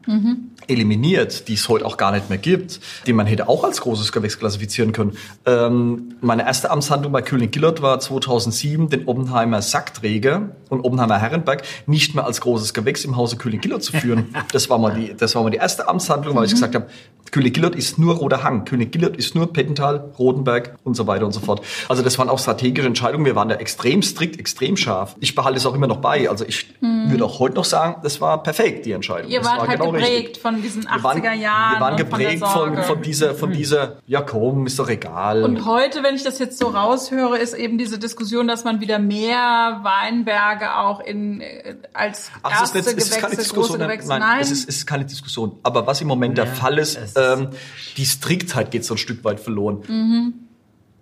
eliminiert, 0.68 1.48
die 1.48 1.54
es 1.54 1.68
heute 1.68 1.84
auch 1.84 1.96
gar 1.96 2.12
nicht 2.12 2.28
mehr 2.28 2.38
gibt, 2.38 2.80
die 3.06 3.12
man 3.12 3.26
hätte 3.26 3.48
auch 3.48 3.64
als 3.64 3.80
großes 3.80 4.12
Gewächs 4.12 4.38
klassifizieren 4.38 4.92
können. 4.92 5.16
Ähm, 5.44 6.14
meine 6.20 6.46
erste 6.46 6.70
Amtshandlung 6.70 7.12
bei 7.12 7.22
König 7.22 7.52
Gillert 7.52 7.82
war 7.82 7.98
2007, 7.98 8.88
den 8.88 9.06
Oppenheimer 9.06 9.62
Sackträger 9.62 10.50
und 10.68 10.84
Oppenheimer 10.84 11.18
Herrenberg 11.18 11.62
nicht 11.86 12.14
mehr 12.14 12.24
als 12.24 12.40
großes 12.40 12.74
Gewächs 12.74 13.04
im 13.04 13.16
Hause 13.16 13.36
König 13.36 13.62
Gillert 13.62 13.82
zu 13.82 13.92
führen. 13.92 14.34
Das 14.52 14.70
war 14.70 14.78
mal 14.78 14.94
die, 14.94 15.14
das 15.14 15.34
war 15.34 15.42
mal 15.42 15.50
die 15.50 15.56
erste 15.56 15.88
Amtshandlung, 15.88 16.36
weil 16.36 16.44
ich 16.44 16.52
gesagt 16.52 16.74
habe, 16.74 16.86
König 17.30 17.54
Gillert 17.54 17.74
ist 17.74 17.98
nur 17.98 18.14
Roter 18.14 18.42
Hang, 18.42 18.64
König 18.64 18.92
Gillert 18.92 19.16
ist 19.16 19.34
nur 19.34 19.52
Pettental, 19.52 20.12
Rodenberg 20.18 20.76
und 20.84 20.94
so 20.94 21.06
weiter 21.06 21.26
und 21.26 21.32
so 21.32 21.40
fort. 21.40 21.62
Also 21.88 22.02
das 22.02 22.18
waren 22.18 22.28
auch 22.28 22.38
strategische 22.38 22.86
Entscheidungen. 22.86 23.24
Wir 23.24 23.34
waren 23.34 23.48
da 23.48 23.56
extrem 23.56 24.02
strikt, 24.02 24.38
extrem 24.38 24.76
scharf. 24.76 25.16
Ich 25.20 25.34
behalte 25.34 25.58
es 25.58 25.66
auch 25.66 25.74
immer 25.74 25.86
noch 25.86 25.98
bei. 25.98 26.30
Also 26.30 26.44
ich 26.46 26.74
würde 26.80 27.24
auch 27.24 27.38
heute 27.38 27.56
noch 27.56 27.64
sagen, 27.64 27.85
sagen, 27.92 28.00
das 28.02 28.20
war 28.20 28.42
perfekt, 28.42 28.86
die 28.86 28.92
Entscheidung. 28.92 29.30
Ihr 29.30 29.44
wart 29.44 29.58
war 29.60 29.68
halt 29.68 29.78
genau 29.80 29.92
geprägt 29.92 30.10
richtig. 30.26 30.42
von 30.42 30.62
diesen 30.62 30.82
Wir 30.84 31.02
waren, 31.02 31.20
80er 31.22 31.32
Jahren. 31.34 31.72
wir 31.74 31.80
waren 31.80 31.92
und 31.92 31.96
geprägt 31.98 32.38
von, 32.38 32.38
der 32.40 32.48
von, 32.48 32.54
Sorge. 32.74 32.82
von 32.82 33.02
dieser, 33.02 33.34
von 33.34 33.52
dieser, 33.52 33.96
ja 34.06 34.20
komm, 34.22 34.66
ist 34.66 34.78
doch 34.78 34.88
egal. 34.88 35.42
Und 35.44 35.64
heute, 35.64 36.02
wenn 36.02 36.14
ich 36.14 36.22
das 36.24 36.38
jetzt 36.38 36.58
so 36.58 36.68
raushöre, 36.68 37.38
ist 37.38 37.54
eben 37.54 37.78
diese 37.78 37.98
Diskussion, 37.98 38.46
dass 38.48 38.64
man 38.64 38.80
wieder 38.80 38.98
mehr 38.98 39.80
Weinberge 39.82 40.76
auch 40.76 41.00
in 41.00 41.40
äh, 41.40 41.76
als 41.92 42.30
Ach, 42.42 42.62
es 42.62 42.70
ist, 42.70 42.76
erste 42.76 42.78
es 42.78 42.86
ist 43.08 43.10
keine 43.20 43.30
Gewächse, 43.32 43.36
große 43.36 43.36
Diskussion. 43.36 43.78
Gewächse. 43.80 44.08
Nein, 44.08 44.20
Nein, 44.20 44.40
Es, 44.40 44.50
ist, 44.50 44.68
es 44.68 44.76
ist 44.76 44.86
keine 44.86 45.04
Diskussion. 45.04 45.58
Aber 45.62 45.86
was 45.86 46.00
im 46.00 46.08
Moment 46.08 46.36
der 46.38 46.46
Fall 46.46 46.78
ist, 46.78 46.96
ist- 46.98 47.18
ähm, 47.18 47.48
die 47.96 48.04
Striktheit 48.06 48.70
geht 48.70 48.84
so 48.84 48.94
ein 48.94 48.98
Stück 48.98 49.24
weit 49.24 49.40
verloren. 49.40 49.82
Mhm. 49.88 50.34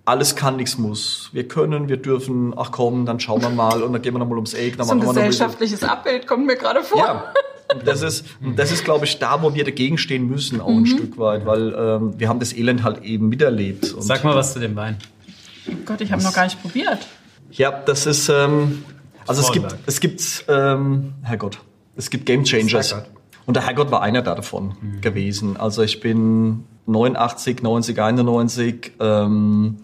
Alles 0.06 0.36
kann, 0.36 0.56
nichts 0.56 0.76
muss. 0.76 1.30
Wir 1.32 1.48
können, 1.48 1.88
wir 1.88 1.96
dürfen, 1.96 2.52
ach 2.56 2.70
komm, 2.72 3.06
dann 3.06 3.20
schauen 3.20 3.40
wir 3.40 3.48
mal 3.48 3.82
und 3.82 3.92
dann 3.94 4.02
gehen 4.02 4.12
wir 4.12 4.18
nochmal 4.18 4.36
ums 4.36 4.52
Eck. 4.52 4.76
Dann 4.76 4.86
so 4.86 4.92
ein 4.92 5.00
gesellschaftliches 5.00 5.82
Abbild 5.82 6.26
kommt 6.26 6.44
mir 6.46 6.56
gerade 6.56 6.82
vor. 6.82 6.98
Ja, 6.98 7.32
und 7.74 7.86
das 7.86 8.02
ist, 8.02 8.26
und 8.42 8.58
das 8.58 8.70
ist, 8.70 8.84
glaube 8.84 9.06
ich, 9.06 9.18
da, 9.18 9.42
wo 9.42 9.54
wir 9.54 9.64
dagegen 9.64 9.96
stehen 9.96 10.28
müssen, 10.28 10.60
auch 10.60 10.68
Mhm. 10.68 10.78
ein 10.82 10.86
Stück 10.86 11.18
weit, 11.18 11.46
weil 11.46 11.74
ähm, 11.74 12.14
wir 12.18 12.28
haben 12.28 12.38
das 12.38 12.52
Elend 12.52 12.82
halt 12.82 13.02
eben 13.02 13.30
miterlebt. 13.30 13.92
Und 13.94 14.02
Sag 14.02 14.24
mal 14.24 14.34
was 14.36 14.52
zu 14.52 14.58
dem 14.60 14.76
Wein. 14.76 14.98
Oh 15.68 15.72
Gott, 15.86 16.02
ich 16.02 16.12
habe 16.12 16.22
noch 16.22 16.34
gar 16.34 16.44
nicht 16.44 16.60
probiert. 16.60 16.98
Ja, 17.50 17.70
das 17.72 18.04
ist, 18.04 18.28
ähm, 18.28 18.84
also 19.26 19.40
es 19.40 19.52
gibt, 19.52 19.74
es 19.86 20.00
gibt, 20.00 20.44
ähm, 20.48 21.14
Herrgott, 21.22 21.60
es 21.96 22.10
gibt 22.10 22.26
Game 22.26 22.44
Changers. 22.44 22.94
Und 23.46 23.54
der 23.54 23.64
Herrgott 23.66 23.90
war 23.90 24.02
einer 24.02 24.20
da 24.20 24.34
davon 24.34 24.74
gewesen. 25.00 25.56
Also 25.56 25.82
ich 25.82 26.00
bin 26.00 26.64
89, 26.86 27.62
90, 27.62 27.98
91, 27.98 28.92
ähm, 29.00 29.76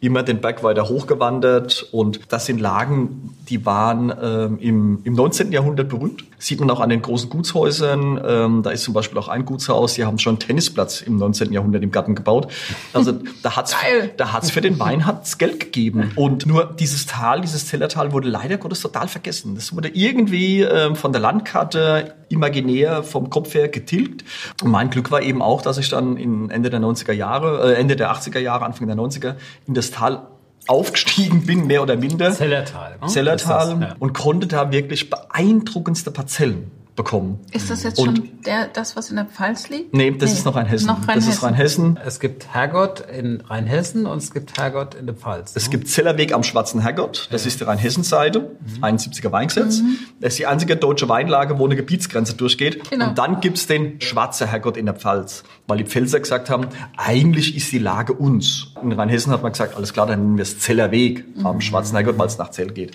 immer 0.00 0.22
den 0.22 0.40
Berg 0.40 0.62
weiter 0.62 0.88
hochgewandert 0.88 1.88
und 1.92 2.20
das 2.32 2.46
sind 2.46 2.60
Lagen, 2.60 3.36
die 3.48 3.66
waren 3.66 4.12
ähm, 4.22 4.58
im, 4.58 5.00
im 5.04 5.12
19. 5.12 5.52
Jahrhundert 5.52 5.88
berühmt. 5.88 6.24
Sieht 6.40 6.58
man 6.58 6.70
auch 6.70 6.80
an 6.80 6.88
den 6.88 7.02
großen 7.02 7.28
Gutshäusern. 7.28 8.20
Ähm, 8.26 8.62
da 8.62 8.70
ist 8.70 8.82
zum 8.82 8.94
Beispiel 8.94 9.18
auch 9.18 9.28
ein 9.28 9.44
Gutshaus, 9.44 9.94
die 9.94 10.04
haben 10.04 10.18
schon 10.18 10.32
einen 10.32 10.40
Tennisplatz 10.40 11.02
im 11.02 11.16
19. 11.16 11.52
Jahrhundert 11.52 11.82
im 11.82 11.92
Garten 11.92 12.14
gebaut. 12.14 12.50
Also 12.94 13.12
da 13.42 13.56
hat's, 13.56 13.76
da 14.16 14.32
hat's 14.32 14.50
für 14.50 14.62
den 14.62 14.78
Wein 14.78 15.06
hat's 15.06 15.36
Geld 15.36 15.60
gegeben. 15.60 16.12
Und 16.16 16.46
nur 16.46 16.64
dieses 16.64 17.04
Tal, 17.04 17.42
dieses 17.42 17.66
Zellertal 17.66 18.12
wurde 18.12 18.28
leider 18.28 18.56
Gottes 18.56 18.80
total 18.80 19.06
vergessen. 19.06 19.54
Das 19.54 19.76
wurde 19.76 19.88
irgendwie 19.88 20.62
ähm, 20.62 20.96
von 20.96 21.12
der 21.12 21.20
Landkarte 21.20 22.14
imaginär 22.30 23.02
vom 23.02 23.28
Kopf 23.28 23.54
her 23.54 23.68
getilgt. 23.68 24.24
Und 24.62 24.70
mein 24.70 24.88
Glück 24.88 25.10
war 25.10 25.20
eben 25.20 25.42
auch, 25.42 25.60
dass 25.60 25.76
ich 25.76 25.90
dann 25.90 26.16
in 26.16 26.50
Ende 26.50 26.70
der 26.70 26.80
90er 26.80 27.12
Jahre, 27.12 27.74
äh, 27.74 27.78
Ende 27.78 27.96
der 27.96 28.12
80er 28.12 28.38
Jahre, 28.38 28.64
Anfang 28.64 28.86
der 28.86 28.96
90er 28.96 29.34
in 29.66 29.74
das 29.74 29.90
Tal 29.90 30.26
aufgestiegen 30.66 31.46
bin, 31.46 31.66
mehr 31.66 31.82
oder 31.82 31.96
minder. 31.96 32.32
Zellertal. 32.32 32.96
ne? 33.00 33.06
Zellertal 33.08 33.78
das, 33.80 33.88
ja. 33.90 33.96
und 33.98 34.12
konnte 34.12 34.46
da 34.46 34.70
wirklich 34.70 35.10
beeindruckendste 35.10 36.10
Parzellen 36.10 36.70
bekommen. 36.96 37.38
Ist 37.52 37.70
das 37.70 37.82
jetzt 37.82 37.98
Und- 37.98 38.16
schon 38.18 38.28
der, 38.44 38.68
das, 38.68 38.94
was 38.94 39.08
in 39.10 39.16
der 39.16 39.24
Pfalz 39.24 39.70
liegt? 39.70 39.94
Nee, 39.94 40.10
das 40.10 40.32
ist 40.32 40.44
noch 40.44 40.54
Rheinhessen. 40.54 40.86
Noch 40.86 41.04
Das 41.06 41.26
ist 41.26 41.42
Rheinhessen. 41.42 41.98
Es 42.04 42.20
gibt 42.20 42.52
Herrgott 42.52 43.00
in 43.00 43.40
Rheinhessen 43.40 44.04
und 44.06 44.18
es 44.18 44.32
gibt 44.32 44.58
Herrgott 44.58 44.94
in 44.94 45.06
der 45.06 45.14
Pfalz. 45.14 45.52
Es 45.54 45.64
ne? 45.64 45.70
gibt 45.70 45.88
Zellerweg 45.88 46.34
am 46.34 46.42
Schwarzen 46.42 46.80
Herrgott, 46.80 47.28
das 47.30 47.46
ist 47.46 47.60
die 47.60 47.64
Rheinhessen-Seite, 47.64 48.50
71er 48.82 49.32
Weingesetz. 49.32 49.80
Das 50.20 50.32
ist 50.32 50.38
die 50.40 50.46
einzige 50.46 50.76
deutsche 50.76 51.08
Weinlage, 51.08 51.58
wo 51.58 51.64
eine 51.64 51.76
Gebietsgrenze 51.76 52.34
durchgeht. 52.34 52.90
Genau. 52.90 53.08
Und 53.08 53.18
dann 53.18 53.40
gibt's 53.40 53.66
den 53.66 54.00
Schwarzer 54.00 54.46
Herrgott 54.46 54.76
in 54.76 54.84
der 54.86 54.94
Pfalz, 54.94 55.44
weil 55.70 55.78
die 55.78 55.84
Pfälzer 55.84 56.20
gesagt 56.20 56.50
haben, 56.50 56.66
eigentlich 56.98 57.56
ist 57.56 57.72
die 57.72 57.78
Lage 57.78 58.12
uns. 58.12 58.66
In 58.82 58.92
Rheinhessen 58.92 59.32
hat 59.32 59.42
man 59.42 59.52
gesagt, 59.52 59.76
alles 59.76 59.92
klar, 59.94 60.06
dann 60.06 60.20
nennen 60.20 60.36
wir 60.36 60.42
es 60.42 60.58
Zellerweg 60.58 61.24
am 61.44 61.60
Schwarzen 61.62 61.94
Herrgott, 61.94 62.18
weil 62.18 62.26
es 62.26 62.36
nach 62.36 62.50
Zell 62.50 62.70
geht. 62.72 62.92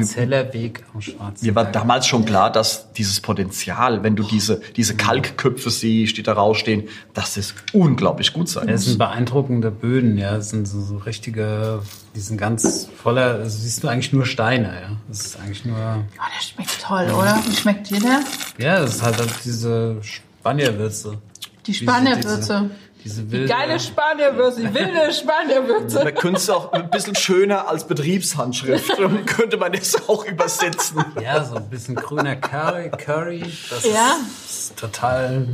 Zellerweg 0.00 0.84
am 0.94 1.00
Schwarzen. 1.00 1.44
Mir 1.46 1.54
war 1.54 1.64
damals 1.64 2.06
schon 2.06 2.24
klar, 2.24 2.50
dass 2.50 2.92
dieses 2.92 3.20
Potenzial, 3.20 4.02
wenn 4.02 4.16
du 4.16 4.22
diese, 4.22 4.60
diese 4.76 4.94
Kalkköpfe 4.96 5.70
siehst, 5.70 6.16
die 6.16 6.22
da 6.22 6.32
rausstehen, 6.32 6.84
dass 7.14 7.34
das 7.34 7.54
unglaublich 7.72 8.32
gut 8.32 8.48
sein 8.48 8.66
Das 8.66 8.80
muss. 8.82 8.84
sind 8.86 8.98
beeindruckende 8.98 9.70
Böden, 9.70 10.16
ja. 10.18 10.36
Das 10.36 10.50
sind 10.50 10.66
so, 10.66 10.80
so 10.80 10.96
richtige, 10.98 11.82
die 12.14 12.20
sind 12.20 12.38
ganz 12.38 12.88
voller, 13.02 13.34
also 13.40 13.58
siehst 13.58 13.82
du 13.82 13.88
eigentlich 13.88 14.12
nur 14.12 14.26
Steine, 14.26 14.68
ja. 14.68 14.96
Das 15.08 15.20
ist 15.26 15.38
eigentlich 15.40 15.64
nur, 15.64 15.76
Oh, 15.76 16.22
der 16.38 16.42
schmeckt 16.42 16.80
toll, 16.82 17.04
oder? 17.10 17.40
Wie 17.46 17.56
schmeckt 17.56 17.90
dir 17.90 18.00
der? 18.00 18.20
ja, 18.58 18.80
das 18.80 18.96
ist 18.96 19.02
halt 19.02 19.16
diese 19.44 19.96
Spanierwürze. 20.02 21.18
Die 21.66 21.74
Spanierwürze. 21.74 22.70
Diese 23.04 23.22
Die 23.22 23.32
wilde. 23.32 23.48
geile 23.48 23.80
Spanierwürze, 23.80 24.60
die 24.60 24.74
wilde 24.74 25.12
Spanierwürze. 25.12 26.04
Man 26.04 26.14
könnte 26.14 26.38
es 26.38 26.48
auch 26.50 26.72
ein 26.72 26.88
bisschen 26.90 27.16
schöner 27.16 27.68
als 27.68 27.84
Betriebshandschrift, 27.86 28.92
könnte 29.26 29.56
man 29.56 29.72
das 29.72 30.08
auch 30.08 30.24
übersetzen. 30.24 31.04
Ja, 31.20 31.44
so 31.44 31.56
ein 31.56 31.68
bisschen 31.68 31.96
grüner 31.96 32.36
Curry, 32.36 32.90
Curry. 32.90 33.40
Das 33.70 33.84
Ja. 33.84 34.16
ist, 34.44 34.50
ist 34.70 34.76
total 34.78 35.48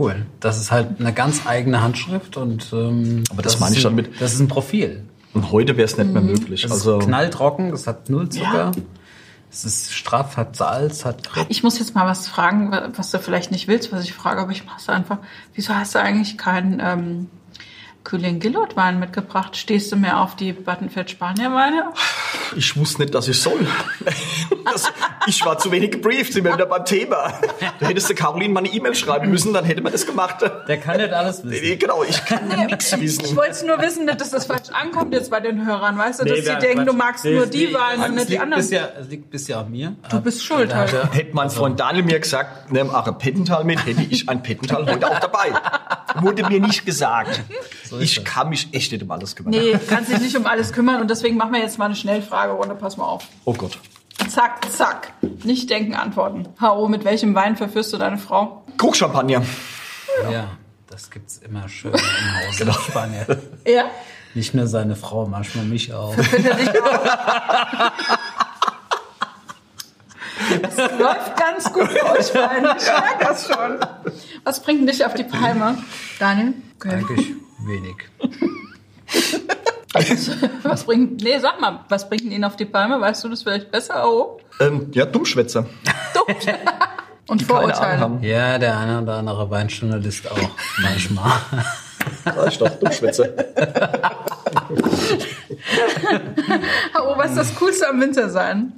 cool. 0.00 0.26
Das 0.40 0.58
ist 0.60 0.72
halt 0.72 0.98
eine 0.98 1.12
ganz 1.12 1.46
eigene 1.46 1.80
Handschrift 1.82 2.36
und 2.36 2.66
ähm, 2.72 3.22
Aber 3.30 3.42
das 3.42 3.54
ist 3.54 3.60
meine 3.60 3.76
ich 3.76 3.82
dann 3.84 3.94
mit- 3.94 4.20
Das 4.20 4.32
ist 4.34 4.40
ein 4.40 4.48
Profil. 4.48 5.04
Und 5.32 5.52
heute 5.52 5.76
wäre 5.76 5.84
es 5.86 5.96
nicht 5.96 6.10
mehr 6.12 6.22
möglich. 6.22 6.62
Das 6.62 6.72
Also 6.72 6.98
ist 6.98 7.06
knalltrocken, 7.06 7.70
das 7.70 7.86
hat 7.86 8.10
null 8.10 8.28
Zucker. 8.30 8.72
Ja. 8.74 8.82
Es 9.50 9.64
ist 9.64 9.92
straff, 9.92 10.36
hat 10.36 10.54
Salz, 10.54 11.04
hat 11.04 11.24
Kripp. 11.24 11.46
Ich 11.48 11.62
muss 11.62 11.78
jetzt 11.78 11.94
mal 11.94 12.06
was 12.06 12.28
fragen, 12.28 12.70
was 12.94 13.10
du 13.10 13.18
vielleicht 13.18 13.50
nicht 13.50 13.66
willst, 13.66 13.92
was 13.92 14.04
ich 14.04 14.14
frage, 14.14 14.40
aber 14.40 14.52
ich 14.52 14.64
mach's 14.64 14.88
einfach. 14.88 15.18
Wieso 15.54 15.74
hast 15.74 15.94
du 15.94 16.00
eigentlich 16.00 16.38
keinen 16.38 16.80
ähm, 16.80 17.30
Kühling 18.02 18.40
Gillot 18.40 18.76
Wein 18.76 18.98
mitgebracht? 18.98 19.56
Stehst 19.56 19.92
du 19.92 19.96
mehr 19.96 20.20
auf 20.20 20.34
die 20.34 20.52
Buttonfett 20.52 21.10
Spanier 21.10 21.52
Weine? 21.52 21.92
ich 22.56 22.76
wusste 22.76 23.02
nicht, 23.02 23.14
dass 23.14 23.28
ich 23.28 23.38
soll. 23.40 23.66
Das, 24.64 24.90
ich 25.26 25.44
war 25.44 25.58
zu 25.58 25.70
wenig 25.70 25.90
gebrieft, 25.92 26.32
sind 26.32 26.44
wir 26.44 26.52
wieder 26.54 26.66
beim 26.66 26.84
Thema. 26.84 27.32
Da 27.78 27.86
hättest 27.88 28.08
du 28.10 28.14
Caroline 28.14 28.52
mal 28.54 28.60
eine 28.60 28.68
E-Mail 28.72 28.94
schreiben 28.94 29.30
müssen, 29.30 29.52
dann 29.52 29.64
hätte 29.64 29.82
man 29.82 29.92
das 29.92 30.06
gemacht. 30.06 30.36
Der 30.68 30.76
kann 30.78 30.96
nicht 30.98 31.12
alles 31.12 31.44
Nee, 31.44 31.50
wissen. 31.52 31.64
nee, 31.64 31.76
genau, 31.76 32.02
ich 32.04 32.24
kann 32.24 32.48
nichts 32.48 32.92
Ich 32.92 33.00
wissen. 33.00 33.36
wollte 33.36 33.66
nur 33.66 33.80
wissen, 33.80 34.06
nicht, 34.06 34.20
dass 34.20 34.30
das 34.30 34.46
falsch 34.46 34.70
ankommt 34.72 35.12
jetzt 35.12 35.30
bei 35.30 35.40
den 35.40 35.66
Hörern, 35.66 35.96
weißt 35.98 36.20
du, 36.20 36.24
dass 36.24 36.34
Nee, 36.38 36.42
sie 36.42 36.48
wir- 36.48 36.56
denken, 36.56 36.86
du 36.86 36.92
magst 36.92 37.24
Nee, 37.24 37.34
nur 37.34 37.46
nee, 37.46 37.50
die 37.52 37.74
Weine 37.74 38.04
und 38.06 38.14
nicht 38.14 38.28
die 38.28 38.38
anderen. 38.38 38.62
Bisher, 38.62 38.92
es 38.98 39.08
liegt 39.08 39.30
bisher 39.30 39.58
an 39.58 39.70
mir. 39.70 39.94
Du 40.10 40.20
bist 40.20 40.42
schuld 40.44 40.70
Da 40.72 40.76
halt. 40.76 41.14
Hätte 41.14 41.34
mein 41.34 41.50
Freund 41.50 41.78
Daniel 41.80 42.04
mir 42.04 42.18
gesagt, 42.20 42.70
nimm 42.72 42.90
auch 42.90 43.06
ein 43.06 43.18
Pettental 43.18 43.64
mit, 43.64 43.84
hätte 43.86 44.02
ich 44.08 44.28
ein 44.28 44.42
Pettental 44.42 44.86
heute 44.86 45.10
auch 45.10 45.18
dabei. 45.20 45.52
Wurde 46.20 46.46
mir 46.48 46.60
nicht 46.60 46.84
gesagt. 46.86 47.40
Ich 48.00 48.24
kann 48.24 48.48
mich 48.48 48.68
echt 48.72 48.92
nicht 48.92 49.02
um 49.02 49.10
alles 49.10 49.36
kümmern. 49.36 49.50
Nee, 49.52 49.78
kannst 49.88 50.10
dich 50.10 50.20
nicht 50.20 50.36
um 50.36 50.46
alles 50.46 50.72
kümmern 50.72 51.00
und 51.00 51.10
deswegen 51.10 51.36
machen 51.36 51.52
wir 51.52 51.60
jetzt 51.60 51.78
mal 51.78 51.86
eine 51.86 51.94
Schnellfragerunde. 51.96 52.74
Pass 52.74 52.96
mal 52.96 53.04
auf. 53.06 53.24
Oh 53.44 53.52
Gott. 53.54 53.78
Zack, 54.28 54.70
zack. 54.70 55.12
Nicht 55.44 55.70
denken, 55.70 55.94
antworten. 55.94 56.48
H.O., 56.60 56.88
mit 56.88 57.04
welchem 57.04 57.34
Wein 57.34 57.56
verführst 57.56 57.92
du 57.92 57.96
deine 57.96 58.18
Frau? 58.18 58.64
Krugchampagner. 58.76 59.42
Ja, 60.30 60.48
das 60.88 61.10
gibt's 61.10 61.38
immer 61.38 61.68
schön 61.68 61.92
im 61.92 61.98
Haus 62.00 62.58
Genau. 62.58 62.72
in 62.76 62.78
Spanien. 62.82 63.26
Ja. 63.66 63.84
Nicht 64.34 64.54
nur 64.54 64.66
seine 64.68 64.94
Frau, 64.94 65.26
manchmal 65.26 65.64
mich 65.64 65.92
auch. 65.92 66.14
Das 70.62 70.76
läuft 70.98 71.36
ganz 71.36 71.72
gut 71.72 71.88
bei 71.92 72.18
euch 72.18 72.32
beiden. 72.32 72.64
Ich 72.78 72.86
merke 72.86 73.24
das 73.24 73.46
schon. 73.46 73.78
Was 74.44 74.62
bringt 74.62 74.88
dich 74.88 75.04
auf 75.04 75.14
die 75.14 75.24
Palme, 75.24 75.78
Daniel? 76.18 76.54
Okay. 76.76 76.94
Eigentlich 76.94 77.32
wenig. 77.66 77.96
Was 80.62 80.84
bringt, 80.84 81.22
nee, 81.22 81.38
sag 81.38 81.60
mal, 81.60 81.80
was 81.88 82.08
bringt 82.08 82.24
ihn 82.24 82.44
auf 82.44 82.56
die 82.56 82.64
Palme? 82.64 83.00
Weißt 83.00 83.24
du 83.24 83.28
das 83.28 83.42
vielleicht 83.42 83.70
besser, 83.70 84.08
oh? 84.08 84.40
Ähm, 84.60 84.90
ja, 84.92 85.04
Dummschwätzer. 85.04 85.66
Und 86.16 86.38
Keine 86.38 86.58
Ahnung 87.28 87.46
Vorurteile. 87.46 88.00
haben. 88.00 88.22
Ja, 88.22 88.58
der 88.58 88.78
eine 88.78 89.02
oder 89.02 89.14
andere 89.18 89.50
Weinjournalist 89.50 90.30
auch 90.30 90.50
manchmal. 90.80 91.32
Ja, 92.24 92.46
ich 92.46 92.58
doch, 92.58 92.70
Dummschwätzer. 92.70 93.28
Oh, 96.98 97.16
was 97.16 97.30
ist 97.30 97.36
das 97.36 97.54
Coolste 97.56 97.88
am 97.88 98.00
Winter 98.00 98.30
sein? 98.30 98.72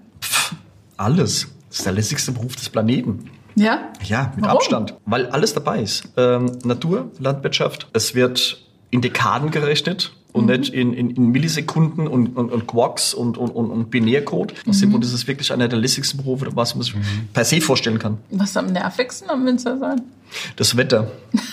Alles. 0.96 1.48
Das 1.68 1.78
ist 1.78 1.86
der 1.86 1.92
lässigste 1.92 2.32
Beruf 2.32 2.56
des 2.56 2.68
Planeten. 2.68 3.30
Ja? 3.54 3.88
Ja, 4.04 4.32
mit 4.34 4.44
Warum? 4.44 4.56
Abstand. 4.58 4.94
Weil 5.06 5.26
alles 5.26 5.54
dabei 5.54 5.82
ist. 5.82 6.04
Ähm, 6.16 6.52
Natur, 6.64 7.10
Landwirtschaft. 7.18 7.88
Es 7.92 8.14
wird 8.14 8.62
in 8.90 9.00
Dekaden 9.02 9.50
gerechnet 9.50 10.12
und 10.32 10.46
nicht 10.46 10.72
in, 10.72 10.94
in, 10.94 11.10
in 11.10 11.26
Millisekunden 11.30 12.06
und, 12.06 12.28
und, 12.36 12.50
und 12.50 12.66
Quarks 12.66 13.12
und, 13.12 13.36
und, 13.36 13.50
und, 13.50 13.90
Binärcode. 13.90 14.54
Das 14.66 14.76
ist- 14.78 14.84
Und 14.84 15.02
das 15.04 15.12
ist 15.12 15.26
wirklich 15.28 15.52
einer 15.52 15.68
der 15.68 15.78
lässigsten 15.78 16.18
Berufe, 16.22 16.46
was 16.54 16.74
man 16.74 16.82
sich 16.84 16.94
per 17.34 17.44
se 17.44 17.60
vorstellen 17.60 17.98
kann. 17.98 18.16
Was 18.30 18.50
ist 18.50 18.56
am 18.56 18.66
nervigsten 18.66 19.28
am 19.28 19.44
Winter 19.44 19.78
sein? 19.78 20.00
Das 20.56 20.76
Wetter. 20.76 21.10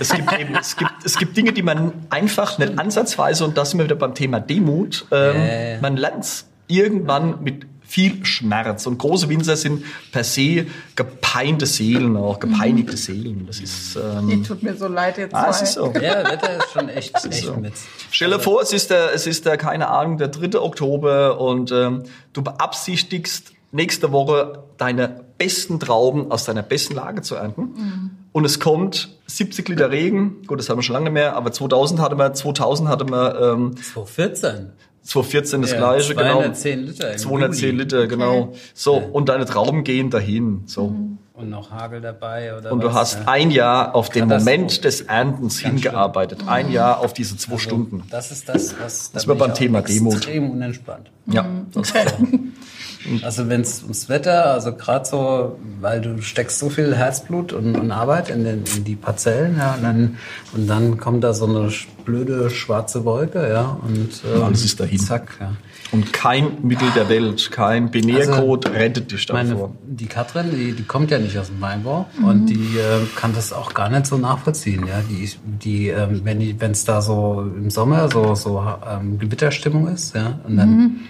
Es 0.00 0.12
gibt 0.12 0.32
eben, 0.40 0.56
es 0.56 0.76
gibt, 0.76 0.90
es 1.04 1.16
gibt 1.18 1.36
Dinge, 1.36 1.52
die 1.52 1.62
man 1.62 1.92
einfach 2.10 2.58
nicht 2.58 2.76
ansatzweise, 2.80 3.44
und 3.44 3.56
da 3.56 3.64
sind 3.64 3.78
wir 3.78 3.84
wieder 3.84 3.94
beim 3.94 4.12
Thema 4.12 4.40
Demut, 4.40 5.06
ähm, 5.12 5.36
Ja. 5.36 5.80
man 5.80 5.96
lernt 5.96 6.44
irgendwann 6.66 7.42
mit 7.44 7.66
viel 7.92 8.24
Schmerz. 8.24 8.86
Und 8.86 8.96
große 8.96 9.28
Winzer 9.28 9.54
sind 9.54 9.84
per 10.12 10.24
se 10.24 10.64
gepeinte 10.96 11.66
Seelen, 11.66 12.16
auch 12.16 12.40
gepeinigte 12.40 12.96
Seelen. 12.96 13.46
Das 13.46 13.60
ist, 13.60 13.96
Die 13.96 13.98
ähm, 14.32 14.44
tut 14.44 14.62
mir 14.62 14.74
so 14.74 14.88
leid 14.88 15.18
jetzt. 15.18 15.34
ah, 15.34 15.50
es 15.50 15.60
ist 15.60 15.74
so. 15.74 15.92
Ja, 15.92 16.24
Wetter 16.24 16.56
ist 16.56 16.70
schon 16.72 16.88
echt, 16.88 17.14
echt 17.26 17.56
mit. 17.58 17.74
Stell 18.10 18.30
dir 18.30 18.40
vor, 18.40 18.62
es 18.62 18.72
ist 18.72 18.88
der, 18.88 19.12
es 19.12 19.26
ist 19.26 19.44
der, 19.44 19.58
keine 19.58 19.88
Ahnung, 19.88 20.16
der 20.16 20.28
3. 20.28 20.58
Oktober 20.58 21.38
und 21.38 21.70
ähm, 21.70 22.04
du 22.32 22.42
beabsichtigst 22.42 23.52
nächste 23.72 24.10
Woche 24.10 24.64
deine 24.78 25.24
besten 25.36 25.78
Trauben 25.78 26.30
aus 26.32 26.44
deiner 26.44 26.62
besten 26.62 26.94
Lage 26.94 27.20
zu 27.20 27.34
ernten. 27.34 28.16
Und 28.32 28.44
es 28.46 28.58
kommt 28.58 29.18
70 29.26 29.68
Liter 29.68 29.90
Regen, 29.90 30.46
gut, 30.46 30.58
das 30.58 30.70
haben 30.70 30.78
wir 30.78 30.82
schon 30.82 30.94
lange 30.94 31.04
nicht 31.04 31.14
mehr, 31.14 31.36
aber 31.36 31.52
2000 31.52 32.00
hatte 32.00 32.14
man, 32.14 32.34
2000 32.34 32.88
hatte 32.88 33.04
man, 33.04 33.34
ähm, 33.36 33.76
2014. 33.76 34.72
2014 35.04 35.62
das 35.62 35.72
Ja, 35.72 35.78
gleiche, 35.78 36.14
genau. 36.14 36.38
210 36.40 36.80
Liter 36.86 37.12
im 37.12 37.18
210 37.18 37.64
Juli. 37.70 37.78
Liter, 37.82 38.06
genau. 38.06 38.52
So, 38.74 38.94
und 38.94 39.28
deine 39.28 39.44
Trauben 39.46 39.84
gehen 39.84 40.10
dahin, 40.10 40.62
so. 40.66 40.94
Und 41.34 41.50
noch 41.50 41.70
Hagel 41.70 42.00
dabei 42.00 42.56
oder 42.56 42.70
Und 42.70 42.78
was? 42.84 42.92
du 42.92 42.94
hast 42.94 43.14
ja. 43.20 43.24
ein 43.26 43.50
Jahr 43.50 43.94
auf 43.96 44.10
den. 44.10 44.28
Moment 44.28 44.84
des 44.84 45.00
Erntens 45.00 45.58
hingearbeitet. 45.60 46.44
Ein 46.46 46.70
Jahr 46.70 47.00
auf 47.00 47.14
diese 47.14 47.36
zwei 47.36 47.58
Stunden. 47.58 48.04
Das 48.10 48.30
ist 48.30 48.48
das, 48.48 48.74
was 48.78 49.10
Das 49.12 49.26
bin 49.26 49.38
beim 49.38 49.54
Thema 49.54 49.80
Demut. 49.82 50.14
Extrem 50.16 50.50
unentspannt. 50.50 51.10
Ja, 51.26 51.46
das 51.72 51.92
Also 53.22 53.48
wenn 53.48 53.62
es 53.62 53.82
ums 53.82 54.08
Wetter, 54.08 54.52
also 54.52 54.72
gerade 54.74 55.04
so, 55.04 55.58
weil 55.80 56.00
du 56.00 56.20
steckst 56.22 56.58
so 56.58 56.70
viel 56.70 56.94
Herzblut 56.94 57.52
und, 57.52 57.76
und 57.76 57.90
Arbeit 57.90 58.30
in, 58.30 58.44
den, 58.44 58.64
in 58.76 58.84
die 58.84 58.96
Parzellen, 58.96 59.56
ja, 59.58 59.74
und 59.74 59.82
dann, 59.82 60.18
und 60.54 60.66
dann 60.66 60.98
kommt 60.98 61.24
da 61.24 61.34
so 61.34 61.46
eine 61.46 61.70
blöde 62.04 62.50
schwarze 62.50 63.04
Wolke, 63.04 63.48
ja, 63.48 63.78
und 63.82 64.22
ähm, 64.34 64.42
Alles 64.44 64.64
ist 64.64 64.80
dahin. 64.80 64.98
Zack, 64.98 65.36
ja. 65.40 65.52
Und 65.92 66.12
kein 66.12 66.56
Mittel 66.62 66.88
der 66.96 67.08
Welt, 67.10 67.50
kein 67.50 67.90
Binärcode 67.90 68.66
rettet 68.72 69.12
dich 69.12 69.28
Meine, 69.30 69.50
davor. 69.50 69.72
die 69.84 70.06
Katrin, 70.06 70.50
die, 70.50 70.72
die 70.72 70.84
kommt 70.84 71.10
ja 71.10 71.18
nicht 71.18 71.38
aus 71.38 71.48
dem 71.48 71.60
Weinbau 71.60 72.06
und 72.24 72.46
die 72.46 72.78
äh, 72.78 73.04
kann 73.14 73.34
das 73.34 73.52
auch 73.52 73.74
gar 73.74 73.90
nicht 73.90 74.06
so 74.06 74.16
nachvollziehen. 74.16 74.86
Ja, 74.86 75.02
die, 75.08 75.30
die 75.44 75.88
ähm, 75.88 76.22
wenn 76.24 76.70
es 76.70 76.84
da 76.86 77.02
so 77.02 77.44
im 77.56 77.68
Sommer 77.68 78.10
so 78.10 78.34
so 78.34 78.64
ähm, 78.90 79.18
Gewitterstimmung 79.18 79.88
ist, 79.88 80.14
ja, 80.14 80.40
und 80.44 80.56
dann, 80.56 81.00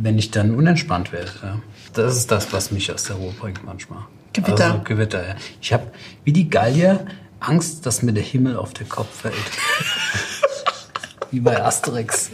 wenn 0.00 0.18
ich 0.18 0.30
dann 0.30 0.54
unentspannt 0.54 1.12
werde, 1.12 1.60
das 1.92 2.16
ist 2.16 2.30
das, 2.30 2.52
was 2.52 2.70
mich 2.70 2.92
aus 2.92 3.04
der 3.04 3.16
Ruhe 3.16 3.32
bringt 3.32 3.64
manchmal. 3.64 4.04
Gewitter. 4.32 4.64
Also 4.64 4.80
Gewitter. 4.84 5.26
Ja. 5.26 5.34
Ich 5.60 5.72
habe 5.72 5.90
wie 6.24 6.32
die 6.32 6.48
Gallier 6.48 7.06
Angst, 7.40 7.86
dass 7.86 8.02
mir 8.02 8.12
der 8.12 8.22
Himmel 8.22 8.56
auf 8.56 8.72
den 8.74 8.88
Kopf 8.88 9.22
fällt. 9.22 9.34
wie 11.30 11.40
bei 11.40 11.62
Asterix. 11.62 12.30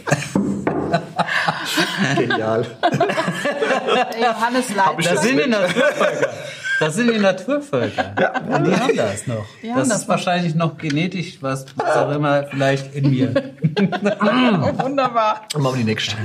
Genial. 2.15 2.65
Johannes 4.21 4.69
Leitner. 4.73 5.03
Das 5.03 5.21
sind 5.21 5.39
die 5.39 5.49
Naturvölker. 5.49 6.33
Das 6.79 6.95
sind 6.95 7.11
die 7.11 7.19
Naturvölker. 7.19 8.13
Und 8.49 8.67
die 8.67 8.75
haben 8.75 8.95
das 8.95 9.27
noch. 9.27 9.45
Die 9.61 9.69
haben 9.69 9.79
das, 9.79 9.89
das 9.89 10.01
ist 10.01 10.07
wahrscheinlich 10.07 10.55
noch 10.55 10.77
genetisch, 10.77 11.37
was, 11.41 11.65
was 11.75 11.95
auch 11.95 12.11
immer 12.11 12.43
vielleicht 12.43 12.93
in 12.95 13.09
mir. 13.09 13.33
Oh, 13.77 14.83
wunderbar. 14.83 15.41
Und 15.53 15.61
machen 15.61 15.75
wir 15.75 15.83
die 15.83 15.91
nächste. 15.91 16.15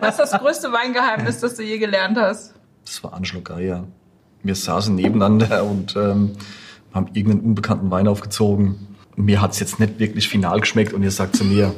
Was 0.00 0.18
ist 0.18 0.32
das 0.32 0.40
größte 0.40 0.72
Weingeheimnis, 0.72 1.40
das 1.40 1.56
du 1.56 1.62
je 1.62 1.78
gelernt 1.78 2.16
hast? 2.16 2.54
Das 2.84 3.04
war 3.04 3.12
Angelo 3.12 3.42
Geier. 3.42 3.84
Wir 4.42 4.54
saßen 4.54 4.94
nebeneinander 4.94 5.64
und 5.64 5.94
ähm, 5.96 6.32
haben 6.92 7.08
irgendeinen 7.12 7.40
unbekannten 7.40 7.90
Wein 7.90 8.08
aufgezogen. 8.08 8.86
Mir 9.16 9.42
hat's 9.42 9.60
jetzt 9.60 9.78
nicht 9.78 9.98
wirklich 9.98 10.28
final 10.28 10.60
geschmeckt 10.60 10.92
und 10.92 11.02
ihr 11.02 11.10
sagt 11.10 11.36
zu 11.36 11.44
mir, 11.44 11.74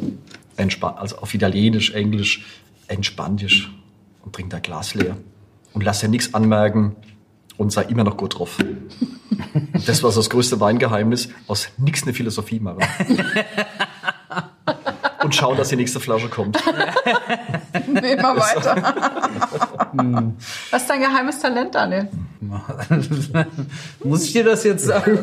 entspann, 0.56 0.94
also 0.96 1.18
auf 1.18 1.34
Italienisch, 1.34 1.92
Englisch, 1.92 2.44
entspann 2.88 3.36
dich 3.36 3.68
und 4.24 4.34
trink 4.34 4.50
dein 4.50 4.62
Glas 4.62 4.94
leer. 4.94 5.16
Und 5.76 5.84
lass 5.84 6.00
dir 6.00 6.08
nichts 6.08 6.32
anmerken 6.32 6.96
und 7.58 7.70
sei 7.70 7.82
immer 7.82 8.02
noch 8.02 8.16
gut 8.16 8.38
drauf. 8.38 8.58
Und 8.58 9.86
das 9.86 10.02
war 10.02 10.10
so 10.10 10.20
das 10.20 10.30
größte 10.30 10.58
Weingeheimnis, 10.58 11.28
aus 11.48 11.68
nichts 11.76 12.04
eine 12.04 12.14
Philosophie 12.14 12.60
machen. 12.60 12.82
Und 15.22 15.34
schauen, 15.34 15.58
dass 15.58 15.68
die 15.68 15.76
nächste 15.76 16.00
Flasche 16.00 16.30
kommt. 16.30 16.56
Immer 17.86 18.36
weiter. 18.38 18.94
Was 20.70 20.80
ist 20.80 20.88
dein 20.90 21.00
geheimes 21.00 21.40
Talent, 21.40 21.74
Daniel? 21.74 22.08
Muss 24.02 24.24
ich 24.24 24.32
dir 24.32 24.44
das 24.44 24.64
jetzt 24.64 24.86
sagen? 24.86 25.18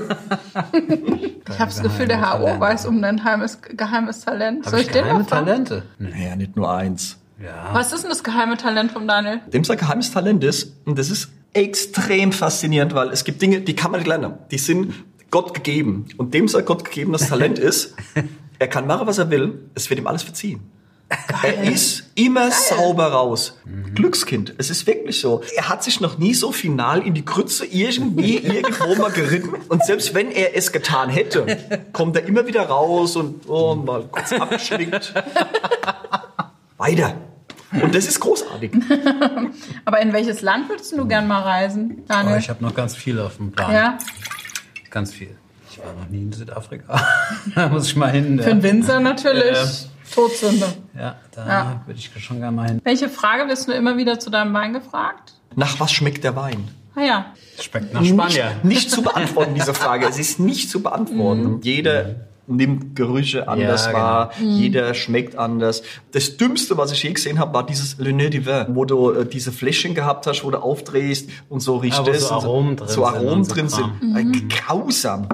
Ich 1.49 1.59
habe 1.59 1.71
das 1.71 1.81
Gefühl, 1.81 2.07
der 2.07 2.21
HO 2.21 2.43
Talente. 2.43 2.59
weiß 2.59 2.85
um 2.85 3.01
dein 3.01 3.17
geheimes, 3.17 3.59
geheimes 3.59 4.21
Talent. 4.21 4.67
Habe 4.67 4.69
Soll 4.69 4.79
ich 4.81 4.85
ich 4.87 4.91
den 4.93 5.03
geheime 5.03 5.19
noch? 5.21 5.27
Talente? 5.27 5.81
Nee. 5.97 6.09
Naja, 6.11 6.35
nicht 6.35 6.55
nur 6.55 6.71
eins. 6.71 7.17
Ja. 7.43 7.71
Was 7.73 7.91
ist 7.91 8.03
denn 8.03 8.09
das 8.09 8.23
geheime 8.23 8.55
Talent 8.57 8.91
von 8.91 9.07
Daniel? 9.07 9.41
dem 9.47 9.63
sein 9.65 9.77
geheimes 9.77 10.11
Talent 10.11 10.43
ist, 10.43 10.73
und 10.85 10.97
das 10.97 11.09
ist 11.09 11.29
extrem 11.53 12.31
faszinierend, 12.31 12.95
weil 12.95 13.09
es 13.09 13.25
gibt 13.25 13.41
Dinge, 13.41 13.61
die 13.61 13.75
kann 13.75 13.91
man 13.91 13.99
nicht 13.99 14.07
lernen. 14.07 14.35
Die 14.49 14.57
sind 14.57 14.93
Gott 15.29 15.53
gegeben. 15.53 16.05
Und 16.17 16.33
dem 16.33 16.47
sein 16.47 16.63
Gott 16.63 16.85
gegebenes 16.85 17.27
Talent 17.27 17.59
ist, 17.59 17.95
er 18.59 18.67
kann 18.67 18.87
machen, 18.87 19.07
was 19.07 19.17
er 19.17 19.29
will, 19.29 19.69
es 19.75 19.89
wird 19.89 19.99
ihm 19.99 20.07
alles 20.07 20.23
verziehen. 20.23 20.61
Er 21.43 21.71
ist 21.71 22.09
immer 22.15 22.49
sauber 22.49 23.07
raus. 23.07 23.59
Glückskind. 23.93 24.55
Es 24.57 24.71
ist 24.71 24.87
wirklich 24.87 25.19
so. 25.19 25.43
Er 25.55 25.69
hat 25.69 25.83
sich 25.83 25.99
noch 25.99 26.17
nie 26.17 26.33
so 26.33 26.51
final 26.51 27.05
in 27.05 27.13
die 27.13 27.23
Grütze 27.23 27.65
irgendwie 27.65 28.37
irgendwo 28.43 28.95
mal 28.95 29.11
geritten. 29.11 29.53
Und 29.67 29.85
selbst 29.85 30.15
wenn 30.15 30.31
er 30.31 30.55
es 30.55 30.71
getan 30.71 31.09
hätte, 31.09 31.85
kommt 31.91 32.15
er 32.15 32.25
immer 32.25 32.47
wieder 32.47 32.63
raus 32.63 33.15
und 33.15 33.47
oh, 33.47 33.75
mal 33.75 34.07
kurz 34.09 34.31
abgeschlingt. 34.33 35.13
Weiter. 36.77 37.15
Und 37.81 37.95
das 37.95 38.07
ist 38.07 38.19
großartig. 38.19 38.71
Aber 39.85 39.99
in 40.01 40.13
welches 40.13 40.41
Land 40.41 40.69
würdest 40.69 40.91
du 40.93 41.07
gern 41.07 41.27
mal 41.27 41.41
reisen, 41.41 42.03
Daniel? 42.07 42.35
Oh, 42.35 42.37
ich 42.37 42.49
habe 42.49 42.63
noch 42.63 42.73
ganz 42.75 42.95
viel 42.95 43.19
auf 43.19 43.37
dem 43.37 43.51
Plan. 43.51 43.71
ja, 43.71 43.97
Ganz 44.89 45.11
viel. 45.13 45.35
Ich 45.71 45.79
war 45.79 45.91
noch 45.93 46.07
nie 46.09 46.21
in 46.21 46.31
Südafrika. 46.31 47.03
da 47.55 47.69
muss 47.69 47.87
ich 47.87 47.95
mal 47.95 48.11
hin. 48.11 48.37
für 48.39 48.49
den 48.49 48.61
Winzer 48.61 48.99
natürlich. 48.99 49.57
Todsünde. 50.13 50.67
ja 50.95 51.15
da 51.31 51.47
Ja. 51.47 51.81
würde 51.87 51.99
ich 51.99 52.11
schon 52.23 52.37
gerne 52.39 52.55
mal 52.55 52.67
hin. 52.67 52.79
Welche 52.83 53.09
Frage 53.09 53.47
wirst 53.49 53.67
du 53.67 53.71
immer 53.71 53.97
wieder 53.97 54.19
zu 54.19 54.29
deinem 54.29 54.53
Wein 54.53 54.73
gefragt? 54.73 55.33
Nach 55.55 55.79
was 55.79 55.91
schmeckt 55.91 56.23
der 56.23 56.35
Wein? 56.35 56.67
Ah 56.95 57.01
ja, 57.01 57.25
Schmeckt 57.59 57.91
nach 57.93 58.05
Spanier. 58.05 58.51
Nicht, 58.61 58.63
nicht 58.63 58.91
zu 58.91 59.01
beantworten, 59.01 59.55
diese 59.55 59.73
Frage. 59.73 60.07
Es 60.07 60.19
ist 60.19 60.39
nicht 60.39 60.69
zu 60.69 60.83
beantworten. 60.83 61.59
Jeder 61.63 62.27
nimmt 62.47 62.95
Gerüche 62.95 63.47
anders 63.47 63.85
Ja, 63.85 63.91
genau. 63.91 64.03
wahr, 64.03 64.31
jeder 64.39 64.93
schmeckt 64.93 65.35
anders. 65.37 65.81
Das 66.11 66.37
Dümmste, 66.37 66.77
was 66.77 66.91
ich 66.91 67.01
je 67.03 67.13
gesehen 67.13 67.39
habe, 67.39 67.53
war 67.53 67.65
dieses 67.65 67.97
Le 67.97 68.11
Nez 68.13 68.29
d'Hiver, 68.31 68.67
wo 68.69 68.85
du 68.85 69.11
äh, 69.11 69.25
diese 69.25 69.51
Fläschchen 69.51 69.93
gehabt 69.95 70.27
hast, 70.27 70.43
wo 70.43 70.51
du 70.51 70.57
aufdrehst 70.61 71.29
und 71.49 71.61
so 71.61 71.77
riecht 71.77 71.99
wo 71.99 72.03
das. 72.03 72.27
so 72.27 72.33
Aromen 72.33 72.75
drin 72.75 72.87
so 72.87 72.93
sind 72.95 73.03
Aromen 73.05 73.33
und 73.33 73.43
so 73.45 73.53
drin 73.55 73.69
sind. 73.69 74.15
Äh, 74.15 74.47
Grausam. 74.49 75.27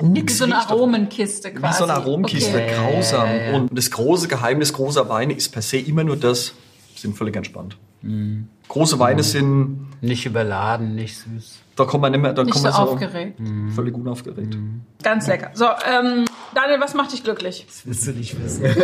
wie 0.00 0.06
Nix 0.08 0.38
so 0.38 0.44
eine. 0.44 0.56
Aromenkiste 0.56 1.52
quasi. 1.52 1.74
Wie 1.74 1.78
so 1.78 1.84
eine 1.84 1.94
Aromenkiste, 1.94 2.54
Okay. 2.54 2.72
grausam. 2.74 3.26
Ja, 3.28 3.34
ja, 3.34 3.42
ja. 3.52 3.56
Und 3.56 3.76
das 3.76 3.90
große 3.90 4.28
Geheimnis 4.28 4.72
großer 4.72 5.08
Weine 5.08 5.32
ist 5.34 5.50
per 5.50 5.62
se 5.62 5.78
immer 5.78 6.04
nur 6.04 6.16
das, 6.16 6.54
sind 6.96 7.16
völlig 7.16 7.34
entspannt. 7.36 7.76
Mhm. 8.02 8.48
Große 8.68 8.98
Weine 8.98 9.22
sind, 9.22 9.86
Nicht 10.00 10.26
überladen, 10.26 10.94
nicht 10.94 11.16
süß. 11.18 11.61
Da 11.76 11.84
kommt 11.84 12.02
man 12.02 12.12
nicht 12.12 12.20
mehr, 12.20 12.32
da 12.32 12.42
Nicht 12.44 12.52
kommt 12.52 12.64
so 12.64 12.70
man 12.70 12.86
so 12.86 12.92
aufgeregt. 12.92 13.38
völlig 13.74 13.94
unaufgeregt. 13.94 14.56
Ganz 15.02 15.26
lecker. 15.26 15.50
So, 15.54 15.64
ähm, 15.66 16.24
Daniel, 16.54 16.80
was 16.80 16.94
macht 16.94 17.12
dich 17.12 17.24
glücklich? 17.24 17.64
Das 17.66 17.86
willst 17.86 18.06
du 18.06 18.10
nicht 18.12 18.42
wissen. 18.42 18.64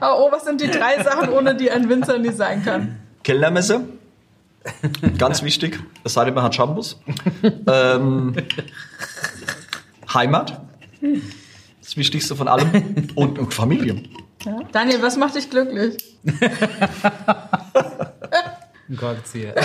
Oh, 0.00 0.28
oh, 0.28 0.28
was 0.32 0.44
sind 0.44 0.60
die 0.60 0.68
drei 0.70 1.02
Sachen, 1.02 1.28
ohne 1.30 1.56
die 1.56 1.72
ein 1.72 1.88
Winzer 1.88 2.18
nie 2.18 2.30
sein 2.30 2.64
kann? 2.64 3.00
Kellnermesse. 3.24 3.80
Ganz 5.18 5.42
wichtig. 5.42 5.80
Es 6.04 6.12
sei 6.14 6.24
denn, 6.26 6.34
man 6.34 6.44
hat 6.44 6.54
Shampoos. 6.54 7.00
ähm, 7.66 8.32
Heimat. 10.14 10.60
Das 11.82 11.96
Wichtigste 11.96 12.36
von 12.36 12.46
allem. 12.46 13.08
Und, 13.16 13.40
und 13.40 13.52
Familie. 13.52 14.04
Ja. 14.44 14.60
Daniel, 14.70 15.02
was 15.02 15.16
macht 15.16 15.34
dich 15.34 15.50
glücklich? 15.50 15.96
Ein 18.88 18.96
Korkzieher. 18.96 19.54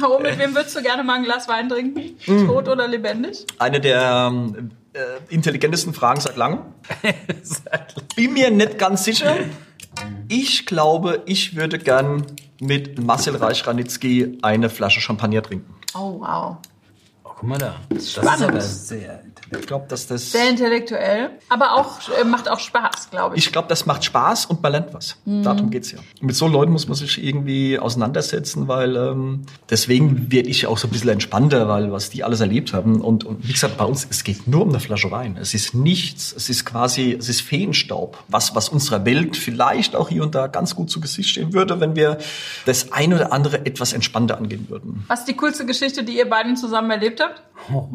Hau, 0.00 0.18
mit 0.20 0.38
wem 0.38 0.54
würdest 0.54 0.76
du 0.76 0.82
gerne 0.82 1.02
mal 1.02 1.14
ein 1.14 1.24
Glas 1.24 1.48
Wein 1.48 1.68
trinken? 1.68 2.16
Tot 2.46 2.68
oder 2.68 2.86
lebendig? 2.86 3.44
Eine 3.58 3.80
der 3.80 4.30
ähm, 4.30 4.70
äh, 4.92 5.00
intelligentesten 5.30 5.94
Fragen 5.94 6.20
seit 6.22 6.36
langem. 6.36 6.60
Bin 8.14 8.34
mir 8.34 8.50
nicht 8.50 8.78
ganz 8.78 9.04
sicher. 9.04 9.36
Ich 10.28 10.66
glaube, 10.66 11.22
ich 11.26 11.56
würde 11.56 11.78
gern 11.78 12.26
mit 12.60 13.02
Marcel 13.02 13.36
Reich-Ranitzky 13.36 14.38
eine 14.42 14.70
Flasche 14.70 15.00
Champagner 15.00 15.42
trinken. 15.42 15.74
Oh, 15.94 16.20
wow. 16.20 16.58
Guck 17.42 17.48
mal 17.48 17.58
da. 17.58 17.74
Das 17.88 18.04
ist 18.04 18.18
aber 18.18 18.60
sehr 18.60 19.20
Ich 19.50 19.66
glaube, 19.66 19.86
dass 19.88 20.06
das. 20.06 20.30
Sehr 20.30 20.48
intellektuell, 20.48 21.30
aber 21.48 21.72
auch 21.72 21.98
äh, 22.16 22.22
macht 22.22 22.48
auch 22.48 22.60
Spaß, 22.60 23.10
glaube 23.10 23.34
ich. 23.34 23.46
Ich 23.46 23.52
glaube, 23.52 23.66
das 23.66 23.84
macht 23.84 24.04
Spaß 24.04 24.46
und 24.46 24.62
man 24.62 24.70
lernt 24.70 24.94
was. 24.94 25.16
Darum 25.26 25.68
geht's 25.70 25.90
ja. 25.90 25.98
Und 26.20 26.26
mit 26.28 26.36
so 26.36 26.46
Leuten 26.46 26.70
muss 26.70 26.86
man 26.86 26.94
sich 26.94 27.20
irgendwie 27.20 27.80
auseinandersetzen, 27.80 28.68
weil 28.68 28.94
ähm, 28.94 29.42
deswegen 29.68 30.30
werde 30.30 30.50
ich 30.50 30.68
auch 30.68 30.78
so 30.78 30.86
ein 30.86 30.92
bisschen 30.92 31.08
entspannter, 31.08 31.66
weil 31.66 31.90
was 31.90 32.10
die 32.10 32.22
alles 32.22 32.38
erlebt 32.38 32.74
haben. 32.74 33.00
Und, 33.00 33.24
und 33.24 33.48
wie 33.48 33.52
gesagt, 33.52 33.76
bei 33.76 33.86
uns, 33.86 34.06
es 34.08 34.22
geht 34.22 34.46
nur 34.46 34.62
um 34.62 34.68
eine 34.68 34.78
Flasche 34.78 35.10
Wein. 35.10 35.36
Es 35.36 35.52
ist 35.52 35.74
nichts, 35.74 36.32
es 36.32 36.48
ist 36.48 36.64
quasi, 36.64 37.16
es 37.18 37.28
ist 37.28 37.42
Feenstaub. 37.42 38.22
Was, 38.28 38.54
was 38.54 38.68
unserer 38.68 39.04
Welt 39.04 39.36
vielleicht 39.36 39.96
auch 39.96 40.10
hier 40.10 40.22
und 40.22 40.36
da 40.36 40.46
ganz 40.46 40.76
gut 40.76 40.90
zu 40.90 41.00
Gesicht 41.00 41.30
stehen 41.30 41.52
würde, 41.52 41.80
wenn 41.80 41.96
wir 41.96 42.18
das 42.66 42.92
ein 42.92 43.12
oder 43.12 43.32
andere 43.32 43.66
etwas 43.66 43.94
entspannter 43.94 44.38
angehen 44.38 44.66
würden. 44.68 45.04
Was 45.08 45.20
ist 45.20 45.28
die 45.28 45.36
coolste 45.36 45.66
Geschichte, 45.66 46.04
die 46.04 46.18
ihr 46.18 46.30
beiden 46.30 46.56
zusammen 46.56 46.92
erlebt 46.92 47.20
habt? 47.20 47.31
Oh, 47.72 47.88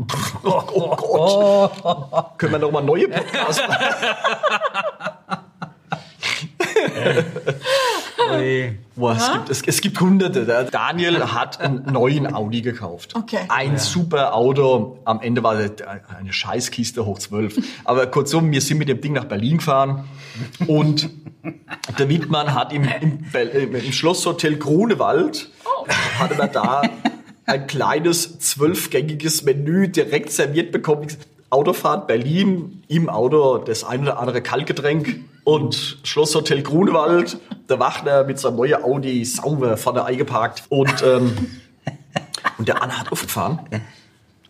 oh 0.43 0.88
Gott. 0.95 2.38
Können 2.38 2.53
wir 2.53 2.59
noch 2.59 2.72
mal 2.72 2.81
neue 2.84 3.07
Podcasts 3.09 3.61
machen? 3.68 3.85
Boah, 8.95 9.15
es, 9.15 9.31
gibt, 9.31 9.49
es, 9.49 9.61
es 9.65 9.81
gibt 9.81 9.99
hunderte. 9.99 10.45
Der 10.45 10.64
Daniel 10.65 11.34
hat 11.34 11.59
einen 11.61 11.84
neuen 11.91 12.34
Audi 12.34 12.61
gekauft. 12.61 13.15
Okay. 13.15 13.39
Ein 13.49 13.77
super 13.77 14.34
Auto. 14.34 14.99
Am 15.05 15.22
Ende 15.22 15.43
war 15.43 15.55
es 15.59 15.72
eine 16.18 16.34
Scheißkiste 16.34 17.05
hoch 17.05 17.19
12. 17.19 17.57
Aber 17.85 18.07
kurzum, 18.07 18.51
wir 18.51 18.61
sind 18.61 18.80
mit 18.80 18.89
dem 18.89 19.01
Ding 19.01 19.14
nach 19.14 19.26
Berlin 19.26 19.57
gefahren 19.57 20.05
und 20.68 21.09
der 21.97 22.09
Wittmann 22.09 22.53
hat 22.53 22.73
im, 22.73 22.84
im, 23.01 23.19
Bel- 23.31 23.49
im, 23.49 23.91
Schlosshotel 23.93 24.57
Grunewald, 24.57 25.49
hatte 26.19 26.35
man 26.35 26.51
da 26.51 26.81
ein 27.48 27.65
kleines 27.65 28.40
zwölfgängiges 28.40 29.44
Menü 29.44 29.88
direkt 29.88 30.32
serviert 30.32 30.72
bekommen. 30.72 31.07
Autofahrt 31.49 32.07
Berlin, 32.07 32.84
im 32.90 33.10
Auto 33.10 33.57
das 33.57 33.86
ein 33.86 34.02
oder 34.02 34.19
andere 34.19 34.41
Kaltgetränk 34.41 35.22
und 35.45 35.98
Schlosshotel 36.03 36.61
Grunewald. 36.61 37.38
Der 37.69 37.80
Wachner 37.80 38.26
mit 38.26 38.38
seinem 38.38 38.57
neuen 38.57 38.84
Audi 38.84 39.24
sauber 39.24 39.78
vorne 39.78 40.03
eingeparkt 40.03 40.64
und, 40.68 41.02
ähm, 41.03 41.36
und 42.57 42.68
der 42.68 42.84
Anna 42.84 42.99
hat 42.99 43.11
aufgefahren. 43.14 43.60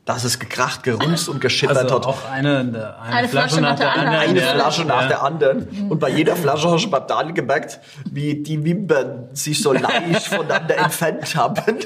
dass 0.05 0.23
es 0.23 0.39
gekracht, 0.39 0.83
gerumst 0.83 1.27
und 1.29 1.41
geschippert 1.41 1.77
Also 1.77 1.95
hat. 1.95 2.05
auch 2.07 2.25
eine, 2.31 2.59
eine, 2.59 2.97
Eine 3.01 3.27
Flasche 3.27 3.59
nach 3.61 3.75
der 3.75 3.91
anderen. 3.93 4.15
Eine 4.19 4.39
Ja, 4.39 4.45
Flasche 4.53 4.85
nach 4.85 5.01
ja. 5.01 5.07
der 5.09 5.21
anderen. 5.23 5.87
Und 5.89 5.99
bei 5.99 6.09
jeder 6.09 6.35
Flasche 6.37 6.71
hast 6.71 6.85
du 6.85 6.89
beim 6.89 7.05
Daniel 7.05 7.33
gemerkt, 7.35 7.79
wie 8.09 8.41
die 8.41 8.63
Wimpern 8.63 9.27
sich 9.33 9.61
so 9.61 9.73
leicht 9.73 10.27
voneinander 10.27 10.77
entfernt 10.77 11.35
haben. 11.35 11.61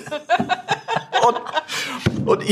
Und, 1.28 2.28
und, 2.28 2.44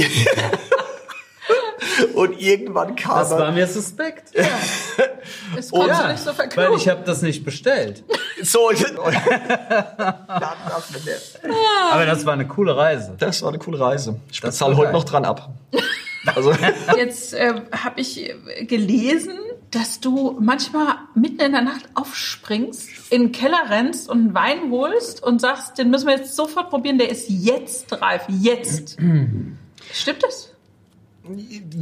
und 2.15 2.39
irgendwann 2.39 2.95
kam 2.95 3.19
Das 3.19 3.31
war 3.31 3.51
mir 3.51 3.67
suspekt. 3.67 4.31
Das 5.55 5.71
konntest 5.71 5.99
Ja, 5.99 6.03
du 6.07 6.11
nicht 6.11 6.19
so 6.23 6.27
weil 6.29 6.35
verknüpfen. 6.35 6.73
ich 6.77 6.87
habe 6.89 7.01
das 7.05 7.21
nicht 7.21 7.43
bestellt. 7.43 8.03
So. 8.41 8.69
Aber 11.91 12.05
das 12.05 12.25
war 12.25 12.33
eine 12.33 12.47
coole 12.47 12.75
Reise. 12.77 13.15
das 13.17 13.41
war 13.41 13.49
eine 13.49 13.59
coole 13.59 13.79
Reise. 13.79 14.19
Ich 14.31 14.41
Das 14.41 14.51
bezahle 14.55 14.77
heute 14.77 14.93
noch 14.93 15.03
dran 15.03 15.25
ab. 15.25 15.49
Also, 16.35 16.53
Jetzt 16.97 17.33
äh, 17.33 17.53
habe 17.71 18.01
ich 18.01 18.29
äh, 18.29 18.65
gelesen, 18.65 19.39
dass 19.71 19.99
du 19.99 20.37
manchmal 20.39 20.95
mitten 21.13 21.41
in 21.41 21.51
der 21.51 21.61
Nacht 21.61 21.89
aufspringst, 21.93 22.89
in 23.11 23.23
den 23.23 23.31
Keller 23.31 23.69
rennst 23.69 24.09
und 24.09 24.19
einen 24.19 24.33
Wein 24.33 24.71
holst 24.71 25.21
und 25.21 25.39
sagst, 25.39 25.77
den 25.77 25.89
müssen 25.89 26.07
wir 26.07 26.17
jetzt 26.17 26.35
sofort 26.35 26.69
probieren, 26.69 26.97
der 26.97 27.09
ist 27.09 27.29
jetzt 27.29 28.01
reif, 28.01 28.25
jetzt. 28.27 28.97
Stimmt 29.93 30.23
das? 30.23 30.48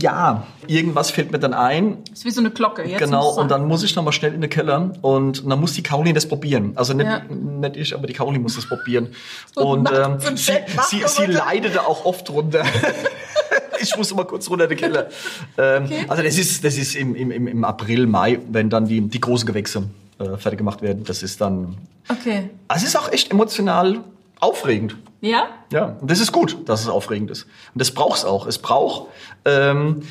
Ja, 0.01 0.45
irgendwas 0.67 1.11
fällt 1.11 1.31
mir 1.31 1.39
dann 1.39 1.53
ein. 1.53 1.97
ist 2.11 2.25
wie 2.25 2.31
so 2.31 2.41
eine 2.41 2.51
Glocke. 2.51 2.83
Jetzt 2.83 2.99
genau, 2.99 3.29
und 3.39 3.49
dann 3.49 3.65
muss 3.67 3.83
ich 3.83 3.95
nochmal 3.95 4.11
schnell 4.13 4.33
in 4.33 4.41
den 4.41 4.49
Keller 4.49 4.91
und 5.01 5.49
dann 5.49 5.59
muss 5.59 5.73
die 5.73 5.83
Caroline 5.83 6.13
das 6.15 6.27
probieren. 6.27 6.73
Also 6.75 6.93
nicht, 6.93 7.05
Ja. 7.07 7.21
nicht 7.29 7.77
ich, 7.77 7.93
aber 7.95 8.07
die 8.07 8.13
Caroline 8.13 8.39
muss 8.43 8.55
das 8.55 8.67
probieren. 8.67 9.09
So 9.55 9.61
und 9.69 9.89
ähm, 9.91 10.17
sie, 10.19 10.35
sie, 10.35 10.57
sie 10.89 10.99
geworden. 10.99 11.31
leidet 11.31 11.75
da 11.75 11.81
auch 11.81 12.03
oft 12.05 12.29
runter. 12.29 12.63
ich 13.81 13.95
muss 13.95 14.13
mal 14.13 14.25
kurz 14.25 14.49
runter 14.49 14.65
in 14.65 14.69
den 14.71 14.77
Keller. 14.79 15.07
Ähm, 15.57 15.85
Also 16.07 16.23
das 16.23 16.37
ist, 16.37 16.63
das 16.63 16.77
ist 16.77 16.95
im, 16.95 17.15
im, 17.15 17.31
im- 17.31 17.47
im 17.47 17.63
April, 17.63 18.05
Mai, 18.07 18.39
wenn 18.51 18.69
dann 18.69 18.85
die, 18.87 19.01
die 19.01 19.21
großen 19.21 19.47
Gewächse 19.47 19.83
äh, 20.19 20.37
fertig 20.37 20.57
gemacht 20.57 20.81
werden. 20.81 21.03
Das 21.05 21.23
ist 21.23 21.39
dann... 21.41 21.77
Okay. 22.09 22.49
Also 22.67 22.83
es 22.83 22.89
ist 22.89 22.95
auch 22.97 23.11
echt 23.11 23.31
emotional 23.31 23.99
aufregend. 24.39 24.95
Ja? 25.21 25.47
Ja, 25.71 25.97
und 25.99 26.09
das 26.09 26.19
ist 26.19 26.31
gut, 26.31 26.57
dass 26.65 26.81
es 26.81 26.89
aufregend 26.89 27.31
ist. 27.31 27.43
Und 27.43 27.79
das 27.79 27.91
braucht 27.91 28.19
es 28.19 28.25
auch. 28.25 28.45
Es 28.47 28.59
braucht, 28.59 29.09
ähm, 29.45 30.03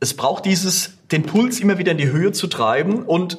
es 0.00 0.14
braucht 0.14 0.44
dieses, 0.44 0.94
den 1.12 1.24
Puls 1.24 1.60
immer 1.60 1.78
wieder 1.78 1.92
in 1.92 1.98
die 1.98 2.10
Höhe 2.10 2.32
zu 2.32 2.46
treiben 2.46 3.02
und 3.02 3.38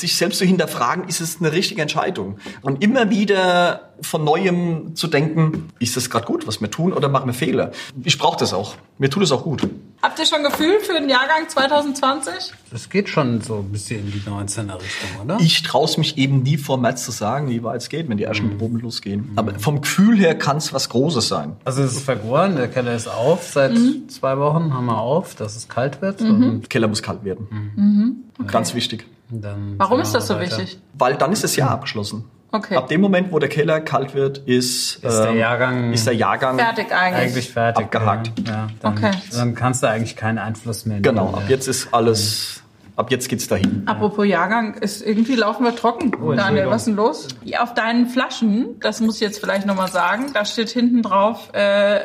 sich 0.00 0.16
selbst 0.16 0.38
zu 0.38 0.44
hinterfragen, 0.44 1.08
ist 1.08 1.20
es 1.20 1.38
eine 1.40 1.52
richtige 1.52 1.82
Entscheidung? 1.82 2.38
Und 2.62 2.82
immer 2.82 3.10
wieder 3.10 3.90
von 4.00 4.24
Neuem 4.24 4.96
zu 4.96 5.06
denken, 5.06 5.68
ist 5.78 5.96
das 5.96 6.10
gerade 6.10 6.26
gut, 6.26 6.46
was 6.46 6.60
wir 6.60 6.70
tun, 6.70 6.92
oder 6.92 7.08
machen 7.08 7.26
wir 7.26 7.34
Fehler? 7.34 7.70
Ich 8.02 8.18
brauche 8.18 8.38
das 8.38 8.52
auch. 8.52 8.74
Mir 8.98 9.10
tut 9.10 9.22
es 9.22 9.30
auch 9.32 9.44
gut. 9.44 9.62
Habt 10.02 10.18
ihr 10.18 10.26
schon 10.26 10.42
Gefühl 10.42 10.80
für 10.80 10.94
den 10.94 11.08
Jahrgang 11.08 11.48
2020? 11.48 12.52
Das 12.72 12.90
geht 12.90 13.08
schon 13.08 13.40
so 13.40 13.58
ein 13.58 13.70
bisschen 13.70 14.00
in 14.00 14.10
die 14.12 14.18
19er 14.28 14.74
Richtung, 14.74 15.10
oder? 15.22 15.38
Ich 15.40 15.62
traue 15.62 15.84
es 15.84 15.96
mich 15.96 16.18
eben 16.18 16.42
nie 16.42 16.56
vor 16.56 16.76
März 16.78 17.04
zu 17.04 17.12
sagen, 17.12 17.48
wie 17.48 17.62
weit 17.62 17.82
es 17.82 17.88
geht, 17.88 18.08
wenn 18.08 18.16
die 18.16 18.24
ersten 18.24 18.58
Proben 18.58 18.80
losgehen. 18.80 19.30
Aber 19.36 19.56
vom 19.60 19.80
Gefühl 19.80 20.16
her 20.18 20.34
kann 20.36 20.56
es 20.56 20.72
was 20.72 20.88
Großes 20.88 21.28
sein. 21.28 21.54
Also 21.64 21.84
es 21.84 21.92
ist 21.96 22.04
vergoren, 22.04 22.56
der 22.56 22.66
Keller 22.66 22.96
ist 22.96 23.06
auf, 23.06 23.44
seit 23.52 23.72
Mhm. 23.74 24.08
zwei 24.08 24.36
Wochen 24.38 24.74
haben 24.74 24.86
wir 24.86 24.98
auf, 24.98 25.36
dass 25.36 25.54
es 25.54 25.68
kalt 25.68 26.02
wird. 26.02 26.20
Und 26.20 26.62
Der 26.62 26.68
Keller 26.68 26.88
muss 26.88 27.02
kalt 27.02 27.22
werden. 27.24 28.24
Ganz 28.48 28.74
wichtig. 28.74 29.06
Dann 29.40 29.74
Warum 29.78 30.00
ist 30.00 30.14
das 30.14 30.26
so 30.26 30.34
weiter. 30.34 30.58
wichtig? 30.58 30.78
Weil 30.94 31.14
dann 31.16 31.32
ist 31.32 31.42
das 31.44 31.56
Jahr 31.56 31.70
abgeschlossen. 31.70 32.24
Okay. 32.54 32.76
Ab 32.76 32.88
dem 32.88 33.00
Moment, 33.00 33.32
wo 33.32 33.38
der 33.38 33.48
Keller 33.48 33.80
kalt 33.80 34.14
wird, 34.14 34.36
ist, 34.38 34.96
Ist 34.96 35.02
der 35.02 35.30
ähm, 35.30 35.38
Jahrgang 35.38 35.92
ist 35.94 36.06
der 36.06 36.14
Jahrgang 36.14 36.58
Fertig 36.58 36.92
eigentlich. 36.92 37.22
eigentlich 37.22 37.50
fertig. 37.50 37.84
Abgehakt. 37.86 38.32
Ja, 38.46 38.52
ja, 38.52 38.66
dann, 38.80 38.92
Okay. 38.92 39.10
dann 39.32 39.54
kannst 39.54 39.82
du 39.82 39.88
eigentlich 39.88 40.16
keinen 40.16 40.36
Einfluss 40.38 40.84
mehr 40.84 41.00
Genau, 41.00 41.24
nehmen. 41.30 41.34
ab 41.36 41.42
jetzt 41.48 41.66
ist 41.66 41.88
alles, 41.94 42.62
ab 42.94 43.10
jetzt 43.10 43.30
geht's 43.30 43.48
dahin. 43.48 43.84
Apropos 43.86 44.26
Jahrgang, 44.26 44.74
ist 44.74 45.00
irgendwie 45.00 45.34
laufen 45.34 45.64
wir 45.64 45.74
trocken. 45.74 46.10
Daniel, 46.10 46.28
Entschuldigung. 46.38 46.70
was 46.72 46.76
ist 46.82 46.86
denn 46.88 46.96
los? 46.96 47.28
Auf 47.58 47.72
deinen 47.72 48.06
Flaschen, 48.06 48.78
das 48.80 49.00
muss 49.00 49.14
ich 49.14 49.22
jetzt 49.22 49.38
vielleicht 49.40 49.64
nochmal 49.66 49.88
sagen, 49.90 50.26
da 50.34 50.44
steht 50.44 50.68
hinten 50.68 51.00
drauf, 51.00 51.48
äh, 51.54 52.00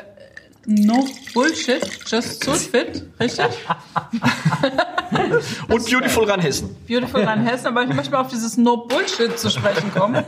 no 0.68 1.06
bullshit, 1.34 1.82
just 2.06 2.44
sulfit, 2.44 3.04
richtig? 3.20 3.46
Und 5.70 5.86
Beautiful 5.90 6.30
Rheinhessen. 6.30 6.76
Beautiful 6.88 7.24
Rheinhessen, 7.24 7.68
aber 7.68 7.84
ich 7.84 7.94
möchte 7.94 8.12
mal 8.12 8.22
auf 8.22 8.28
dieses 8.28 8.58
no 8.58 8.78
bullshit 8.78 9.38
zu 9.40 9.50
sprechen 9.50 9.92
kommen. 9.94 10.24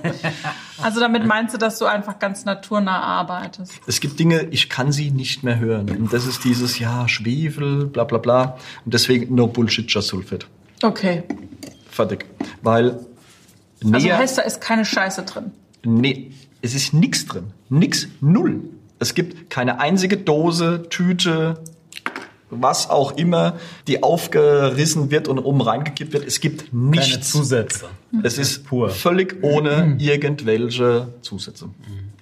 Also 0.81 1.01
damit 1.01 1.25
meinst 1.25 1.53
du, 1.53 1.57
dass 1.57 1.79
du 1.79 1.85
einfach 1.85 2.17
ganz 2.19 2.45
naturnah 2.45 3.01
arbeitest. 3.01 3.73
Es 3.87 3.99
gibt 3.99 4.17
Dinge, 4.19 4.47
ich 4.51 4.69
kann 4.69 4.93
sie 4.93 5.11
nicht 5.11 5.43
mehr 5.43 5.59
hören. 5.59 5.89
Und 5.89 6.13
das 6.13 6.25
ist 6.25 6.45
dieses, 6.45 6.79
ja, 6.79 7.07
Schwefel, 7.09 7.87
bla 7.87 8.05
bla 8.05 8.17
bla. 8.17 8.57
Und 8.85 8.93
deswegen 8.93 9.35
no 9.35 9.47
bullshit, 9.47 9.91
just 9.91 10.07
sulfit. 10.07 10.47
Okay. 10.81 11.23
Fertig. 11.91 12.25
Weil, 12.61 13.05
Also 13.83 14.07
näher- 14.07 14.17
heißt, 14.17 14.37
da 14.37 14.43
ist 14.43 14.61
keine 14.61 14.85
Scheiße 14.85 15.23
drin. 15.23 15.51
Nee, 15.83 16.31
es 16.61 16.73
ist 16.73 16.93
nichts 16.93 17.25
drin. 17.25 17.47
Nix, 17.67 18.07
null. 18.21 18.61
Es 18.99 19.15
gibt 19.15 19.49
keine 19.49 19.79
einzige 19.79 20.17
Dose, 20.17 20.83
Tüte, 20.89 21.63
was 22.49 22.89
auch 22.89 23.17
immer, 23.17 23.57
die 23.87 24.03
aufgerissen 24.03 25.11
wird 25.11 25.27
und 25.27 25.39
oben 25.39 25.61
reingekippt 25.61 26.13
wird. 26.13 26.25
Es 26.25 26.39
gibt 26.39 26.71
Keine 26.71 26.89
nichts. 26.89 27.31
Zusätze. 27.31 27.85
Es 28.23 28.37
ist 28.37 28.65
Pur. 28.65 28.89
völlig 28.89 29.43
ohne 29.43 29.95
irgendwelche 29.99 31.13
Zusätze. 31.21 31.69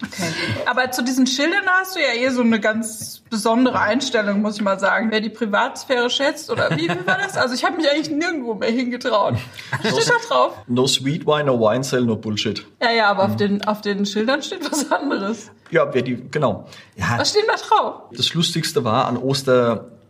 Okay. 0.03 0.23
Aber 0.67 0.91
zu 0.91 1.03
diesen 1.03 1.25
Schildern 1.25 1.65
hast 1.65 1.95
du 1.95 1.99
ja 1.99 2.13
eh 2.13 2.29
so 2.29 2.41
eine 2.41 2.59
ganz 2.59 3.23
besondere 3.31 3.79
Einstellung, 3.79 4.41
muss 4.43 4.57
ich 4.57 4.61
mal 4.61 4.79
sagen. 4.79 5.07
Wer 5.09 5.21
die 5.21 5.29
Privatsphäre 5.29 6.09
schätzt 6.11 6.51
oder 6.51 6.69
wie, 6.71 6.83
wie 6.83 7.07
war 7.07 7.17
das? 7.17 7.35
Also 7.35 7.55
ich 7.55 7.63
habe 7.63 7.77
mich 7.77 7.89
eigentlich 7.89 8.11
nirgendwo 8.11 8.53
mehr 8.53 8.69
hingetraut. 8.69 9.35
Steht 9.79 10.07
da 10.07 10.13
drauf? 10.27 10.53
No 10.67 10.85
sweet 10.85 11.25
wine, 11.25 11.45
no 11.45 11.59
wine 11.59 11.83
sale, 11.83 12.05
no 12.05 12.15
bullshit. 12.15 12.63
Ja, 12.79 12.91
ja, 12.91 13.09
aber 13.09 13.23
auf, 13.25 13.37
den, 13.37 13.65
auf 13.65 13.81
den 13.81 14.05
Schildern 14.05 14.43
steht 14.43 14.69
was 14.69 14.91
anderes. 14.91 15.49
Ja, 15.71 15.91
wer 15.91 16.03
die, 16.03 16.29
genau. 16.29 16.67
Ja, 16.95 17.15
Was 17.17 17.31
steht 17.31 17.45
da 17.47 17.55
drauf? 17.55 18.01
Das 18.15 18.33
Lustigste 18.35 18.83
war, 18.83 19.07
an 19.07 19.17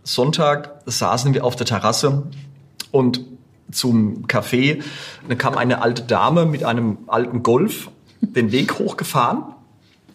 Ostersonntag 0.08 0.70
saßen 0.86 1.34
wir 1.34 1.44
auf 1.44 1.58
der 1.58 1.66
Terrasse 1.66 2.24
und 2.92 3.26
zum 3.70 4.26
Café. 4.28 4.82
Da 5.28 5.36
kam 5.36 5.58
eine 5.58 5.82
alte 5.82 6.04
Dame 6.04 6.46
mit 6.46 6.64
einem 6.64 7.00
alten 7.08 7.44
Golf 7.44 7.90
den 8.22 8.54
Weg 8.54 8.80
hochgefahren 8.80 9.44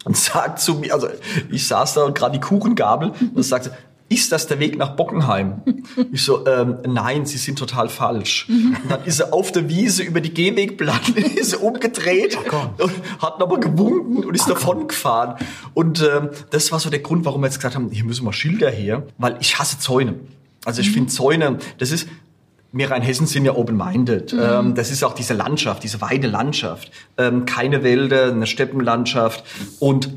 und 0.05 0.17
sagt 0.17 0.61
zu 0.61 0.77
mir, 0.77 0.95
also 0.95 1.09
ich 1.51 1.67
saß 1.67 1.93
da 1.93 2.05
und 2.05 2.15
gerade 2.15 2.33
die 2.33 2.41
Kuchengabel 2.41 3.13
und 3.35 3.43
sagte, 3.43 3.77
ist 4.13 4.33
das 4.33 4.47
der 4.47 4.59
Weg 4.59 4.77
nach 4.77 4.97
Bockenheim? 4.97 5.63
Ich 6.11 6.23
so, 6.23 6.47
ähm, 6.47 6.79
nein, 6.87 7.27
Sie 7.27 7.39
sind 7.39 7.59
total 7.59 7.89
falsch. 7.89 8.47
Und 8.49 8.91
dann 8.91 9.05
ist 9.05 9.17
sie 9.19 9.33
auf 9.33 9.53
der 9.53 9.69
Wiese 9.69 10.03
über 10.03 10.21
die 10.21 10.33
Gehwegplatte 10.33 11.13
ist 11.37 11.55
umgedreht 11.55 12.37
und 12.79 12.93
hat 13.21 13.39
nochmal 13.39 13.61
gewunken 13.61 14.25
und 14.25 14.35
ist 14.35 14.49
davon 14.49 14.89
gefahren. 14.89 15.37
Und 15.75 16.03
ähm, 16.03 16.31
das 16.51 16.73
war 16.73 16.81
so 16.81 16.89
der 16.89 17.01
Grund, 17.01 17.25
warum 17.25 17.43
wir 17.43 17.47
jetzt 17.47 17.59
gesagt 17.59 17.75
haben, 17.75 17.91
hier 17.91 18.05
müssen 18.05 18.25
mal 18.25 18.33
Schilder 18.33 18.71
her, 18.71 19.07
weil 19.19 19.37
ich 19.41 19.59
hasse 19.59 19.79
Zäune. 19.79 20.15
Also 20.65 20.81
ich 20.81 20.91
finde 20.91 21.11
Zäune, 21.11 21.59
das 21.79 21.91
ist, 21.91 22.09
wir 22.73 22.91
Rheinhessen 22.91 23.27
sind 23.27 23.45
ja 23.45 23.55
open-minded. 23.55 24.35
Ähm, 24.39 24.75
das 24.75 24.91
ist 24.91 25.03
auch 25.05 25.15
diese 25.15 25.35
Landschaft, 25.35 25.83
diese 25.83 26.01
weite 26.01 26.27
Landschaft. 26.27 26.91
Ähm, 27.19 27.45
keine 27.45 27.83
Wälder, 27.83 28.27
eine 28.33 28.47
Steppenlandschaft 28.47 29.45
und 29.79 30.11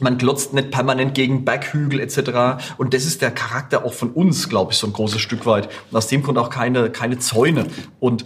man 0.00 0.18
glotzt 0.18 0.52
nicht 0.52 0.70
permanent 0.70 1.14
gegen 1.14 1.44
Berghügel 1.44 2.00
etc. 2.00 2.62
Und 2.78 2.94
das 2.94 3.04
ist 3.04 3.22
der 3.22 3.30
Charakter 3.30 3.84
auch 3.84 3.92
von 3.94 4.10
uns, 4.10 4.48
glaube 4.48 4.72
ich, 4.72 4.78
so 4.78 4.86
ein 4.86 4.92
großes 4.92 5.20
Stück 5.20 5.46
weit. 5.46 5.68
Und 5.90 5.96
aus 5.96 6.06
dem 6.08 6.22
Grund 6.22 6.38
auch 6.38 6.50
keine, 6.50 6.90
keine 6.90 7.18
Zäune. 7.18 7.66
Und 8.00 8.24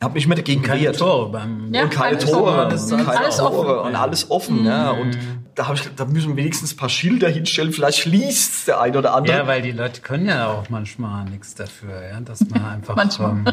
habe 0.00 0.14
mich 0.14 0.26
immer 0.26 0.36
dagegen 0.36 0.62
Keine 0.62 0.78
gewehrt. 0.78 0.98
Tore 0.98 1.30
beim 1.30 1.74
Ja, 1.74 1.82
Und 1.82 1.90
keine 1.90 2.18
Tore, 2.18 2.72
ist 2.72 2.90
keine 2.90 3.08
alles 3.18 3.36
Tore 3.38 3.78
offen. 3.80 3.88
und 3.88 3.96
alles 3.96 4.30
offen. 4.30 4.64
Ja. 4.64 4.90
Und 4.92 5.18
da, 5.56 5.66
hab 5.66 5.74
ich, 5.74 5.90
da 5.96 6.04
müssen 6.04 6.28
wir 6.30 6.36
wenigstens 6.36 6.74
ein 6.74 6.76
paar 6.76 6.88
Schilder 6.88 7.28
hinstellen. 7.28 7.72
Vielleicht 7.72 7.98
schließt 7.98 8.68
der 8.68 8.80
eine 8.80 8.98
oder 8.98 9.14
andere. 9.14 9.36
Ja, 9.38 9.46
weil 9.48 9.60
die 9.60 9.72
Leute 9.72 10.00
können 10.00 10.26
ja 10.26 10.52
auch 10.52 10.70
manchmal 10.70 11.24
nichts 11.24 11.56
dafür, 11.56 12.00
ja, 12.12 12.20
dass 12.20 12.48
man 12.48 12.64
einfach. 12.64 12.94
Manchmal. 12.94 13.30
Ähm, 13.30 13.44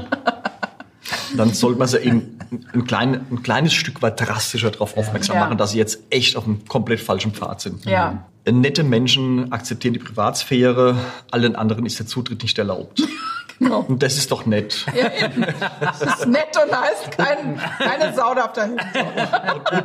dann 1.36 1.54
sollte 1.54 1.80
man 1.80 1.88
sie 1.88 2.00
eben 2.00 2.38
ein, 2.74 2.86
klein, 2.86 3.26
ein 3.32 3.44
kleines 3.44 3.74
Stück 3.74 4.02
weit 4.02 4.20
drastischer 4.20 4.72
darauf 4.72 4.98
aufmerksam 4.98 5.36
Ja. 5.36 5.44
machen, 5.46 5.58
dass 5.58 5.72
sie 5.72 5.78
jetzt 5.78 6.00
echt 6.10 6.36
auf 6.38 6.46
einem 6.46 6.66
komplett 6.68 7.00
falschen 7.00 7.34
Pfad 7.34 7.62
sind. 7.62 7.86
Ja. 7.86 8.26
Nette 8.50 8.84
Menschen 8.84 9.52
akzeptieren 9.52 9.94
die 9.94 10.00
Privatsphäre, 10.00 10.96
allen 11.32 11.56
anderen 11.56 11.86
ist 11.86 11.98
der 12.00 12.06
Zutritt 12.06 12.44
nicht 12.44 12.58
erlaubt. 12.58 13.02
Genau. 13.58 13.86
Und 13.88 14.04
das 14.04 14.18
ist 14.18 14.30
doch 14.32 14.46
nett. 14.46 14.86
Ja, 14.94 15.26
eben. 15.28 15.46
Das 15.80 16.02
ist 16.02 16.26
nett 16.28 16.58
und 16.62 16.70
ist 16.70 17.18
kein, 17.18 17.58
keine 17.80 18.14
Sau 18.14 18.36
darf 18.36 18.52
dahin. 18.52 18.76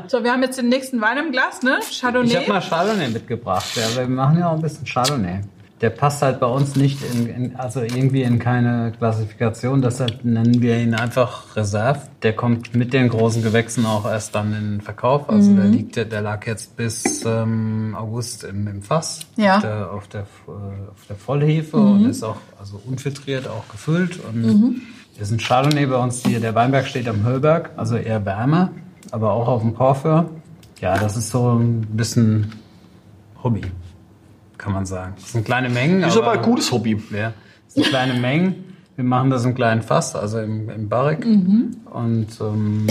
So, 0.09 0.25
wir 0.25 0.33
haben 0.33 0.43
jetzt 0.43 0.59
den 0.59 0.69
nächsten 0.69 1.01
Wein 1.01 1.19
im 1.19 1.31
Glas, 1.31 1.63
ne? 1.63 1.79
Chardonnay. 2.01 2.31
Ich 2.31 2.37
habe 2.37 2.49
mal 2.49 2.61
Chardonnay 2.61 3.09
mitgebracht. 3.11 3.67
Ja, 3.77 3.97
wir 3.97 4.09
machen 4.09 4.41
ja 4.41 4.49
auch 4.51 4.55
ein 4.57 4.61
bisschen 4.61 4.85
Chardonnay. 4.85 5.43
Der 5.81 5.91
passt 5.91 6.21
halt 6.21 6.41
bei 6.41 6.47
uns 6.47 6.77
nicht 6.77 6.99
in, 7.15 7.27
in 7.27 7.57
also 7.57 7.81
irgendwie 7.81 8.23
in 8.23 8.39
keine 8.39 8.93
Klassifikation. 8.99 9.81
Deshalb 9.81 10.25
nennen 10.25 10.61
wir 10.61 10.79
ihn 10.79 10.95
einfach 10.95 11.57
Reserve. 11.57 12.01
Der 12.23 12.35
kommt 12.37 12.75
mit 12.75 12.93
den 12.93 13.09
großen 13.09 13.43
Gewächsen 13.43 13.87
auch 13.87 14.05
erst 14.05 14.35
dann 14.35 14.53
in 14.55 14.71
den 14.73 14.81
Verkauf. 14.83 15.31
Also 15.31 15.55
der 15.55 15.65
liegt, 15.65 15.97
der 15.97 16.21
lag 16.21 16.47
jetzt 16.47 16.77
bis 16.77 17.25
ähm, 17.25 17.97
August 17.99 18.45
im, 18.45 18.67
im 18.69 18.83
Fass 18.83 19.21
Ja. 19.37 19.57
auf 19.57 19.63
der 19.63 19.91
auf 19.93 20.09
der, 20.09 20.21
äh, 20.21 20.91
auf 20.91 21.07
der 21.09 21.17
Vollhefe 21.17 21.77
und 21.79 22.05
ist 22.11 22.23
auch 22.23 22.37
also 22.59 22.81
unfiltriert 22.87 23.49
auch 23.49 23.67
gefüllt 23.69 24.19
und 24.29 24.83
ist 25.19 25.31
ein 25.31 25.39
Chardonnay 25.39 25.87
bei 25.87 25.97
uns 25.97 26.23
hier. 26.25 26.41
Der 26.41 26.55
Weinberg 26.55 26.87
steht 26.87 27.09
am 27.09 27.25
Höllberg, 27.25 27.71
also 27.77 27.97
eher 27.97 28.25
Wärme, 28.25 28.71
aber 29.11 29.33
auch 29.33 29.49
auf 29.49 29.63
dem 29.63 29.75
Porphyr. 29.75 30.29
Ja, 30.81 30.97
das 30.99 31.17
ist 31.17 31.31
so 31.31 31.59
ein 31.59 31.83
bisschen 31.93 32.53
Hobby, 33.43 33.63
kann 34.61 34.73
man 34.75 34.85
sagen. 34.87 35.15
Das 35.17 35.33
sind 35.33 35.45
kleine 35.45 35.69
Mengen. 35.71 36.03
Ist 36.03 36.17
aber 36.17 36.33
ein 36.33 36.43
gutes 36.43 36.71
Hobby. 36.71 37.03
Ja, 37.11 37.33
das 37.65 37.75
sind 37.75 37.87
kleine 37.87 38.15
Mengen. 38.15 38.65
Wir 38.97 39.05
machen 39.05 39.31
das 39.31 39.45
im 39.47 39.55
kleinen 39.55 39.81
Fass, 39.83 40.15
also 40.15 40.39
im, 40.41 40.69
im 40.69 40.89
Barrik. 40.91 41.25
Und 41.25 42.27
ähm, 42.41 42.87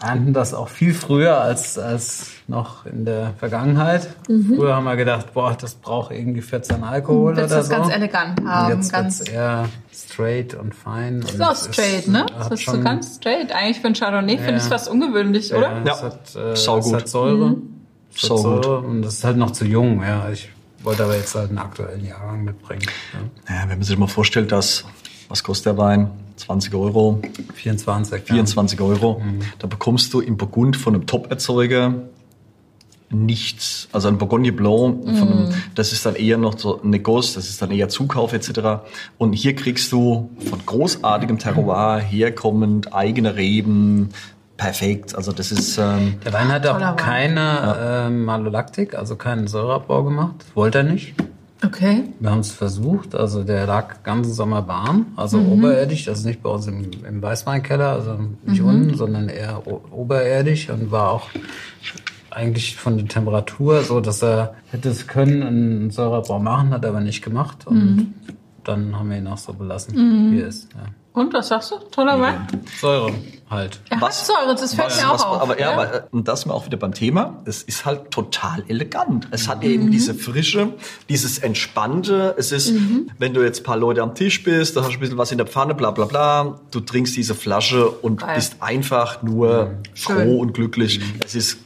ernten 0.00 0.32
das 0.34 0.52
auch 0.52 0.68
viel 0.68 0.92
früher 0.92 1.40
als, 1.40 1.78
als 1.78 2.26
noch 2.48 2.84
in 2.86 3.04
der 3.04 3.32
Vergangenheit. 3.38 4.08
Früher 4.26 4.74
haben 4.76 4.84
wir 4.84 4.96
gedacht, 4.96 5.32
boah, 5.32 5.56
das 5.58 5.74
braucht 5.76 6.10
irgendwie 6.12 6.42
14 6.42 6.82
Alkohol 6.82 7.36
Willst 7.36 7.50
du 7.50 7.54
oder 7.54 7.56
das 7.56 7.68
so. 7.68 7.74
ganz 7.74 7.88
elegant 7.94 8.40
Und 8.40 8.48
haben? 8.48 8.76
jetzt 8.76 8.92
ganz, 8.92 9.26
eher 9.30 9.68
straight 9.94 10.54
und 10.54 10.74
fein. 10.74 11.20
ist 11.20 11.40
auch 11.40 11.56
straight, 11.56 12.08
ne? 12.08 12.26
Das 12.36 12.50
ist 12.50 12.66
so 12.66 12.80
ganz 12.80 13.16
straight. 13.16 13.52
Eigentlich 13.52 13.80
für 13.80 13.86
ein 13.86 13.94
Chardonnay 13.94 14.36
finde 14.36 14.56
ich 14.56 14.56
es 14.58 14.64
Ja. 14.64 14.70
fast 14.70 14.88
ungewöhnlich, 14.90 15.54
oder? 15.54 15.70
Ja, 15.70 15.82
Ja, 15.86 15.92
es 15.94 16.02
hat, 16.02 16.36
äh. 16.36 16.50
Es 16.52 16.68
hat 16.68 17.08
Säure. 17.08 17.50
Es 17.50 17.56
Saugut. 18.14 18.64
Säure 18.64 18.78
und 18.80 19.02
das 19.02 19.14
ist 19.14 19.24
halt 19.24 19.36
noch 19.36 19.52
zu 19.52 19.64
jung. 19.64 20.02
Ja, 20.02 20.28
ich 20.30 20.48
wollte 20.82 21.04
aber 21.04 21.16
jetzt 21.16 21.34
halt 21.34 21.50
einen 21.50 21.58
aktuellen 21.58 22.04
Jahrgang 22.04 22.44
mitbringen. 22.44 22.82
Ja. 23.48 23.54
Ja, 23.54 23.62
wenn 23.62 23.78
man 23.78 23.82
sich 23.82 23.96
mal 23.96 24.08
vorstellt, 24.08 24.52
dass, 24.52 24.84
was 25.28 25.42
kostet 25.42 25.66
der 25.66 25.78
Wein? 25.78 26.10
20 26.36 26.74
Euro, 26.74 27.20
24. 27.54 28.24
24 28.24 28.80
Euro. 28.80 29.22
Da 29.58 29.66
bekommst 29.66 30.12
du 30.12 30.20
im 30.20 30.36
Burgund 30.36 30.76
von 30.76 30.94
einem 30.94 31.06
Top-Erzeuger 31.06 31.94
nichts, 33.12 33.88
also 33.92 34.08
ein 34.08 34.18
Bourgogne 34.18 34.52
Blanc, 34.52 35.04
von 35.18 35.28
einem, 35.28 35.54
das 35.74 35.92
ist 35.92 36.06
dann 36.06 36.14
eher 36.14 36.38
noch 36.38 36.58
so 36.58 36.80
ein 36.82 36.90
Negoce, 36.90 37.34
das 37.34 37.48
ist 37.48 37.60
dann 37.60 37.70
eher 37.70 37.88
Zukauf 37.88 38.32
etc. 38.32 38.82
Und 39.18 39.34
hier 39.34 39.54
kriegst 39.54 39.92
du 39.92 40.30
von 40.48 40.64
großartigem 40.64 41.38
Terroir 41.38 41.98
herkommend 41.98 42.94
eigene 42.94 43.36
Reben, 43.36 44.10
perfekt. 44.56 45.14
Also 45.14 45.32
das 45.32 45.50
ist 45.52 45.78
ähm, 45.78 46.14
Der 46.24 46.32
Wein 46.32 46.48
hat 46.48 46.66
auch 46.66 46.96
keine 46.96 47.76
ähm, 48.06 48.24
Malolaktik, 48.24 48.94
also 48.94 49.16
keinen 49.16 49.46
Säureabbau 49.48 50.04
gemacht. 50.04 50.34
Das 50.40 50.56
wollte 50.56 50.78
er 50.78 50.84
nicht. 50.84 51.14
Okay. 51.64 52.04
Wir 52.18 52.30
haben 52.30 52.40
es 52.40 52.50
versucht. 52.50 53.14
Also 53.14 53.44
der 53.44 53.66
lag 53.66 54.02
ganzen 54.02 54.32
Sommer 54.32 54.66
warm, 54.66 55.06
also 55.16 55.38
Mhm. 55.38 55.52
oberirdisch, 55.52 56.08
also 56.08 56.26
nicht 56.28 56.42
bei 56.42 56.50
uns 56.50 56.66
im, 56.66 56.90
im 57.08 57.22
Weißweinkeller, 57.22 57.88
also 57.92 58.18
nicht 58.44 58.60
Mhm. 58.62 58.68
unten, 58.68 58.94
sondern 58.96 59.28
eher 59.28 59.62
oberirdisch 59.92 60.70
und 60.70 60.90
war 60.90 61.10
auch 61.12 61.28
eigentlich 62.30 62.76
von 62.76 62.96
der 62.96 63.06
Temperatur 63.06 63.82
so, 63.82 64.00
dass 64.00 64.22
er 64.22 64.54
hätte 64.70 64.88
es 64.88 65.06
können 65.06 65.42
einen 65.42 65.90
Säureabbau 65.90 66.38
machen, 66.38 66.70
hat 66.70 66.82
er 66.84 66.90
aber 66.90 67.00
nicht 67.00 67.22
gemacht 67.22 67.66
und 67.66 67.96
Mhm. 67.96 68.14
Dann 68.64 68.98
haben 68.98 69.10
wir 69.10 69.18
ihn 69.18 69.26
auch 69.26 69.38
so 69.38 69.52
belassen, 69.52 70.32
wie 70.32 70.40
er 70.40 70.48
ist. 70.48 70.68
Ja. 70.74 70.86
Und, 71.12 71.34
was 71.34 71.48
sagst 71.48 71.70
du? 71.70 71.76
Toller 71.90 72.18
Wein? 72.20 72.46
Säure 72.80 73.12
halt. 73.52 73.80
Er 73.90 74.00
hat 74.00 74.14
Säure, 74.14 74.56
das 74.56 74.74
fällt 74.74 74.96
mir 74.96 75.08
auch 75.08 75.14
was, 75.14 75.24
auf. 75.24 75.42
Aber 75.42 75.60
ja, 75.60 75.72
aber, 75.72 75.94
äh, 75.94 76.02
und 76.10 76.26
das 76.26 76.40
sind 76.40 76.50
wir 76.50 76.54
auch 76.54 76.66
wieder 76.66 76.78
beim 76.78 76.94
Thema. 76.94 77.42
Es 77.44 77.62
ist 77.62 77.84
halt 77.84 78.10
total 78.10 78.64
elegant. 78.66 79.28
Es 79.30 79.46
hat 79.46 79.62
eben 79.62 79.90
diese 79.90 80.14
Frische, 80.14 80.72
dieses 81.08 81.38
Entspannte. 81.38 82.34
Es 82.38 82.50
ist, 82.50 82.72
wenn 83.18 83.34
du 83.34 83.42
jetzt 83.42 83.60
ein 83.60 83.64
paar 83.64 83.76
Leute 83.76 84.02
am 84.02 84.14
Tisch 84.14 84.42
bist, 84.42 84.76
da 84.76 84.80
hast 84.80 84.90
du 84.90 84.94
ein 84.94 85.00
bisschen 85.00 85.18
was 85.18 85.30
in 85.30 85.38
der 85.38 85.46
Pfanne, 85.46 85.74
bla 85.74 85.90
bla 85.92 86.06
bla. 86.06 86.60
Du 86.70 86.80
trinkst 86.80 87.14
diese 87.14 87.34
Flasche 87.34 87.88
und 87.88 88.20
Geil. 88.20 88.34
bist 88.34 88.56
einfach 88.60 89.22
nur 89.22 89.74
Schön. 89.94 90.16
froh 90.16 90.38
und 90.38 90.54
glücklich. 90.54 91.00
Es 91.24 91.34
ist 91.34 91.58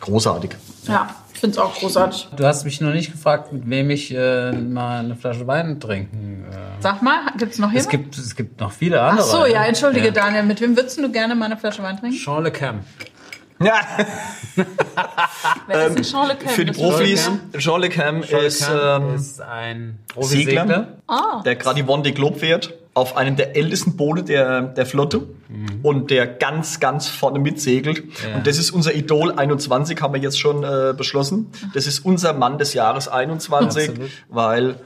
großartig. 0.00 0.56
Ja, 0.86 1.14
ich 1.38 1.40
finde 1.40 1.52
es 1.56 1.58
auch 1.64 1.72
großartig. 1.72 2.30
Du 2.36 2.44
hast 2.44 2.64
mich 2.64 2.80
noch 2.80 2.92
nicht 2.92 3.12
gefragt, 3.12 3.52
mit 3.52 3.70
wem 3.70 3.90
ich 3.90 4.12
äh, 4.12 4.50
mal 4.50 4.98
eine 5.04 5.14
Flasche 5.14 5.46
Wein 5.46 5.78
trinken. 5.78 6.44
Äh. 6.50 6.56
Sag 6.80 7.00
mal, 7.00 7.20
gibt's 7.36 7.58
noch 7.60 7.68
Es 7.72 7.84
jemanden? 7.84 7.90
gibt, 8.10 8.18
es 8.18 8.34
gibt 8.34 8.60
noch 8.60 8.72
viele 8.72 9.00
Ach 9.00 9.10
andere. 9.12 9.26
so, 9.26 9.46
ja, 9.46 9.64
entschuldige 9.64 10.06
Ja. 10.06 10.12
Daniel. 10.12 10.42
Mit 10.42 10.60
wem 10.60 10.76
würdest 10.76 10.98
du 10.98 11.08
gerne 11.12 11.36
mal 11.36 11.44
eine 11.44 11.56
Flasche 11.56 11.80
Wein 11.84 11.96
trinken? 11.96 12.16
Jean 12.16 12.42
Le 12.42 12.50
Cam. 12.50 12.80
Ja, 13.62 13.74
Wer 15.66 15.86
ist 15.86 15.94
denn 15.96 16.02
Jean 16.04 16.26
Le 16.28 16.34
Cam? 16.36 16.48
Ähm, 16.48 16.54
für 16.54 16.64
die 16.64 16.72
Profis, 16.72 17.30
Jean 17.58 17.80
Le 17.80 17.88
Cam 17.88 18.22
Jean 18.22 18.40
Le 18.40 18.46
ist, 18.46 18.68
ähm, 18.68 19.14
ist 19.14 19.40
ein 19.40 19.98
Segler. 20.20 20.64
Profi-Segler. 20.64 20.88
Ah, 21.06 21.42
der 21.44 21.54
gerade 21.56 21.80
die 21.82 21.88
Vendée 21.88 22.12
Globe 22.12 22.38
fährt, 22.38 22.74
auf 22.98 23.16
einem 23.16 23.36
der 23.36 23.56
ältesten 23.56 23.96
Boote 23.96 24.22
der, 24.24 24.60
der 24.62 24.84
Flotte 24.86 25.28
und 25.82 26.10
der 26.10 26.26
ganz, 26.26 26.80
ganz 26.80 27.08
vorne 27.08 27.38
mitsegelt. 27.38 27.98
Ja. 27.98 28.36
Und 28.36 28.46
das 28.46 28.58
ist 28.58 28.70
unser 28.70 28.94
Idol 28.94 29.32
21, 29.32 30.00
haben 30.02 30.14
wir 30.14 30.20
jetzt 30.20 30.38
schon 30.38 30.62
äh, 30.64 30.92
beschlossen. 30.96 31.50
Das 31.74 31.86
ist 31.86 32.00
unser 32.00 32.32
Mann 32.34 32.58
des 32.58 32.74
Jahres 32.74 33.08
21, 33.08 33.88
Absolut. 33.90 34.10
weil 34.28 34.76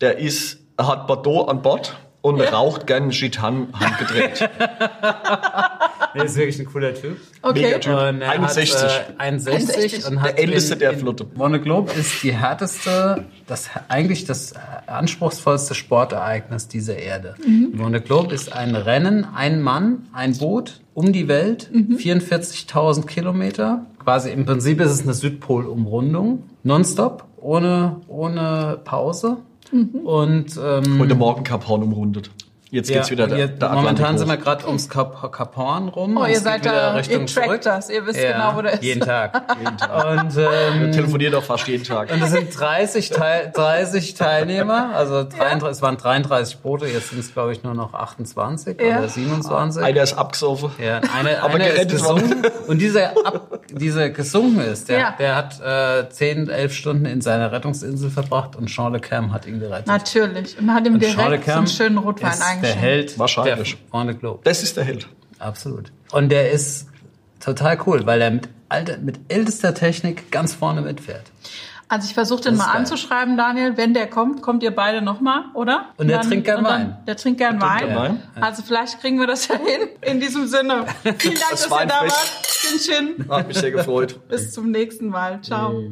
der 0.00 0.18
ist, 0.18 0.58
er 0.76 0.88
hat 0.88 1.06
Bordeaux 1.06 1.46
an 1.48 1.62
Bord 1.62 1.96
und 2.20 2.38
Ja. 2.38 2.50
raucht 2.50 2.86
gern 2.86 3.10
Gitan 3.10 3.68
handgedreht. 3.72 4.48
Der 6.14 6.24
ist 6.24 6.36
wirklich 6.36 6.58
ein 6.60 6.66
cooler 6.66 6.94
Typ. 6.94 7.16
okay. 7.42 7.62
Mega 7.62 7.78
Typ. 7.78 7.92
Und 7.94 8.20
er 8.22 8.30
61. 8.30 8.74
Hat, 8.74 9.10
äh, 9.10 9.14
61 9.18 9.74
61. 9.98 10.06
und 10.10 10.20
hat 10.22 10.38
Der 10.38 10.38
älteste 10.44 10.76
der 10.76 10.94
Flotte. 10.98 11.26
Vonne 11.34 11.60
Globe 11.60 11.92
ist 11.92 12.22
die 12.22 12.32
härteste, 12.32 13.24
das 13.46 13.70
eigentlich 13.88 14.24
das 14.24 14.54
anspruchsvollste 14.86 15.74
Sportereignis 15.74 16.68
dieser 16.68 16.96
Erde. 16.96 17.34
Mhm. 17.46 17.78
Vonne 17.78 18.00
Globe 18.00 18.34
ist 18.34 18.52
ein 18.52 18.74
Rennen, 18.76 19.26
ein 19.34 19.62
Mann, 19.62 20.08
ein 20.12 20.36
Boot 20.38 20.80
um 20.94 21.12
die 21.12 21.28
Welt, 21.28 21.70
Mhm. 21.72 21.96
44.000 21.96 23.06
Kilometer. 23.06 23.86
Quasi 24.02 24.30
im 24.30 24.44
Prinzip 24.44 24.80
ist 24.80 24.90
es 24.90 25.02
eine 25.02 25.14
Südpolumrundung, 25.14 26.42
nonstop, 26.64 27.24
ohne 27.38 27.96
ohne 28.08 28.78
Pause. 28.84 29.38
Mhm. 29.72 29.88
Und 30.04 30.60
ähm, 30.62 30.98
Heute 30.98 31.14
Morgen 31.14 31.44
Cap 31.44 31.66
Horn 31.68 31.82
umrundet. 31.82 32.30
Jetzt 32.72 32.88
geht's 32.90 33.10
wieder 33.10 33.26
der, 33.26 33.36
jetzt- 33.36 33.60
der 33.60 33.68
Momentan 33.68 34.16
sind 34.16 34.28
wir 34.28 34.38
gerade 34.38 34.66
ums 34.66 34.88
Kap 34.88 35.30
Kap 35.30 35.56
Horn 35.56 35.88
rum. 35.88 36.16
Oh, 36.16 36.22
und 36.22 36.30
ihr 36.30 36.40
seid 36.40 36.64
da, 36.64 36.94
Richtung 36.94 37.20
ihr 37.20 37.26
trackt 37.26 37.46
zurück. 37.48 37.60
das, 37.62 37.90
ihr 37.90 38.06
wisst 38.06 38.18
Ja, 38.18 38.32
genau, 38.32 38.56
wo 38.56 38.62
der 38.62 38.72
ist. 38.72 38.82
Jeden 38.82 39.00
Tag. 39.04 39.42
Jeden 39.62 39.76
Tag. 39.76 40.22
Und, 40.22 40.34
Wir 40.36 40.50
ähm, 40.50 40.90
telefonieren 40.90 41.32
doch 41.34 41.42
fast 41.44 41.68
jeden 41.68 41.84
Tag. 41.84 42.10
und 42.10 42.22
es 42.22 42.30
sind 42.30 42.58
30, 42.58 43.10
Teil, 43.10 43.52
30 43.54 44.14
Teilnehmer, 44.14 44.90
also 44.94 45.22
33, 45.22 45.68
es 45.68 45.82
waren 45.82 45.98
33 45.98 46.58
Boote, 46.60 46.86
jetzt 46.86 47.10
sind 47.10 47.18
es 47.18 47.34
glaube 47.34 47.52
ich 47.52 47.62
nur 47.62 47.74
noch 47.74 47.92
28 47.92 48.80
Ja. 48.80 49.00
oder 49.00 49.08
27. 49.10 49.82
Einer 49.84 50.02
ist 50.02 50.14
abgesoffen. 50.16 50.70
Ja, 50.82 51.02
eine, 51.14 51.42
Aber 51.42 51.54
einer 51.56 51.66
ist 51.68 51.90
gesunken 51.90 52.42
und 52.68 52.78
dieser, 52.78 53.10
ab, 53.26 53.60
dieser 53.70 54.08
gesunken 54.08 54.60
ist, 54.62 54.88
der, 54.88 54.98
Ja. 54.98 55.14
der 55.18 55.36
hat 55.36 55.60
äh, 55.60 56.08
10, 56.08 56.48
11 56.48 56.72
Stunden 56.72 57.04
in 57.04 57.20
seiner 57.20 57.52
Rettungsinsel 57.52 58.08
verbracht 58.08 58.56
und 58.56 58.70
Sean 58.70 58.94
Le 58.94 59.00
Cam 59.00 59.30
hat 59.34 59.44
ihn 59.46 59.60
gerettet. 59.60 59.88
Natürlich. 59.88 60.58
Und 60.58 60.72
hat 60.72 60.86
ihm 60.86 60.94
und 60.94 61.02
direkt 61.02 61.44
so 61.44 61.52
einen 61.52 61.66
schönen 61.66 61.98
Rotwein 61.98 62.30
ist 62.32 62.61
der. 62.62 62.74
Held 62.74 63.18
Wahrscheinlich. 63.18 63.76
der 63.76 63.88
Vorne 63.90 64.14
Globe. 64.14 64.40
Das 64.44 64.62
ist 64.62 64.76
der 64.76 64.84
Held. 64.84 65.08
Absolut. 65.38 65.92
Und 66.12 66.28
der 66.30 66.50
ist 66.50 66.88
total 67.40 67.78
cool, 67.86 68.06
weil 68.06 68.20
er 68.20 68.30
mit, 68.30 68.48
alter, 68.68 68.98
mit 68.98 69.18
ältester 69.28 69.74
Technik 69.74 70.30
ganz 70.30 70.54
vorne 70.54 70.80
mitfährt. 70.82 71.24
Also 71.88 72.06
ich 72.06 72.14
versuche 72.14 72.40
den 72.42 72.56
mal 72.56 72.66
geil. 72.68 72.76
anzuschreiben, 72.76 73.36
Daniel. 73.36 73.76
Wenn 73.76 73.92
der 73.92 74.06
kommt, 74.08 74.40
kommt 74.40 74.62
ihr 74.62 74.70
beide 74.74 75.02
nochmal, 75.02 75.44
oder? 75.52 75.90
Und 75.98 76.08
der 76.08 76.22
trinkt 76.22 76.46
gern 76.46 76.64
dann- 76.64 76.72
Wein. 76.72 76.96
Der 77.06 77.16
trinkt 77.18 77.36
gern 77.38 77.60
Wein. 77.60 77.94
Wein. 77.94 78.22
Also 78.40 78.62
vielleicht 78.62 78.98
kriegen 79.02 79.20
wir 79.20 79.26
das 79.26 79.48
ja 79.48 79.56
hin. 79.56 79.88
In 80.00 80.18
diesem 80.18 80.46
Sinne. 80.46 80.86
Vielen 81.02 81.18
Dank, 81.34 81.50
Das 81.50 81.68
dass 81.68 81.80
ihr 81.80 81.86
da 81.86 82.00
wart. 82.00 82.42
Chin, 82.44 82.78
chin. 83.18 83.28
Hat 83.28 83.46
mich 83.48 83.58
sehr 83.58 83.72
gefreut. 83.72 84.26
Bis 84.28 84.52
zum 84.52 84.70
nächsten 84.70 85.08
Mal. 85.08 85.42
Ciao. 85.42 85.82